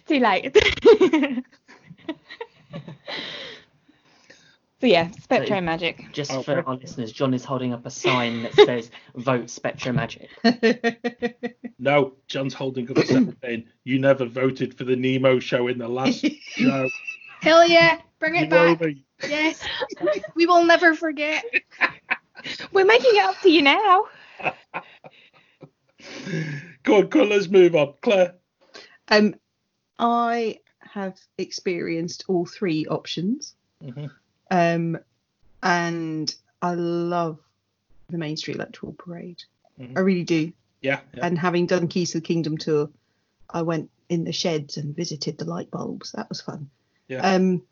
Too 0.08 0.20
late. 0.20 0.56
so 4.82 4.88
yeah, 4.88 5.10
Spectrum 5.12 5.66
Magic. 5.66 6.06
Just 6.12 6.32
oh, 6.32 6.36
Okay. 6.40 6.56
for 6.62 6.68
our 6.68 6.76
listeners, 6.76 7.12
John 7.12 7.34
is 7.34 7.44
holding 7.44 7.74
up 7.74 7.86
a 7.86 7.90
sign 7.92 8.44
that 8.44 8.54
says 8.54 8.92
"Vote 9.16 9.50
Spectrum 9.50 9.96
Magic." 9.98 10.30
No, 11.78 12.14
John's 12.28 12.54
holding 12.54 12.90
up 12.90 12.98
a 12.98 13.06
sign. 13.06 13.36
saying, 13.44 13.66
You 13.84 14.00
never 14.00 14.26
voted 14.26 14.76
for 14.78 14.86
the 14.86 14.96
Nemo 14.96 15.40
show 15.40 15.68
in 15.68 15.78
the 15.78 15.88
last 15.90 16.26
show. 16.42 16.88
Hell 17.42 17.68
yeah, 17.68 18.00
bring 18.18 18.36
You 18.36 18.44
it 18.44 18.50
back. 18.50 18.80
will. 18.80 18.94
Yes, 19.28 19.62
we 20.36 20.46
will 20.46 20.64
never 20.64 20.96
forget. 20.96 21.44
We're 22.72 22.86
making 22.86 23.12
it 23.16 23.24
up 23.26 23.40
to 23.42 23.52
you 23.52 23.62
now. 23.62 24.06
Go 26.84 26.98
on, 26.98 27.08
go 27.08 27.22
on, 27.22 27.30
let's 27.30 27.48
move 27.50 27.76
on. 27.76 27.94
Claire. 28.02 28.36
Um, 29.10 29.36
I 30.00 30.60
have 30.80 31.20
experienced 31.38 32.26
all 32.28 32.46
three 32.46 32.86
options. 32.88 33.56
Mhm. 33.84 34.12
Um, 34.52 34.98
and 35.64 36.36
I 36.62 36.74
love 36.76 37.40
the 38.10 38.18
Main 38.18 38.38
Street 38.38 38.56
Electrical 38.56 38.94
Parade. 38.94 39.44
Mhm. 39.80 39.98
I 39.98 40.00
really 40.02 40.24
do. 40.24 40.52
Yeah, 40.82 41.02
yeah. 41.16 41.26
And 41.26 41.38
having 41.38 41.66
done 41.66 41.88
Keys 41.88 42.12
to 42.12 42.20
the 42.20 42.26
Kingdom 42.26 42.58
tour, 42.58 42.90
I 43.50 43.62
went 43.64 43.90
in 44.10 44.24
the 44.24 44.32
sheds 44.32 44.78
and 44.78 44.96
visited 44.96 45.38
the 45.38 45.46
light 45.46 45.72
bulbs. 45.72 46.12
That 46.12 46.30
was 46.30 46.42
fun. 46.42 46.70
Yeah. 47.08 47.22
Um, 47.22 47.64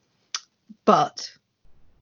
but 0.85 1.31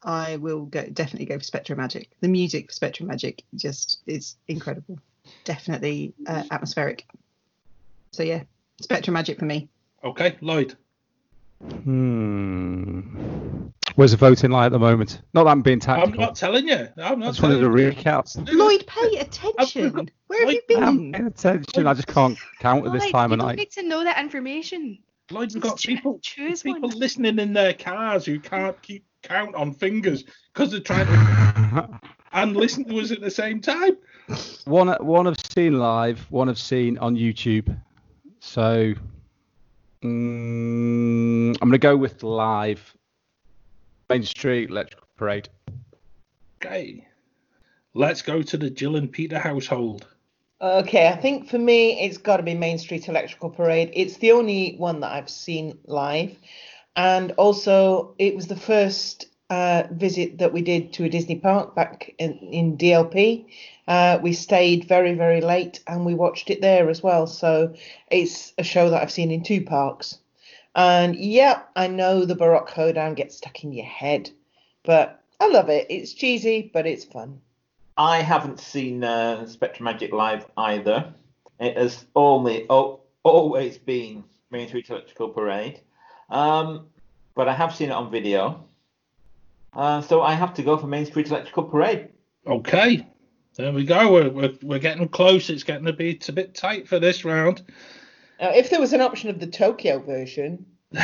I 0.03 0.37
will 0.37 0.65
go 0.65 0.87
definitely 0.89 1.25
go 1.25 1.37
for 1.37 1.43
Spectrum 1.43 1.77
Magic. 1.77 2.09
The 2.21 2.27
music 2.27 2.69
for 2.69 2.73
Spectrum 2.73 3.07
Magic 3.09 3.43
just 3.55 4.01
is 4.07 4.37
incredible. 4.47 4.99
Definitely 5.43 6.13
uh, 6.27 6.43
atmospheric. 6.51 7.05
So 8.11 8.23
yeah, 8.23 8.43
Spectrum 8.81 9.13
Magic 9.13 9.39
for 9.39 9.45
me. 9.45 9.69
Okay, 10.03 10.35
Lloyd. 10.41 10.75
Hmm. 11.83 13.01
Where's 13.95 14.11
the 14.11 14.17
voting 14.17 14.51
like 14.51 14.67
at 14.67 14.71
the 14.71 14.79
moment? 14.79 15.21
Not 15.33 15.43
that 15.43 15.51
I'm 15.51 15.61
being 15.61 15.79
tactical. 15.79 16.13
I'm 16.13 16.19
not 16.19 16.35
telling 16.35 16.67
you. 16.67 16.87
I'm 16.97 16.97
I 16.97 17.15
not 17.15 17.25
just 17.27 17.41
wanted 17.41 17.55
to 17.55 17.61
telling 17.61 17.77
you. 17.79 17.91
recap. 17.91 18.53
Lloyd, 18.53 18.87
pay 18.87 19.17
attention. 19.19 20.09
Where 20.27 20.45
have 20.45 20.53
you 20.53 20.61
I'm 20.77 20.97
been? 20.97 21.11
paying 21.13 21.27
attention. 21.27 21.87
I 21.87 21.93
just 21.93 22.07
can't 22.07 22.37
count 22.59 22.85
at 22.87 22.93
this 22.93 23.11
time 23.11 23.31
of 23.33 23.39
don't 23.39 23.47
night. 23.47 23.57
need 23.57 23.71
to 23.71 23.83
know 23.83 24.03
that 24.03 24.19
information. 24.19 24.99
Lloyd's 25.29 25.53
Just 25.53 25.63
got 25.63 25.77
choo- 25.77 25.95
people, 25.95 26.19
choose 26.21 26.63
people 26.63 26.89
one. 26.89 26.97
listening 26.99 27.37
in 27.39 27.53
their 27.53 27.73
cars 27.73 28.25
who 28.25 28.39
can't 28.39 28.81
keep 28.81 29.05
count 29.23 29.53
on 29.55 29.73
fingers 29.73 30.23
because 30.53 30.71
they're 30.71 30.79
trying 30.79 31.05
to 31.07 31.89
and 32.33 32.55
listen 32.57 32.85
to 32.85 32.99
us 32.99 33.11
at 33.11 33.21
the 33.21 33.29
same 33.31 33.61
time. 33.61 33.97
One 34.65 34.89
one 34.99 35.27
I've 35.27 35.39
seen 35.53 35.79
live, 35.79 36.19
one 36.29 36.49
I've 36.49 36.59
seen 36.59 36.97
on 36.97 37.15
YouTube. 37.15 37.75
So 38.39 38.93
mm, 40.03 41.49
I'm 41.49 41.53
gonna 41.53 41.77
go 41.77 41.97
with 41.97 42.23
live. 42.23 42.95
Main 44.09 44.23
Street 44.23 44.69
Electrical 44.69 45.07
Parade. 45.15 45.47
Okay. 46.57 47.07
Let's 47.93 48.21
go 48.21 48.41
to 48.41 48.57
the 48.57 48.69
Jill 48.69 48.97
and 48.97 49.11
Peter 49.11 49.39
household. 49.39 50.05
Okay, 50.61 51.07
I 51.07 51.15
think 51.15 51.49
for 51.49 51.57
me, 51.57 51.99
it's 52.01 52.17
got 52.17 52.37
to 52.37 52.43
be 52.43 52.53
Main 52.53 52.77
Street 52.77 53.07
Electrical 53.07 53.49
Parade. 53.49 53.89
It's 53.93 54.17
the 54.17 54.31
only 54.31 54.75
one 54.77 54.99
that 54.99 55.11
I've 55.11 55.29
seen 55.29 55.77
live. 55.85 56.37
And 56.95 57.31
also, 57.31 58.13
it 58.19 58.35
was 58.35 58.47
the 58.47 58.55
first 58.55 59.27
uh, 59.49 59.83
visit 59.91 60.37
that 60.37 60.53
we 60.53 60.61
did 60.61 60.93
to 60.93 61.05
a 61.05 61.09
Disney 61.09 61.35
park 61.35 61.73
back 61.73 62.13
in, 62.19 62.37
in 62.37 62.77
DLP. 62.77 63.45
Uh, 63.91 64.17
we 64.21 64.31
stayed 64.31 64.85
very, 64.85 65.13
very 65.15 65.41
late 65.41 65.81
and 65.85 66.05
we 66.05 66.13
watched 66.13 66.49
it 66.49 66.61
there 66.61 66.89
as 66.89 67.03
well. 67.03 67.27
So 67.27 67.75
it's 68.09 68.53
a 68.57 68.63
show 68.63 68.89
that 68.89 69.01
I've 69.01 69.11
seen 69.11 69.31
in 69.31 69.43
two 69.43 69.65
parks. 69.65 70.19
And 70.73 71.13
yeah, 71.13 71.63
I 71.75 71.87
know 71.87 72.23
the 72.23 72.33
Baroque 72.33 72.69
hoedown 72.69 73.15
gets 73.15 73.35
stuck 73.35 73.65
in 73.65 73.73
your 73.73 73.85
head, 73.85 74.29
but 74.83 75.21
I 75.41 75.49
love 75.49 75.67
it. 75.67 75.87
It's 75.89 76.13
cheesy, 76.13 76.71
but 76.73 76.87
it's 76.87 77.03
fun. 77.03 77.41
I 77.97 78.21
haven't 78.21 78.61
seen 78.61 79.03
uh, 79.03 79.45
Spectrum 79.45 79.83
Magic 79.83 80.13
live 80.13 80.45
either. 80.55 81.13
It 81.59 81.75
has 81.75 82.05
only 82.15 82.67
oh, 82.69 83.01
always 83.23 83.77
been 83.77 84.23
Main 84.51 84.69
Street 84.69 84.89
Electrical 84.89 85.27
Parade, 85.27 85.81
um, 86.29 86.87
but 87.35 87.49
I 87.49 87.53
have 87.53 87.75
seen 87.75 87.89
it 87.89 87.93
on 87.93 88.09
video. 88.09 88.63
Uh, 89.73 89.99
so 89.99 90.21
I 90.21 90.33
have 90.35 90.53
to 90.53 90.63
go 90.63 90.77
for 90.77 90.87
Main 90.87 91.05
Street 91.07 91.29
Electrical 91.29 91.65
Parade. 91.65 92.07
Okay. 92.47 93.05
There 93.61 93.71
we 93.71 93.83
go. 93.85 94.11
We're, 94.11 94.29
we're, 94.31 94.53
we're 94.63 94.79
getting 94.79 95.07
close. 95.07 95.51
It's 95.51 95.61
getting 95.61 95.87
a 95.87 95.93
bit 95.93 96.27
a 96.27 96.33
bit 96.33 96.55
tight 96.55 96.87
for 96.87 96.97
this 96.97 97.23
round. 97.23 97.61
Now, 98.39 98.49
if 98.49 98.71
there 98.71 98.79
was 98.79 98.91
an 98.91 99.01
option 99.01 99.29
of 99.29 99.39
the 99.39 99.45
Tokyo 99.45 99.99
version, 99.99 100.65
seeing 100.91 101.03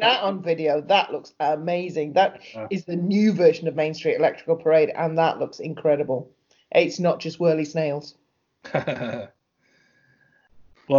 that 0.00 0.20
on 0.22 0.42
video, 0.42 0.82
that 0.82 1.12
looks 1.12 1.32
amazing. 1.40 2.12
That 2.12 2.42
Yeah. 2.52 2.66
is 2.70 2.84
the 2.84 2.96
new 2.96 3.32
version 3.32 3.68
of 3.68 3.74
Main 3.74 3.94
Street 3.94 4.16
Electrical 4.16 4.56
Parade, 4.56 4.90
and 4.94 5.16
that 5.16 5.38
looks 5.38 5.58
incredible. 5.58 6.30
It's 6.72 6.98
not 7.00 7.20
just 7.20 7.40
whirly 7.40 7.64
snails. 7.64 8.16
well, 8.74 9.30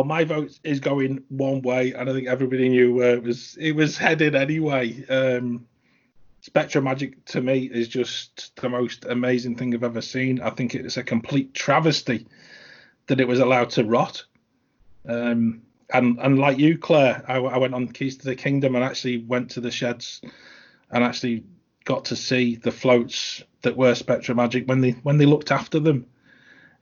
my 0.05 0.23
vote 0.23 0.57
is 0.63 0.79
going 0.79 1.23
one 1.29 1.61
way, 1.61 1.93
and 1.93 2.09
I 2.09 2.13
think 2.13 2.27
everybody 2.27 2.67
knew 2.67 2.95
where 2.95 3.13
it 3.13 3.21
was. 3.21 3.55
It 3.61 3.73
was 3.73 3.95
headed 3.95 4.33
anyway. 4.33 5.05
Um, 5.07 5.67
Spectrum 6.47 6.85
Magic 6.85 7.25
to 7.25 7.41
me 7.41 7.65
is 7.65 7.89
just 7.89 8.55
the 8.55 8.69
most 8.69 9.03
amazing 9.03 9.57
thing 9.57 9.73
I've 9.73 9.83
ever 9.83 9.99
seen. 9.99 10.39
I 10.39 10.49
think 10.49 10.75
it's 10.75 10.95
a 10.95 11.03
complete 11.03 11.53
travesty 11.53 12.25
that 13.07 13.19
it 13.19 13.27
was 13.27 13.41
allowed 13.41 13.71
to 13.71 13.83
rot. 13.83 14.23
Um, 15.05 15.63
and 15.93 16.17
and 16.19 16.39
like 16.39 16.57
you, 16.57 16.77
Claire, 16.77 17.21
I, 17.27 17.39
I 17.39 17.57
went 17.57 17.73
on 17.73 17.89
Keys 17.89 18.15
to 18.19 18.25
the 18.25 18.35
Kingdom 18.37 18.75
and 18.75 18.85
actually 18.85 19.17
went 19.17 19.51
to 19.51 19.61
the 19.61 19.71
sheds 19.71 20.21
and 20.89 21.03
actually 21.03 21.43
got 21.83 22.05
to 22.05 22.15
see 22.15 22.55
the 22.55 22.71
floats 22.71 23.43
that 23.63 23.75
were 23.75 23.93
Spectrum 23.93 24.37
Magic 24.37 24.69
when 24.69 24.79
they 24.79 24.91
when 24.91 25.17
they 25.17 25.25
looked 25.25 25.51
after 25.51 25.81
them. 25.81 26.05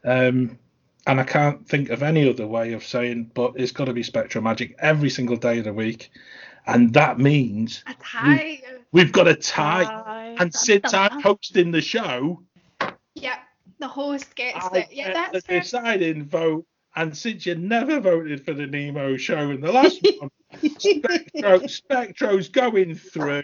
Um, 0.04 0.60
and 1.08 1.18
I 1.18 1.24
can't 1.24 1.66
think 1.68 1.90
of 1.90 2.04
any 2.04 2.30
other 2.30 2.46
way 2.46 2.72
of 2.72 2.84
saying, 2.84 3.32
but 3.34 3.54
it's 3.56 3.72
got 3.72 3.86
to 3.86 3.92
be 3.92 4.04
Spectrum 4.04 4.44
Magic 4.44 4.76
every 4.78 5.10
single 5.10 5.36
day 5.36 5.58
of 5.58 5.64
the 5.64 5.72
week, 5.72 6.12
and 6.68 6.92
that 6.94 7.18
means 7.18 7.82
A 7.88 7.94
tie. 8.00 8.62
We've 8.92 9.12
got 9.12 9.28
a 9.28 9.34
tie. 9.34 10.34
And 10.38 10.54
since 10.54 10.92
I'm 10.92 11.20
hosting 11.20 11.70
the 11.70 11.80
show, 11.80 12.42
Yep. 13.16 13.38
The 13.78 13.88
host 13.88 14.34
gets 14.36 14.64
I 14.64 14.78
it. 14.78 14.88
Yeah, 14.90 15.06
get 15.06 15.14
that's 15.14 15.32
the 15.32 15.40
fair. 15.40 15.60
deciding 15.60 16.24
vote. 16.24 16.64
And 16.94 17.14
since 17.14 17.44
you 17.44 17.54
never 17.56 18.00
voted 18.00 18.44
for 18.44 18.54
the 18.54 18.66
Nemo 18.66 19.16
show 19.16 19.50
in 19.50 19.60
the 19.60 19.72
last 19.72 20.00
one, 20.18 20.30
Spectro, 20.78 21.58
Spectro's 21.66 22.48
going 22.48 22.94
through 22.94 23.42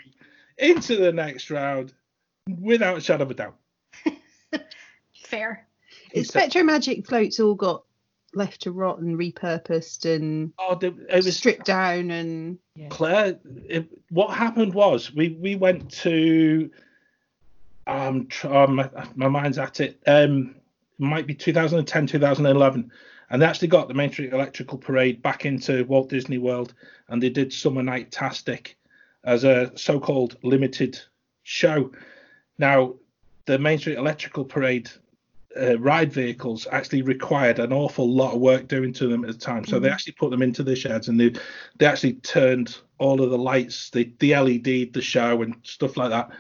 into 0.57 0.97
the 0.97 1.12
next 1.12 1.51
round 1.51 1.93
without 2.61 2.99
a 2.99 3.01
shadow 3.01 3.24
of 3.24 3.30
a 3.30 3.34
doubt. 3.34 3.57
Fair. 5.14 5.66
It's 6.12 6.28
Spectro 6.28 6.62
Magic 6.62 7.07
floats 7.07 7.40
all 7.40 7.55
got 7.55 7.84
left 8.34 8.62
to 8.62 8.72
rot 8.72 8.98
and 8.98 9.18
repurposed 9.18 10.04
and 10.10 10.52
Oh, 10.58 10.74
the- 10.74 10.96
it 11.08 11.24
was 11.24 11.36
stripped 11.36 11.66
down 11.66 12.10
and 12.10 12.58
Claire, 12.88 13.38
it, 13.68 13.86
what 14.10 14.34
happened 14.34 14.72
was 14.74 15.12
we 15.14 15.30
we 15.40 15.54
went 15.56 15.90
to 16.02 16.70
um, 17.86 18.26
tr- 18.28 18.48
um 18.54 18.76
my, 18.76 18.88
my 19.14 19.28
mind's 19.28 19.58
at 19.58 19.80
it 19.80 20.00
um 20.06 20.54
might 20.98 21.26
be 21.26 21.34
2010 21.34 22.06
2011 22.06 22.90
and 23.30 23.42
they 23.42 23.46
actually 23.46 23.68
got 23.68 23.88
the 23.88 23.94
Main 23.94 24.12
Street 24.12 24.32
Electrical 24.32 24.78
Parade 24.78 25.22
back 25.22 25.44
into 25.46 25.84
Walt 25.86 26.08
Disney 26.10 26.38
World 26.38 26.74
and 27.08 27.22
they 27.22 27.30
did 27.30 27.52
Summer 27.52 27.82
Nightastic 27.82 28.74
as 29.24 29.44
a 29.44 29.72
so-called 29.76 30.36
limited 30.42 30.98
show. 31.42 31.90
Now 32.58 32.94
the 33.46 33.58
Main 33.58 33.78
Street 33.78 33.96
Electrical 33.96 34.44
Parade 34.44 34.90
uh, 35.61 35.78
ride 35.78 36.12
vehicles 36.12 36.66
actually 36.70 37.03
required 37.03 37.59
an 37.59 37.72
awful 37.72 38.09
lot 38.09 38.34
of 38.34 38.40
work 38.40 38.68
doing 38.68 38.92
to 38.94 39.07
them 39.07 39.24
at 39.24 39.32
the 39.32 39.38
time. 39.38 39.64
So 39.64 39.78
they 39.78 39.90
actually 39.90 40.14
put 40.14 40.30
them 40.30 40.42
into 40.42 40.62
the 40.62 40.76
sheds 40.76 41.09
and 41.09 41.18
they 41.18 41.34
they 41.78 41.86
actually 41.86 42.14
turned 42.14 42.78
all 42.98 43.22
of 43.22 43.30
the 43.30 43.38
lights, 43.38 43.90
the 43.90 44.12
the 44.18 44.34
LED, 44.36 44.92
the 44.92 45.03
show 45.03 45.42
and 45.42 45.55
stuff 45.62 45.96
like 45.96 46.11
that. 46.11 46.30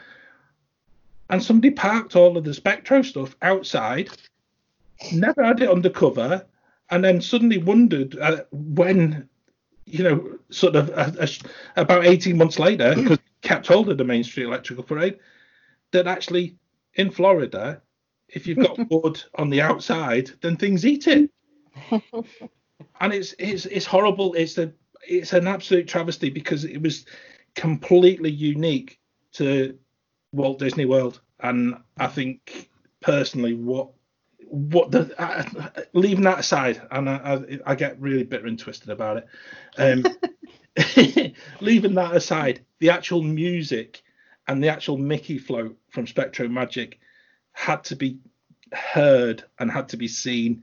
And 1.30 1.42
somebody 1.42 1.70
parked 1.70 2.16
all 2.16 2.36
of 2.36 2.44
the 2.44 2.54
Spectro 2.54 3.02
stuff 3.02 3.36
outside, 3.42 4.10
never 5.12 5.42
had 5.42 5.60
it 5.60 5.70
undercover, 5.70 6.44
and 6.90 7.02
then 7.02 7.20
suddenly 7.22 7.56
wondered 7.56 8.18
uh, 8.18 8.42
when, 8.52 9.28
you 9.86 10.04
know, 10.04 10.38
sort 10.50 10.76
of 10.76 10.90
uh, 10.90 11.10
uh, 11.18 11.26
about 11.76 12.04
18 12.04 12.36
months 12.36 12.58
later, 12.58 12.94
because 12.94 13.18
kept 13.40 13.66
hold 13.66 13.88
of 13.88 13.98
the 13.98 14.04
Main 14.04 14.24
Street 14.24 14.44
Electrical 14.44 14.84
Parade, 14.84 15.18
that 15.92 16.06
actually 16.06 16.56
in 16.94 17.10
Florida, 17.10 17.80
if 18.32 18.46
you've 18.46 18.58
got 18.58 18.78
wood 18.90 19.22
on 19.36 19.50
the 19.50 19.60
outside, 19.60 20.30
then 20.40 20.56
things 20.56 20.84
eat 20.84 21.06
it. 21.06 21.30
and 23.00 23.12
it's 23.12 23.34
it's 23.38 23.66
it's 23.66 23.86
horrible. 23.86 24.34
It's 24.34 24.58
a 24.58 24.72
it's 25.06 25.32
an 25.32 25.46
absolute 25.46 25.88
travesty 25.88 26.30
because 26.30 26.64
it 26.64 26.80
was 26.80 27.06
completely 27.54 28.30
unique 28.30 28.98
to 29.32 29.78
Walt 30.32 30.58
Disney 30.58 30.84
World, 30.84 31.20
and 31.40 31.76
I 31.98 32.06
think 32.06 32.70
personally, 33.00 33.54
what 33.54 33.90
what 34.48 34.90
the 34.90 35.14
uh, 35.20 35.82
leaving 35.92 36.24
that 36.24 36.40
aside, 36.40 36.82
and 36.90 37.08
I, 37.08 37.14
I, 37.66 37.72
I 37.72 37.74
get 37.74 38.00
really 38.00 38.24
bitter 38.24 38.46
and 38.46 38.58
twisted 38.58 38.90
about 38.90 39.18
it. 39.18 39.26
Um, 39.78 41.34
leaving 41.60 41.94
that 41.94 42.14
aside, 42.14 42.64
the 42.78 42.90
actual 42.90 43.22
music 43.22 44.02
and 44.48 44.62
the 44.62 44.68
actual 44.68 44.98
Mickey 44.98 45.38
float 45.38 45.76
from 45.90 46.06
Spectro 46.06 46.48
Magic 46.48 46.98
had 47.52 47.84
to 47.84 47.96
be 47.96 48.18
heard 48.72 49.44
and 49.58 49.70
had 49.70 49.88
to 49.90 49.96
be 49.96 50.08
seen, 50.08 50.62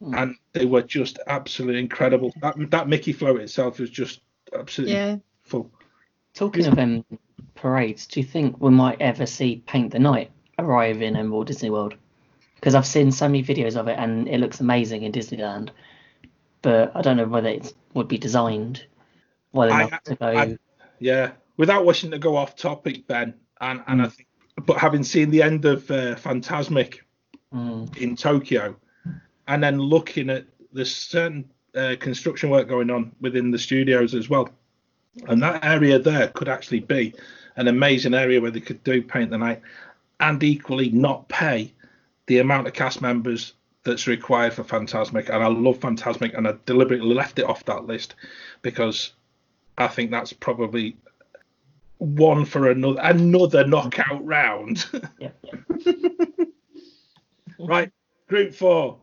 and 0.00 0.36
they 0.52 0.66
were 0.66 0.82
just 0.82 1.18
absolutely 1.26 1.80
incredible. 1.80 2.32
That, 2.40 2.56
that 2.70 2.88
Mickey 2.88 3.12
float 3.12 3.40
itself 3.40 3.78
was 3.78 3.90
just 3.90 4.20
absolutely 4.54 4.94
yeah. 4.94 5.16
full. 5.42 5.70
Talking 6.34 6.66
of 6.66 6.78
um, 6.78 7.04
parades, 7.54 8.06
do 8.06 8.20
you 8.20 8.26
think 8.26 8.60
we 8.60 8.70
might 8.70 9.00
ever 9.00 9.26
see 9.26 9.62
Paint 9.66 9.92
the 9.92 9.98
Night 9.98 10.30
arrive 10.58 11.00
in 11.02 11.16
um, 11.16 11.30
Walt 11.30 11.46
Disney 11.46 11.70
World? 11.70 11.94
Because 12.56 12.74
I've 12.74 12.86
seen 12.86 13.10
so 13.10 13.26
many 13.28 13.42
videos 13.42 13.76
of 13.76 13.88
it 13.88 13.98
and 13.98 14.28
it 14.28 14.38
looks 14.40 14.60
amazing 14.60 15.02
in 15.02 15.12
Disneyland, 15.12 15.70
but 16.62 16.92
I 16.94 17.00
don't 17.02 17.16
know 17.16 17.26
whether 17.26 17.48
it 17.48 17.72
would 17.94 18.08
be 18.08 18.18
designed 18.18 18.84
well 19.52 19.72
I- 19.72 19.84
enough 19.84 20.02
to 20.04 20.14
go. 20.14 20.26
I- 20.26 20.58
Yeah, 20.98 21.32
without 21.56 21.84
wishing 21.86 22.10
to 22.10 22.18
go 22.18 22.36
off 22.36 22.56
topic, 22.56 23.06
Ben, 23.06 23.34
and 23.60 23.82
and 23.86 24.00
Mm. 24.00 24.04
I 24.04 24.08
think, 24.08 24.28
but 24.64 24.78
having 24.78 25.02
seen 25.02 25.30
the 25.30 25.42
end 25.42 25.64
of 25.64 25.90
uh, 25.90 26.14
Fantasmic 26.16 27.00
Mm, 27.56 27.96
in 27.96 28.16
Tokyo, 28.16 28.76
and 29.46 29.62
then 29.62 29.78
looking 29.78 30.28
at 30.30 30.44
the 30.72 30.84
certain 30.84 31.48
uh, 31.74 31.94
construction 32.00 32.50
work 32.50 32.68
going 32.68 32.90
on 32.90 33.12
within 33.20 33.52
the 33.52 33.58
studios 33.58 34.14
as 34.14 34.28
well, 34.28 34.50
and 35.28 35.40
that 35.42 35.64
area 35.64 35.98
there 35.98 36.28
could 36.28 36.48
actually 36.48 36.80
be 36.80 37.14
an 37.54 37.68
amazing 37.68 38.14
area 38.14 38.40
where 38.40 38.50
they 38.50 38.60
could 38.60 38.82
do 38.82 39.00
paint 39.00 39.30
the 39.30 39.38
night, 39.38 39.62
and 40.20 40.42
equally 40.42 40.90
not 40.90 41.28
pay 41.28 41.72
the 42.26 42.40
amount 42.40 42.66
of 42.66 42.74
cast 42.74 43.00
members 43.00 43.54
that's 43.84 44.08
required 44.08 44.52
for 44.52 44.64
Fantasmic. 44.64 45.30
And 45.30 45.42
I 45.42 45.46
love 45.46 45.78
Fantasmic, 45.78 46.36
and 46.36 46.48
I 46.48 46.54
deliberately 46.66 47.14
left 47.14 47.38
it 47.38 47.46
off 47.46 47.64
that 47.66 47.86
list 47.86 48.16
because 48.62 49.12
I 49.78 49.86
think 49.86 50.10
that's 50.10 50.32
probably 50.32 50.96
one 51.98 52.44
for 52.44 52.70
another 52.70 53.00
another 53.02 53.66
knockout 53.66 54.24
round. 54.24 54.86
yeah, 55.18 55.30
yeah. 55.42 55.92
right, 57.58 57.92
group 58.28 58.54
four. 58.54 58.98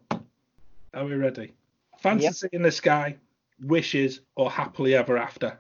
Are 0.94 1.06
we 1.06 1.16
ready? 1.16 1.54
Fantasy 2.00 2.50
in 2.52 2.62
the 2.62 2.72
sky, 2.72 3.18
wishes, 3.62 4.22
or 4.36 4.52
happily 4.52 4.96
ever 4.96 5.18
after. 5.18 5.58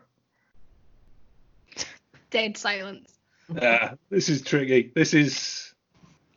Dead 2.29 2.57
silence. 2.57 3.13
Uh, 3.59 3.89
this 4.09 4.29
is 4.29 4.41
tricky. 4.41 4.91
This 4.93 5.13
is 5.13 5.73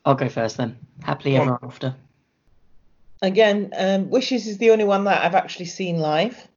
I'll 0.07 0.15
go 0.15 0.29
first 0.29 0.55
then. 0.55 0.77
Happily 1.03 1.35
Go 1.35 1.41
ever 1.41 1.59
after. 1.61 1.93
Again, 3.21 3.73
um, 3.75 4.09
Wishes 4.09 4.47
is 4.47 4.57
the 4.57 4.71
only 4.71 4.85
one 4.85 5.03
that 5.03 5.23
I've 5.23 5.35
actually 5.35 5.65
seen 5.65 5.97
live. 5.97 6.47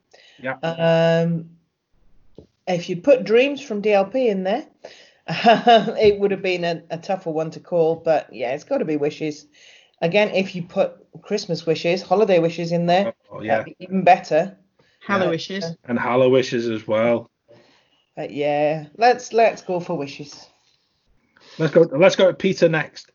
Yeah. 0.40 0.56
Um, 0.62 1.50
if 2.74 2.88
you 2.88 2.96
put 2.96 3.24
Dreams 3.24 3.60
from 3.60 3.82
DLP 3.82 4.28
in 4.28 4.44
there, 4.44 4.66
it 5.28 6.18
would 6.18 6.30
have 6.30 6.42
been 6.42 6.64
a, 6.64 6.82
a 6.90 6.98
tougher 6.98 7.30
one 7.30 7.50
to 7.52 7.60
call. 7.60 7.96
But 7.96 8.32
yeah, 8.32 8.52
it's 8.54 8.64
got 8.64 8.78
to 8.78 8.84
be 8.84 8.96
Wishes. 8.96 9.46
Again, 10.00 10.30
if 10.30 10.54
you 10.54 10.62
put 10.62 10.96
Christmas 11.22 11.66
Wishes, 11.66 12.02
Holiday 12.02 12.38
Wishes 12.38 12.72
in 12.72 12.86
there, 12.86 13.12
Oh 13.30 13.42
yeah, 13.42 13.58
that'd 13.58 13.66
be 13.66 13.76
even 13.84 14.02
better. 14.04 14.56
Hallow 15.06 15.26
Yeah. 15.26 15.30
wishes. 15.30 15.64
and 15.84 15.98
HalloWishes 15.98 16.72
as 16.74 16.86
well. 16.86 17.30
But 18.16 18.32
yeah, 18.32 18.86
let's 18.96 19.32
let's 19.32 19.62
go 19.62 19.80
for 19.80 19.96
Wishes. 19.96 20.48
Let's 21.58 21.72
go. 21.72 21.82
Let's 21.82 22.16
go 22.16 22.28
to 22.28 22.34
Peter 22.34 22.68
next. 22.68 23.12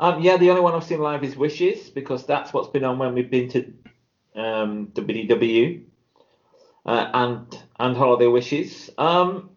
Um, 0.00 0.22
yeah, 0.22 0.36
the 0.36 0.50
only 0.50 0.62
one 0.62 0.74
I've 0.74 0.84
seen 0.84 1.00
live 1.00 1.24
is 1.24 1.36
Wishes 1.36 1.90
because 1.90 2.24
that's 2.24 2.52
what's 2.52 2.68
been 2.68 2.84
on 2.84 2.98
when 2.98 3.14
we've 3.14 3.30
been 3.30 3.48
to 3.50 3.72
um, 4.36 4.88
WDW 4.88 5.84
uh, 6.88 7.10
and 7.12 7.62
and 7.78 7.96
Holiday 7.96 8.28
Wishes. 8.28 8.88
Um, 8.96 9.50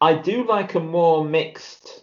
I 0.00 0.14
do 0.14 0.46
like 0.46 0.74
a 0.74 0.80
more 0.80 1.22
mixed 1.22 2.02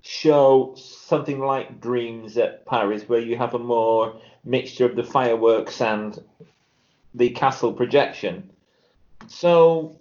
show, 0.00 0.74
something 0.76 1.40
like 1.40 1.80
Dreams 1.80 2.38
at 2.38 2.64
Paris, 2.66 3.08
where 3.08 3.18
you 3.18 3.36
have 3.36 3.54
a 3.54 3.58
more 3.58 4.20
mixture 4.44 4.86
of 4.86 4.94
the 4.94 5.02
fireworks 5.02 5.80
and 5.80 6.22
the 7.12 7.30
castle 7.30 7.72
projection. 7.72 8.48
So, 9.26 10.00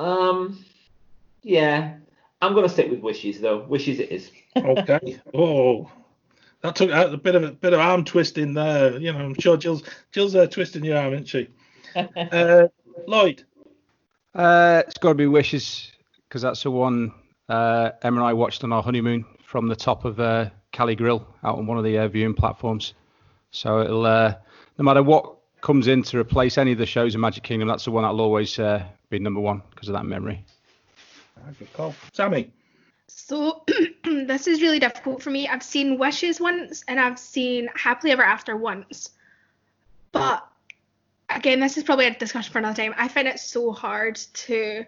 um, 0.00 0.64
yeah, 1.42 1.94
I'm 2.42 2.52
gonna 2.52 2.68
stick 2.68 2.90
with 2.90 3.00
Wishes 3.00 3.40
though. 3.40 3.58
Wishes 3.58 4.00
it 4.00 4.10
is. 4.10 4.32
Okay. 4.56 5.20
oh, 5.34 5.88
that 6.62 6.74
took 6.74 6.90
out 6.90 7.14
a 7.14 7.16
bit 7.16 7.36
of 7.36 7.44
a 7.44 7.52
bit 7.52 7.74
of 7.74 7.78
arm 7.78 8.04
twisting 8.04 8.54
there. 8.54 8.98
You 8.98 9.12
know, 9.12 9.20
I'm 9.20 9.38
sure 9.38 9.56
Jill's 9.56 9.84
Jill's 10.10 10.34
uh, 10.34 10.48
twisting 10.48 10.82
your 10.82 10.98
arm, 10.98 11.12
isn't 11.12 11.28
she? 11.28 11.48
Uh, 12.16 12.68
Lloyd. 13.06 13.44
Uh, 14.34 14.82
it's 14.86 14.98
got 14.98 15.10
to 15.10 15.14
be 15.14 15.26
Wishes 15.26 15.92
because 16.28 16.42
that's 16.42 16.62
the 16.62 16.70
one 16.70 17.12
uh, 17.48 17.90
Emma 18.02 18.18
and 18.18 18.26
I 18.26 18.32
watched 18.32 18.64
on 18.64 18.72
our 18.72 18.82
honeymoon 18.82 19.24
from 19.44 19.68
the 19.68 19.76
top 19.76 20.04
of 20.04 20.20
uh, 20.20 20.50
Cali 20.72 20.94
Grill 20.94 21.26
out 21.42 21.58
on 21.58 21.66
one 21.66 21.78
of 21.78 21.84
the 21.84 21.98
uh, 21.98 22.08
viewing 22.08 22.34
platforms. 22.34 22.94
So 23.50 23.80
it'll 23.80 24.06
uh, 24.06 24.34
no 24.76 24.84
matter 24.84 25.02
what 25.02 25.36
comes 25.60 25.88
in 25.88 26.02
to 26.04 26.18
replace 26.18 26.58
any 26.58 26.72
of 26.72 26.78
the 26.78 26.86
shows 26.86 27.14
in 27.14 27.20
Magic 27.20 27.42
Kingdom, 27.42 27.68
that's 27.68 27.84
the 27.84 27.90
one 27.90 28.02
that'll 28.02 28.20
always 28.20 28.58
uh, 28.58 28.84
be 29.10 29.18
number 29.18 29.40
one 29.40 29.62
because 29.70 29.88
of 29.88 29.94
that 29.94 30.04
memory. 30.04 30.44
Good 31.58 31.72
call. 31.72 31.94
Sammy. 32.12 32.50
So 33.06 33.64
this 34.04 34.46
is 34.46 34.60
really 34.60 34.78
difficult 34.78 35.22
for 35.22 35.30
me. 35.30 35.48
I've 35.48 35.62
seen 35.62 35.98
Wishes 35.98 36.40
once 36.40 36.84
and 36.88 37.00
I've 37.00 37.18
seen 37.18 37.68
Happily 37.74 38.12
Ever 38.12 38.22
After 38.22 38.56
once. 38.56 39.10
But 40.12 40.47
again, 41.30 41.60
this 41.60 41.76
is 41.76 41.84
probably 41.84 42.06
a 42.06 42.14
discussion 42.14 42.52
for 42.52 42.58
another 42.58 42.82
time. 42.82 42.94
I 42.96 43.08
find 43.08 43.28
it 43.28 43.38
so 43.38 43.72
hard 43.72 44.16
to 44.16 44.84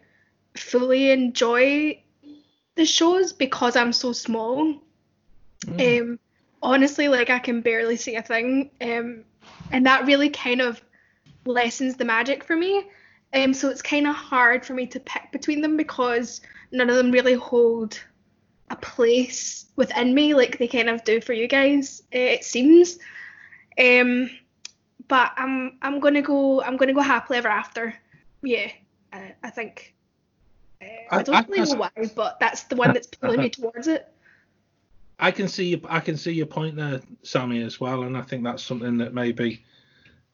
fully 0.56 1.10
enjoy 1.10 2.02
the 2.76 2.86
shows 2.86 3.32
because 3.32 3.76
I'm 3.76 3.92
so 3.92 4.12
small. 4.12 4.74
Um 5.78 6.18
honestly 6.62 7.08
like 7.08 7.30
I 7.30 7.38
can 7.38 7.60
barely 7.60 7.96
see 7.96 8.16
a 8.16 8.22
thing. 8.22 8.70
Um 8.80 9.24
and 9.70 9.86
that 9.86 10.06
really 10.06 10.30
kind 10.30 10.60
of 10.60 10.82
lessens 11.44 11.96
the 11.96 12.04
magic 12.04 12.44
for 12.44 12.56
me. 12.56 12.86
Um 13.32 13.54
so 13.54 13.68
it's 13.68 13.82
kind 13.82 14.06
of 14.06 14.14
hard 14.14 14.64
for 14.64 14.74
me 14.74 14.86
to 14.86 15.00
pick 15.00 15.30
between 15.32 15.60
them 15.60 15.76
because 15.76 16.40
none 16.72 16.90
of 16.90 16.96
them 16.96 17.10
really 17.10 17.34
hold 17.34 18.00
a 18.70 18.76
place 18.76 19.66
within 19.76 20.14
me 20.14 20.32
like 20.34 20.58
they 20.58 20.68
kind 20.68 20.88
of 20.88 21.02
do 21.02 21.20
for 21.20 21.32
you 21.32 21.48
guys 21.48 22.04
it 22.12 22.44
seems 22.44 22.98
um 23.78 24.30
but 25.10 25.32
i'm 25.36 25.76
i'm 25.82 26.00
gonna 26.00 26.22
go 26.22 26.62
i'm 26.62 26.78
gonna 26.78 26.94
go 26.94 27.02
happily 27.02 27.36
ever 27.38 27.48
after. 27.48 27.94
Yeah 28.42 28.70
i, 29.12 29.34
I 29.42 29.50
think 29.50 29.94
uh, 30.80 30.86
I, 31.10 31.18
I- 31.18 31.22
don't 31.22 31.34
I- 31.34 31.44
really 31.48 31.70
know 31.70 31.76
why 31.78 31.90
but 32.16 32.40
that's 32.40 32.62
the 32.62 32.76
one 32.76 32.94
that's 32.94 33.08
pulling 33.08 33.40
me 33.40 33.50
towards 33.58 33.88
it. 33.88 34.06
I 35.22 35.30
can 35.30 35.48
see 35.48 35.68
your, 35.68 35.80
I 35.86 36.00
can 36.00 36.16
see 36.16 36.32
your 36.32 36.46
point 36.46 36.76
there, 36.76 37.02
Sammy, 37.24 37.62
as 37.62 37.78
well, 37.78 38.04
and 38.04 38.16
I 38.16 38.22
think 38.22 38.42
that's 38.42 38.62
something 38.62 38.96
that 38.96 39.12
maybe, 39.12 39.62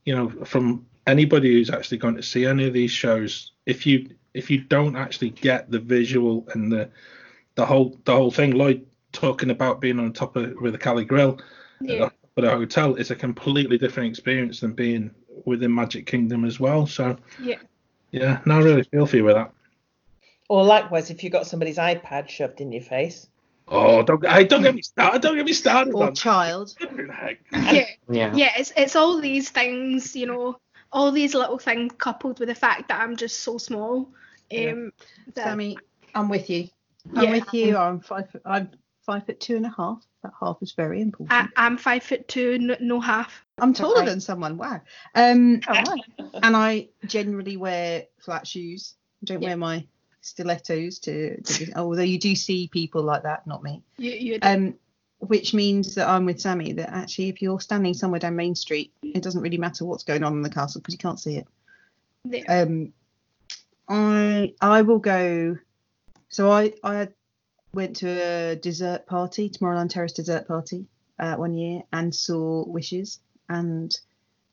you 0.04 0.14
know, 0.14 0.28
from 0.44 0.86
anybody 1.08 1.52
who's 1.52 1.70
actually 1.70 1.98
going 1.98 2.14
to 2.14 2.22
see 2.22 2.46
any 2.46 2.68
of 2.68 2.72
these 2.72 2.92
shows, 2.92 3.50
if 3.66 3.84
you 3.84 4.08
if 4.32 4.48
you 4.48 4.60
don't 4.60 4.94
actually 4.94 5.30
get 5.30 5.68
the 5.72 5.80
visual 5.80 6.46
and 6.54 6.70
the 6.70 6.88
the 7.56 7.66
whole 7.66 7.98
the 8.04 8.14
whole 8.14 8.30
thing, 8.30 8.52
Lloyd 8.52 8.86
talking 9.10 9.50
about 9.50 9.80
being 9.80 9.98
on 9.98 10.12
top 10.12 10.36
of 10.36 10.54
with 10.60 10.76
a 10.76 10.78
Cali 10.78 11.04
Grill 11.04 11.40
yeah 11.80 12.08
at 12.38 12.44
a 12.44 12.50
hotel 12.50 12.94
is 12.96 13.10
a 13.10 13.16
completely 13.16 13.78
different 13.78 14.10
experience 14.10 14.60
than 14.60 14.72
being 14.72 15.10
within 15.44 15.74
Magic 15.74 16.06
Kingdom 16.06 16.44
as 16.44 16.60
well. 16.60 16.86
So 16.86 17.16
yeah 17.40 17.56
yeah, 18.12 18.40
no, 18.46 18.58
I 18.58 18.62
really 18.62 18.82
feel 18.84 19.04
for 19.06 19.16
you 19.16 19.24
with 19.24 19.34
that. 19.34 19.52
Or 20.48 20.64
likewise, 20.64 21.10
if 21.10 21.24
you 21.24 21.28
got 21.30 21.46
somebody's 21.46 21.76
iPad 21.76 22.28
shoved 22.28 22.60
in 22.60 22.72
your 22.72 22.82
face. 22.82 23.26
Oh, 23.68 24.02
don't 24.02 24.24
hey, 24.26 24.44
don't 24.44 24.62
get 24.62 24.74
me 24.76 24.82
started. 24.82 25.20
Don't 25.22 25.34
get 25.36 25.44
me 25.44 25.52
started. 25.52 25.92
Or 25.92 26.04
on 26.06 26.14
child. 26.14 26.68
that. 26.80 26.88
Flipping 26.88 27.08
heck. 27.08 27.38
yeah 27.52 27.86
Yeah. 28.08 28.32
yeah 28.34 28.52
it's 28.56 28.72
it's 28.76 28.94
all 28.96 29.20
these 29.20 29.50
things 29.50 30.14
you 30.14 30.26
know 30.26 30.58
all 30.92 31.10
these 31.10 31.34
little 31.34 31.58
things 31.58 31.92
coupled 31.98 32.38
with 32.38 32.48
the 32.48 32.54
fact 32.54 32.88
that 32.88 33.00
i'm 33.00 33.16
just 33.16 33.40
so 33.40 33.58
small 33.58 34.08
Yeah. 34.50 34.70
um 34.70 34.92
that- 35.34 35.44
Sammy, 35.44 35.76
I'm 36.14 36.28
with 36.28 36.48
you. 36.48 36.68
I'm 37.14 37.24
Yeah. 37.24 37.30
with 37.32 37.52
you. 37.54 37.76
I'm 37.76 38.00
five. 38.00 38.28
I'm 38.44 38.70
five 39.04 39.26
foot 39.26 39.38
two 39.40 39.56
and 39.56 39.66
a 39.66 39.74
half. 39.76 40.02
That 40.26 40.32
half 40.40 40.58
is 40.62 40.72
very 40.72 41.00
important. 41.00 41.32
I, 41.56 41.66
i'm 41.66 41.76
five 41.76 42.02
foot 42.02 42.26
two 42.26 42.58
no, 42.58 42.76
no 42.80 43.00
half 43.00 43.44
I'm 43.58 43.72
taller 43.72 44.04
than 44.04 44.20
someone. 44.20 44.58
Wow. 44.58 44.82
Um, 45.14 45.60
oh, 45.68 45.96
and 46.42 46.54
I 46.54 46.88
generally 47.06 47.56
wear 47.56 48.04
flat 48.18 48.46
shoes. 48.46 48.94
I 49.22 49.26
don't 49.26 49.40
Yeah. 49.40 49.48
wear 49.50 49.56
my 49.56 49.86
stilettos 50.20 50.98
to, 51.00 51.40
to 51.40 51.72
although 51.74 52.02
you 52.02 52.18
do 52.18 52.34
see 52.34 52.68
people 52.68 53.02
like 53.02 53.22
that, 53.22 53.46
not 53.46 53.62
me. 53.62 53.82
you 53.96 54.10
you 54.12 54.38
Um, 54.42 54.74
which 55.20 55.54
means 55.54 55.94
that 55.94 56.06
I'm 56.08 56.26
with 56.26 56.40
Sammy 56.40 56.72
that 56.74 56.90
actually 56.90 57.28
if 57.30 57.40
you're 57.40 57.60
standing 57.60 57.94
somewhere 57.94 58.20
down 58.20 58.36
Main 58.36 58.54
Street, 58.54 58.92
it 59.02 59.22
doesn't 59.22 59.40
really 59.40 59.58
matter 59.58 59.86
what's 59.86 60.04
going 60.04 60.22
on 60.24 60.34
in 60.34 60.42
the 60.42 60.50
castle 60.50 60.80
because 60.82 60.92
you 60.94 60.98
can't 60.98 61.20
see 61.20 61.36
it. 61.36 61.46
yeah. 62.24 62.62
Um, 62.62 62.92
I 63.88 64.52
I 64.60 64.82
will 64.82 64.98
go. 64.98 65.56
So 66.28 66.50
I 66.50 66.72
I 66.82 67.08
went 67.76 67.96
to 67.96 68.08
a 68.08 68.56
dessert 68.56 69.06
party, 69.06 69.50
Tomorrowland 69.50 69.90
Terrace 69.90 70.14
dessert 70.14 70.48
party, 70.48 70.86
uh, 71.18 71.36
one 71.36 71.54
year, 71.54 71.82
and 71.92 72.12
saw 72.12 72.64
Wishes, 72.66 73.20
and 73.48 73.96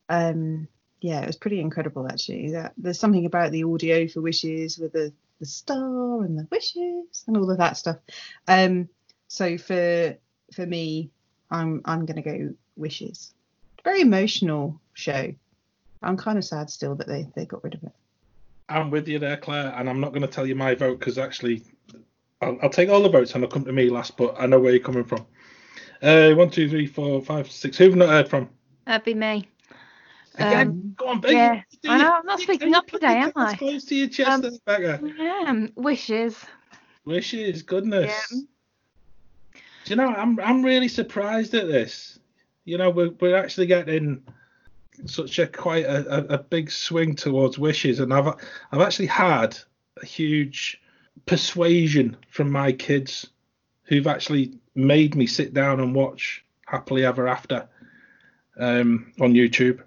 um, 0.10 0.68
yeah, 1.02 1.22
it 1.22 1.28
was 1.28 1.38
pretty 1.38 1.60
incredible 1.60 2.08
actually. 2.08 2.52
That 2.52 2.74
there's 2.78 3.00
something 3.00 3.26
about 3.26 3.52
the 3.52 3.64
audio 3.64 4.08
for 4.08 4.22
Wishes 4.22 4.78
with 4.78 4.92
the 4.92 5.12
the 5.40 5.46
star 5.48 6.24
and 6.24 6.38
the 6.38 6.48
wishes 6.52 7.24
and 7.28 7.36
all 7.36 7.50
of 7.50 7.58
that 7.58 7.78
stuff. 7.78 7.98
Um, 8.48 8.88
so 9.28 9.58
for 9.58 10.16
for 10.54 10.66
me, 10.66 11.10
I'm 11.50 11.82
I'm 11.86 12.06
gonna 12.06 12.22
go 12.22 12.54
Wishes. 12.76 13.34
Very 13.84 14.02
emotional 14.02 14.80
show. 14.94 15.34
I'm 16.02 16.18
kind 16.18 16.38
of 16.38 16.46
sad 16.46 16.70
still 16.70 16.96
that 16.96 17.08
they 17.08 17.28
they 17.36 17.46
got 17.46 17.64
rid 17.64 17.76
of 17.76 17.84
it. 17.84 17.92
I'm 18.70 18.92
with 18.92 19.08
you 19.08 19.20
there, 19.20 19.38
Claire, 19.38 19.74
and 19.76 19.90
I'm 19.90 20.00
not 20.00 20.10
going 20.12 20.22
to 20.22 20.28
tell 20.28 20.48
you 20.48 20.56
my 20.56 20.74
vote 20.74 20.98
because 20.98 21.18
actually, 21.18 21.64
I'll, 22.44 22.58
I'll 22.64 22.70
take 22.70 22.90
all 22.90 23.02
the 23.02 23.10
votes 23.10 23.34
and 23.36 23.44
I'll 23.44 23.50
come 23.50 23.66
to 23.66 23.72
me 23.74 23.90
last, 23.90 24.18
but 24.18 24.36
I 24.40 24.46
know 24.46 24.60
where 24.60 24.72
you're 24.72 24.82
coming 24.84 25.04
from. 25.04 25.26
Uh, 26.02 26.32
one, 26.34 26.50
two, 26.50 26.70
three, 26.70 26.86
four, 26.86 27.22
five, 27.22 27.50
six. 27.52 27.78
Who've 27.78 27.96
not 27.96 28.10
heard 28.10 28.28
from? 28.30 28.50
That'd 28.86 29.06
be 29.06 29.14
me. 29.14 29.48
Again, 30.36 30.68
Um, 30.68 30.96
go 30.98 31.08
on, 31.10 31.22
baby. 31.22 31.36
yeah, 31.36 31.62
Do 31.82 31.90
I 31.90 31.98
know, 32.00 32.12
I'm 32.14 32.26
not 32.26 32.40
speaking 32.40 32.70
your- 32.70 32.78
up 32.80 32.88
today, 32.88 33.20
am 33.20 33.32
I? 33.36 33.56
Close 33.56 33.86
to 33.86 33.96
your 33.96 34.08
chest, 34.10 34.30
Um, 34.30 34.42
there, 34.42 34.52
Becca. 34.66 35.00
Yeah, 35.18 35.68
wishes. 35.76 36.44
Wishes, 37.06 37.62
goodness. 37.62 38.12
Yeah. 38.32 38.40
Do 39.86 39.90
you 39.92 39.96
know, 39.98 40.08
I'm 40.08 40.40
I'm 40.40 40.64
really 40.64 40.88
surprised 40.88 41.54
at 41.54 41.68
this. 41.68 42.18
You 42.66 42.78
know, 42.78 42.90
we're 42.90 43.12
we're 43.20 43.36
actually 43.36 43.68
getting 43.68 44.24
such 45.06 45.38
a 45.40 45.46
quite 45.48 45.84
a, 45.86 46.08
a, 46.32 46.36
a 46.36 46.38
big 46.38 46.72
swing 46.72 47.16
towards 47.16 47.60
wishes, 47.60 48.00
and 48.00 48.14
I've 48.14 48.28
I've 48.72 48.80
actually 48.82 49.08
had 49.08 49.58
a 50.02 50.06
huge 50.06 50.82
persuasion 51.26 52.18
from 52.30 52.52
my 52.52 52.72
kids 52.72 53.28
who've 53.84 54.08
actually 54.08 54.54
made 54.76 55.16
me 55.16 55.28
sit 55.28 55.54
down 55.54 55.80
and 55.80 55.96
watch 55.96 56.44
Happily 56.66 57.06
Ever 57.06 57.28
After 57.28 57.68
um, 58.60 59.12
on 59.20 59.34
YouTube. 59.34 59.82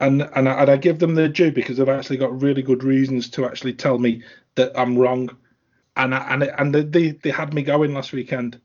And, 0.00 0.22
and, 0.34 0.48
I, 0.48 0.62
and 0.62 0.70
I 0.70 0.76
give 0.76 0.98
them 0.98 1.14
the 1.14 1.28
due 1.28 1.50
because 1.50 1.76
they've 1.76 1.88
actually 1.88 2.18
got 2.18 2.40
really 2.40 2.62
good 2.62 2.84
reasons 2.84 3.28
to 3.30 3.44
actually 3.44 3.74
tell 3.74 3.98
me 3.98 4.22
that 4.54 4.72
I'm 4.78 4.96
wrong 4.96 5.30
and 5.98 6.14
I, 6.14 6.32
and 6.32 6.42
and 6.44 6.74
they 6.74 7.10
they 7.10 7.30
had 7.30 7.52
me 7.52 7.62
going 7.62 7.92
last 7.92 8.12
weekend. 8.12 8.58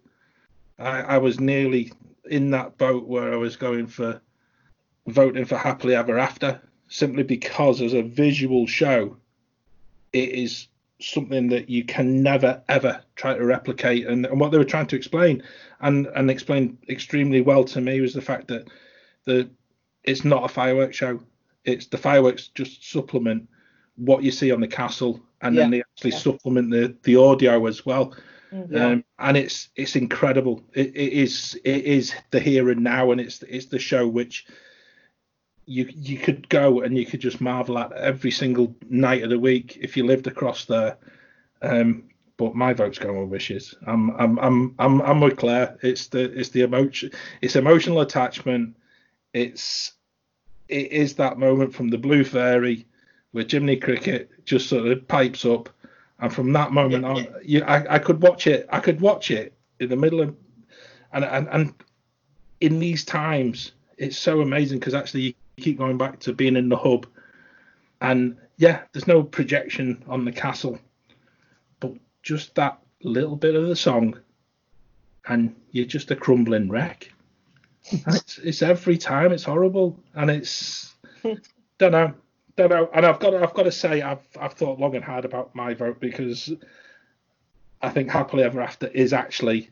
I, 0.79 1.01
I 1.01 1.17
was 1.17 1.39
nearly 1.39 1.91
in 2.29 2.51
that 2.51 2.77
boat 2.77 3.07
where 3.07 3.33
I 3.33 3.35
was 3.35 3.57
going 3.57 3.87
for 3.87 4.21
voting 5.07 5.43
for 5.45 5.57
happily 5.57 5.95
ever 5.95 6.17
after 6.17 6.61
simply 6.87 7.23
because 7.23 7.81
as 7.81 7.93
a 7.93 8.03
visual 8.03 8.67
show, 8.67 9.17
it 10.13 10.29
is 10.29 10.67
something 11.01 11.49
that 11.49 11.69
you 11.69 11.83
can 11.83 12.23
never 12.23 12.61
ever 12.69 13.01
try 13.15 13.35
to 13.35 13.45
replicate. 13.45 14.07
And, 14.07 14.25
and 14.25 14.39
what 14.39 14.51
they 14.51 14.57
were 14.57 14.63
trying 14.63 14.87
to 14.87 14.95
explain 14.95 15.43
and 15.81 16.07
and 16.07 16.29
explain 16.29 16.77
extremely 16.89 17.41
well 17.41 17.63
to 17.65 17.81
me 17.81 18.01
was 18.01 18.13
the 18.13 18.21
fact 18.21 18.47
that 18.49 18.67
the 19.25 19.49
it's 20.03 20.25
not 20.25 20.43
a 20.43 20.47
fireworks 20.47 20.97
show. 20.97 21.19
It's 21.65 21.87
the 21.87 21.97
fireworks 21.97 22.49
just 22.49 22.89
supplement 22.89 23.47
what 23.95 24.23
you 24.23 24.31
see 24.31 24.51
on 24.51 24.59
the 24.59 24.67
castle, 24.67 25.21
and 25.41 25.57
then 25.57 25.69
they 25.69 25.81
actually 25.81 26.11
yeah. 26.11 26.17
supplement 26.17 26.71
the 26.71 26.95
the 27.03 27.15
audio 27.15 27.65
as 27.67 27.85
well. 27.85 28.15
Mhm. 28.51 28.79
Um, 28.79 29.05
and 29.19 29.37
it's 29.37 29.69
it's 29.75 29.95
incredible. 29.95 30.63
It, 30.73 30.95
it 30.95 31.13
is 31.13 31.59
it 31.63 31.85
is 31.85 32.13
the 32.31 32.39
here 32.39 32.69
and 32.69 32.83
now, 32.83 33.11
and 33.11 33.19
it's 33.19 33.41
it's 33.43 33.67
the 33.67 33.79
show 33.79 34.07
which 34.07 34.45
you 35.65 35.89
you 35.91 36.17
could 36.17 36.47
go 36.49 36.81
and 36.81 36.97
you 36.97 37.05
could 37.05 37.19
just 37.19 37.41
marvel 37.41 37.77
at 37.77 37.91
every 37.93 38.31
single 38.31 38.75
night 38.89 39.23
of 39.23 39.29
the 39.29 39.39
week 39.39 39.77
if 39.81 39.95
you 39.95 40.05
lived 40.05 40.27
across 40.27 40.65
there. 40.65 40.97
Um, 41.61 42.03
but 42.37 42.55
my 42.55 42.73
vote's 42.73 42.99
going 42.99 43.19
with 43.19 43.29
wishes. 43.29 43.73
I'm 43.85 44.09
I'm 44.19 44.39
I'm 44.39 44.75
I'm 44.79 45.01
I'm 45.01 45.21
with 45.21 45.37
Claire. 45.37 45.77
It's 45.81 46.07
the 46.07 46.23
it's 46.37 46.49
the 46.49 46.61
emotion 46.61 47.11
it's 47.41 47.55
emotional 47.55 48.01
attachment. 48.01 48.75
It's 49.33 49.93
it 50.67 50.91
is 50.91 51.15
that 51.15 51.37
moment 51.37 51.73
from 51.73 51.89
the 51.89 51.97
Blue 51.97 52.23
Fairy 52.23 52.85
where 53.31 53.45
Jiminy 53.49 53.77
Cricket 53.77 54.29
just 54.45 54.69
sort 54.69 54.87
of 54.87 55.07
pipes 55.07 55.43
up, 55.43 55.69
and 56.19 56.33
from 56.33 56.53
that 56.53 56.71
moment 56.71 57.03
on, 57.03 57.27
you, 57.43 57.63
I, 57.63 57.95
I 57.95 57.99
could 57.99 58.21
watch 58.21 58.47
it. 58.47 58.67
I 58.71 58.79
could 58.79 59.01
watch 59.01 59.31
it 59.31 59.53
in 59.79 59.89
the 59.89 59.95
middle 59.95 60.21
of, 60.21 60.35
and 61.11 61.25
and 61.25 61.47
and 61.49 61.73
in 62.61 62.79
these 62.79 63.03
times, 63.03 63.73
it's 63.97 64.17
so 64.17 64.41
amazing 64.41 64.79
because 64.79 64.93
actually 64.93 65.21
you 65.21 65.33
keep 65.57 65.77
going 65.77 65.97
back 65.97 66.19
to 66.21 66.33
being 66.33 66.55
in 66.55 66.69
the 66.69 66.77
hub, 66.77 67.07
and 68.01 68.37
yeah, 68.57 68.81
there's 68.91 69.07
no 69.07 69.23
projection 69.23 70.03
on 70.07 70.25
the 70.25 70.31
castle, 70.31 70.79
but 71.79 71.93
just 72.21 72.55
that 72.55 72.79
little 73.03 73.35
bit 73.35 73.55
of 73.55 73.67
the 73.67 73.75
song, 73.75 74.19
and 75.27 75.55
you're 75.71 75.85
just 75.85 76.11
a 76.11 76.15
crumbling 76.15 76.69
wreck. 76.69 77.11
It's 77.91 78.37
it's 78.37 78.61
every 78.61 78.97
time. 78.97 79.31
It's 79.31 79.43
horrible, 79.43 79.99
and 80.15 80.29
it's 80.29 80.93
don't 81.77 81.91
know, 81.91 82.13
don't 82.55 82.69
know. 82.69 82.89
And 82.93 83.05
I've 83.05 83.19
got 83.19 83.33
I've 83.35 83.53
got 83.53 83.63
to 83.63 83.71
say 83.71 84.01
I've 84.01 84.25
I've 84.39 84.53
thought 84.53 84.79
long 84.79 84.95
and 84.95 85.03
hard 85.03 85.25
about 85.25 85.53
my 85.55 85.73
vote 85.73 85.99
because 85.99 86.51
I 87.81 87.89
think 87.89 88.09
Happily 88.09 88.43
Ever 88.43 88.61
After 88.61 88.87
is 88.87 89.13
actually 89.13 89.69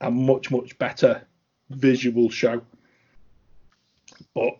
a 0.00 0.10
much 0.10 0.50
much 0.50 0.76
better 0.78 1.22
visual 1.70 2.28
show, 2.30 2.62
but 4.34 4.58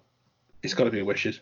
it's 0.62 0.74
got 0.74 0.84
to 0.84 0.90
be 0.90 1.02
Wishes. 1.02 1.40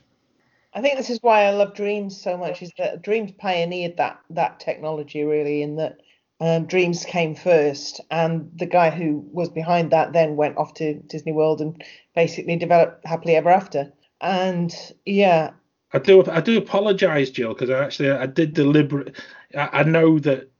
I 0.73 0.81
think 0.81 0.97
this 0.97 1.11
is 1.11 1.19
why 1.23 1.45
I 1.45 1.51
love 1.51 1.75
Dreams 1.75 2.21
so 2.21 2.37
much. 2.37 2.63
Is 2.63 2.73
that 2.79 3.03
Dreams 3.03 3.33
pioneered 3.33 3.97
that 3.97 4.21
that 4.31 4.61
technology 4.61 5.25
really, 5.25 5.63
in 5.63 5.77
that 5.77 6.01
um, 6.41 6.67
Dreams 6.67 7.05
came 7.05 7.35
first, 7.35 8.01
and 8.11 8.51
the 8.57 8.67
guy 8.67 8.91
who 8.91 9.25
was 9.33 9.49
behind 9.49 9.91
that 9.91 10.13
then 10.13 10.37
went 10.37 10.57
off 10.57 10.75
to 10.75 10.95
Disney 10.95 11.33
World 11.33 11.61
and 11.61 11.83
basically 12.15 12.57
developed 12.57 13.05
Happily 13.07 13.37
Ever 13.37 13.51
After. 13.51 13.93
And 14.21 14.73
yeah, 15.05 15.51
I 15.93 15.99
do 15.99 16.25
I 16.31 16.41
do 16.41 16.59
apologise, 16.59 17.31
Jill, 17.31 17.53
because 17.53 17.71
I 17.71 17.85
actually 17.85 18.11
I 18.11 18.27
did 18.27 18.55
deliberate. 18.55 19.17
I, 19.57 19.81
I 19.81 19.83
know 19.83 20.19
that 20.21 20.51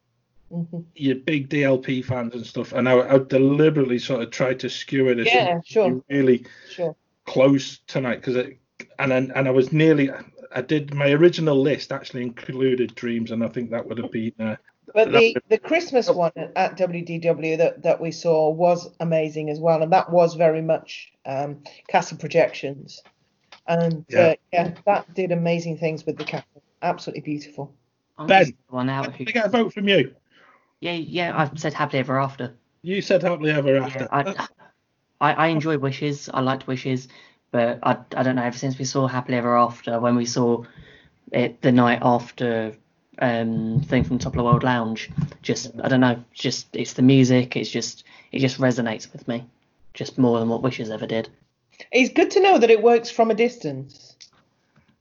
mhm. 0.51 0.85
you're 0.97 1.17
big 1.17 1.49
DLP 1.49 2.05
fans 2.05 2.35
and 2.35 2.45
stuff, 2.45 2.73
and 2.73 2.89
I, 2.89 3.15
I 3.15 3.19
deliberately 3.19 4.01
sort 4.01 4.23
of 4.23 4.31
tried 4.31 4.59
to 4.61 4.71
skewer 4.71 5.15
this. 5.15 5.29
yeah, 5.29 5.61
sure, 5.65 6.03
Really 6.09 6.47
sure. 6.69 6.97
Close 7.31 7.79
tonight 7.87 8.17
because 8.17 8.37
it 8.37 8.59
and 8.99 9.13
then 9.13 9.33
and 9.37 9.47
I 9.47 9.53
was 9.53 9.73
nearly 9.73 10.11
I 10.53 10.63
did 10.63 10.95
my 10.95 11.11
original 11.13 11.61
list 11.61 11.93
actually 11.93 12.23
included 12.23 12.95
dreams 12.97 13.31
and 13.31 13.45
I 13.45 13.49
think 13.49 13.71
that 13.71 13.87
would 13.87 13.99
have 13.99 14.11
been 14.11 14.33
uh, 14.41 14.57
But 14.93 15.13
the, 15.13 15.37
the 15.49 15.59
Christmas 15.59 16.09
one 16.09 16.33
at 16.57 16.77
WDW 16.77 17.59
that, 17.59 17.83
that 17.83 18.01
we 18.01 18.11
saw 18.11 18.51
was 18.51 18.91
amazing 18.99 19.49
as 19.51 19.61
well, 19.61 19.83
and 19.83 19.93
that 19.93 20.11
was 20.11 20.35
very 20.35 20.63
much 20.63 21.13
um, 21.25 21.63
castle 21.89 22.19
projections, 22.19 23.01
and 23.69 24.05
Yeah. 24.09 24.33
uh, 24.33 24.35
yeah, 24.53 24.75
that 24.87 25.15
did 25.15 25.31
amazing 25.31 25.79
things 25.79 26.05
with 26.05 26.19
the 26.19 26.25
castle. 26.25 26.63
Absolutely 26.83 27.23
beautiful. 27.23 27.73
I'm 28.19 28.27
Ben. 28.27 28.47
just 28.47 28.55
the 28.69 28.75
one 28.75 28.91
out 28.91 29.15
Can 29.15 29.15
who, 29.15 29.25
I 29.29 29.33
get 29.33 29.47
a 29.47 29.49
vote 29.49 29.73
from 29.73 29.89
you? 29.89 30.15
yeah, 30.81 30.93
yeah. 30.93 31.39
I've 31.39 31.59
said 31.61 31.75
happily 31.75 32.01
ever 32.01 32.19
after. 32.19 32.55
You 32.83 33.01
said 33.03 33.23
happily 33.23 33.51
ever 33.51 33.77
Yeah, 33.77 33.85
after. 33.85 34.09
I, 34.11 34.49
I, 35.21 35.33
I 35.33 35.47
enjoy 35.49 35.79
Wishes. 35.79 36.31
I 36.33 36.41
liked 36.41 36.67
Wishes, 36.67 37.09
but 37.51 37.79
I, 37.83 37.99
I 38.17 38.23
don't 38.23 38.37
know. 38.37 38.43
Ever 38.43 38.57
since 38.57 38.79
we 38.79 38.85
saw 38.85 39.07
Happily 39.07 39.39
Ever 39.39 39.57
After, 39.57 40.01
when 40.01 40.17
we 40.17 40.27
saw 40.27 40.65
it 41.33 41.61
the 41.63 41.73
night 41.73 42.01
after 42.03 42.75
um 43.19 43.83
thing 43.83 44.03
from 44.03 44.19
Top 44.19 44.33
of 44.33 44.39
the 44.39 44.45
World 44.45 44.63
Lounge, 44.63 45.11
just 45.43 45.71
I 45.83 45.89
don't 45.89 46.01
know. 46.01 46.25
Just 46.33 46.75
it's 46.75 46.95
the 46.95 47.03
music. 47.03 47.57
It's 47.57 47.71
just 47.71 48.05
it 48.33 48.39
just 48.39 48.59
resonates 48.59 49.13
with 49.13 49.29
me, 49.29 49.45
just 49.95 50.17
more 50.19 50.39
than 50.39 50.49
what 50.49 50.63
Wishes 50.63 50.91
ever 50.91 51.07
did. 51.07 51.29
It's 51.93 52.13
good 52.13 52.31
to 52.33 52.41
know 52.41 52.59
that 52.59 52.71
it 52.71 52.83
works 52.83 53.11
from 53.11 53.31
a 53.31 53.35
distance, 53.35 54.17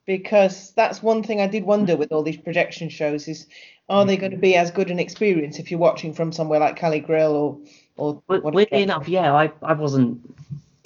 because 0.06 0.72
that's 0.72 1.04
one 1.04 1.24
thing 1.24 1.40
I 1.40 1.48
did 1.48 1.64
wonder 1.64 1.96
with 1.96 2.12
all 2.12 2.24
these 2.24 2.38
projection 2.38 2.90
shows 2.90 3.28
is, 3.28 3.48
are 3.90 4.06
they 4.06 4.18
going 4.18 4.32
to 4.32 4.38
be 4.38 4.56
as 4.56 4.72
good 4.72 4.90
an 4.90 5.00
experience 5.00 5.60
if 5.60 5.70
you're 5.70 5.80
watching 5.80 6.14
from 6.14 6.32
somewhere 6.32 6.60
like 6.60 6.78
Cali 6.78 7.00
Grill 7.00 7.36
or 7.36 7.58
or 8.00 8.24
But 8.28 8.44
whatever? 8.44 8.56
weirdly 8.56 8.84
enough, 8.84 9.08
yeah, 9.08 9.34
I, 9.34 9.52
I 9.62 9.74
wasn't 9.74 10.20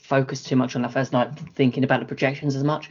focused 0.01 0.47
too 0.47 0.55
much 0.55 0.75
on 0.75 0.81
that 0.81 0.91
first 0.91 1.13
night 1.13 1.29
thinking 1.55 1.83
about 1.83 1.99
the 1.99 2.05
projections 2.05 2.55
as 2.55 2.63
much, 2.63 2.89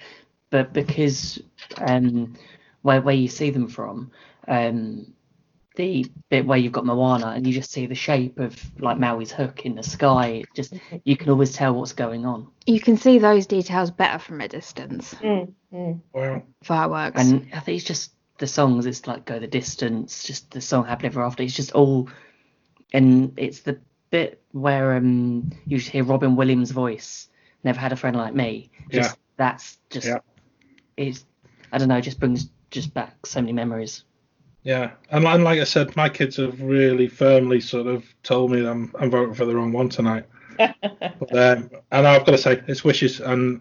but 0.50 0.72
because 0.72 1.42
um 1.78 2.34
where 2.82 3.00
where 3.00 3.14
you 3.14 3.28
see 3.28 3.50
them 3.50 3.68
from, 3.68 4.10
um 4.48 5.12
the 5.74 6.06
bit 6.28 6.44
where 6.46 6.58
you've 6.58 6.72
got 6.72 6.84
Moana 6.84 7.28
and 7.28 7.46
you 7.46 7.52
just 7.52 7.70
see 7.70 7.86
the 7.86 7.94
shape 7.94 8.38
of 8.38 8.54
like 8.78 8.98
Maui's 8.98 9.32
hook 9.32 9.64
in 9.64 9.74
the 9.74 9.82
sky, 9.82 10.44
just 10.54 10.74
you 11.04 11.16
can 11.16 11.30
always 11.30 11.54
tell 11.54 11.74
what's 11.74 11.92
going 11.94 12.26
on. 12.26 12.46
You 12.66 12.80
can 12.80 12.96
see 12.96 13.18
those 13.18 13.46
details 13.46 13.90
better 13.90 14.18
from 14.18 14.40
a 14.40 14.48
distance. 14.48 15.14
Mm, 15.14 15.52
mm. 15.72 16.00
Wow. 16.12 16.42
Fireworks. 16.62 17.20
And 17.22 17.48
I 17.54 17.60
think 17.60 17.76
it's 17.76 17.86
just 17.86 18.12
the 18.38 18.46
songs, 18.46 18.84
it's 18.86 19.06
like 19.06 19.24
Go 19.24 19.38
the 19.38 19.46
Distance, 19.46 20.24
just 20.24 20.50
the 20.50 20.60
song 20.60 20.84
Happily 20.84 21.06
Ever 21.06 21.22
After, 21.22 21.42
it's 21.42 21.56
just 21.56 21.72
all 21.72 22.08
and 22.92 23.32
it's 23.38 23.60
the 23.60 23.78
bit 24.12 24.40
where 24.52 24.94
um 24.94 25.50
you 25.66 25.78
just 25.78 25.90
hear 25.90 26.04
Robin 26.04 26.36
Williams' 26.36 26.70
voice, 26.70 27.28
Never 27.64 27.80
Had 27.80 27.92
a 27.92 27.96
Friend 27.96 28.14
Like 28.16 28.34
Me. 28.34 28.70
Just 28.90 29.16
that's 29.36 29.78
just 29.90 30.06
Yeah. 30.06 30.18
it's 30.96 31.24
I 31.72 31.78
don't 31.78 31.88
know, 31.88 31.96
it 31.96 32.02
just 32.02 32.20
brings 32.20 32.48
just 32.70 32.94
back 32.94 33.26
so 33.26 33.40
many 33.40 33.52
memories. 33.52 34.04
Yeah, 34.64 34.92
and, 35.10 35.26
and 35.26 35.42
like 35.42 35.58
I 35.58 35.64
said, 35.64 35.96
my 35.96 36.08
kids 36.08 36.36
have 36.36 36.60
really 36.62 37.08
firmly 37.08 37.60
sort 37.60 37.88
of 37.88 38.04
told 38.22 38.52
me 38.52 38.60
that 38.60 38.70
I'm, 38.70 38.94
I'm 39.00 39.10
voting 39.10 39.34
for 39.34 39.44
the 39.44 39.56
wrong 39.56 39.72
one 39.72 39.88
tonight. 39.88 40.24
but, 40.56 41.36
um, 41.36 41.70
and 41.90 42.06
I've 42.06 42.24
got 42.24 42.32
to 42.32 42.38
say, 42.38 42.62
it's 42.68 42.84
wishes, 42.84 43.18
and 43.18 43.60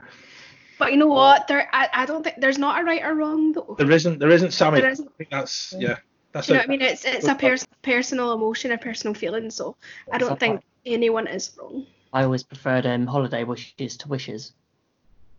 But 0.77 0.91
you 0.91 0.97
know 0.97 1.07
what? 1.07 1.47
There, 1.47 1.67
I, 1.73 1.89
I 1.91 2.05
don't 2.05 2.23
think 2.23 2.35
there's 2.39 2.59
not 2.59 2.81
a 2.81 2.83
right 2.83 3.01
or 3.01 3.15
wrong 3.15 3.51
though. 3.53 3.75
there 3.79 3.89
isn't 3.89 4.19
there 4.19 4.29
isn't 4.29 4.51
Sammy. 4.51 4.81
There 4.81 4.91
I 4.91 4.95
think 4.95 5.29
that's 5.31 5.73
yeah, 5.79 5.97
that's 6.31 6.47
Do 6.47 6.53
you 6.53 6.57
know 6.57 6.63
it. 6.63 6.67
what 6.67 6.73
I 6.73 6.77
mean? 6.77 6.81
It's 6.81 7.05
it's 7.05 7.27
a 7.27 7.35
pers- 7.35 7.67
personal 7.81 8.33
emotion, 8.33 8.71
a 8.71 8.77
personal 8.77 9.13
feeling. 9.13 9.49
So 9.51 9.75
I 10.11 10.17
don't 10.17 10.39
think 10.39 10.61
anyone 10.85 11.27
is 11.27 11.51
wrong. 11.57 11.85
I 12.13 12.23
always 12.23 12.43
preferred 12.43 12.85
um 12.85 13.07
Holiday 13.07 13.43
Wishes 13.43 13.97
to 13.97 14.07
Wishes. 14.07 14.53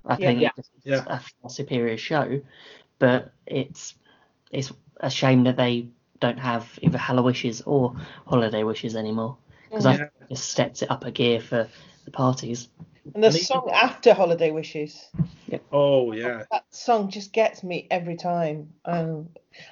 I 0.04 0.16
Yeah. 0.16 0.26
think 0.26 0.40
Yeah. 0.40 0.50
it's 0.56 0.70
Yeah. 0.84 1.20
a 1.44 1.50
superior 1.50 1.96
show, 1.96 2.40
but 2.98 3.32
it's 3.46 3.94
it's 4.50 4.72
a 5.00 5.10
shame 5.10 5.44
that 5.44 5.56
they 5.56 5.88
don't 6.20 6.38
have 6.38 6.78
either 6.82 6.98
HalloWishes 6.98 7.62
or 7.66 7.96
Holiday 8.26 8.62
Wishes 8.62 8.94
anymore 8.96 9.36
because 9.68 9.86
I 9.86 9.92
Yeah. 9.92 9.98
think 9.98 10.10
it 10.20 10.28
just 10.34 10.50
steps 10.50 10.82
it 10.82 10.90
up 10.90 11.04
a 11.04 11.10
gear 11.10 11.40
for 11.40 11.68
the 12.04 12.10
parties. 12.10 12.68
And 13.14 13.22
the 13.22 13.28
And 13.28 13.36
even- 13.36 13.46
song 13.46 13.70
after 13.72 14.14
Holiday 14.14 14.50
Wishes. 14.50 15.08
Oh 15.70 16.12
yeah, 16.12 16.44
that 16.50 16.64
song 16.70 17.10
just 17.10 17.32
gets 17.32 17.62
me 17.62 17.86
every 17.90 18.16
time. 18.16 18.72
Um, 18.84 19.28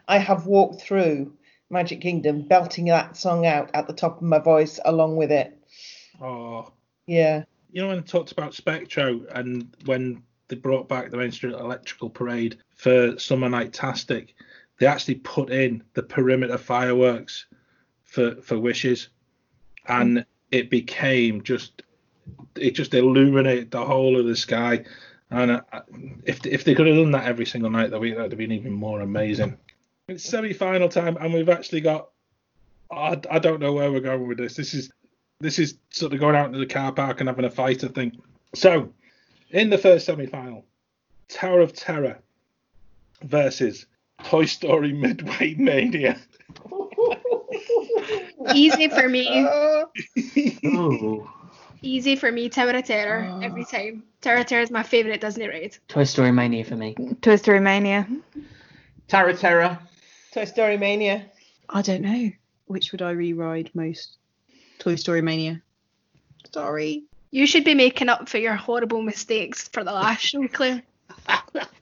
I 0.08 0.18
have 0.18 0.46
walked 0.46 0.82
through 0.82 1.32
Magic 1.70 2.00
Kingdom 2.00 2.42
belting 2.42 2.86
that 2.86 3.16
song 3.16 3.46
out 3.46 3.70
at 3.72 3.86
the 3.86 3.92
top 3.94 4.16
of 4.16 4.22
my 4.22 4.38
voice 4.40 4.78
along 4.84 5.16
with 5.16 5.30
it. 5.32 5.56
oh. 6.20 6.70
Yeah. 7.06 7.44
You 7.72 7.82
know 7.82 7.88
when 7.88 7.98
I 7.98 8.02
talked 8.02 8.30
about 8.32 8.54
Spectro 8.54 9.24
and 9.34 9.74
when 9.84 10.22
they 10.48 10.56
brought 10.56 10.88
back 10.88 11.10
the 11.10 11.16
Main 11.16 11.32
Street 11.32 11.54
Electrical 11.54 12.10
Parade 12.10 12.58
for 12.74 13.18
Summer 13.18 13.48
Nightastic, 13.48 14.34
they 14.78 14.86
actually 14.86 15.16
put 15.16 15.50
in 15.50 15.82
the 15.94 16.02
perimeter 16.02 16.58
fireworks 16.58 17.46
for 18.04 18.34
for 18.42 18.58
Wishes, 18.58 19.08
and 19.86 20.24
it 20.50 20.68
became 20.68 21.42
just 21.42 21.82
it 22.56 22.72
just 22.72 22.94
illuminated 22.94 23.70
the 23.70 23.84
whole 23.84 24.18
of 24.18 24.26
the 24.26 24.36
sky. 24.36 24.84
And 25.30 25.52
uh, 25.52 25.60
if 26.24 26.44
if 26.44 26.64
they 26.64 26.74
could 26.74 26.86
have 26.86 26.96
done 26.96 27.12
that 27.12 27.26
every 27.26 27.46
single 27.46 27.70
night 27.70 27.90
that 27.90 28.00
week, 28.00 28.16
that'd 28.16 28.32
have 28.32 28.38
been 28.38 28.52
even 28.52 28.72
more 28.72 29.00
amazing. 29.00 29.56
It's 30.08 30.24
semi-final 30.24 30.88
time, 30.88 31.16
and 31.20 31.32
we've 31.32 31.48
actually 31.48 31.82
got. 31.82 32.08
I, 32.90 33.20
I 33.30 33.38
don't 33.38 33.60
know 33.60 33.72
where 33.72 33.92
we're 33.92 34.00
going 34.00 34.26
with 34.26 34.38
this. 34.38 34.56
This 34.56 34.74
is 34.74 34.90
this 35.38 35.60
is 35.60 35.76
sort 35.90 36.12
of 36.12 36.18
going 36.20 36.34
out 36.34 36.46
into 36.46 36.58
the 36.58 36.66
car 36.66 36.92
park 36.92 37.20
and 37.20 37.28
having 37.28 37.44
a 37.44 37.50
fight, 37.50 37.84
I 37.84 37.88
think. 37.88 38.14
So, 38.54 38.92
in 39.50 39.70
the 39.70 39.78
first 39.78 40.06
semi-final, 40.06 40.64
Tower 41.28 41.60
of 41.60 41.72
Terror 41.72 42.18
versus 43.22 43.86
Toy 44.24 44.46
Story 44.46 44.92
Midway 44.92 45.54
Mania. 45.54 46.18
Easy 48.54 48.88
for 48.88 49.08
me. 49.08 49.46
Ooh. 50.66 51.28
Easy 51.82 52.16
for 52.16 52.30
me. 52.30 52.48
Tower 52.48 52.70
of 52.70 52.84
Terror 52.84 53.40
every 53.42 53.62
ah. 53.62 53.70
time. 53.70 54.02
Tower 54.20 54.36
of 54.36 54.46
Terror 54.46 54.62
is 54.62 54.70
my 54.70 54.82
favourite 54.82 55.20
Disney 55.20 55.48
ride. 55.48 55.76
Toy 55.88 56.04
Story 56.04 56.32
Mania 56.32 56.64
for 56.64 56.76
me. 56.76 56.94
Toy 57.22 57.36
Story 57.36 57.60
Mania. 57.60 58.06
Tara 59.08 59.36
Terra. 59.36 59.80
Toy 60.32 60.44
Story 60.44 60.76
Mania. 60.76 61.26
I 61.68 61.82
don't 61.82 62.02
know. 62.02 62.30
Which 62.66 62.92
would 62.92 63.02
I 63.02 63.10
re-ride 63.10 63.70
most? 63.74 64.18
Toy 64.78 64.94
Story 64.94 65.22
Mania. 65.22 65.62
Sorry. 66.52 67.04
You 67.30 67.46
should 67.46 67.64
be 67.64 67.74
making 67.74 68.08
up 68.08 68.28
for 68.28 68.38
your 68.38 68.54
horrible 68.54 69.02
mistakes 69.02 69.68
for 69.68 69.82
the 69.84 69.92
last 69.92 70.20
show, 70.20 70.46
Claire. 70.48 70.82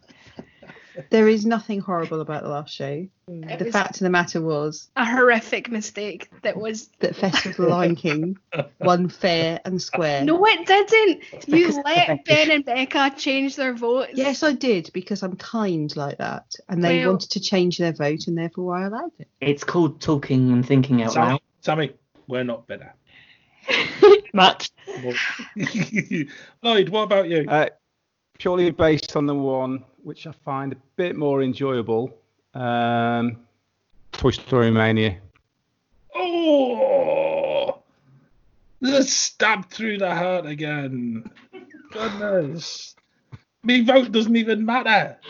There 1.11 1.29
is 1.29 1.47
nothing 1.47 1.81
horrible 1.81 2.21
about 2.21 2.43
the 2.43 2.49
last 2.49 2.75
show. 2.75 3.07
It 3.29 3.59
The 3.59 3.71
fact 3.71 3.97
of 3.97 4.01
the 4.01 4.11
matter 4.11 4.41
was 4.41 4.89
a 4.97 5.05
horrific 5.05 5.71
mistake 5.71 6.29
that 6.43 6.57
was. 6.57 6.89
that 7.01 7.15
Festival 7.15 7.65
of 7.67 7.71
the 7.71 7.77
Lion 7.77 7.95
King 7.97 8.39
won 8.81 9.09
fair 9.09 9.61
and 9.65 9.81
square. 9.81 10.25
No, 10.25 10.45
it 10.47 10.67
didn't. 10.67 11.21
because 11.31 11.49
You 11.49 11.69
of 11.81 11.85
let 11.85 12.25
Ben 12.25 12.51
and 12.51 12.65
Becca 12.65 13.15
change 13.17 13.57
their 13.57 13.75
votes. 13.75 14.13
Yes, 14.15 14.43
I 14.43 14.53
did 14.53 14.91
because 14.93 15.23
I'm 15.23 15.37
kind 15.37 15.95
like 15.97 16.19
that, 16.19 16.55
and 16.69 16.83
they 16.83 17.01
Well- 17.01 17.11
wanted 17.13 17.31
to 17.33 17.41
change 17.41 17.79
their 17.79 17.93
vote, 17.93 18.27
and 18.27 18.37
therefore 18.37 18.77
I 18.77 18.87
allowed 18.87 19.13
it. 19.19 19.29
It's 19.41 19.65
called 19.65 20.01
talking 20.01 20.51
and 20.53 20.67
thinking 20.67 21.03
out 21.03 21.13
Sammy, 21.13 21.27
loud. 21.33 21.41
Sammy, 21.61 21.93
we're 22.27 22.45
not 22.45 22.67
better. 22.67 22.93
Matt. 24.33 24.71
Lloyd, 26.63 26.89
what 26.89 27.03
about 27.03 27.29
you? 27.29 27.45
Uh, 27.49 27.67
purely 28.39 28.71
based 28.71 29.17
on 29.17 29.27
the 29.27 29.35
one 29.35 29.85
which 30.03 30.27
I 30.27 30.33
find 30.45 30.73
a 30.73 30.77
bit 30.97 31.17
more 31.17 31.43
enjoyable, 31.43 32.17
um, 32.55 33.39
Toy 34.13 34.31
Story 34.31 34.71
Mania. 34.71 35.19
Oh, 36.15 37.83
the 38.81 39.03
stab 39.03 39.69
through 39.71 39.99
the 39.99 40.15
heart 40.15 40.47
again. 40.47 41.25
Goodness. 41.93 42.95
Me 43.63 43.83
vote 43.83 44.13
doesn't 44.13 44.37
even 44.37 44.65
matter. 44.65 45.17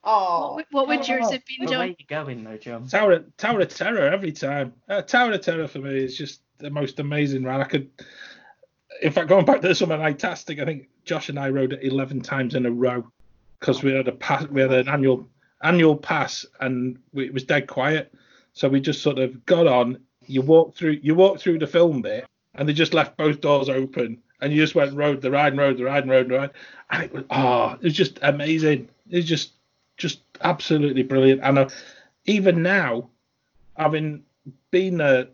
What, 0.00 0.14
Oh, 0.14 0.54
would- 0.54 0.64
what 0.70 0.88
would 0.88 1.06
yours 1.06 1.30
have 1.32 1.42
been, 1.44 1.68
Where 1.68 1.80
are 1.80 1.86
you 1.86 1.94
going 2.08 2.42
though, 2.42 2.56
John? 2.56 2.86
Tower, 2.88 3.24
Tower 3.36 3.60
of 3.60 3.68
Terror 3.74 4.08
every 4.08 4.32
time. 4.32 4.72
Uh, 4.88 5.02
Tower 5.02 5.32
of 5.32 5.42
Terror 5.42 5.68
for 5.68 5.80
me 5.80 5.98
is 6.02 6.16
just 6.16 6.40
the 6.56 6.70
most 6.70 6.98
amazing 6.98 7.42
ride. 7.44 7.60
I 7.60 7.64
could, 7.64 7.90
in 9.02 9.12
fact, 9.12 9.28
going 9.28 9.44
back 9.44 9.60
to 9.60 9.68
the 9.68 9.74
Summer 9.74 9.98
Nightastic, 9.98 10.62
I 10.62 10.64
think 10.64 10.88
Josh 11.04 11.28
and 11.28 11.38
I 11.38 11.50
rode 11.50 11.74
it 11.74 11.82
11 11.82 12.22
times 12.22 12.54
in 12.54 12.64
a 12.64 12.70
row 12.70 13.06
because 13.58 13.82
we 13.82 13.92
had 13.92 14.08
a 14.08 14.12
pass, 14.12 14.46
we 14.48 14.60
had 14.60 14.72
an 14.72 14.88
annual 14.88 15.28
annual 15.62 15.96
pass 15.96 16.46
and 16.60 16.98
we, 17.12 17.26
it 17.26 17.34
was 17.34 17.44
dead 17.44 17.66
quiet. 17.66 18.12
So 18.52 18.68
we 18.68 18.80
just 18.80 19.02
sort 19.02 19.18
of 19.18 19.44
got 19.46 19.66
on. 19.66 19.98
You 20.26 20.42
walk 20.42 20.74
through, 20.74 20.98
you 21.02 21.14
walk 21.14 21.40
through 21.40 21.58
the 21.58 21.66
film 21.66 22.02
bit, 22.02 22.26
and 22.54 22.68
they 22.68 22.72
just 22.72 22.94
left 22.94 23.16
both 23.16 23.40
doors 23.40 23.68
open, 23.68 24.18
and 24.40 24.52
you 24.52 24.60
just 24.60 24.74
went 24.74 24.90
and 24.90 24.98
rode 24.98 25.22
the 25.22 25.30
ride 25.30 25.52
and 25.52 25.60
rode 25.60 25.78
the 25.78 25.84
ride 25.84 26.02
and 26.02 26.10
rode 26.10 26.28
the 26.28 26.34
ride, 26.34 26.50
and 26.90 27.04
it 27.04 27.12
was 27.12 27.24
oh, 27.30 27.72
it 27.74 27.82
was 27.82 27.94
just 27.94 28.18
amazing. 28.22 28.88
It 29.08 29.16
was 29.16 29.24
just 29.24 29.52
just 29.96 30.20
absolutely 30.42 31.02
brilliant. 31.02 31.40
And 31.42 31.58
uh, 31.58 31.68
even 32.26 32.62
now, 32.62 33.08
having 33.76 34.24
been 34.70 34.98
there 34.98 35.28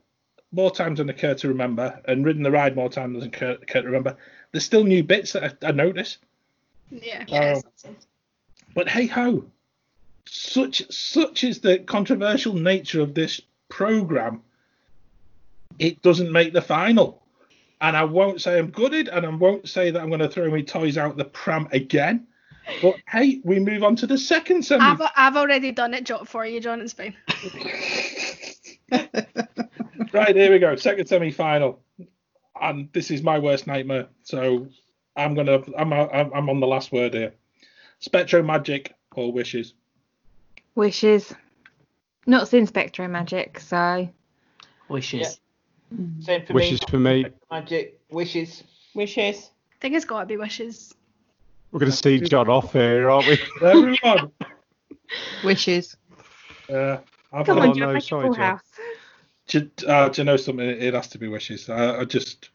more 0.53 0.71
times 0.71 0.99
than 0.99 1.11
I 1.11 1.13
care 1.13 1.35
to 1.35 1.49
remember 1.49 2.01
and 2.07 2.25
ridden 2.25 2.43
the 2.43 2.51
ride 2.51 2.77
more 2.77 2.89
times 2.89 3.21
than 3.21 3.29
I 3.29 3.37
care, 3.37 3.57
care 3.57 3.83
to 3.83 3.87
remember, 3.87 4.17
there's 4.53 4.65
still 4.65 4.85
new 4.85 5.03
bits 5.03 5.33
that 5.33 5.57
I, 5.63 5.69
I 5.69 5.73
notice. 5.73 6.19
Yeah. 6.91 7.25
Oh. 7.33 7.63
But 8.75 8.89
hey 8.89 9.07
ho, 9.07 9.45
such 10.27 10.91
such 10.93 11.45
is 11.45 11.61
the 11.61 11.79
controversial 11.79 12.55
nature 12.55 13.01
of 13.01 13.15
this 13.15 13.41
program. 13.69 14.43
It 15.79 16.03
doesn't 16.03 16.31
make 16.31 16.53
the 16.53 16.63
final, 16.63 17.23
and 17.81 17.97
I 17.97 18.05
won't 18.05 18.41
say 18.41 18.59
I'm 18.59 18.71
gutted, 18.71 19.09
and 19.09 19.25
I 19.25 19.29
won't 19.29 19.69
say 19.69 19.91
that 19.91 20.01
I'm 20.01 20.09
going 20.09 20.21
to 20.21 20.29
throw 20.29 20.51
my 20.51 20.63
toys 20.63 20.99
out 20.99 21.17
the 21.17 21.25
pram 21.25 21.69
again. 21.73 22.27
But 22.81 22.97
hey, 23.09 23.41
we 23.45 23.61
move 23.61 23.85
on 23.85 23.97
to 23.97 24.07
the 24.07 24.19
second 24.19 24.65
semi. 24.65 24.85
I've, 24.85 25.03
I've 25.17 25.37
already 25.37 25.71
done 25.73 25.95
it 25.95 26.11
for 26.27 26.47
you, 26.47 26.61
John. 26.61 26.81
It's 26.81 26.95
fine. 26.95 27.15
right, 30.13 30.35
here 30.35 30.51
we 30.51 30.59
go. 30.59 30.75
Second 30.77 31.07
semi 31.07 31.31
final. 31.31 31.81
And 32.61 32.89
this 32.93 33.11
is 33.11 33.23
my 33.23 33.39
worst 33.39 33.67
nightmare. 33.67 34.09
So 34.23 34.69
I'm 35.17 35.35
gonna 35.35 35.63
I'm 35.77 35.93
I'm, 35.93 36.33
I'm 36.33 36.49
on 36.49 36.61
the 36.61 36.67
last 36.67 36.93
word 36.93 37.15
here. 37.15 37.35
Spectro 38.05 38.43
Magic 38.43 38.95
or 39.15 39.33
Wishes. 39.33 39.73
Wishes. 40.75 41.35
Not 42.27 42.49
seen 42.49 42.67
Spectro 42.67 43.09
Magic, 43.09 43.59
so 43.59 44.07
Wishes. 44.91 45.41
Same 46.21 46.45
for 46.45 46.53
Wishes 46.53 46.83
me. 46.83 46.87
for 46.91 46.99
me. 46.99 47.27
Magic. 47.51 47.99
Wishes. 48.11 48.63
wishes. 48.95 49.51
I 49.73 49.77
think 49.81 49.95
it's 49.95 50.05
got 50.05 50.21
to 50.21 50.27
be 50.27 50.37
wishes. 50.37 50.95
We're 51.73 51.81
going 51.81 51.93
to 51.93 51.97
see 51.97 52.21
John 52.21 52.51
off 52.51 52.75
here, 52.75 53.09
aren't 53.09 53.27
we? 53.27 53.39
Everyone. 53.67 54.33
Wishes. 55.43 55.97
uh, 56.69 56.99
I've 57.33 57.47
come 57.47 57.59
on, 57.59 57.69
got, 57.69 57.77
John, 57.77 57.95
no, 57.95 57.99
sorry, 58.01 58.27
full 58.27 58.35
John. 58.35 58.45
house. 58.45 58.63
do, 59.47 59.71
uh, 59.89 60.11
do 60.11 60.21
you 60.21 60.25
know 60.27 60.37
something? 60.37 60.69
It 60.69 60.93
has 60.93 61.09
to 61.09 61.19
be 61.19 61.29
Wishes. 61.29 61.71
I, 61.71 62.01
I 62.01 62.05
just 62.05 62.51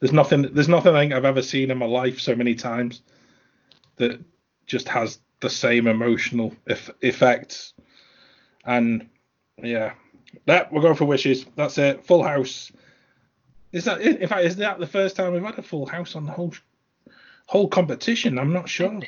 there's 0.00 0.12
nothing 0.12 0.42
there's 0.52 0.68
nothing 0.68 0.96
I 0.96 1.02
think 1.02 1.12
I've 1.12 1.24
ever 1.24 1.42
seen 1.42 1.70
in 1.70 1.78
my 1.78 1.86
life 1.86 2.18
so 2.18 2.34
many 2.34 2.56
times 2.56 3.02
that 3.96 4.20
just 4.68 4.88
has 4.88 5.18
the 5.40 5.50
same 5.50 5.88
emotional 5.88 6.54
eff- 6.68 6.90
effects. 7.00 7.74
And 8.64 9.08
yeah, 9.60 9.94
that 10.46 10.72
we're 10.72 10.82
going 10.82 10.94
for 10.94 11.06
Wishes. 11.06 11.46
That's 11.56 11.78
it. 11.78 12.06
Full 12.06 12.22
house. 12.22 12.70
Is 13.72 13.84
that 13.84 14.00
in 14.00 14.28
fact? 14.28 14.44
Is 14.44 14.56
that 14.56 14.78
the 14.78 14.86
first 14.86 15.16
time 15.16 15.32
we've 15.32 15.42
had 15.42 15.58
a 15.58 15.62
full 15.62 15.86
house 15.86 16.14
on 16.14 16.26
the 16.26 16.32
whole 16.32 16.54
whole 17.46 17.68
competition? 17.68 18.38
I'm 18.38 18.52
not 18.52 18.68
sure. 18.68 19.00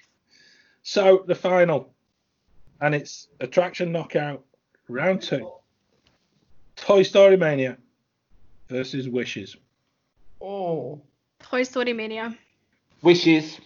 So 0.83 1.25
the 1.27 1.35
final, 1.35 1.93
and 2.81 2.95
it's 2.95 3.29
attraction 3.41 3.93
knockout 3.93 4.45
round 4.89 5.23
two. 5.23 5.51
Toy 6.77 7.03
Story 7.03 7.37
Mania 7.37 7.77
versus 8.69 9.09
Wishes. 9.09 9.57
Oh, 10.41 11.01
Toy 11.43 11.63
Story 11.63 11.93
Mania. 11.93 12.37
Wishes. 13.03 13.59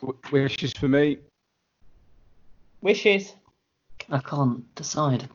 W- 0.00 0.18
Wishes 0.32 0.72
for 0.72 0.88
me. 0.88 1.18
wishes. 2.82 3.34
I 4.10 4.18
can't 4.18 4.62
decide. 4.74 5.28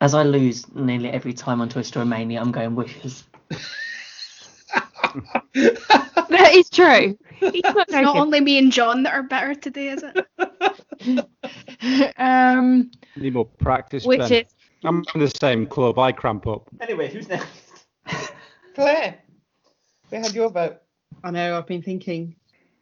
As 0.00 0.14
I 0.14 0.22
lose 0.24 0.72
nearly 0.74 1.08
every 1.10 1.32
time 1.32 1.60
on 1.60 1.68
Toy 1.68 1.82
Story 1.82 2.06
Mania, 2.06 2.40
I'm 2.40 2.52
going 2.52 2.74
Wishes. 2.74 3.24
That 5.54 6.52
is 6.54 6.70
true. 6.70 7.18
He's 7.40 7.62
not 7.62 7.76
It's 7.88 7.92
not 7.92 8.16
only 8.16 8.40
me 8.40 8.56
and 8.56 8.72
John 8.72 9.02
that 9.02 9.12
are 9.12 9.22
better 9.22 9.54
today, 9.54 9.88
is 9.88 10.02
it? 10.02 10.26
um, 12.18 12.90
Need 13.16 13.34
more 13.34 13.44
practice. 13.44 14.06
which 14.06 14.20
Ben. 14.20 14.32
is 14.32 14.44
I'm 14.84 15.04
in 15.14 15.20
the 15.20 15.30
same 15.40 15.66
club. 15.66 15.98
I 15.98 16.12
cramp 16.12 16.46
up. 16.46 16.68
Anyway, 16.80 17.12
who's 17.12 17.28
next? 17.28 17.84
Claire, 18.74 19.18
we 20.10 20.16
had 20.18 20.34
your 20.34 20.48
vote. 20.48 20.78
I 21.22 21.30
know. 21.30 21.58
I've 21.58 21.66
been 21.66 21.82
thinking 21.82 22.34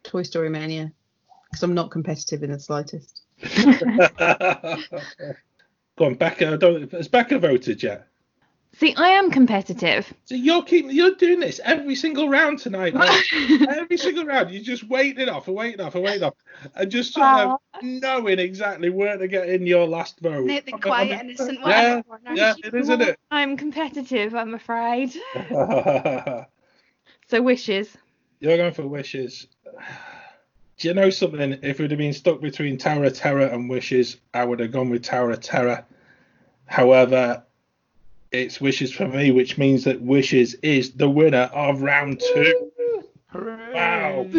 Toy 0.03 0.23
Story 0.23 0.49
Mania 0.49 0.91
because 1.49 1.63
I'm 1.63 1.73
not 1.73 1.91
competitive 1.91 2.43
in 2.43 2.51
the 2.51 2.59
slightest. 2.59 3.21
Go 5.97 6.05
on, 6.05 6.15
Becca. 6.15 6.53
I 6.53 6.55
don't, 6.55 6.91
has 6.91 7.07
Becca 7.07 7.39
voted 7.39 7.83
yet? 7.83 8.07
see, 8.73 8.95
I 8.95 9.09
am 9.09 9.31
competitive. 9.31 10.11
So 10.25 10.35
you're 10.35 10.63
keeping, 10.63 10.91
you're 10.91 11.15
doing 11.15 11.39
this 11.41 11.59
every 11.63 11.95
single 11.95 12.29
round 12.29 12.59
tonight. 12.59 12.93
like, 12.93 13.25
every 13.69 13.97
single 13.97 14.25
round, 14.25 14.51
you're 14.51 14.63
just 14.63 14.87
waiting 14.87 15.27
off 15.29 15.47
and 15.47 15.55
waiting 15.55 15.81
off 15.81 15.95
and 15.95 16.03
waiting 16.03 16.23
off, 16.23 16.33
and 16.75 16.89
just 16.89 17.13
sort 17.13 17.27
of 17.27 17.59
knowing 17.81 18.39
exactly 18.39 18.89
where 18.89 19.17
to 19.17 19.27
get 19.27 19.49
in 19.49 19.65
your 19.65 19.87
last 19.87 20.19
vote. 20.21 20.47
The, 20.47 20.59
the 20.61 20.71
I'm- 20.73 20.81
quiet, 20.81 21.11
I'm- 21.11 21.25
innocent 21.29 21.61
one. 21.61 21.69
Yeah, 21.69 21.91
in 21.91 21.97
the 21.97 22.03
corner. 22.03 22.31
yeah, 22.33 22.53
it 22.63 22.73
is, 22.73 22.81
isn't 22.83 23.01
it? 23.01 23.19
I'm 23.29 23.57
competitive, 23.57 24.35
I'm 24.35 24.53
afraid. 24.53 25.13
So 27.27 27.41
wishes. 27.41 27.95
You're 28.41 28.57
going 28.57 28.73
for 28.73 28.85
wishes. 28.85 29.47
Do 30.77 30.87
you 30.87 30.93
know 30.93 31.09
something? 31.09 31.59
If 31.61 31.79
we'd 31.79 31.91
have 31.91 31.97
been 31.97 32.13
stuck 32.13 32.41
between 32.41 32.77
Tower 32.77 33.05
of 33.05 33.13
Terror 33.13 33.45
and 33.47 33.69
Wishes, 33.69 34.17
I 34.33 34.43
would 34.43 34.59
have 34.59 34.71
gone 34.71 34.89
with 34.89 35.03
Tower 35.03 35.31
of 35.31 35.39
Terror. 35.41 35.85
However, 36.65 37.43
it's 38.31 38.59
Wishes 38.59 38.91
for 38.91 39.07
me, 39.07 39.31
which 39.31 39.57
means 39.57 39.83
that 39.83 40.01
Wishes 40.01 40.55
is 40.55 40.93
the 40.93 41.09
winner 41.09 41.49
of 41.53 41.81
round 41.81 42.19
two. 42.33 42.71
Wow. 43.33 44.27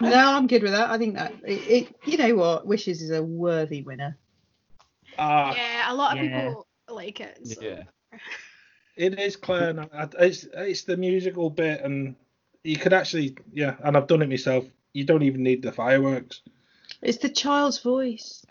No, 0.00 0.14
I'm 0.14 0.46
good 0.46 0.62
with 0.62 0.72
that. 0.72 0.90
I 0.90 0.96
think 0.98 1.14
that 1.16 1.32
it, 1.44 1.68
it 1.68 1.94
you 2.06 2.16
know 2.16 2.34
what, 2.36 2.66
Wishes 2.66 3.02
is 3.02 3.10
a 3.10 3.22
worthy 3.22 3.82
winner. 3.82 4.16
Ah, 5.18 5.54
Yeah, 5.54 5.92
a 5.92 5.94
lot 5.94 6.16
of 6.18 6.24
Yeah. 6.24 6.48
people 6.48 6.66
like 6.88 7.20
it. 7.20 7.38
so- 7.46 7.60
Yeah. 7.60 7.82
it 8.96 9.18
is 9.18 9.36
Claire. 9.36 9.70
and 9.92 10.14
It's 10.20 10.44
it's 10.54 10.82
the 10.82 10.96
musical 10.96 11.50
bit, 11.50 11.80
and 11.82 12.14
you 12.68 12.76
could 12.76 12.92
actually, 12.92 13.34
yeah, 13.52 13.76
and 13.82 13.96
I've 13.96 14.06
done 14.06 14.20
it 14.22 14.28
myself. 14.28 14.64
You 14.92 15.04
don't 15.04 15.22
even 15.22 15.42
need 15.42 15.62
the 15.62 15.72
fireworks. 15.72 16.42
It's 17.00 17.18
the 17.18 17.28
child's 17.28 17.78
voice. 17.78 18.44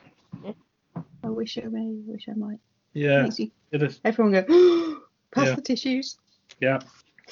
I 1.24 1.30
wish 1.30 1.58
I 1.58 1.68
may, 1.68 1.88
wish 2.06 2.28
I 2.28 2.34
might. 2.34 2.60
Yeah, 2.94 3.30
you, 3.38 3.52
it 3.72 3.84
is. 3.84 4.00
everyone 4.04 4.34
go, 4.34 5.02
pass 5.32 5.48
Yeah. 5.48 5.56
the 5.56 5.62
tissues. 5.62 6.18
Yeah, 6.60 6.80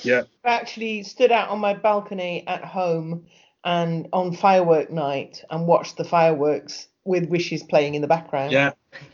yeah. 0.04 0.24
I 0.44 0.50
actually 0.50 1.02
stood 1.04 1.32
out 1.32 1.50
on 1.50 1.60
my 1.60 1.74
balcony 1.74 2.48
at 2.48 2.64
home 2.64 3.26
and 3.64 4.08
on 4.14 4.36
firework 4.36 4.92
night 4.92 5.44
and 5.50 5.66
watched 5.66 5.98
the 5.98 6.04
fireworks 6.04 6.88
with 7.04 7.28
wishes 7.30 7.64
playing 7.64 7.96
in 7.96 8.02
the 8.02 8.08
background. 8.08 8.52
Yeah, 8.52 8.72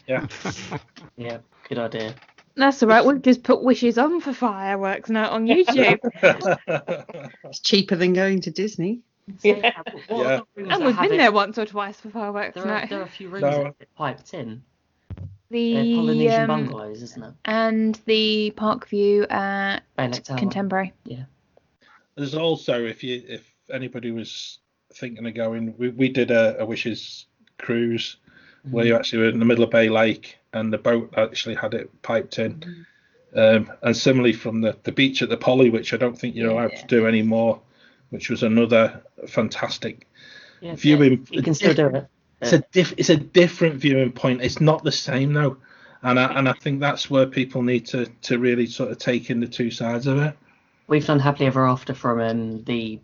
yeah. 0.08 0.28
Yeah, 1.18 1.38
good 1.70 1.78
idea. 1.78 2.16
That's 2.62 2.82
all 2.84 2.90
right. 2.90 3.04
We've 3.04 3.22
just 3.22 3.42
put 3.44 3.64
wishes 3.64 3.98
on 3.98 4.22
for 4.22 4.34
fireworks 4.34 5.10
now 5.10 5.30
on 5.32 5.48
YouTube. 5.48 5.98
It's 7.46 7.60
cheaper 7.60 7.96
than 7.96 8.14
going 8.14 8.42
to 8.42 8.52
Disney. 8.52 9.00
So, 9.40 9.48
Yeah. 9.48 9.56
yeah, 9.64 9.72
what- 9.86 10.10
what 10.10 10.48
Yeah. 10.58 10.76
and 10.76 10.86
we've 10.86 10.96
been 11.00 11.14
it- 11.14 11.18
there 11.18 11.32
once 11.32 11.58
or 11.58 11.66
twice 11.66 12.00
for 12.00 12.10
fireworks 12.12 12.56
There 12.56 12.66
now. 12.66 12.78
are, 12.84 12.88
there 12.88 13.00
are 13.00 13.04
a 13.04 13.08
few 13.10 13.30
rooms 13.30 13.42
No. 13.42 13.50
that 13.52 13.66
are 13.66 13.76
piped 13.96 14.34
in. 14.34 14.62
the 15.50 15.74
They're 15.74 15.96
Polynesian 15.96 16.42
um, 16.42 16.48
bungalows, 16.48 17.02
isn't 17.04 17.24
it? 17.24 17.34
and 17.46 18.00
the 18.06 18.54
Parkview 18.56 19.30
at 19.32 19.82
Contemporary. 20.38 20.94
Yeah. 21.04 21.24
There's 22.16 22.36
also 22.36 22.86
if 22.86 23.04
you 23.04 23.22
if 23.28 23.52
anybody 23.70 24.12
was 24.12 24.60
thinking 24.94 25.26
of 25.26 25.34
going, 25.34 25.74
we, 25.78 25.90
we 25.90 26.08
did 26.10 26.32
a, 26.32 26.58
a 26.60 26.66
wishes 26.66 27.26
cruise 27.58 28.18
where 28.70 28.86
you 28.86 28.96
actually 28.96 29.20
were 29.20 29.30
in 29.30 29.40
the 29.40 29.46
middle 29.46 29.64
of 29.64 29.72
Bay 29.72 29.90
Lake 29.90 30.38
and 30.54 30.72
the 30.72 30.78
boat 30.78 31.14
actually 31.18 31.56
had 31.56 31.74
it 31.74 32.02
piped 32.02 32.38
in. 32.40 32.86
Um, 33.34 33.72
and 33.82 33.96
similarly 33.96 34.34
from 34.34 34.62
the, 34.62 34.78
the 34.84 34.92
beach 34.92 35.22
at 35.22 35.30
the 35.30 35.38
Polly, 35.38 35.70
which 35.70 35.94
I 35.94 35.98
don't 35.98 36.18
think 36.18 36.36
you're 36.36 36.52
allowed 36.52 36.76
to 36.76 36.86
do 36.88 37.08
anymore, 37.08 37.62
which 38.10 38.30
was 38.30 38.44
another 38.44 39.02
fantastic 39.28 40.06
Yeah, 40.60 40.76
viewing. 40.76 41.26
You 41.32 41.42
can 41.42 41.54
still 41.54 41.74
do 41.74 41.88
it. 41.88 42.08
It's 42.42 42.54
a 42.54 42.60
diff, 42.72 42.94
it's 42.98 43.10
a 43.10 43.18
different 43.18 43.76
viewing 43.76 44.12
point. 44.12 44.42
It's 44.42 44.60
not 44.60 44.84
the 44.84 44.92
same 44.92 45.32
though, 45.34 45.58
and 46.02 46.20
I, 46.20 46.34
and 46.38 46.50
I 46.50 46.54
think 46.54 46.80
that's 46.80 47.10
where 47.10 47.28
people 47.28 47.62
need 47.62 47.86
to 47.88 48.08
to 48.24 48.40
really 48.40 48.66
sort 48.66 48.92
of 48.92 48.98
take 48.98 49.30
in 49.30 49.40
the 49.40 49.48
two 49.48 49.70
sides 49.70 50.08
of 50.08 50.18
it. 50.18 50.36
We've 50.88 51.06
done 51.06 51.20
Happily 51.20 51.46
Ever 51.46 51.68
After 51.68 51.94
from 51.94 52.20
um, 52.20 52.64
the 52.64 53.00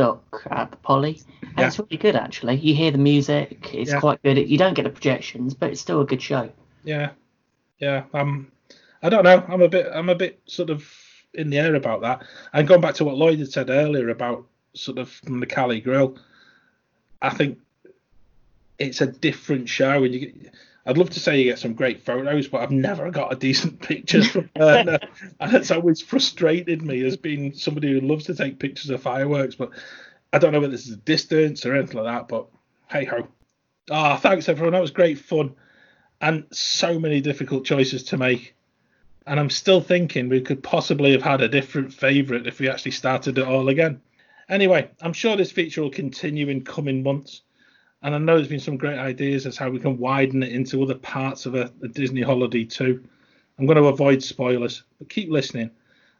at 0.00 0.70
the 0.70 0.76
Poly, 0.78 1.20
and 1.42 1.58
Yeah. 1.58 1.66
it's 1.66 1.78
really 1.78 1.96
good 1.96 2.16
actually. 2.16 2.56
You 2.56 2.74
hear 2.74 2.90
the 2.90 2.98
music; 2.98 3.70
it's 3.74 3.90
Yeah. 3.90 4.00
quite 4.00 4.22
good. 4.22 4.36
You 4.38 4.58
don't 4.58 4.74
get 4.74 4.84
the 4.84 4.90
projections, 4.90 5.54
but 5.54 5.70
it's 5.70 5.80
still 5.80 6.00
a 6.00 6.06
good 6.06 6.22
show. 6.22 6.50
Yeah, 6.84 7.10
yeah. 7.78 8.04
Um, 8.14 8.50
I 9.02 9.08
don't 9.08 9.24
know. 9.24 9.44
I'm 9.48 9.62
a 9.62 9.68
bit 9.68 9.86
I'm 9.92 10.08
a 10.08 10.14
bit 10.14 10.40
sort 10.46 10.70
of 10.70 10.88
in 11.34 11.50
the 11.50 11.58
air 11.58 11.74
about 11.74 12.00
that. 12.02 12.22
And 12.52 12.66
going 12.66 12.80
back 12.80 12.94
to 12.96 13.04
what 13.04 13.16
Lloyd 13.16 13.38
had 13.38 13.52
said 13.52 13.70
earlier 13.70 14.08
about 14.08 14.46
sort 14.74 14.98
of 14.98 15.08
from 15.10 15.40
the 15.40 15.46
Cali 15.46 15.80
Grill, 15.80 16.16
I 17.22 17.30
think 17.30 17.58
it's 18.78 19.00
a 19.00 19.06
different 19.06 19.68
show, 19.68 20.04
and 20.04 20.14
you. 20.14 20.50
I'd 20.88 20.96
love 20.96 21.10
to 21.10 21.20
say 21.20 21.38
you 21.38 21.44
get 21.44 21.58
some 21.58 21.74
great 21.74 22.02
photos, 22.02 22.48
but 22.48 22.62
I've 22.62 22.70
never 22.70 23.10
got 23.10 23.30
a 23.30 23.36
decent 23.36 23.82
picture 23.82 24.24
from 24.24 24.48
and 24.54 24.98
it's 25.38 25.70
always 25.70 26.00
frustrated 26.00 26.80
me 26.80 27.04
as 27.04 27.18
being 27.18 27.52
somebody 27.52 27.92
who 27.92 28.00
loves 28.00 28.24
to 28.24 28.34
take 28.34 28.58
pictures 28.58 28.88
of 28.88 29.02
fireworks. 29.02 29.54
But 29.54 29.72
I 30.32 30.38
don't 30.38 30.50
know 30.50 30.60
whether 30.60 30.72
this 30.72 30.86
is 30.86 30.94
a 30.94 30.96
distance 30.96 31.66
or 31.66 31.74
anything 31.74 32.02
like 32.02 32.06
that. 32.06 32.28
But 32.28 32.46
hey 32.90 33.04
ho. 33.04 33.28
Ah, 33.90 34.16
thanks 34.16 34.48
everyone. 34.48 34.72
That 34.72 34.80
was 34.80 34.90
great 34.90 35.18
fun, 35.18 35.54
and 36.22 36.46
so 36.52 36.98
many 36.98 37.20
difficult 37.20 37.66
choices 37.66 38.04
to 38.04 38.16
make. 38.16 38.54
And 39.26 39.38
I'm 39.38 39.50
still 39.50 39.82
thinking 39.82 40.30
we 40.30 40.40
could 40.40 40.62
possibly 40.62 41.12
have 41.12 41.22
had 41.22 41.42
a 41.42 41.48
different 41.48 41.92
favourite 41.92 42.46
if 42.46 42.60
we 42.60 42.70
actually 42.70 42.92
started 42.92 43.36
it 43.36 43.46
all 43.46 43.68
again. 43.68 44.00
Anyway, 44.48 44.88
I'm 45.02 45.12
sure 45.12 45.36
this 45.36 45.52
feature 45.52 45.82
will 45.82 45.90
continue 45.90 46.48
in 46.48 46.64
coming 46.64 47.02
months. 47.02 47.42
And 48.02 48.14
I 48.14 48.18
know 48.18 48.36
there's 48.36 48.48
been 48.48 48.60
some 48.60 48.76
great 48.76 48.98
ideas 48.98 49.44
as 49.44 49.56
how 49.56 49.70
we 49.70 49.80
can 49.80 49.98
widen 49.98 50.42
it 50.42 50.52
into 50.52 50.82
other 50.82 50.94
parts 50.94 51.46
of 51.46 51.54
a, 51.54 51.72
a 51.82 51.88
Disney 51.88 52.22
holiday 52.22 52.64
too. 52.64 53.02
I'm 53.58 53.66
going 53.66 53.76
to 53.76 53.88
avoid 53.88 54.22
spoilers, 54.22 54.84
but 54.98 55.08
keep 55.08 55.30
listening 55.30 55.70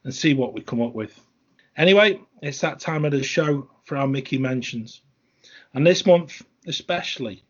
and 0.03 0.13
see 0.13 0.35
what 0.35 0.55
we 0.55 0.61
come 0.61 0.83
up 0.83 0.93
with. 0.93 1.21
Anyway, 1.77 2.21
it's 2.43 2.61
that 2.61 2.81
time 2.81 3.05
of 3.05 3.13
the 3.13 3.23
show 3.23 3.71
for 3.85 3.97
our 3.97 4.09
Mickey 4.09 4.39
mentions. 4.39 5.03
And 5.73 5.87
this 5.87 6.05
month, 6.05 6.43
especially, 6.67 7.45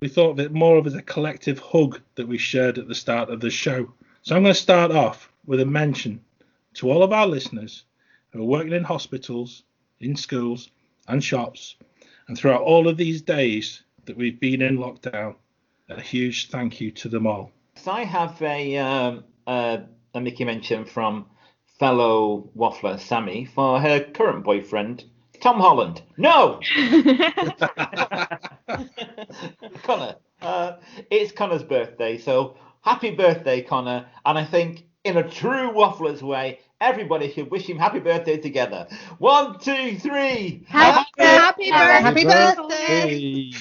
we 0.00 0.08
thought 0.08 0.32
of 0.32 0.40
it 0.40 0.52
more 0.52 0.76
of 0.76 0.86
as 0.86 0.94
a 0.94 1.02
collective 1.02 1.58
hug 1.58 2.00
that 2.16 2.28
we 2.28 2.36
shared 2.36 2.76
at 2.76 2.88
the 2.88 2.94
start 2.94 3.30
of 3.30 3.40
the 3.40 3.50
show. 3.50 3.90
So 4.20 4.36
I'm 4.36 4.42
going 4.42 4.54
to 4.54 4.60
start 4.60 4.90
off 4.90 5.32
with 5.46 5.60
a 5.60 5.66
mention 5.66 6.20
to 6.74 6.90
all 6.90 7.02
of 7.02 7.12
our 7.12 7.26
listeners 7.26 7.84
who 8.30 8.42
are 8.42 8.44
working 8.44 8.72
in 8.72 8.84
hospitals, 8.84 9.62
in 10.00 10.14
schools, 10.14 10.70
and 11.08 11.24
shops 11.24 11.76
and 12.28 12.36
throughout 12.36 12.62
all 12.62 12.88
of 12.88 12.96
these 12.96 13.22
days 13.22 13.82
that 14.04 14.16
we've 14.16 14.40
been 14.40 14.62
in 14.62 14.78
lockdown, 14.78 15.36
a 15.88 16.00
huge 16.00 16.48
thank 16.48 16.80
you 16.80 16.90
to 16.90 17.08
them 17.08 17.26
all. 17.26 17.52
So 17.76 17.92
I 17.92 18.04
have 18.04 18.40
a 18.42 18.78
um, 18.78 19.24
uh, 19.46 19.78
a 20.14 20.20
Mickey 20.20 20.44
mention 20.44 20.84
from 20.84 21.26
fellow 21.78 22.50
waffler 22.56 23.00
Sammy 23.00 23.44
for 23.44 23.80
her 23.80 24.00
current 24.00 24.44
boyfriend 24.44 25.04
Tom 25.42 25.58
Holland. 25.58 26.02
No, 26.16 26.60
Connor. 29.82 30.14
Uh, 30.40 30.76
it's 31.10 31.32
Connor's 31.32 31.64
birthday, 31.64 32.16
so 32.18 32.56
happy 32.82 33.10
birthday, 33.10 33.62
Connor! 33.62 34.06
And 34.24 34.38
I 34.38 34.44
think 34.44 34.84
in 35.02 35.16
a 35.16 35.28
true 35.28 35.72
waffler's 35.72 36.22
way, 36.22 36.60
everybody 36.82 37.32
should 37.32 37.50
wish 37.50 37.68
him 37.68 37.78
happy 37.78 38.00
birthday 38.00 38.36
together. 38.36 38.86
One, 39.18 39.58
two, 39.58 39.96
three. 39.98 40.64
Happy 40.68 41.08
Happy 41.16 41.70
birthday. 41.70 42.24
Happy 42.24 42.24
birthday. 42.24 43.52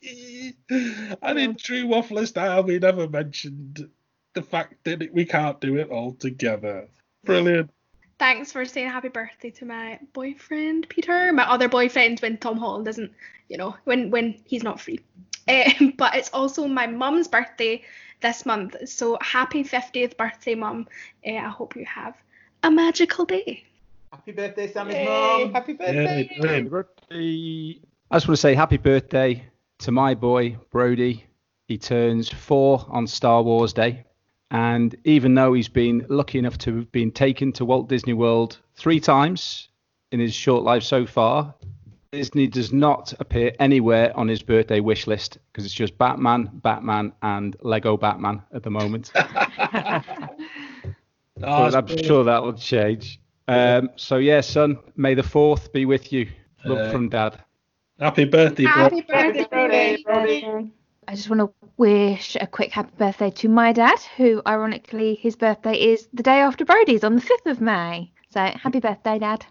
and 1.22 1.38
in 1.38 1.56
true 1.56 1.86
waffler 1.86 2.26
style, 2.26 2.62
we 2.62 2.78
never 2.78 3.08
mentioned 3.08 3.88
the 4.34 4.42
fact 4.42 4.84
that 4.84 5.12
we 5.12 5.24
can't 5.24 5.60
do 5.60 5.76
it 5.76 5.90
all 5.90 6.12
together. 6.12 6.88
Brilliant. 7.24 7.70
Thanks 8.18 8.52
for 8.52 8.64
saying 8.64 8.88
happy 8.88 9.08
birthday 9.08 9.50
to 9.50 9.64
my 9.64 9.98
boyfriend 10.12 10.88
Peter. 10.88 11.32
My 11.32 11.44
other 11.44 11.68
boyfriend 11.68 12.20
when 12.20 12.36
Tom 12.36 12.56
Holland 12.56 12.84
doesn't, 12.84 13.10
you 13.48 13.56
know, 13.56 13.74
when 13.84 14.10
when 14.10 14.36
he's 14.44 14.62
not 14.62 14.80
free. 14.80 15.00
Um, 15.48 15.94
but 15.96 16.14
it's 16.14 16.30
also 16.32 16.68
my 16.68 16.86
mum's 16.86 17.26
birthday 17.26 17.82
this 18.22 18.46
month. 18.46 18.76
So 18.88 19.18
happy 19.20 19.62
50th 19.64 20.16
birthday, 20.16 20.54
mum. 20.54 20.88
Uh, 21.26 21.32
I 21.34 21.48
hope 21.48 21.76
you 21.76 21.84
have 21.84 22.14
a 22.62 22.70
magical 22.70 23.24
day. 23.24 23.64
Happy 24.12 24.32
birthday, 24.32 24.70
Sammy's 24.72 24.94
Yay, 24.96 25.04
mom. 25.44 25.52
happy 25.54 25.72
Yeah, 25.72 25.86
birthday. 25.92 26.36
brilliant. 26.40 26.70
birthday. 26.70 27.80
I 28.10 28.16
just 28.16 28.28
want 28.28 28.36
to 28.36 28.40
say 28.40 28.54
happy 28.54 28.76
birthday 28.76 29.44
to 29.80 29.90
my 29.92 30.14
boy 30.14 30.56
Brody. 30.70 31.24
He 31.68 31.78
turns 31.78 32.28
four 32.28 32.84
on 32.88 33.06
Star 33.06 33.42
Wars 33.42 33.72
Day. 33.72 34.04
And 34.50 34.94
even 35.04 35.34
though 35.34 35.54
he's 35.54 35.68
been 35.68 36.04
lucky 36.10 36.38
enough 36.38 36.58
to 36.58 36.76
have 36.76 36.92
been 36.92 37.10
taken 37.10 37.52
to 37.54 37.64
Walt 37.64 37.88
Disney 37.88 38.12
World 38.12 38.58
three 38.74 39.00
times 39.00 39.68
in 40.10 40.20
his 40.20 40.34
short 40.34 40.62
life 40.62 40.82
so 40.82 41.06
far, 41.06 41.54
Disney 42.12 42.46
does 42.46 42.74
not 42.74 43.14
appear 43.20 43.52
anywhere 43.58 44.14
on 44.14 44.28
his 44.28 44.42
birthday 44.42 44.80
wish 44.80 45.06
list 45.06 45.38
because 45.50 45.64
it's 45.64 45.72
just 45.72 45.96
Batman, 45.96 46.50
Batman, 46.52 47.14
and 47.22 47.56
Lego 47.62 47.96
Batman 47.96 48.42
at 48.52 48.62
the 48.62 48.70
moment. 48.70 49.10
Oh, 51.44 51.64
but 51.64 51.74
I'm 51.74 51.88
it's 51.88 52.06
sure 52.06 52.22
that 52.24 52.42
will 52.42 52.52
change. 52.52 53.18
Um, 53.48 53.90
so 53.96 54.16
yeah, 54.18 54.42
son, 54.42 54.78
may 54.94 55.14
the 55.14 55.22
fourth 55.22 55.72
be 55.72 55.86
with 55.86 56.12
you. 56.12 56.28
Love 56.64 56.78
Uh, 56.78 56.92
from 56.92 57.08
dad. 57.08 57.40
Happy 57.98 58.26
birthday, 58.26 58.64
bro. 58.64 58.72
Happy 58.72 59.00
birthday, 59.00 59.46
Brody. 59.50 60.02
Brody. 60.04 60.70
I 61.08 61.14
just 61.14 61.30
want 61.30 61.40
to 61.40 61.50
wish 61.78 62.36
a 62.40 62.46
quick 62.46 62.70
happy 62.70 62.92
birthday 62.96 63.30
to 63.30 63.48
my 63.48 63.72
dad, 63.72 63.98
who 64.16 64.42
ironically 64.46 65.14
his 65.14 65.34
birthday 65.34 65.74
is 65.74 66.08
the 66.12 66.22
day 66.22 66.40
after 66.40 66.64
Brody's 66.64 67.02
on 67.02 67.16
the 67.16 67.22
5th 67.22 67.50
of 67.50 67.60
May. 67.60 68.12
So 68.28 68.40
happy 68.40 68.78
birthday, 68.78 69.18
Dad. 69.18 69.44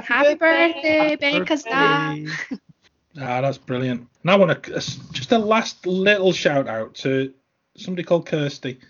Happy 0.00 0.34
birthday, 0.34 1.16
Baker 1.16 1.56
Star. 1.56 2.16
Ah, 3.20 3.40
that's 3.42 3.58
brilliant. 3.58 4.08
And 4.22 4.30
I 4.30 4.36
want 4.36 4.62
to 4.62 4.70
just 4.72 5.32
a 5.32 5.38
last 5.38 5.86
little 5.86 6.32
shout 6.32 6.66
out 6.66 6.94
to 6.96 7.32
somebody 7.76 8.02
called 8.02 8.26
Kirsty, 8.26 8.80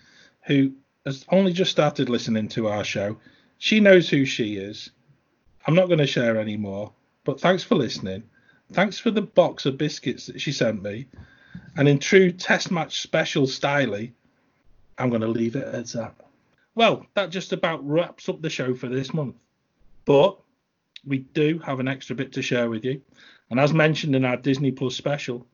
who 0.45 0.71
has 1.05 1.25
only 1.29 1.51
just 1.51 1.71
started 1.71 2.07
listening 2.07 2.47
to 2.49 2.67
our 2.69 2.85
show. 2.85 3.17
She 3.57 3.81
knows 3.81 4.09
who 4.09 4.23
she 4.23 4.55
is. 4.55 4.91
I'm 5.67 5.75
not 5.75 5.87
going 5.87 5.99
to 5.99 6.07
share 6.07 6.37
anymore, 6.37 6.93
but 7.25 7.39
thanks 7.39 7.63
for 7.63 7.75
listening. 7.75 8.23
Thanks 8.71 8.97
for 8.97 9.11
the 9.11 9.21
box 9.21 9.65
of 9.65 9.77
biscuits 9.77 10.27
that 10.27 10.39
she 10.39 10.51
sent 10.51 10.81
me. 10.81 11.07
And 11.75 11.87
in 11.87 11.99
true 11.99 12.31
test 12.31 12.71
match 12.71 13.01
special 13.01 13.45
style, 13.45 14.07
I'm 14.97 15.09
going 15.09 15.21
to 15.21 15.27
leave 15.27 15.55
it 15.55 15.67
at 15.67 15.87
that. 15.87 16.15
Well, 16.75 17.05
that 17.13 17.29
just 17.29 17.51
about 17.51 17.87
wraps 17.87 18.29
up 18.29 18.41
the 18.41 18.49
show 18.49 18.73
for 18.73 18.87
this 18.87 19.13
month. 19.13 19.35
But 20.05 20.37
we 21.05 21.19
do 21.19 21.59
have 21.59 21.79
an 21.79 21.87
extra 21.87 22.15
bit 22.15 22.33
to 22.33 22.41
share 22.41 22.69
with 22.69 22.85
you. 22.85 23.01
And 23.49 23.59
as 23.59 23.73
mentioned 23.73 24.15
in 24.15 24.25
our 24.25 24.37
Disney 24.37 24.71
Plus 24.71 24.95
special, 24.95 25.45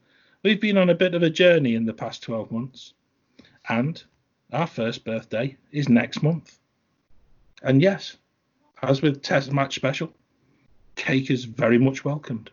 we've 0.43 0.61
been 0.61 0.77
on 0.77 0.89
a 0.89 0.95
bit 0.95 1.15
of 1.15 1.23
a 1.23 1.30
journey 1.30 1.76
in 1.76 1.85
the 1.85 1.93
past 1.93 2.23
12 2.23 2.51
months. 2.51 2.93
And 3.67 4.01
our 4.51 4.67
first 4.67 5.03
birthday 5.05 5.57
is 5.71 5.89
next 5.89 6.23
month. 6.23 6.59
And 7.61 7.81
yes, 7.81 8.17
as 8.81 9.01
with 9.01 9.21
Test 9.21 9.51
Match 9.51 9.76
Special, 9.76 10.13
cake 10.95 11.30
is 11.30 11.45
very 11.45 11.77
much 11.77 12.05
welcomed. 12.05 12.51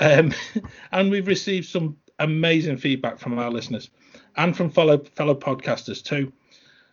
Um, 0.00 0.32
and 0.92 1.10
we've 1.10 1.26
received 1.26 1.68
some 1.68 1.96
amazing 2.18 2.76
feedback 2.76 3.18
from 3.18 3.38
our 3.38 3.50
listeners 3.50 3.90
and 4.36 4.56
from 4.56 4.70
fellow 4.70 4.98
fellow 4.98 5.34
podcasters 5.34 6.02
too. 6.02 6.32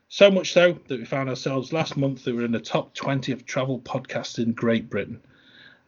So 0.09 0.31
much 0.31 0.53
so 0.53 0.79
that 0.87 0.99
we 0.99 1.05
found 1.05 1.29
ourselves 1.29 1.73
last 1.73 1.97
month 1.97 2.23
that 2.23 2.31
we 2.31 2.39
were 2.39 2.45
in 2.45 2.51
the 2.51 2.59
top 2.59 2.93
20 2.93 3.33
of 3.33 3.45
travel 3.45 3.79
podcasts 3.79 4.39
in 4.39 4.53
Great 4.53 4.89
Britain. 4.89 5.21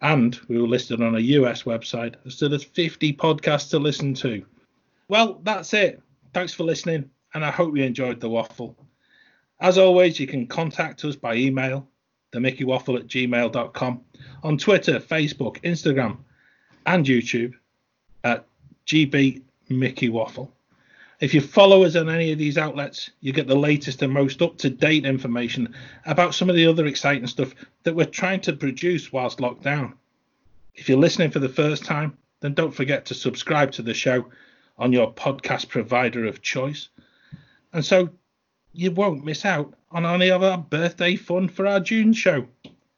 And 0.01 0.39
we 0.47 0.61
were 0.61 0.67
listed 0.67 1.01
on 1.01 1.15
a 1.15 1.19
US 1.19 1.63
website 1.63 2.15
as 2.25 2.39
there's 2.39 2.63
50 2.63 3.13
podcasts 3.13 3.69
to 3.71 3.79
listen 3.79 4.13
to. 4.15 4.45
Well, 5.07 5.41
that's 5.43 5.73
it. 5.73 6.01
Thanks 6.33 6.53
for 6.53 6.63
listening, 6.63 7.09
and 7.33 7.43
I 7.43 7.51
hope 7.51 7.75
you 7.75 7.83
enjoyed 7.83 8.19
the 8.19 8.29
waffle. 8.29 8.77
As 9.59 9.77
always, 9.77 10.19
you 10.19 10.27
can 10.27 10.47
contact 10.47 11.03
us 11.03 11.15
by 11.15 11.35
email, 11.35 11.87
themickeywaffle 12.31 12.99
at 12.99 13.07
gmail.com, 13.07 14.01
on 14.43 14.57
Twitter, 14.57 14.99
Facebook, 14.99 15.59
Instagram, 15.63 16.17
and 16.85 17.05
YouTube 17.05 17.53
at 18.23 18.45
GB 18.85 19.41
Mickey 19.69 20.09
Waffle. 20.09 20.53
If 21.19 21.33
you 21.33 21.41
follow 21.41 21.83
us 21.83 21.97
on 21.97 22.09
any 22.09 22.31
of 22.31 22.37
these 22.37 22.57
outlets, 22.57 23.09
you 23.19 23.33
get 23.33 23.47
the 23.47 23.55
latest 23.55 24.01
and 24.01 24.13
most 24.13 24.41
up 24.41 24.57
to 24.59 24.69
date 24.69 25.05
information 25.05 25.75
about 26.05 26.33
some 26.33 26.49
of 26.49 26.55
the 26.55 26.65
other 26.65 26.85
exciting 26.85 27.27
stuff 27.27 27.53
that 27.83 27.95
we're 27.95 28.05
trying 28.05 28.39
to 28.41 28.53
produce 28.53 29.11
whilst 29.11 29.41
locked 29.41 29.63
down. 29.63 29.95
If 30.75 30.87
you're 30.87 30.97
listening 30.97 31.31
for 31.31 31.39
the 31.39 31.49
first 31.49 31.83
time, 31.83 32.17
then 32.39 32.53
don't 32.53 32.73
forget 32.73 33.05
to 33.07 33.13
subscribe 33.13 33.73
to 33.73 33.81
the 33.81 33.93
show 33.93 34.27
on 34.77 34.93
your 34.93 35.11
podcast 35.13 35.67
provider 35.67 36.25
of 36.25 36.41
choice. 36.41 36.87
And 37.73 37.83
so 37.83 38.09
you 38.71 38.91
won't 38.91 39.25
miss 39.25 39.43
out 39.43 39.73
on 39.91 40.05
any 40.05 40.31
of 40.31 40.41
our 40.41 40.57
birthday 40.57 41.17
fun 41.17 41.49
for 41.49 41.67
our 41.67 41.81
June 41.81 42.13
show. 42.13 42.47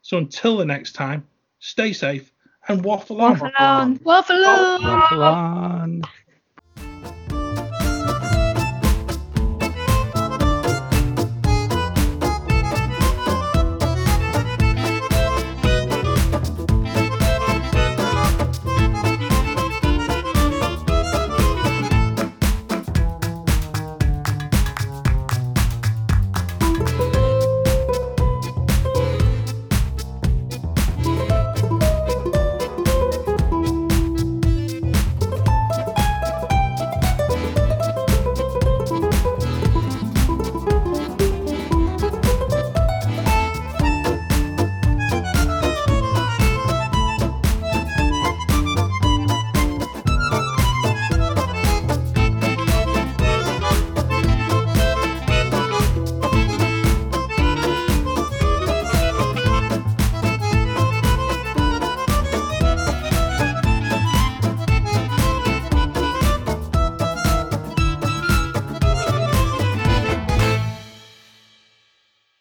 So 0.02 0.18
until 0.18 0.58
the 0.58 0.64
next 0.64 0.92
time, 0.92 1.26
stay 1.58 1.92
safe 1.92 2.32
and 2.68 2.84
waffle 2.84 3.20
on. 3.20 3.32
Waffle 3.32 3.50
on. 3.58 4.00
Waffle 4.04 4.44
on. 4.44 4.82
Waffle 4.84 5.22
on. 5.22 6.02